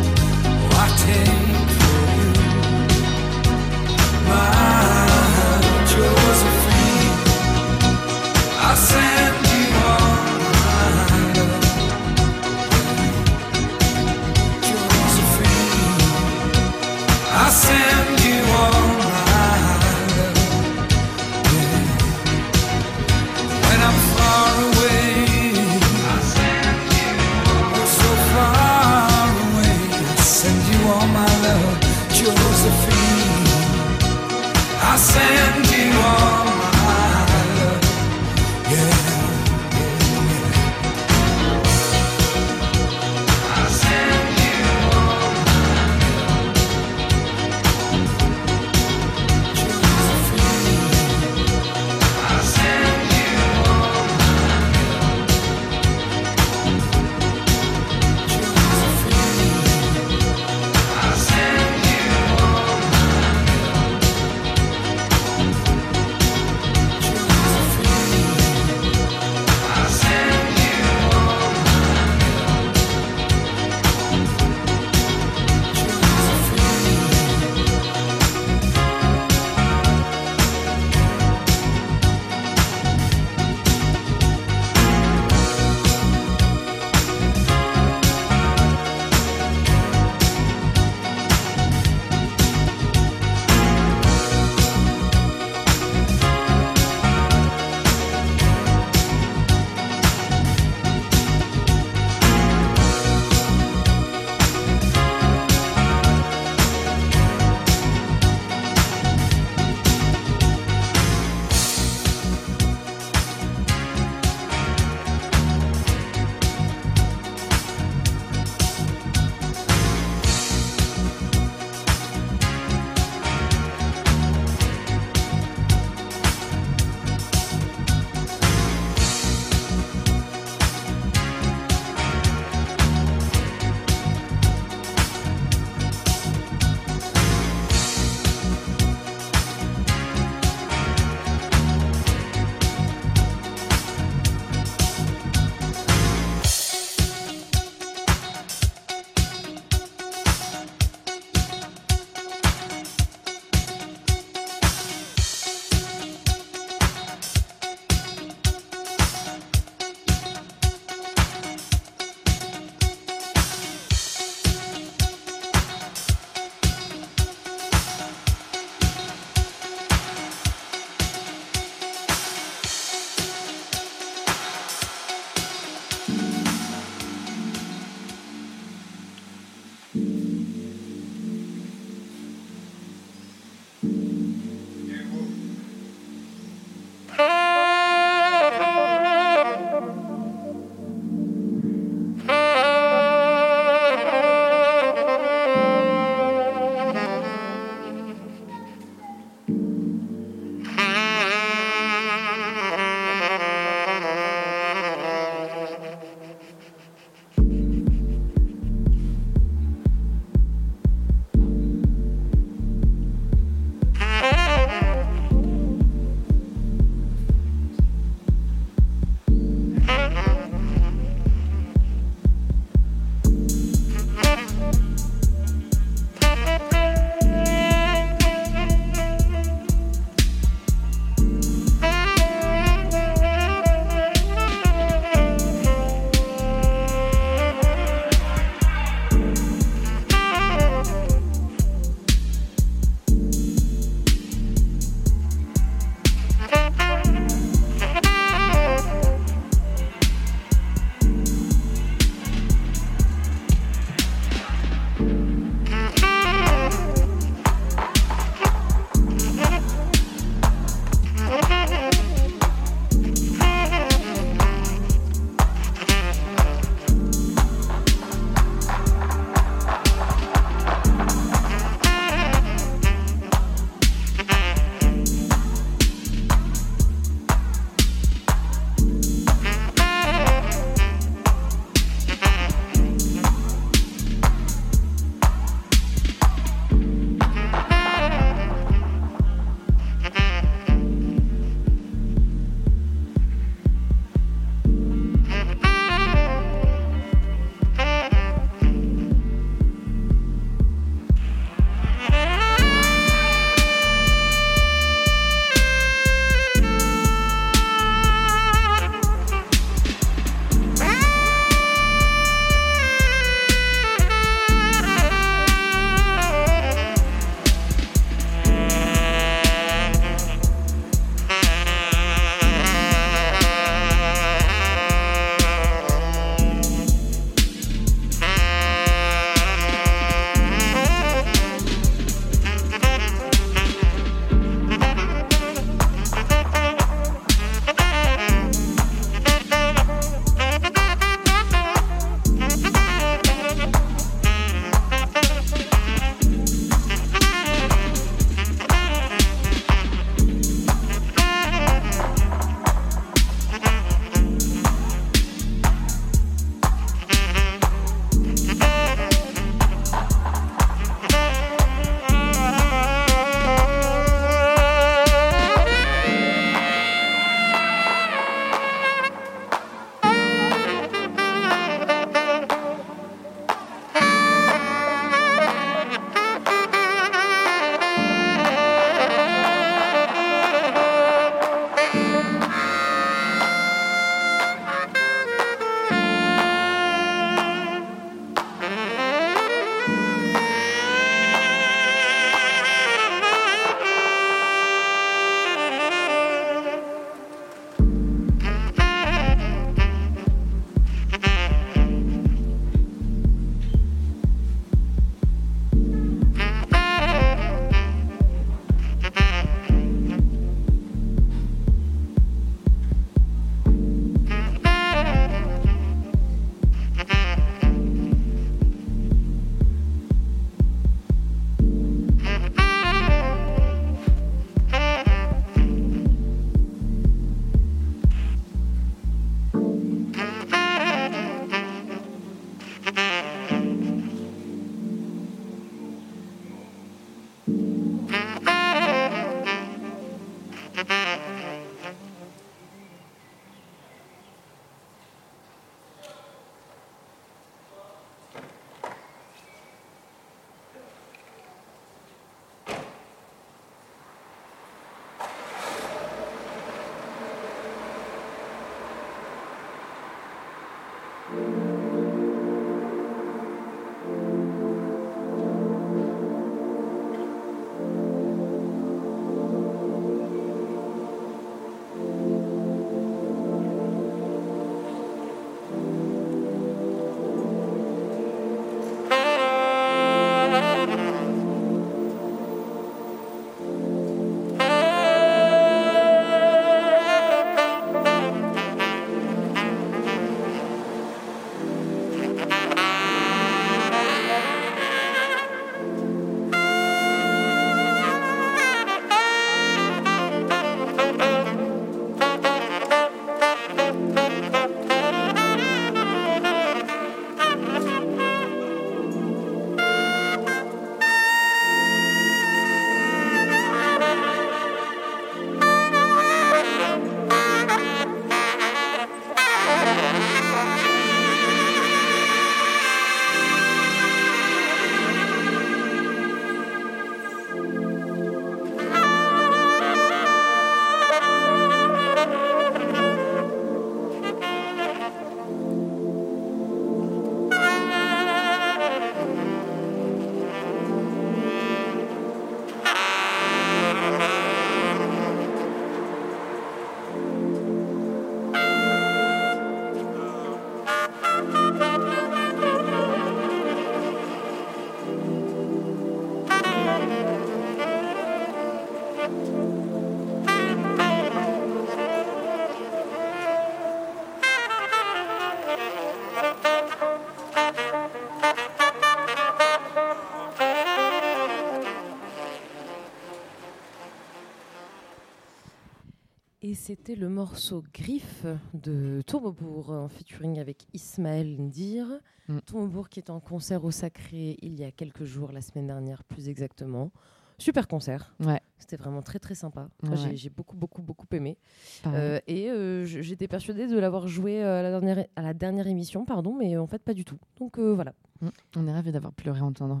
c'était 576.88 577.16
le 577.16 577.28
morceau 577.28 577.84
Griffe 577.92 578.46
de 578.72 579.20
Tourbourg 579.26 579.90
en 579.90 580.08
featuring 580.08 580.58
avec 580.58 580.86
Ismaël 580.94 581.60
Ndir. 581.60 582.06
Mm. 582.48 582.60
Tourbourg 582.60 583.10
qui 583.10 583.20
est 583.20 583.28
en 583.28 583.40
concert 583.40 583.84
au 583.84 583.90
Sacré 583.90 584.56
il 584.62 584.74
y 584.74 584.84
a 584.84 584.90
quelques 584.90 585.24
jours, 585.24 585.52
la 585.52 585.60
semaine 585.60 585.86
dernière 585.86 586.24
plus 586.24 586.48
exactement. 586.48 587.12
Super 587.58 587.88
concert. 587.88 588.34
Ouais. 588.40 588.62
C'était 588.78 588.96
vraiment 588.96 589.20
très 589.20 589.38
très 589.38 589.54
sympa. 589.54 589.90
Ouais, 590.02 590.34
J'ai 590.34 590.48
beaucoup 590.48 590.78
beaucoup 590.78 591.02
beaucoup 591.02 591.26
aimé. 591.32 591.58
Euh, 592.06 592.40
et 592.46 592.70
euh, 592.70 593.04
j'étais 593.04 593.48
persuadée 593.48 593.86
de 593.86 593.98
l'avoir 593.98 594.26
joué 594.26 594.64
euh, 594.64 594.78
à 594.78 594.82
la, 594.82 594.90
dernière, 594.90 595.26
à 595.36 595.42
la 595.42 595.52
dernière 595.52 595.88
émission, 595.88 596.24
pardon, 596.24 596.56
mais 596.56 596.78
en 596.78 596.86
fait 596.86 597.02
pas 597.02 597.12
du 597.12 597.26
tout. 597.26 597.38
Donc 597.60 597.78
euh, 597.78 597.92
voilà. 597.92 598.14
Mm. 598.40 598.48
On 598.76 598.86
est 598.86 598.92
ravis 598.94 599.12
d'avoir 599.12 599.34
pu 599.34 599.44
le 599.44 599.52
réentendre. 599.52 600.00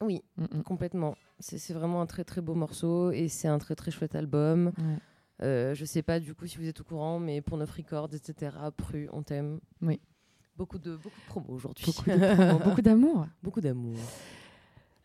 Oui, 0.00 0.22
complètement. 0.64 1.16
C'est 1.40 1.58
c'est 1.58 1.74
vraiment 1.74 2.00
un 2.00 2.06
très 2.06 2.22
très 2.22 2.40
beau 2.42 2.54
morceau 2.54 3.10
et 3.10 3.26
c'est 3.26 3.48
un 3.48 3.58
très 3.58 3.74
très 3.74 3.90
chouette 3.90 4.14
album. 4.14 4.66
Ouais. 4.78 4.98
Euh, 5.42 5.74
je 5.74 5.84
sais 5.84 6.02
pas 6.02 6.20
du 6.20 6.34
coup 6.34 6.46
si 6.46 6.56
vous 6.56 6.66
êtes 6.68 6.80
au 6.80 6.84
courant, 6.84 7.18
mais 7.18 7.40
pour 7.40 7.58
Neuf 7.58 7.72
Records, 7.72 8.10
etc. 8.14 8.56
Pru, 8.76 9.08
on 9.12 9.22
t'aime. 9.22 9.58
Oui. 9.80 10.00
Beaucoup 10.56 10.78
de 10.78 10.96
beaucoup 10.96 11.18
de 11.20 11.26
promos 11.26 11.52
aujourd'hui. 11.54 11.84
Beaucoup 11.86 12.82
d'amour. 12.82 13.26
Beaucoup 13.42 13.60
d'amour. 13.60 13.96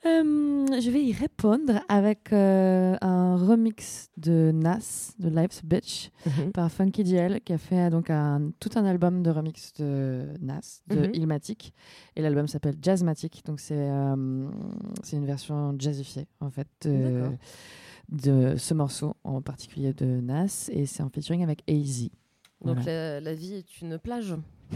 Euh, 0.06 0.68
je 0.80 0.92
vais 0.92 1.04
y 1.04 1.12
répondre 1.12 1.82
avec 1.90 2.32
euh, 2.32 2.96
un 3.02 3.36
remix 3.36 4.10
de 4.16 4.52
Nas, 4.54 5.14
de 5.18 5.28
Life's 5.28 5.64
Bitch, 5.66 6.12
Mhm. 6.26 6.52
par 6.52 6.72
Funky 6.72 7.04
DL, 7.04 7.42
qui 7.42 7.52
a 7.52 7.58
fait 7.58 7.90
donc 7.90 8.10
un, 8.12 8.52
tout 8.60 8.70
un 8.76 8.86
album 8.86 9.24
de 9.24 9.32
remix 9.32 9.74
de 9.74 10.28
Nas, 10.40 10.82
de 10.88 10.98
Mhm. 11.08 11.12
Illmatic. 11.16 11.74
Et 12.16 12.22
l'album 12.22 12.48
s'appelle 12.48 12.76
Jazzmatic, 12.82 13.44
donc 13.46 13.60
c'est 13.60 13.76
euh, 13.90 14.48
c'est 15.02 15.18
une 15.18 15.26
version 15.26 15.76
jazzifiée, 15.80 16.28
en 16.42 16.52
fait, 16.52 16.68
de, 18.10 18.56
ce 18.58 18.74
morceau 18.74 19.16
en 19.24 19.42
particulier 19.42 19.94
de 19.94 20.06
Nas. 20.06 20.70
Et 20.72 20.86
c'est 20.86 21.04
en 21.04 21.10
featuring 21.10 21.44
avec 21.44 21.64
AZ. 21.70 22.10
Donc 22.64 22.78
Voilà. 22.78 22.84
la, 22.86 23.22
la 23.22 23.34
vie 23.36 23.54
est 23.54 23.82
une 23.82 23.98
plage. 24.00 24.36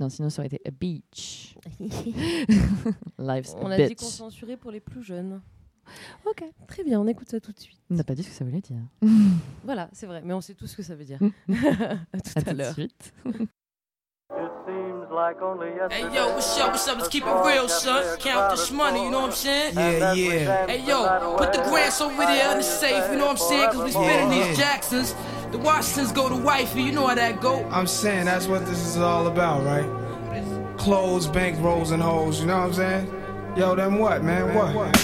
Non, 0.00 0.08
sinon 0.08 0.28
ça 0.28 0.42
aurait 0.42 0.48
été 0.48 0.60
A 0.66 0.72
Beach. 0.72 1.56
Life's 3.18 3.54
on 3.60 3.70
a 3.70 3.74
a 3.74 3.86
dit 3.86 3.94
qu'on 3.94 4.06
censurait 4.06 4.56
pour 4.56 4.72
les 4.72 4.80
plus 4.80 5.04
jeunes. 5.04 5.40
Ok. 6.26 6.42
Très 6.66 6.82
bien, 6.82 7.00
on 7.00 7.06
écoute 7.06 7.28
ça 7.28 7.38
tout 7.40 7.52
de 7.52 7.60
suite. 7.60 7.80
On 7.90 7.94
n'a 7.94 8.02
pas 8.04 8.14
dit 8.16 8.24
ce 8.24 8.28
que 8.30 8.34
ça 8.34 8.44
voulait 8.44 8.60
dire. 8.60 8.80
Voilà, 9.64 9.88
c'est 9.92 10.06
vrai, 10.06 10.20
mais 10.24 10.34
on 10.34 10.40
sait 10.40 10.54
tout 10.54 10.66
ce 10.66 10.76
que 10.76 10.82
ça 10.82 10.96
veut 10.96 11.04
dire. 11.04 11.20
À 12.12 12.20
tout 12.20 12.32
À 12.36 12.50
à, 12.50 12.74
tout 12.74 13.48
de 15.14 15.60
l'heure. 15.60 15.90
suite. 15.90 15.92
Hey 15.92 16.14
yo, 16.14 16.34
what's 16.34 16.58
up, 16.58 16.70
what's 16.70 16.88
up? 16.88 16.98
Let's 16.98 17.08
keep 17.08 17.26
it 17.26 17.46
real, 17.46 17.68
son. 17.68 18.18
Count 18.18 18.50
this 18.50 18.70
money, 18.70 19.04
you 19.04 19.10
know 19.10 19.20
what 19.20 19.30
I'm 19.30 19.32
saying? 19.32 19.74
Yeah, 19.74 20.12
yeah. 20.12 20.66
Hey 20.66 20.80
yo, 20.84 21.36
put 21.36 21.52
the 21.52 21.62
grants 21.62 22.00
over 22.00 22.16
there 22.24 22.52
in 22.52 22.58
the 22.58 22.64
safe, 22.64 23.10
you 23.10 23.18
know 23.18 23.26
what 23.26 23.40
I'm 23.42 23.48
saying? 23.48 23.70
Cause 23.70 23.84
we 23.84 23.90
spending 23.90 24.38
Yeah, 24.38 24.48
these. 24.48 24.58
Jacksons. 24.58 25.14
The 25.52 25.58
Washingtons 25.58 26.12
go 26.12 26.28
to 26.28 26.34
wifey, 26.36 26.82
you 26.82 26.92
know 26.92 27.06
how 27.06 27.14
that 27.14 27.40
go. 27.40 27.64
I'm 27.70 27.86
saying 27.86 28.24
that's 28.24 28.48
what 28.48 28.66
this 28.66 28.84
is 28.84 28.96
all 28.96 29.28
about, 29.28 29.64
right? 29.64 29.86
Clothes, 30.76 31.28
bank 31.28 31.60
rolls, 31.60 31.92
and 31.92 32.02
hoes, 32.02 32.40
you 32.40 32.46
know 32.46 32.58
what 32.58 32.66
I'm 32.66 32.72
saying? 32.72 33.23
Yo, 33.56 33.76
then 33.76 33.98
what, 33.98 34.24
man? 34.24 34.52
What? 34.52 34.96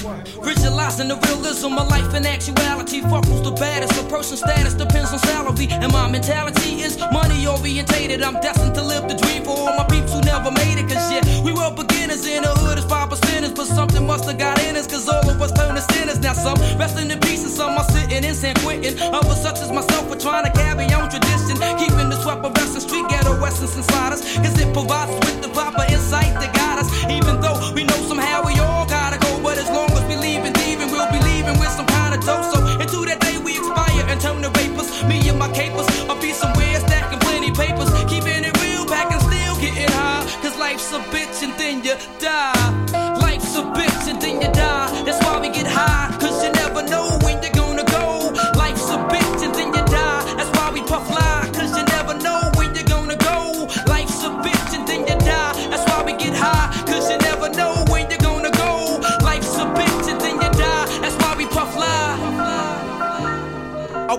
Visualizing 0.42 1.06
the 1.06 1.16
realism 1.28 1.78
of 1.78 1.88
life 1.88 2.12
and 2.14 2.26
actuality. 2.26 3.00
Fuck 3.00 3.24
who's 3.26 3.42
the 3.42 3.52
baddest. 3.52 3.94
A 4.00 4.02
person's 4.08 4.40
status 4.40 4.74
depends 4.74 5.12
on 5.12 5.20
salary. 5.20 5.68
And 5.70 5.92
my 5.92 6.10
mentality 6.10 6.82
is 6.82 6.98
money 7.12 7.46
orientated. 7.46 8.22
I'm 8.22 8.34
destined 8.40 8.74
to 8.74 8.82
live 8.82 9.08
the 9.08 9.14
dream 9.14 9.44
for 9.44 9.50
all 9.50 9.76
my 9.76 9.84
peeps 9.84 10.12
who 10.12 10.20
never 10.22 10.50
made 10.50 10.78
it. 10.82 10.88
Cause 10.90 11.12
yeah, 11.12 11.22
we 11.44 11.52
were 11.52 11.70
beginners 12.10 12.26
in 12.26 12.42
the 12.42 12.50
hood 12.60 12.78
as 12.78 12.84
five 12.84 13.08
percenters. 13.08 13.54
But 13.54 13.66
something 13.66 14.06
must 14.06 14.24
have 14.24 14.38
got 14.38 14.62
in 14.64 14.76
us. 14.76 14.86
Cause 14.86 15.08
all 15.08 15.28
of 15.28 15.40
us 15.40 15.52
turn 15.52 15.74
to 15.74 15.80
sinners. 15.92 16.18
Now 16.20 16.32
some 16.32 16.58
resting 16.78 17.10
in 17.10 17.20
peace 17.20 17.42
and 17.44 17.52
some 17.52 17.78
are 17.78 17.84
sitting 17.84 18.24
in 18.24 18.34
San 18.34 18.54
Quentin. 18.56 18.98
Others 18.98 19.40
such 19.40 19.60
as 19.60 19.70
myself 19.70 20.10
are 20.10 20.18
trying 20.18 20.44
to 20.44 20.52
carry 20.52 20.86
on 20.92 21.08
tradition. 21.10 21.56
Keeping 21.78 22.08
the 22.10 22.18
sweat 22.22 22.38
of 22.38 22.52
Western 22.56 22.80
Street 22.80 23.06
ghetto 23.08 23.32
essence 23.44 23.76
inside 23.76 24.12
us. 24.12 24.22
Cause 24.36 24.58
it 24.60 24.72
provides 24.72 25.12
with 25.24 25.42
the 25.42 25.48
proper 25.48 25.84
insight 25.90 26.32
to 26.40 26.46
guide 26.58 26.78
us. 26.80 26.90
Even 27.10 27.40
though 27.40 27.72
we 27.74 27.84
know 27.84 28.00
somehow 28.08 28.44
we 28.44 28.58
all 28.58 28.86
gotta 28.86 29.18
go. 29.18 29.40
But 29.42 29.58
as 29.58 29.68
long 29.70 29.90
as 29.92 30.04
we 30.08 30.16
leave 30.16 30.42
and 30.44 30.56
leaving, 30.58 30.90
we'll 30.90 31.10
be 31.12 31.20
leaving 31.22 31.58
with 31.58 31.70
some 31.70 31.86
kind 31.86 32.14
of 32.14 32.20
dough. 32.24 32.42
So 32.52 32.58
until 32.78 33.04
that 33.04 33.20
day 33.20 33.38
we 33.38 33.58
expire 33.58 34.04
and 34.08 34.20
turn 34.20 34.42
to 34.42 34.50
vapors. 34.50 34.88
Me 35.04 35.28
and 35.28 35.38
my 35.38 35.50
capers, 35.52 35.88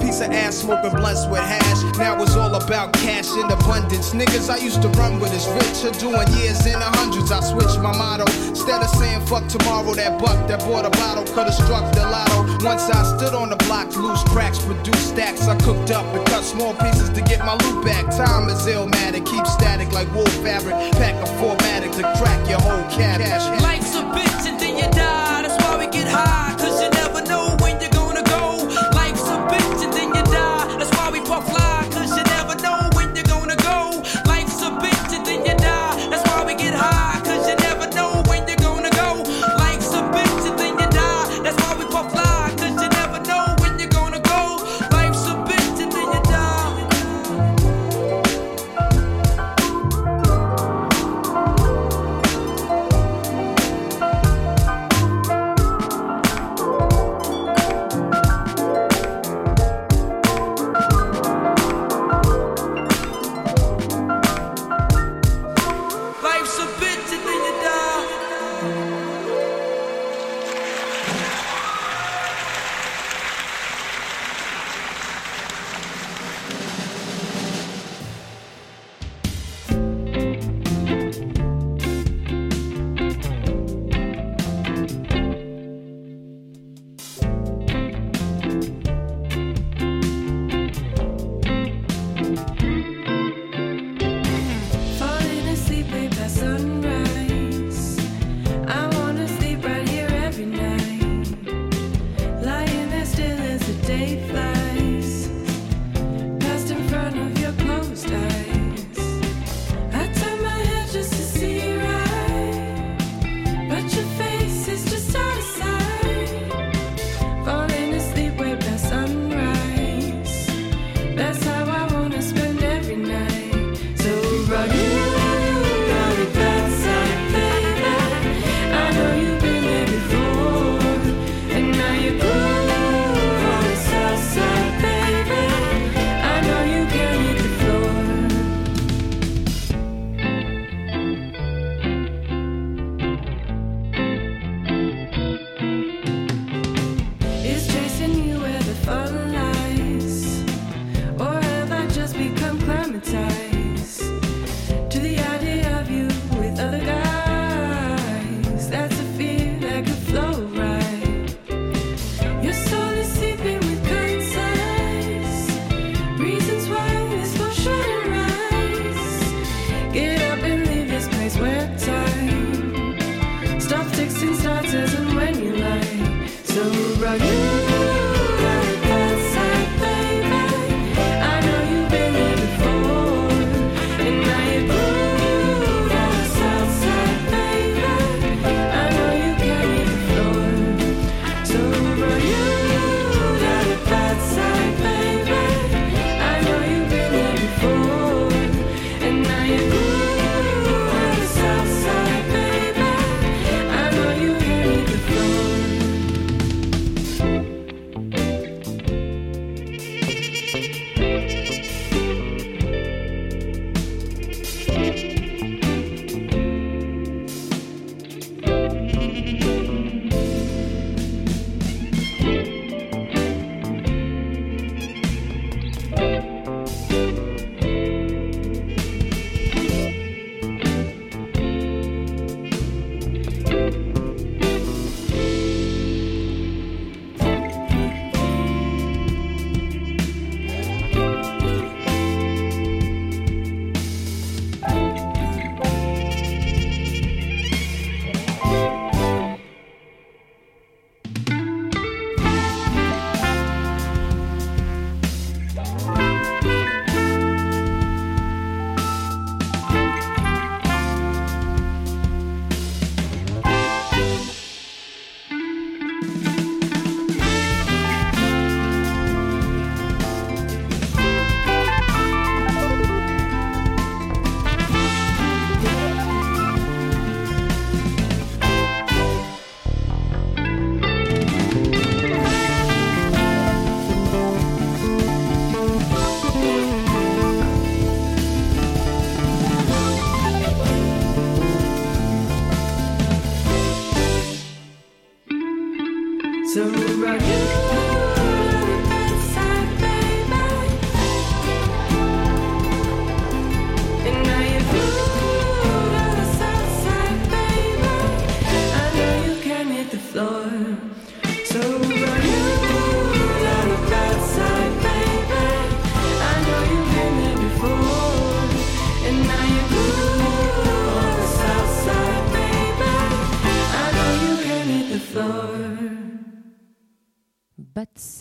piece 0.00 0.20
of 0.20 0.30
ass 0.30 0.56
smoking 0.56 0.90
blunts 0.90 1.26
with 1.26 1.40
hash. 1.40 1.82
Now 1.98 2.20
it's 2.22 2.36
all 2.36 2.54
about 2.54 2.92
cash 2.94 3.30
in 3.32 3.46
abundance. 3.50 4.12
Niggas 4.12 4.48
I 4.50 4.58
used 4.58 4.82
to 4.82 4.88
run 5.00 5.20
with 5.20 5.32
is 5.34 5.46
rich, 5.58 5.84
are 5.84 5.96
doing 5.98 6.28
years 6.38 6.64
in 6.66 6.78
the 6.78 6.90
hundreds. 6.98 7.30
I 7.30 7.40
switched 7.40 7.80
my 7.80 7.96
motto. 7.96 8.24
Instead 8.48 8.82
of 8.82 8.90
saying 8.90 9.26
fuck 9.26 9.46
tomorrow, 9.48 9.94
that 9.94 10.18
buck 10.20 10.48
that 10.48 10.60
bought 10.60 10.86
a 10.86 10.90
bottle 10.90 11.24
could 11.34 11.46
have 11.46 11.54
struck 11.54 11.92
the 11.94 12.02
lotto. 12.02 12.64
Once 12.64 12.88
I 12.90 13.02
stood 13.16 13.34
on 13.34 13.50
the 13.50 13.56
block, 13.68 13.94
loose 13.96 14.22
cracks, 14.24 14.58
produced 14.58 15.08
stacks. 15.08 15.48
I 15.48 15.56
cooked 15.58 15.90
up 15.90 16.06
and 16.14 16.26
cut 16.26 16.44
small 16.44 16.74
pieces 16.74 17.10
to 17.10 17.20
get 17.22 17.40
my 17.40 17.54
loot 17.64 17.84
back. 17.84 18.04
Time 18.10 18.48
is 18.48 18.66
illmatic, 18.66 19.26
keep 19.26 19.46
static 19.46 19.92
like 19.92 20.12
wool 20.14 20.26
fabric. 20.44 20.74
Pack 20.92 21.14
a 21.22 21.26
formatic 21.38 21.92
to 21.92 22.02
crack 22.18 22.48
your 22.48 22.60
whole 22.60 22.84
cabbage. 22.90 23.62
Life's 23.62 23.94
a 23.94 24.02
bitch 24.02 24.46
and 24.46 24.58
then 24.60 24.76
you 24.76 24.90
die. 24.90 25.15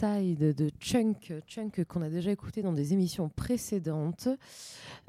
Side 0.05 0.53
de 0.55 0.69
Chunk, 0.79 1.33
Chunk 1.47 1.83
qu'on 1.85 2.01
a 2.03 2.09
déjà 2.09 2.29
écouté 2.31 2.61
dans 2.61 2.73
des 2.73 2.93
émissions 2.93 3.27
précédentes. 3.29 4.27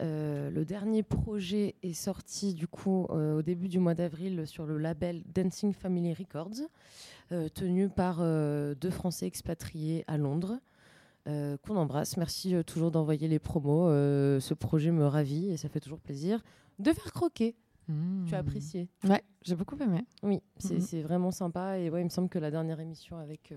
Euh, 0.01 0.51
le 0.51 0.65
dernier 0.65 1.03
projet 1.03 1.75
est 1.83 1.93
sorti 1.93 2.55
du 2.55 2.67
coup 2.67 3.07
euh, 3.11 3.39
au 3.39 3.43
début 3.43 3.69
du 3.69 3.79
mois 3.79 3.95
d'avril 3.95 4.47
sur 4.47 4.65
le 4.65 4.79
label 4.79 5.23
Dancing 5.35 5.75
Family 5.75 6.15
Records, 6.15 6.63
euh, 7.33 7.49
tenu 7.51 7.91
par 7.91 8.21
deux 8.21 8.91
Français 8.91 9.27
expatriés 9.27 10.05
à 10.07 10.17
Londres. 10.17 10.59
qu'on 11.27 11.77
embrasse. 11.77 12.17
Merci 12.17 12.55
toujours 12.65 12.91
d'envoyer 12.91 13.29
les 13.29 13.41
promos. 13.41 13.89
Ce 14.41 14.55
projet 14.55 14.93
me 14.93 15.05
ravit 15.07 15.51
et 15.51 15.57
ça 15.59 15.69
fait 15.69 15.81
toujours 15.81 15.99
plaisir 16.01 16.41
de 16.79 16.93
faire 16.93 17.13
croquer. 17.13 17.55
Tu 18.27 18.35
as 18.35 18.39
apprécié 18.39 18.89
Ouais, 19.05 19.23
j'ai 19.43 19.57
beaucoup 19.57 19.77
aimé. 19.77 20.05
Oui, 20.23 20.41
c'est 20.57 20.75
Mhm. 20.77 20.81
c'est 20.81 21.03
vraiment 21.03 21.33
sympa. 21.33 21.79
Et 21.79 21.91
ouais, 21.91 22.01
il 22.01 22.05
me 22.05 22.11
semble 22.11 22.29
que 22.29 22.39
la 22.39 22.51
dernière 22.51 22.81
émission 22.81 23.19
avec 23.19 23.53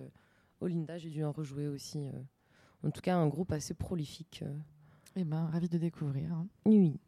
Olinda, 0.61 0.97
j'ai 0.97 1.09
dû 1.09 1.23
en 1.23 1.31
rejouer 1.31 1.67
aussi. 1.67 1.99
euh. 2.07 2.87
en 2.87 2.91
tout 2.91 3.01
cas, 3.01 3.15
un 3.15 3.27
groupe 3.27 3.51
assez 3.51 3.73
prolifique. 3.73 4.41
euh. 4.45 4.53
Eh 5.15 5.23
ben, 5.23 5.45
ravi 5.51 5.67
de 5.69 5.77
découvrir. 5.77 6.31
hein. 6.33 6.47
Oui. 6.65 6.99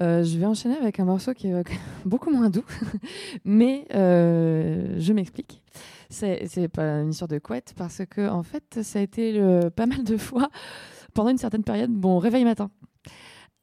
Euh, 0.00 0.22
je 0.22 0.38
vais 0.38 0.46
enchaîner 0.46 0.76
avec 0.76 1.00
un 1.00 1.04
morceau 1.04 1.34
qui 1.34 1.48
est 1.48 1.62
beaucoup 2.06 2.30
moins 2.30 2.50
doux, 2.50 2.64
mais 3.44 3.84
euh, 3.94 4.94
je 5.00 5.12
m'explique. 5.12 5.62
C'est 6.08 6.68
pas 6.68 7.00
une 7.02 7.10
histoire 7.10 7.28
de 7.28 7.38
couette 7.38 7.74
parce 7.76 8.02
que 8.08 8.28
en 8.28 8.42
fait, 8.44 8.82
ça 8.82 9.00
a 9.00 9.02
été 9.02 9.32
le- 9.32 9.70
pas 9.70 9.86
mal 9.86 10.04
de 10.04 10.16
fois 10.16 10.48
pendant 11.14 11.30
une 11.30 11.38
certaine 11.38 11.64
période 11.64 11.90
mon 11.90 12.18
réveil 12.18 12.44
matin. 12.44 12.70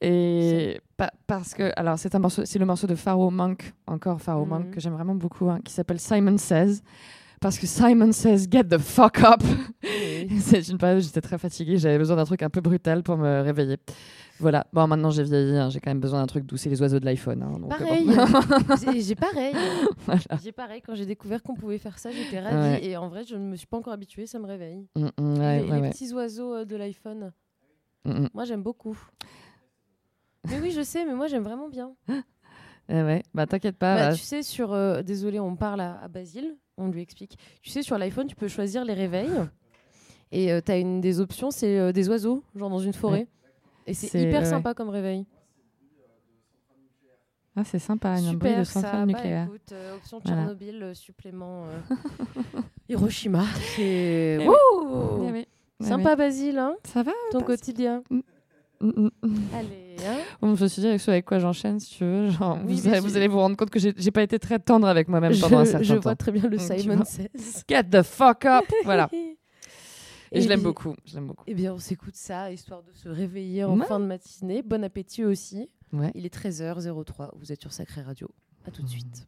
Et 0.02 0.78
pa- 0.98 1.12
parce 1.26 1.54
que 1.54 1.72
alors 1.76 1.98
c'est 1.98 2.14
un 2.14 2.18
morceau, 2.18 2.44
c'est 2.44 2.58
le 2.58 2.66
morceau 2.66 2.86
de 2.86 2.94
Pharaoh 2.94 3.30
Monk, 3.30 3.72
encore 3.86 4.20
Pharaoh 4.20 4.44
Mhm. 4.44 4.50
Monk 4.50 4.70
que 4.72 4.80
j'aime 4.80 4.92
vraiment 4.92 5.14
beaucoup, 5.14 5.48
hein, 5.48 5.60
qui 5.64 5.72
s'appelle 5.72 5.98
Simon 5.98 6.36
Says. 6.36 6.82
Parce 7.40 7.58
que 7.58 7.66
Simon 7.66 8.12
says 8.12 8.46
get 8.50 8.64
the 8.64 8.78
fuck 8.78 9.20
up. 9.22 9.42
c'est 10.40 10.68
une 10.68 10.78
période 10.78 10.98
où 10.98 11.02
j'étais 11.02 11.20
très 11.20 11.38
fatiguée, 11.38 11.76
j'avais 11.78 11.98
besoin 11.98 12.16
d'un 12.16 12.24
truc 12.24 12.42
un 12.42 12.50
peu 12.50 12.60
brutal 12.60 13.02
pour 13.02 13.16
me 13.16 13.42
réveiller. 13.42 13.76
Voilà. 14.38 14.66
Bon, 14.72 14.86
maintenant 14.86 15.10
j'ai 15.10 15.22
vieilli, 15.22 15.56
hein, 15.56 15.70
j'ai 15.70 15.80
quand 15.80 15.90
même 15.90 16.00
besoin 16.00 16.20
d'un 16.20 16.26
truc 16.26 16.44
doux, 16.44 16.56
c'est 16.56 16.68
les 16.70 16.80
oiseaux 16.82 16.98
de 17.00 17.04
l'iPhone. 17.04 17.42
hein, 17.42 17.58
donc, 17.58 17.72
euh, 17.72 17.76
Pareil. 17.78 18.06
bon. 18.06 18.92
J'ai- 19.00 19.14
pareil. 19.14 19.54
Voilà. 20.04 20.20
J'ai 20.42 20.52
pareil. 20.52 20.82
Quand 20.82 20.94
j'ai 20.94 21.06
découvert 21.06 21.42
qu'on 21.42 21.54
pouvait 21.54 21.78
faire 21.78 21.98
ça, 21.98 22.10
j'étais 22.10 22.40
ravie. 22.40 22.56
Ouais. 22.56 22.84
Et 22.84 22.96
en 22.96 23.08
vrai, 23.08 23.24
je 23.24 23.34
ne 23.36 23.44
me 23.50 23.56
suis 23.56 23.66
pas 23.66 23.76
encore 23.78 23.92
habituée. 23.92 24.26
Ça 24.26 24.38
me 24.38 24.46
réveille. 24.46 24.86
Mm, 24.96 25.06
mm, 25.18 25.38
ouais, 25.38 25.58
les 25.62 25.64
ouais, 25.70 25.74
les 25.76 25.80
ouais. 25.82 25.90
petits 25.90 26.12
oiseaux 26.12 26.54
euh, 26.54 26.64
de 26.64 26.76
l'iPhone. 26.76 27.32
Mm, 28.04 28.10
mm. 28.12 28.28
Moi, 28.34 28.44
j'aime 28.44 28.62
beaucoup. 28.62 28.98
Mais 30.48 30.60
oui, 30.60 30.70
je 30.70 30.82
sais, 30.82 31.04
mais 31.04 31.14
moi, 31.14 31.26
j'aime 31.28 31.42
vraiment 31.44 31.68
bien. 31.68 31.92
Eh 32.88 33.02
ouais, 33.02 33.22
bah 33.34 33.46
t'inquiète 33.46 33.76
pas. 33.78 33.96
Bah, 33.96 34.08
bah, 34.10 34.14
tu 34.14 34.22
sais, 34.22 34.42
sur. 34.42 34.72
euh, 34.72 35.02
désolé, 35.02 35.40
on 35.40 35.56
parle 35.56 35.80
à, 35.80 35.98
à 36.02 36.08
Basile, 36.08 36.56
on 36.76 36.88
lui 36.88 37.02
explique. 37.02 37.38
Tu 37.62 37.70
sais, 37.70 37.82
sur 37.82 37.98
l'iPhone, 37.98 38.26
tu 38.26 38.36
peux 38.36 38.48
choisir 38.48 38.84
les 38.84 38.94
réveils. 38.94 39.30
Et 40.32 40.50
tu 40.64 40.72
as 40.72 40.78
une 40.78 41.00
des 41.00 41.20
options, 41.20 41.50
c'est 41.50 41.78
euh, 41.78 41.92
des 41.92 42.08
oiseaux, 42.08 42.42
genre 42.54 42.70
dans 42.70 42.78
une 42.80 42.92
forêt. 42.92 43.20
Ouais. 43.20 43.26
Et 43.86 43.94
c'est 43.94 44.20
hyper 44.20 44.40
ouais, 44.40 44.46
sympa 44.48 44.74
comme 44.74 44.88
réveil. 44.88 45.24
Ah, 47.58 47.64
c'est 47.64 47.78
sympa, 47.78 48.10
un 48.10 48.20
bruit 48.20 48.32
Super 48.32 48.58
de 48.58 48.64
centrale 48.64 49.00
Bah, 49.00 49.06
nucléaire. 49.06 49.46
écoute, 49.46 49.72
euh, 49.72 49.96
option 49.96 50.20
Voilà. 50.22 50.40
Tchernobyl, 50.42 50.82
euh, 50.82 50.94
supplément 50.94 51.64
euh, 51.64 51.78
Hiroshima. 52.88 53.44
C'est 53.74 54.38
Eh 54.40 54.46
Eh. 54.46 55.46
Eh 55.80 55.84
sympa. 55.84 56.16
Basile. 56.16 56.58
Hein 56.58 56.76
Ça 56.84 57.02
va 57.02 57.12
Ton 57.30 57.40
quotidien. 57.40 58.02
Mm, 58.10 58.20
mm, 58.80 59.10
mm. 59.22 59.38
Allez, 59.54 59.96
hein 60.06 60.16
je 60.42 60.62
me 60.62 60.68
suis 60.68 60.82
dit 60.82 60.88
avec 60.88 61.24
quoi 61.24 61.38
j'enchaîne, 61.38 61.80
si 61.80 61.96
tu 61.96 62.04
veux. 62.04 62.30
Genre, 62.30 62.58
Oui, 62.64 62.74
vous, 62.74 62.88
allez, 62.88 62.96
je- 62.96 63.02
vous 63.02 63.16
allez 63.16 63.28
vous 63.28 63.38
rendre 63.38 63.56
compte 63.56 63.70
que 63.70 63.78
j'ai 63.78 64.10
pas 64.10 64.22
été 64.22 64.38
très 64.38 64.58
tendre 64.58 64.86
avec 64.88 65.08
moi-même 65.08 65.32
Je- 65.32 65.40
pendant 65.40 65.58
un 65.58 65.64
certain 65.64 65.82
je 65.82 65.94
temps. 65.94 66.00
vois 66.00 66.16
très 66.16 66.32
bien 66.32 66.42
le 66.48 66.56
Mm, 66.56 66.78
Simon. 66.78 67.04
Says. 67.04 67.62
Get 67.68 67.84
the 67.84 68.02
fuck 68.02 68.44
up 68.44 68.64
Voilà. 68.84 69.08
Et, 69.12 69.36
Et 70.32 70.40
je 70.40 70.48
l'aime 70.48 70.62
beaucoup. 70.62 70.94
Je 71.04 71.18
beaucoup. 71.20 71.44
Eh 71.46 71.54
bien, 71.54 71.72
on 71.72 71.78
s'écoute 71.78 72.16
ça, 72.16 72.50
histoire 72.52 72.82
de 72.82 72.92
se 72.92 73.08
réveiller 73.08 73.64
en 73.64 73.78
Ouais. 73.78 73.86
fin 73.86 74.00
de 74.00 74.06
matinée. 74.06 74.62
Bon 74.62 74.82
appétit 74.84 75.24
aussi. 75.24 75.70
Ouais. 75.92 76.10
Il 76.14 76.26
est 76.26 76.34
13h03, 76.34 77.30
vous 77.36 77.52
êtes 77.52 77.60
sur 77.60 77.72
Sacré 77.72 78.02
Radio. 78.02 78.28
À 78.66 78.70
tout 78.72 78.82
de 78.82 78.88
suite. 78.88 79.26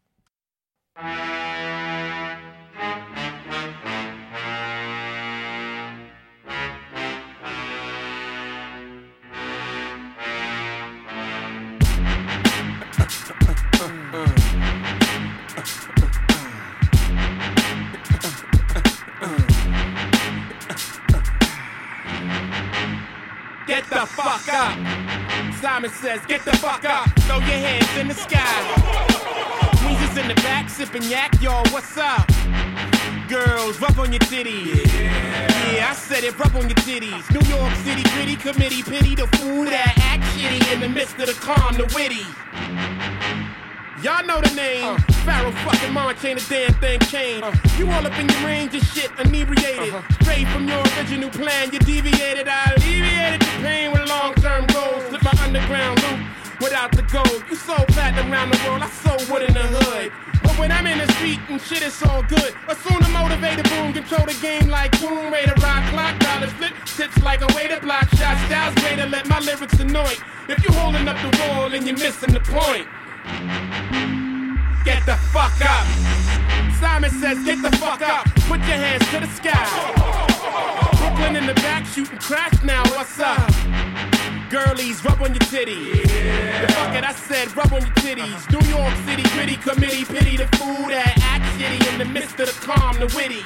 Get 23.69 23.85
the 23.91 24.07
fuck 24.07 24.49
up. 24.49 24.79
Simon 25.61 25.91
says, 25.91 26.25
get 26.27 26.43
the 26.43 26.57
fuck 26.57 26.87
up. 26.87 27.07
Throw 27.25 27.37
your 27.37 27.45
hands 27.45 27.99
in 27.99 28.09
the 28.09 28.15
sky. 28.15 28.41
Weezer's 29.85 30.17
in 30.17 30.27
the 30.27 30.35
back, 30.37 30.71
sipping 30.71 31.03
yak, 31.03 31.35
yo, 31.43 31.53
what's 31.71 31.99
up? 31.99 32.27
Girls, 33.29 33.79
rub 33.79 33.99
on 33.99 34.11
your 34.11 34.21
titties. 34.21 34.91
Yeah. 34.99 35.89
I 35.91 35.95
said 35.95 36.25
it, 36.25 36.39
rub 36.39 36.57
on 36.57 36.63
your 36.63 36.77
titties. 36.77 37.31
New 37.31 37.47
York 37.55 37.75
City 37.85 38.03
gritty 38.15 38.37
committee, 38.37 38.83
pity 38.83 39.15
the 39.15 39.27
fool 39.37 39.65
that 39.65 39.93
act 39.99 40.25
shitty 40.33 40.73
in 40.73 40.81
the 40.81 40.89
midst 40.89 41.19
of 41.19 41.27
the 41.27 41.35
calm, 41.35 41.75
the 41.75 41.85
witty. 41.95 42.25
Y'all 44.03 44.25
know 44.25 44.41
the 44.41 44.55
name. 44.55 44.85
Uh-huh. 44.85 45.13
Pharaoh 45.27 45.51
fucking 45.67 45.93
March 45.93 46.25
ain't 46.25 46.41
a 46.41 46.49
damn 46.49 46.73
thing 46.75 47.01
changed. 47.11 47.43
Uh-huh. 47.43 47.79
You 47.79 47.91
all 47.91 48.07
up 48.07 48.15
in 48.15 48.29
your 48.29 48.43
range 48.47 48.73
of 48.77 48.83
shit, 48.95 49.11
inebriated. 49.19 49.91
Uh-huh. 49.91 50.23
Straight 50.23 50.47
from 50.55 50.69
your 50.69 50.79
original 50.95 51.31
plan, 51.31 51.73
you 51.73 51.81
deviated. 51.81 52.47
I 52.47 52.79
alleviated 52.79 53.43
the 53.43 53.55
pain 53.59 53.91
with 53.91 54.07
long 54.09 54.35
term 54.35 54.67
goals. 54.71 55.03
Slip 55.11 55.23
my 55.25 55.35
underground 55.43 55.99
loop 56.07 56.21
without 56.61 56.93
the 56.95 57.03
gold. 57.11 57.43
You 57.51 57.57
sold 57.57 57.89
platinum 57.89 58.31
around 58.31 58.55
the 58.55 58.61
world, 58.71 58.83
I 58.83 58.91
sold 59.03 59.27
wood 59.27 59.43
in 59.43 59.55
the 59.55 59.67
hood. 59.67 60.13
But 60.47 60.55
when 60.63 60.71
I'm 60.71 60.87
in 60.87 60.99
the 60.99 61.11
street 61.15 61.41
and 61.51 61.61
shit, 61.61 61.83
it's 61.83 61.99
all 62.07 62.23
good. 62.23 62.55
Assume 62.71 63.03
the 63.03 63.11
motivated 63.11 63.67
boom, 63.67 63.93
control 63.93 64.27
the 64.31 64.39
game 64.39 64.71
like 64.71 64.95
boom, 65.03 65.33
ready 65.35 65.51
to 65.51 65.59
rock, 65.59 65.83
clock, 65.91 66.15
dollars 66.21 66.53
flip, 66.55 66.73
tips 66.87 67.19
like 67.25 67.43
a 67.43 67.51
way 67.51 67.67
to 67.67 67.81
block 67.81 68.07
shots. 68.15 68.39
Styles 68.47 68.79
way 68.87 68.95
to 68.95 69.11
let 69.11 69.29
my 69.29 69.41
lyrics 69.41 69.75
annoy. 69.81 70.15
If 70.47 70.63
you 70.63 70.71
holding 70.79 71.09
up 71.09 71.19
the 71.19 71.35
wall 71.43 71.75
and 71.75 71.83
you're 71.83 71.99
missing 71.99 72.33
the 72.33 72.41
point. 72.47 72.87
Get 74.89 75.05
the 75.05 75.17
fuck 75.17 75.53
up. 75.61 75.87
Simon 76.81 77.11
says, 77.11 77.45
get 77.45 77.61
the 77.61 77.71
fuck 77.77 78.01
up. 78.01 78.25
Put 78.49 78.61
your 78.61 78.79
hands 78.79 79.07
to 79.11 79.21
the 79.21 79.27
sky. 79.27 79.69
Brooklyn 80.97 81.37
in 81.37 81.45
the 81.45 81.53
back 81.57 81.85
shooting 81.85 82.17
crash 82.17 82.63
now. 82.63 82.83
What's 82.85 83.21
up? 83.21 83.98
Girlies, 84.51 85.05
rub 85.05 85.21
on 85.23 85.31
your 85.33 85.47
titties. 85.53 86.03
The 86.03 86.73
fuck 86.73 86.95
it, 86.95 87.05
I 87.05 87.13
said, 87.13 87.55
rub 87.57 87.73
on 87.73 87.83
your 87.83 87.97
titties. 87.97 88.41
New 88.53 88.65
York 88.69 88.95
City 89.07 89.23
gritty 89.35 89.57
committee, 89.57 90.05
pity 90.05 90.37
the 90.37 90.47
fool 90.57 90.89
that 90.89 91.19
act 91.23 91.45
shitty 91.59 91.93
in 91.93 91.99
the 91.99 92.05
midst 92.05 92.39
of 92.41 92.47
the 92.47 92.67
calm, 92.67 92.99
the 92.99 93.07
witty. 93.17 93.45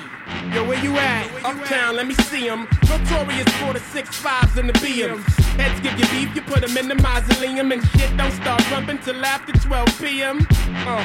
Yo, 0.55 0.67
where 0.67 0.83
you 0.83 0.97
at? 0.97 1.45
Uptown, 1.45 1.97
let 1.97 2.07
me 2.07 2.15
see 2.15 2.33
see 2.33 2.49
'em. 2.49 2.67
Notorious 2.89 3.49
for 3.61 3.73
the 3.75 3.81
six 3.95 4.17
fives 4.17 4.57
and 4.57 4.69
the 4.69 4.73
BMs. 4.83 5.25
Heads 5.61 5.79
give 5.81 5.97
you 5.99 6.07
beef, 6.15 6.35
you 6.35 6.43
put 6.43 6.63
'em 6.65 6.77
in 6.77 6.89
the 6.89 6.99
mausoleum. 7.07 7.73
And 7.73 7.83
shit 7.91 8.17
don't 8.17 8.33
start 8.33 8.63
rumping 8.71 8.99
till 8.99 9.25
after 9.25 9.53
12 9.53 9.89
p.m. 10.01 10.47
Uh, 10.87 11.05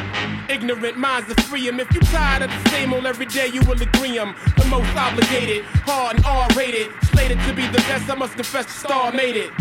ignorant 0.50 0.98
minds 0.98 1.30
are 1.32 1.42
free 1.50 1.68
'em. 1.68 1.80
If 1.80 1.94
you 1.94 2.02
tired 2.16 2.44
of 2.44 2.50
the 2.58 2.70
same 2.70 2.94
old 2.94 3.06
every 3.06 3.26
day, 3.26 3.48
you 3.48 3.62
will 3.68 3.82
agree 3.90 4.18
'em. 4.18 4.36
The 4.58 4.66
most 4.76 4.92
obligated, 4.96 5.66
hard 5.90 6.16
and 6.18 6.26
R-rated. 6.26 6.88
Slated 7.12 7.40
to 7.48 7.54
be 7.54 7.66
the 7.68 7.82
best, 7.90 8.10
I 8.10 8.16
must 8.16 8.36
confess 8.36 8.66
the 8.66 8.78
star 8.86 9.12
made 9.12 9.36
it. 9.46 9.52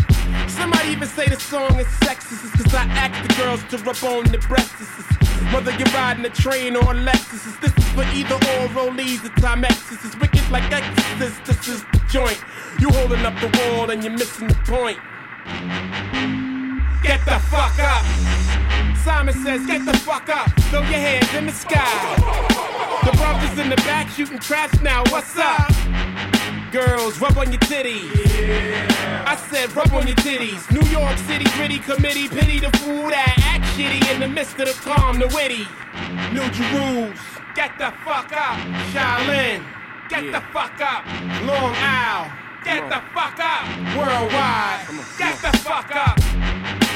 Somebody 0.47 0.89
even 0.89 1.07
say 1.07 1.27
the 1.27 1.39
song 1.39 1.79
is 1.79 1.87
sexist, 2.03 2.51
cause 2.57 2.73
I 2.73 2.83
ask 2.91 3.27
the 3.27 3.33
girls 3.35 3.63
to 3.71 3.77
rub 3.79 4.03
on 4.03 4.31
the 4.31 4.39
breasts. 4.39 4.87
Whether 5.53 5.71
you're 5.71 5.87
riding 5.93 6.25
a 6.25 6.29
train 6.29 6.75
or 6.75 6.91
a 6.91 6.95
Lexus, 6.95 7.59
this 7.61 7.71
is 7.77 7.89
for 7.93 8.03
either 8.03 8.35
or 8.35 8.67
rollies 8.75 9.23
or 9.23 9.29
Timex. 9.39 9.89
This 9.89 10.03
is 10.03 10.19
wicked 10.19 10.49
like 10.51 10.69
Exorcist, 10.71 11.45
this 11.45 11.67
is 11.67 11.83
the 11.93 12.01
joint. 12.09 12.41
You 12.79 12.89
holding 12.89 13.25
up 13.25 13.39
the 13.39 13.47
wall 13.57 13.89
and 13.89 14.03
you're 14.03 14.11
missing 14.11 14.47
the 14.47 14.55
point. 14.65 14.99
Get 17.01 17.23
the 17.25 17.39
fuck 17.47 17.79
up. 17.79 18.03
Simon 18.97 19.33
says, 19.35 19.65
get 19.65 19.85
the 19.85 19.97
fuck 19.99 20.27
up. 20.27 20.51
Throw 20.69 20.81
your 20.81 20.99
hands 20.99 21.33
in 21.33 21.45
the 21.45 21.53
sky. 21.53 22.15
The 23.05 23.15
brothers 23.17 23.57
in 23.57 23.69
the 23.69 23.77
back 23.77 24.09
shooting 24.09 24.39
traps 24.39 24.81
now. 24.81 25.03
What's 25.09 25.37
up? 25.37 25.71
Girls, 26.71 27.19
rub 27.21 27.37
on 27.37 27.49
your 27.49 27.61
titties. 27.61 28.11
I 29.25 29.37
said, 29.49 29.73
rub 29.73 29.93
on 29.93 30.05
your 30.05 30.17
titties. 30.17 30.69
New 30.69 30.85
York 30.89 31.17
City 31.19 31.45
gritty 31.55 31.79
committee, 31.79 32.27
pity 32.27 32.59
the 32.59 32.69
fool 32.79 33.09
that 33.09 33.33
act 33.45 33.63
shitty 33.77 34.13
in 34.13 34.19
the 34.19 34.27
midst 34.27 34.59
of 34.59 34.67
the 34.67 34.73
calm, 34.73 35.17
the 35.17 35.27
witty. 35.27 35.65
New 36.33 36.43
Jerusalem, 36.51 37.13
get 37.55 37.77
the 37.77 37.93
fuck 38.03 38.33
up. 38.33 38.57
Shaolin, 38.91 39.63
get 40.09 40.29
the 40.31 40.41
fuck 40.51 40.79
up. 40.81 41.05
Long 41.47 41.73
Isle, 41.77 42.31
get 42.65 42.89
the 42.89 43.01
fuck 43.15 43.39
up. 43.39 43.63
Worldwide, 43.95 44.87
get 45.17 45.41
the 45.41 45.57
fuck 45.59 45.95
up. 45.95 46.86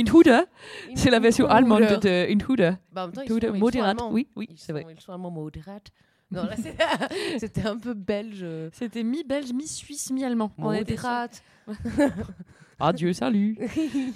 Intruder. 0.00 0.40
C'est 0.94 1.10
la 1.10 1.18
version 1.20 1.46
allemande 1.48 1.82
de 1.82 2.32
Intruder. 2.32 2.72
Bah, 2.92 3.02
en 3.02 3.06
même 3.06 3.14
temps, 3.14 3.20
ils 3.22 3.24
Intruder, 3.24 3.46
sont- 3.48 3.54
ils 3.54 3.58
sont 3.58 3.64
modérate. 3.64 3.90
allemands. 4.00 4.12
Oui, 4.12 4.28
oui, 4.36 4.48
c'est 4.56 4.72
vrai. 4.72 4.86
Ils 4.90 5.00
sont 5.00 5.12
allemands 5.12 5.30
modérate. 5.30 5.88
Non, 6.30 6.42
là, 6.44 6.54
c'était 7.38 7.66
un 7.66 7.78
peu 7.78 7.94
belge. 7.94 8.44
C'était 8.72 9.04
mi-belge, 9.04 9.52
mi-suisse, 9.52 10.10
mi-allemand. 10.10 10.50
On 10.58 10.72
était 10.72 10.94
Modérate. 10.94 11.42
Adieu, 12.78 13.12
salut. 13.12 13.56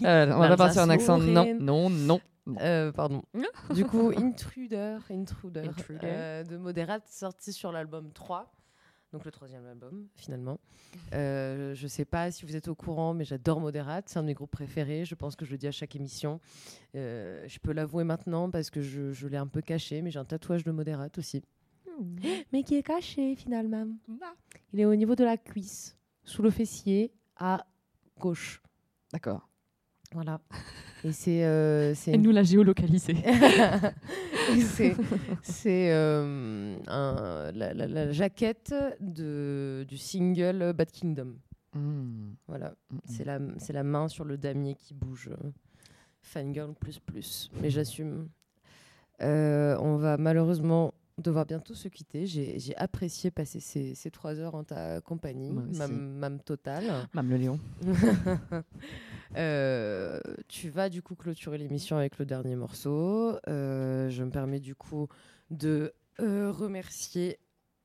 Euh, 0.05 0.33
on 0.35 0.39
va 0.39 0.49
pas 0.49 0.57
passer 0.57 0.81
en 0.81 0.89
accent. 0.91 1.19
Non, 1.19 1.47
non, 1.61 1.91
non. 1.91 2.21
Euh, 2.61 2.91
pardon. 2.91 3.23
du 3.75 3.85
coup, 3.85 4.11
Intruder, 4.17 4.97
Intruder, 5.11 5.61
Intruder. 5.69 6.01
euh, 6.05 6.43
de 6.43 6.57
Moderate, 6.57 7.05
sorti 7.07 7.53
sur 7.53 7.71
l'album 7.71 8.11
3. 8.13 8.51
Donc 9.13 9.25
le 9.25 9.33
troisième 9.33 9.67
album, 9.67 10.07
finalement. 10.15 10.61
Euh, 11.15 11.75
je 11.75 11.87
sais 11.89 12.05
pas 12.05 12.31
si 12.31 12.47
vous 12.47 12.55
êtes 12.55 12.69
au 12.69 12.77
courant, 12.77 13.13
mais 13.13 13.25
j'adore 13.25 13.61
Moderate. 13.61 14.09
C'est 14.09 14.19
un 14.19 14.23
de 14.23 14.29
mes 14.29 14.35
groupes 14.35 14.53
préférés. 14.53 15.05
Je 15.05 15.17
pense 15.17 15.35
que 15.35 15.45
je 15.45 15.51
le 15.51 15.59
dis 15.59 15.67
à 15.67 15.73
chaque 15.73 15.97
émission. 15.97 16.41
Euh, 16.95 17.45
je 17.49 17.59
peux 17.59 17.73
l'avouer 17.73 18.05
maintenant 18.05 18.51
parce 18.51 18.71
que 18.71 18.83
je, 18.83 19.13
je 19.13 19.27
l'ai 19.27 19.37
un 19.37 19.49
peu 19.49 19.63
caché, 19.63 20.01
mais 20.01 20.13
j'ai 20.13 20.21
un 20.21 20.25
tatouage 20.25 20.63
de 20.63 20.71
Moderate 20.71 21.19
aussi. 21.19 21.43
Mais 22.53 22.63
qui 22.63 22.77
est 22.77 22.83
caché, 22.83 23.35
finalement. 23.35 23.87
Il 24.73 24.81
est 24.81 24.85
au 24.85 24.95
niveau 24.95 25.17
de 25.17 25.25
la 25.25 25.37
cuisse, 25.37 25.99
sous 26.25 26.43
le 26.43 26.51
fessier, 26.51 27.13
à 27.37 27.67
gauche. 28.19 28.63
D'accord. 29.13 29.50
Voilà. 30.13 30.41
Et 31.05 31.13
c'est. 31.13 31.45
euh, 31.45 31.95
Et 32.09 32.19
nous 32.19 32.31
l'a 32.31 32.43
géolocalisé. 32.43 33.15
Et 34.55 34.61
c'est 35.43 35.91
euh, 35.93 36.77
la, 37.55 37.73
la- 37.75 37.87
la 37.87 38.13
jaquette 38.13 38.75
de, 39.01 39.85
du 39.89 39.97
single 39.97 40.73
Bad 40.75 40.91
Kingdom. 40.91 41.37
Mm. 41.75 42.33
Voilà. 42.49 42.75
C'est 43.07 43.25
la, 43.25 43.39
c'est 43.59 43.73
la 43.73 43.85
main 43.85 44.09
sur 44.09 44.25
le 44.25 44.37
damier 44.37 44.75
qui 44.75 44.93
bouge. 44.93 45.31
Fangirl 46.23 46.75
plus 46.75 46.99
plus. 46.99 47.51
Mais 47.63 47.71
j'assume. 47.71 48.29
Euh, 49.23 49.77
on 49.81 49.97
va 49.97 50.17
malheureusement 50.19 50.93
devoir 51.21 51.47
bientôt 51.47 51.75
se 51.75 51.89
quitter. 51.89 52.27
J'ai 52.27 52.77
apprécié 52.77 53.31
passer 53.31 53.61
ces, 53.61 53.95
ces 53.95 54.11
trois 54.11 54.39
heures 54.39 54.55
en 54.55 54.65
ta 54.65 55.01
compagnie. 55.01 55.51
Mam 55.53 56.41
totale. 56.41 57.07
Mam 57.15 57.29
le 57.31 57.37
lion. 57.37 57.61
Euh, 59.37 60.21
tu 60.49 60.71
vas 60.71 60.89
du 60.89 61.03
coup 61.03 61.15
clôturer 61.15 61.57
l'émission 61.57 61.97
avec 61.97 62.19
le 62.19 62.27
dernier 62.27 62.57
morceau. 62.57 63.37
Euh, 63.47 64.11
je 64.11 64.25
me 64.25 64.31
permets 64.31 64.59
du 64.59 64.75
coup 64.75 65.07
de 65.51 65.93
euh, 66.21 66.51
remercier 66.51 67.39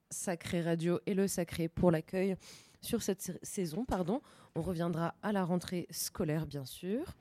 Sacré 0.10 0.62
Radio 0.62 1.00
et 1.06 1.14
le 1.14 1.28
Sacré 1.28 1.68
pour 1.68 1.92
l'accueil 1.92 2.36
sur 2.82 3.04
cette 3.04 3.22
sa- 3.22 3.34
saison. 3.44 3.86
Pardon. 3.86 4.22
On 4.56 4.62
reviendra 4.64 5.14
à 5.22 5.32
la 5.32 5.44
rentrée 5.44 5.86
scolaire, 5.92 6.48
bien 6.48 6.66
sûr, 6.66 7.14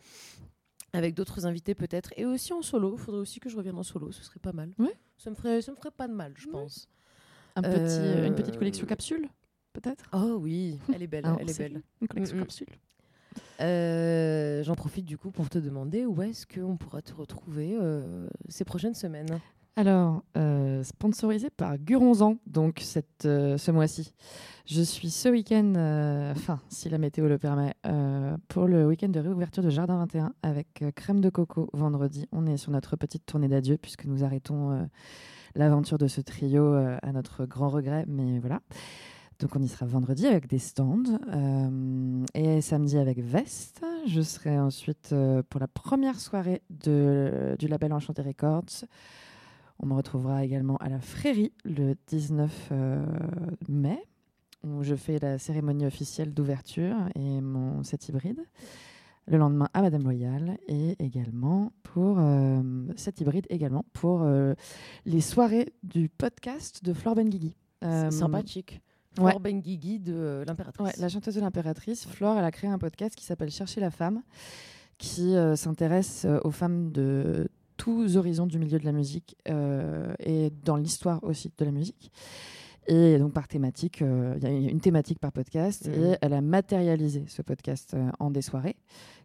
avec 0.95 1.15
d'autres 1.15 1.45
invités 1.45 1.75
peut-être, 1.75 2.13
et 2.17 2.25
aussi 2.25 2.53
en 2.55 2.63
solo. 2.63 2.95
Il 2.97 3.01
faudrait 3.01 3.21
aussi 3.21 3.41
que 3.41 3.51
je 3.51 3.57
revienne 3.59 3.77
en 3.77 3.83
solo, 3.83 4.11
ce 4.13 4.23
serait 4.25 4.41
pas 4.41 4.53
mal. 4.53 4.71
Ça 5.17 5.31
me 5.31 5.35
ferait, 5.35 5.63
ça 5.63 5.73
me 5.73 5.77
ferait 5.77 5.91
pas 5.91 6.09
de 6.09 6.13
mal, 6.13 6.33
je 6.37 6.49
pense. 6.49 6.89
Un 7.57 7.63
petit, 7.63 7.73
Euh, 8.03 8.27
Une 8.27 8.35
petite 8.35 8.57
collection 8.59 8.87
capsule, 8.87 9.29
peut-être? 9.73 10.05
Oh 10.13 10.39
oui, 10.41 10.79
elle 10.93 11.03
est 11.03 11.07
belle, 11.07 11.25
Ah, 11.27 11.37
elle 11.39 11.51
est 11.51 11.59
belle. 11.59 11.83
Une 12.01 12.09
collection 12.09 12.37
Mm, 12.37 12.41
mm. 12.41 12.43
capsule. 12.43 12.69
Euh, 13.61 14.63
J'en 14.65 14.75
profite 14.75 15.05
du 15.05 15.17
coup 15.17 15.31
pour 15.31 15.49
te 15.49 15.59
demander 15.59 16.05
où 16.07 16.21
est-ce 16.23 16.47
qu'on 16.47 16.77
pourra 16.77 17.03
te 17.03 17.13
retrouver 17.13 17.77
euh, 17.81 18.29
ces 18.49 18.65
prochaines 18.65 18.95
semaines? 18.95 19.39
Alors, 19.77 20.23
euh, 20.37 20.85
sponsorisé 20.85 21.51
par 21.51 21.79
Guronzan, 21.79 22.37
donc 22.47 22.81
euh, 23.25 23.59
ce 23.59 23.71
mois-ci. 23.73 24.15
Je 24.67 24.81
suis 24.83 25.11
ce 25.11 25.29
week-end, 25.29 25.73
euh, 25.77 26.31
enfin, 26.31 26.61
si 26.69 26.89
la 26.89 26.99
météo 26.99 27.27
le 27.27 27.39
permet, 27.39 27.75
pour 28.47 28.69
le 28.69 28.87
week-end 28.87 29.09
de 29.09 29.19
réouverture 29.19 29.65
de 29.65 29.71
Jardin 29.71 29.99
21 29.99 30.33
avec 30.43 30.85
crème 30.95 31.21
de 31.21 31.29
coco 31.29 31.71
vendredi. 31.73 32.29
On 32.31 32.47
est 32.47 32.57
sur 32.57 32.71
notre 32.71 32.95
petite 32.95 33.27
tournée 33.27 33.49
d'adieu 33.49 33.77
puisque 33.77 34.05
nous 34.05 34.23
arrêtons 34.23 34.89
l'aventure 35.57 35.99
de 35.99 36.07
ce 36.07 36.21
trio 36.21 36.73
à 36.75 37.13
notre 37.13 37.45
grand 37.45 37.69
regret, 37.69 38.05
mais 38.07 38.39
voilà. 38.39 38.61
Donc 39.41 39.57
on 39.57 39.61
y 39.61 39.67
sera 39.67 39.87
vendredi 39.87 40.29
avec 40.29 40.47
des 40.47 40.61
stands 40.61 41.19
et 42.33 42.61
samedi 42.61 42.97
avec 42.97 43.19
Veste. 43.19 43.85
Je 44.07 44.21
serai 44.21 44.57
ensuite 44.57 45.13
pour 45.51 45.61
la 45.61 45.69
première 45.69 46.21
soirée 46.21 46.63
du 46.71 47.67
label 47.69 47.93
Enchanté 47.93 48.23
Records. 48.23 48.85
On 49.85 49.87
me 49.87 49.93
retrouvera 49.93 50.43
également 50.43 50.79
à 50.79 50.89
la 50.89 50.99
Frérie 50.99 51.53
le 51.67 51.95
19 52.07 52.69
euh, 52.73 53.05
mai, 53.69 54.03
où 54.63 54.83
je 54.83 54.95
fais 54.95 55.19
la 55.19 55.37
cérémonie 55.39 55.85
officielle 55.85 56.33
d'ouverture 56.33 56.97
et 57.15 57.43
mon 57.43 57.83
set 57.83 58.09
hybride. 58.09 58.41
Le 59.27 59.37
lendemain 59.37 59.69
à 59.75 59.83
Madame 59.83 60.03
Loyal 60.03 60.57
et 60.69 60.97
également 61.05 61.75
pour 61.83 62.17
euh, 62.19 62.63
set 62.97 63.21
hybride 63.21 63.45
également 63.51 63.85
pour 63.93 64.23
euh, 64.23 64.55
les 65.05 65.21
soirées 65.21 65.75
du 65.83 66.09
podcast 66.09 66.83
de 66.83 66.95
Flore 66.95 67.17
Benguigui. 67.17 67.55
Euh, 67.85 68.11
Sympathique. 68.11 68.81
ouais. 69.19 69.33
Flore 69.33 69.41
Benguigui 69.41 69.99
de 70.01 70.15
euh, 70.15 70.45
l'impératrice. 70.47 70.87
Ouais, 70.87 70.93
la 70.99 71.11
chanteuse 71.11 71.35
de 71.35 71.43
l'impératrice, 71.43 72.07
Flore, 72.07 72.39
elle 72.39 72.45
a 72.47 72.51
créé 72.51 72.71
un 72.71 72.79
podcast 72.79 73.15
qui 73.15 73.27
s'appelle 73.27 73.51
Chercher 73.51 73.83
la 73.83 73.91
femme, 73.91 74.23
qui 74.97 75.37
euh, 75.37 75.57
s'intéresse 75.57 76.25
euh, 76.25 76.41
aux 76.43 76.51
femmes 76.53 76.91
de 76.91 77.49
tous 77.77 78.17
horizons 78.17 78.47
du 78.47 78.59
milieu 78.59 78.79
de 78.79 78.85
la 78.85 78.93
musique 78.93 79.37
euh, 79.49 80.13
et 80.21 80.51
dans 80.65 80.77
l'histoire 80.77 81.23
aussi 81.25 81.51
de 81.59 81.65
la 81.65 81.71
musique. 81.73 82.11
Et 82.87 83.17
donc 83.19 83.33
par 83.33 83.49
thématique, 83.49 84.03
euh, 84.03 84.35
il 84.43 84.63
y 84.63 84.67
a 84.67 84.71
une 84.71 84.81
thématique 84.81 85.19
par 85.19 85.33
podcast 85.33 85.89
Mhm. 85.89 85.95
et 86.05 86.17
elle 86.21 86.35
a 86.35 86.43
matérialisé 86.43 87.25
ce 87.29 87.41
podcast 87.41 87.95
euh, 87.95 88.11
en 88.21 88.31
des 88.31 88.43
soirées 88.43 88.77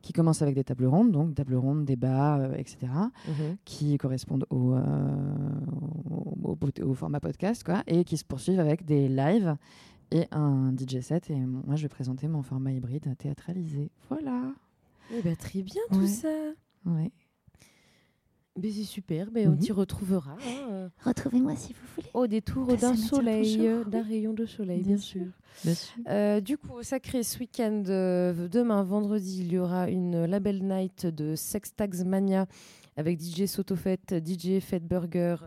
qui 0.02 0.14
commencent 0.14 0.42
avec 0.42 0.56
des 0.56 0.64
tables 0.64 0.86
rondes, 0.86 1.12
donc 1.12 1.36
tables 1.36 1.56
rondes, 1.56 1.84
débats, 1.84 2.38
euh, 2.40 2.54
etc., 2.56 2.78
Mhm. 3.28 3.58
qui 3.66 3.98
correspondent 3.98 4.46
au, 4.50 4.76
au, 6.42 6.58
au- 6.62 6.86
au 6.90 6.94
format 6.94 7.20
podcast, 7.20 7.64
quoi, 7.66 7.84
et 7.88 8.04
qui 8.06 8.16
se 8.18 8.24
poursuivent 8.24 8.62
avec 8.62 8.86
des 8.86 9.10
lives 9.10 9.56
et 10.12 10.26
un 10.32 10.72
DJ 10.74 11.02
set. 11.02 11.30
Et 11.30 11.36
moi, 11.36 11.76
je 11.76 11.82
vais 11.84 11.90
présenter 11.90 12.28
mon 12.30 12.42
format 12.44 12.72
hybride 12.72 13.14
théâtralisé. 13.18 13.92
Voilà. 14.10 14.54
Eh 15.14 15.22
ben, 15.22 15.36
très 15.36 15.62
bien 15.64 15.82
tout 15.92 16.00
Ouais. 16.00 16.08
ça. 16.08 16.30
Ouais. 16.86 17.12
Mais 18.62 18.72
c'est 18.72 18.84
super, 18.84 19.28
mais 19.34 19.48
on 19.48 19.52
Mhm. 19.52 19.60
t'y 19.60 19.72
retrouvera. 19.72 20.32
hein, 20.32 20.68
euh, 20.72 20.90
Retrouvez-moi 21.04 21.56
si 21.56 21.74
vous 21.74 21.80
voulez. 21.96 22.10
Au 22.14 22.28
détour 22.28 22.68
d'un 22.78 22.96
soleil, 22.96 23.68
euh, 23.68 23.84
d'un 23.84 24.02
rayon 24.04 24.34
de 24.34 24.46
soleil, 24.46 24.80
bien, 24.80 24.96
Bien 24.96 24.98
sûr. 24.98 25.26
Bien 25.64 25.74
sûr. 25.74 26.02
Euh, 26.08 26.40
du 26.42 26.58
coup, 26.58 26.82
sacré 26.84 27.24
ce 27.24 27.40
week-end, 27.40 27.84
euh, 27.88 28.48
demain, 28.48 28.84
vendredi, 28.84 29.42
il 29.42 29.52
y 29.54 29.58
aura 29.58 29.90
une 29.90 30.26
label 30.26 30.64
night 30.64 31.06
de 31.06 31.36
Sex 31.36 31.76
Tags 31.76 32.04
Mania 32.06 32.46
avec 32.98 33.20
DJ 33.20 33.46
Sotofet, 33.46 34.00
DJ 34.26 34.60
Fed 34.60 34.84
Burger 34.88 35.38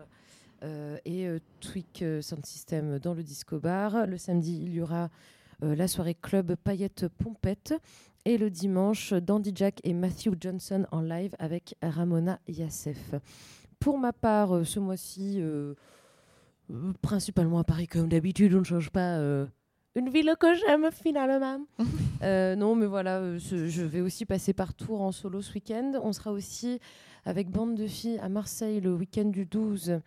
euh, 0.63 0.97
et 1.05 1.27
euh, 1.27 1.39
Tweak 1.59 2.03
Sound 2.21 2.45
System 2.45 2.99
dans 2.99 3.13
le 3.13 3.23
disco 3.23 3.59
bar. 3.59 4.07
Le 4.07 4.17
samedi, 4.17 4.59
il 4.61 4.73
y 4.73 4.81
aura 4.81 5.09
euh, 5.63 5.75
la 5.75 5.87
soirée 5.87 6.15
club 6.15 6.55
Paillette 6.55 7.07
Pompette. 7.07 7.73
Et 8.25 8.37
le 8.37 8.49
dimanche, 8.49 9.13
Dandy 9.13 9.51
Jack 9.53 9.79
et 9.83 9.93
Matthew 9.93 10.29
Johnson 10.39 10.85
en 10.91 11.01
live 11.01 11.35
avec 11.39 11.75
Ramona 11.81 12.39
Yassef. 12.47 13.15
Pour 13.79 13.97
ma 13.97 14.13
part, 14.13 14.55
euh, 14.55 14.63
ce 14.63 14.79
mois-ci, 14.79 15.39
euh, 15.41 15.73
euh, 16.71 16.93
principalement 17.01 17.59
à 17.59 17.65
Paris 17.65 17.87
comme 17.87 18.07
d'habitude, 18.07 18.53
on 18.55 18.59
ne 18.59 18.63
change 18.63 18.89
pas. 18.91 19.17
euh, 19.17 19.45
une 19.95 20.09
ville 20.09 20.33
que 20.39 20.47
j'aime 20.55 20.89
finalement. 20.91 21.65
Euh, 22.23 22.55
non, 22.55 22.73
mais 22.73 22.85
voilà, 22.85 23.37
je 23.37 23.83
vais 23.83 23.99
aussi 23.99 24.25
passer 24.25 24.53
par 24.53 24.73
Tours 24.73 25.01
en 25.01 25.11
solo 25.11 25.41
ce 25.41 25.53
week-end. 25.55 25.91
On 26.01 26.13
sera 26.13 26.31
aussi 26.31 26.79
avec 27.25 27.49
bande 27.49 27.75
de 27.75 27.85
filles 27.85 28.17
à 28.19 28.29
Marseille 28.29 28.79
le 28.79 28.93
week-end 28.95 29.25
du 29.25 29.45
12 29.45 29.99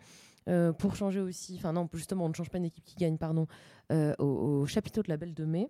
euh, 0.49 0.73
pour 0.73 0.95
changer 0.95 1.19
aussi. 1.21 1.53
Enfin 1.59 1.73
non, 1.73 1.87
justement, 1.93 2.25
on 2.25 2.29
ne 2.29 2.33
change 2.33 2.49
pas 2.49 2.57
une 2.57 2.65
équipe 2.65 2.83
qui 2.85 2.95
gagne, 2.95 3.17
pardon, 3.19 3.45
euh, 3.91 4.15
au, 4.17 4.25
au 4.25 4.65
chapiteau 4.65 5.03
de 5.03 5.09
la 5.09 5.17
Belle 5.17 5.35
de 5.35 5.45
Mai. 5.45 5.69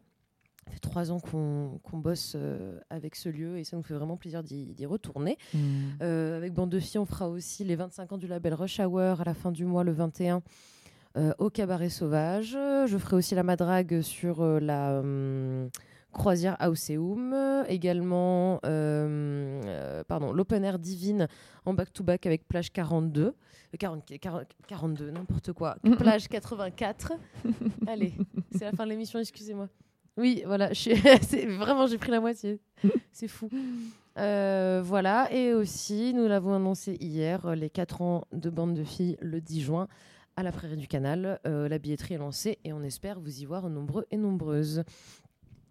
Ça 0.67 0.73
fait 0.73 0.79
trois 0.79 1.11
ans 1.11 1.19
qu'on 1.19 1.97
bosse 1.97 2.33
euh, 2.35 2.79
avec 2.89 3.15
ce 3.15 3.29
lieu 3.29 3.57
et 3.57 3.63
ça 3.63 3.77
nous 3.77 3.83
fait 3.83 3.93
vraiment 3.93 4.17
plaisir 4.17 4.43
d'y 4.43 4.85
retourner. 4.85 5.37
Mm. 5.53 5.59
Euh, 6.01 6.37
avec 6.37 6.53
Bande 6.53 6.69
de 6.69 6.79
Filles, 6.79 6.99
on 6.99 7.05
fera 7.05 7.29
aussi 7.29 7.63
les 7.63 7.75
25 7.75 8.11
ans 8.11 8.17
du 8.17 8.27
label 8.27 8.53
Rush 8.53 8.79
Hour 8.79 9.21
à 9.21 9.23
la 9.23 9.33
fin 9.33 9.51
du 9.51 9.65
mois, 9.65 9.83
le 9.83 9.93
21, 9.93 10.41
euh, 11.15 11.33
au 11.39 11.49
Cabaret 11.49 11.89
Sauvage. 11.89 12.51
Je 12.51 12.97
ferai 12.97 13.15
aussi 13.15 13.33
la 13.33 13.43
madrague 13.43 14.01
sur 14.01 14.43
la 14.59 14.99
hum, 14.99 15.69
croisière 16.17 16.57
Auseum. 16.67 17.63
Également, 17.69 18.59
euh, 18.65 19.61
euh, 19.65 20.03
pardon, 20.03 20.33
l'open 20.33 20.63
air 20.63 20.79
divine 20.79 21.27
en 21.65 21.73
back-to-back 21.73 22.25
avec 22.25 22.47
plage 22.47 22.71
42. 22.71 23.23
Euh, 23.23 23.31
40 23.77 24.03
40 24.19 24.45
42, 24.67 25.11
n'importe 25.11 25.53
quoi. 25.53 25.77
Plage 25.97 26.27
84. 26.27 27.13
Allez, 27.87 28.13
c'est 28.51 28.65
la 28.65 28.71
fin 28.71 28.85
de 28.85 28.89
l'émission, 28.89 29.19
excusez-moi. 29.19 29.69
Oui, 30.17 30.43
voilà, 30.45 30.69
je 30.73 30.79
suis- 30.79 30.95
c'est- 31.21 31.45
vraiment, 31.45 31.87
j'ai 31.87 31.97
pris 31.97 32.11
la 32.11 32.19
moitié. 32.19 32.59
C'est 33.11 33.27
fou. 33.27 33.49
Euh, 34.17 34.81
voilà, 34.83 35.31
et 35.31 35.53
aussi, 35.53 36.13
nous 36.13 36.27
l'avons 36.27 36.53
annoncé 36.55 36.97
hier, 36.99 37.45
euh, 37.45 37.55
les 37.55 37.69
4 37.69 38.01
ans 38.01 38.25
de 38.31 38.49
bande 38.49 38.73
de 38.73 38.83
filles 38.83 39.17
le 39.21 39.41
10 39.41 39.61
juin 39.61 39.87
à 40.35 40.43
la 40.43 40.51
Prairie 40.51 40.77
du 40.77 40.87
Canal. 40.87 41.39
Euh, 41.45 41.67
la 41.69 41.77
billetterie 41.79 42.15
est 42.15 42.19
lancée 42.19 42.57
et 42.63 42.73
on 42.73 42.81
espère 42.83 43.19
vous 43.19 43.41
y 43.41 43.45
voir 43.45 43.69
nombreux 43.69 44.05
et 44.11 44.17
nombreuses. 44.17 44.83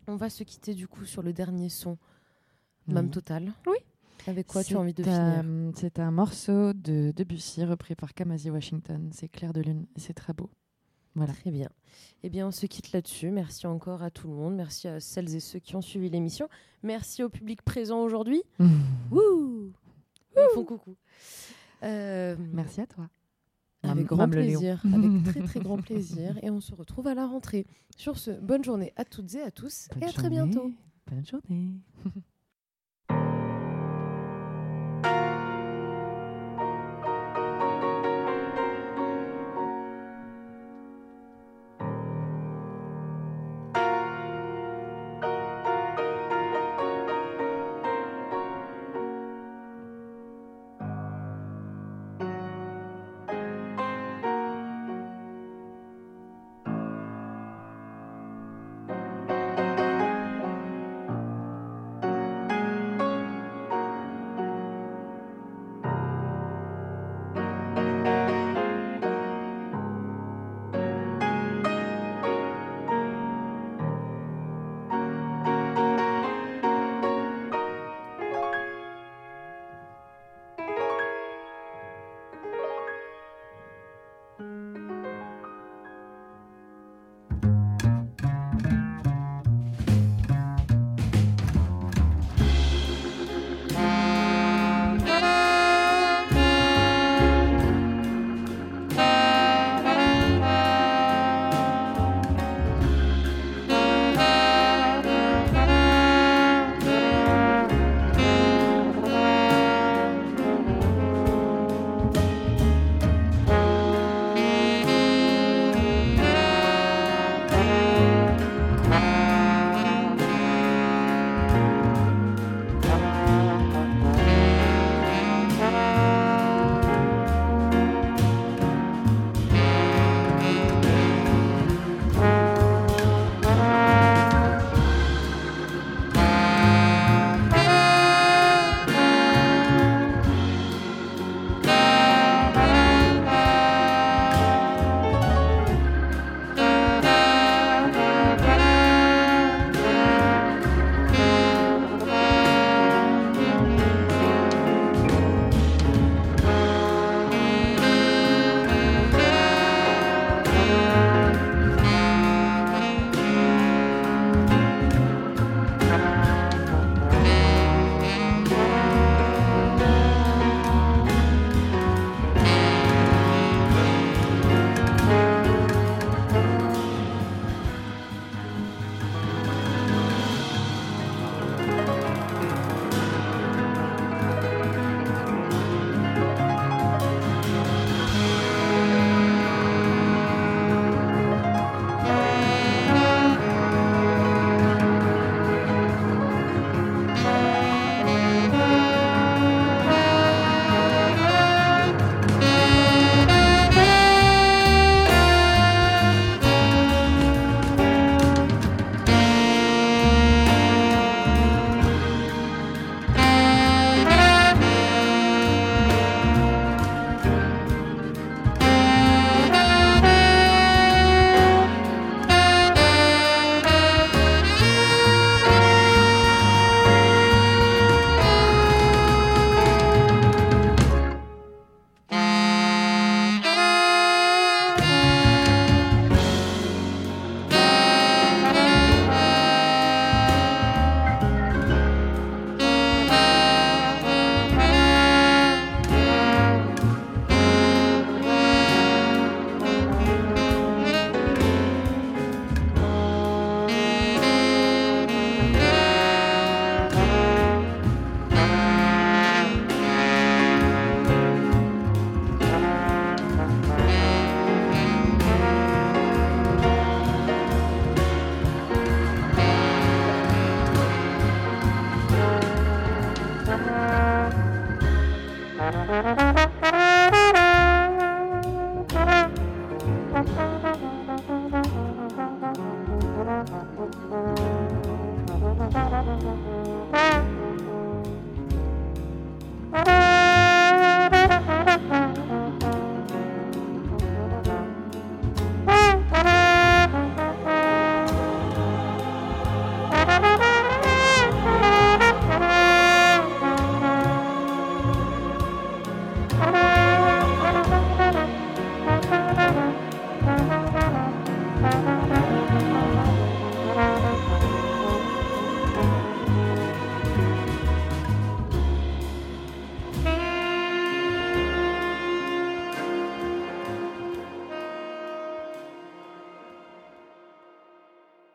On 0.08 0.14
va 0.16 0.30
se 0.30 0.44
quitter 0.44 0.74
du 0.74 0.86
coup 0.86 1.04
sur 1.04 1.22
le 1.22 1.32
dernier 1.32 1.68
son, 1.68 1.98
Mam 2.86 3.06
Oui. 3.06 3.10
Total. 3.10 3.52
Oui. 3.66 3.76
Avec 4.28 4.46
quoi 4.46 4.62
tu 4.64 4.74
as 4.74 4.78
envie 4.80 4.94
de 4.94 5.02
finir? 5.02 5.44
C'est 5.76 5.98
un 5.98 6.10
morceau 6.12 6.72
de 6.72 7.12
Debussy 7.16 7.64
repris 7.64 7.94
par 7.96 8.14
Kamasi 8.14 8.50
Washington. 8.50 9.10
C'est 9.12 9.28
Clair 9.28 9.52
de 9.52 9.60
Lune 9.60 9.86
et 9.96 10.00
c'est 10.00 10.14
très 10.14 10.32
beau. 10.32 10.50
Voilà. 11.16 11.32
Très 11.32 11.50
bien. 11.50 11.68
Eh 12.22 12.30
bien, 12.30 12.46
on 12.46 12.50
se 12.50 12.66
quitte 12.66 12.92
là-dessus. 12.92 13.30
Merci 13.30 13.66
encore 13.66 14.02
à 14.02 14.10
tout 14.10 14.28
le 14.28 14.34
monde. 14.34 14.54
Merci 14.54 14.86
à 14.86 15.00
celles 15.00 15.34
et 15.34 15.40
ceux 15.40 15.58
qui 15.58 15.74
ont 15.74 15.82
suivi 15.82 16.10
l'émission. 16.10 16.48
Merci 16.82 17.22
au 17.22 17.28
public 17.28 17.62
présent 17.62 18.02
aujourd'hui. 18.02 18.42
Mmh. 18.58 18.74
Wouh 19.10 19.72
Ils 20.36 20.48
font 20.54 20.64
coucou. 20.64 20.96
Euh, 21.82 22.36
Merci 22.52 22.82
à 22.82 22.86
toi. 22.86 23.08
Avec 23.82 24.06
grand 24.06 24.28
plaisir. 24.28 24.82
Avec 24.92 25.24
très 25.24 25.42
très 25.42 25.60
grand 25.60 25.78
plaisir. 25.78 26.38
Et 26.42 26.50
on 26.50 26.60
se 26.60 26.74
retrouve 26.74 27.06
à 27.06 27.14
la 27.14 27.26
rentrée. 27.26 27.66
Sur 27.96 28.18
ce, 28.18 28.30
bonne 28.30 28.64
journée 28.64 28.92
à 28.96 29.04
toutes 29.04 29.34
et 29.34 29.42
à 29.42 29.50
tous. 29.50 29.88
Bonne 29.94 30.02
et 30.02 30.06
à 30.06 30.12
très 30.12 30.30
bientôt. 30.30 30.70
Bonne 31.06 31.24
journée. 31.24 31.70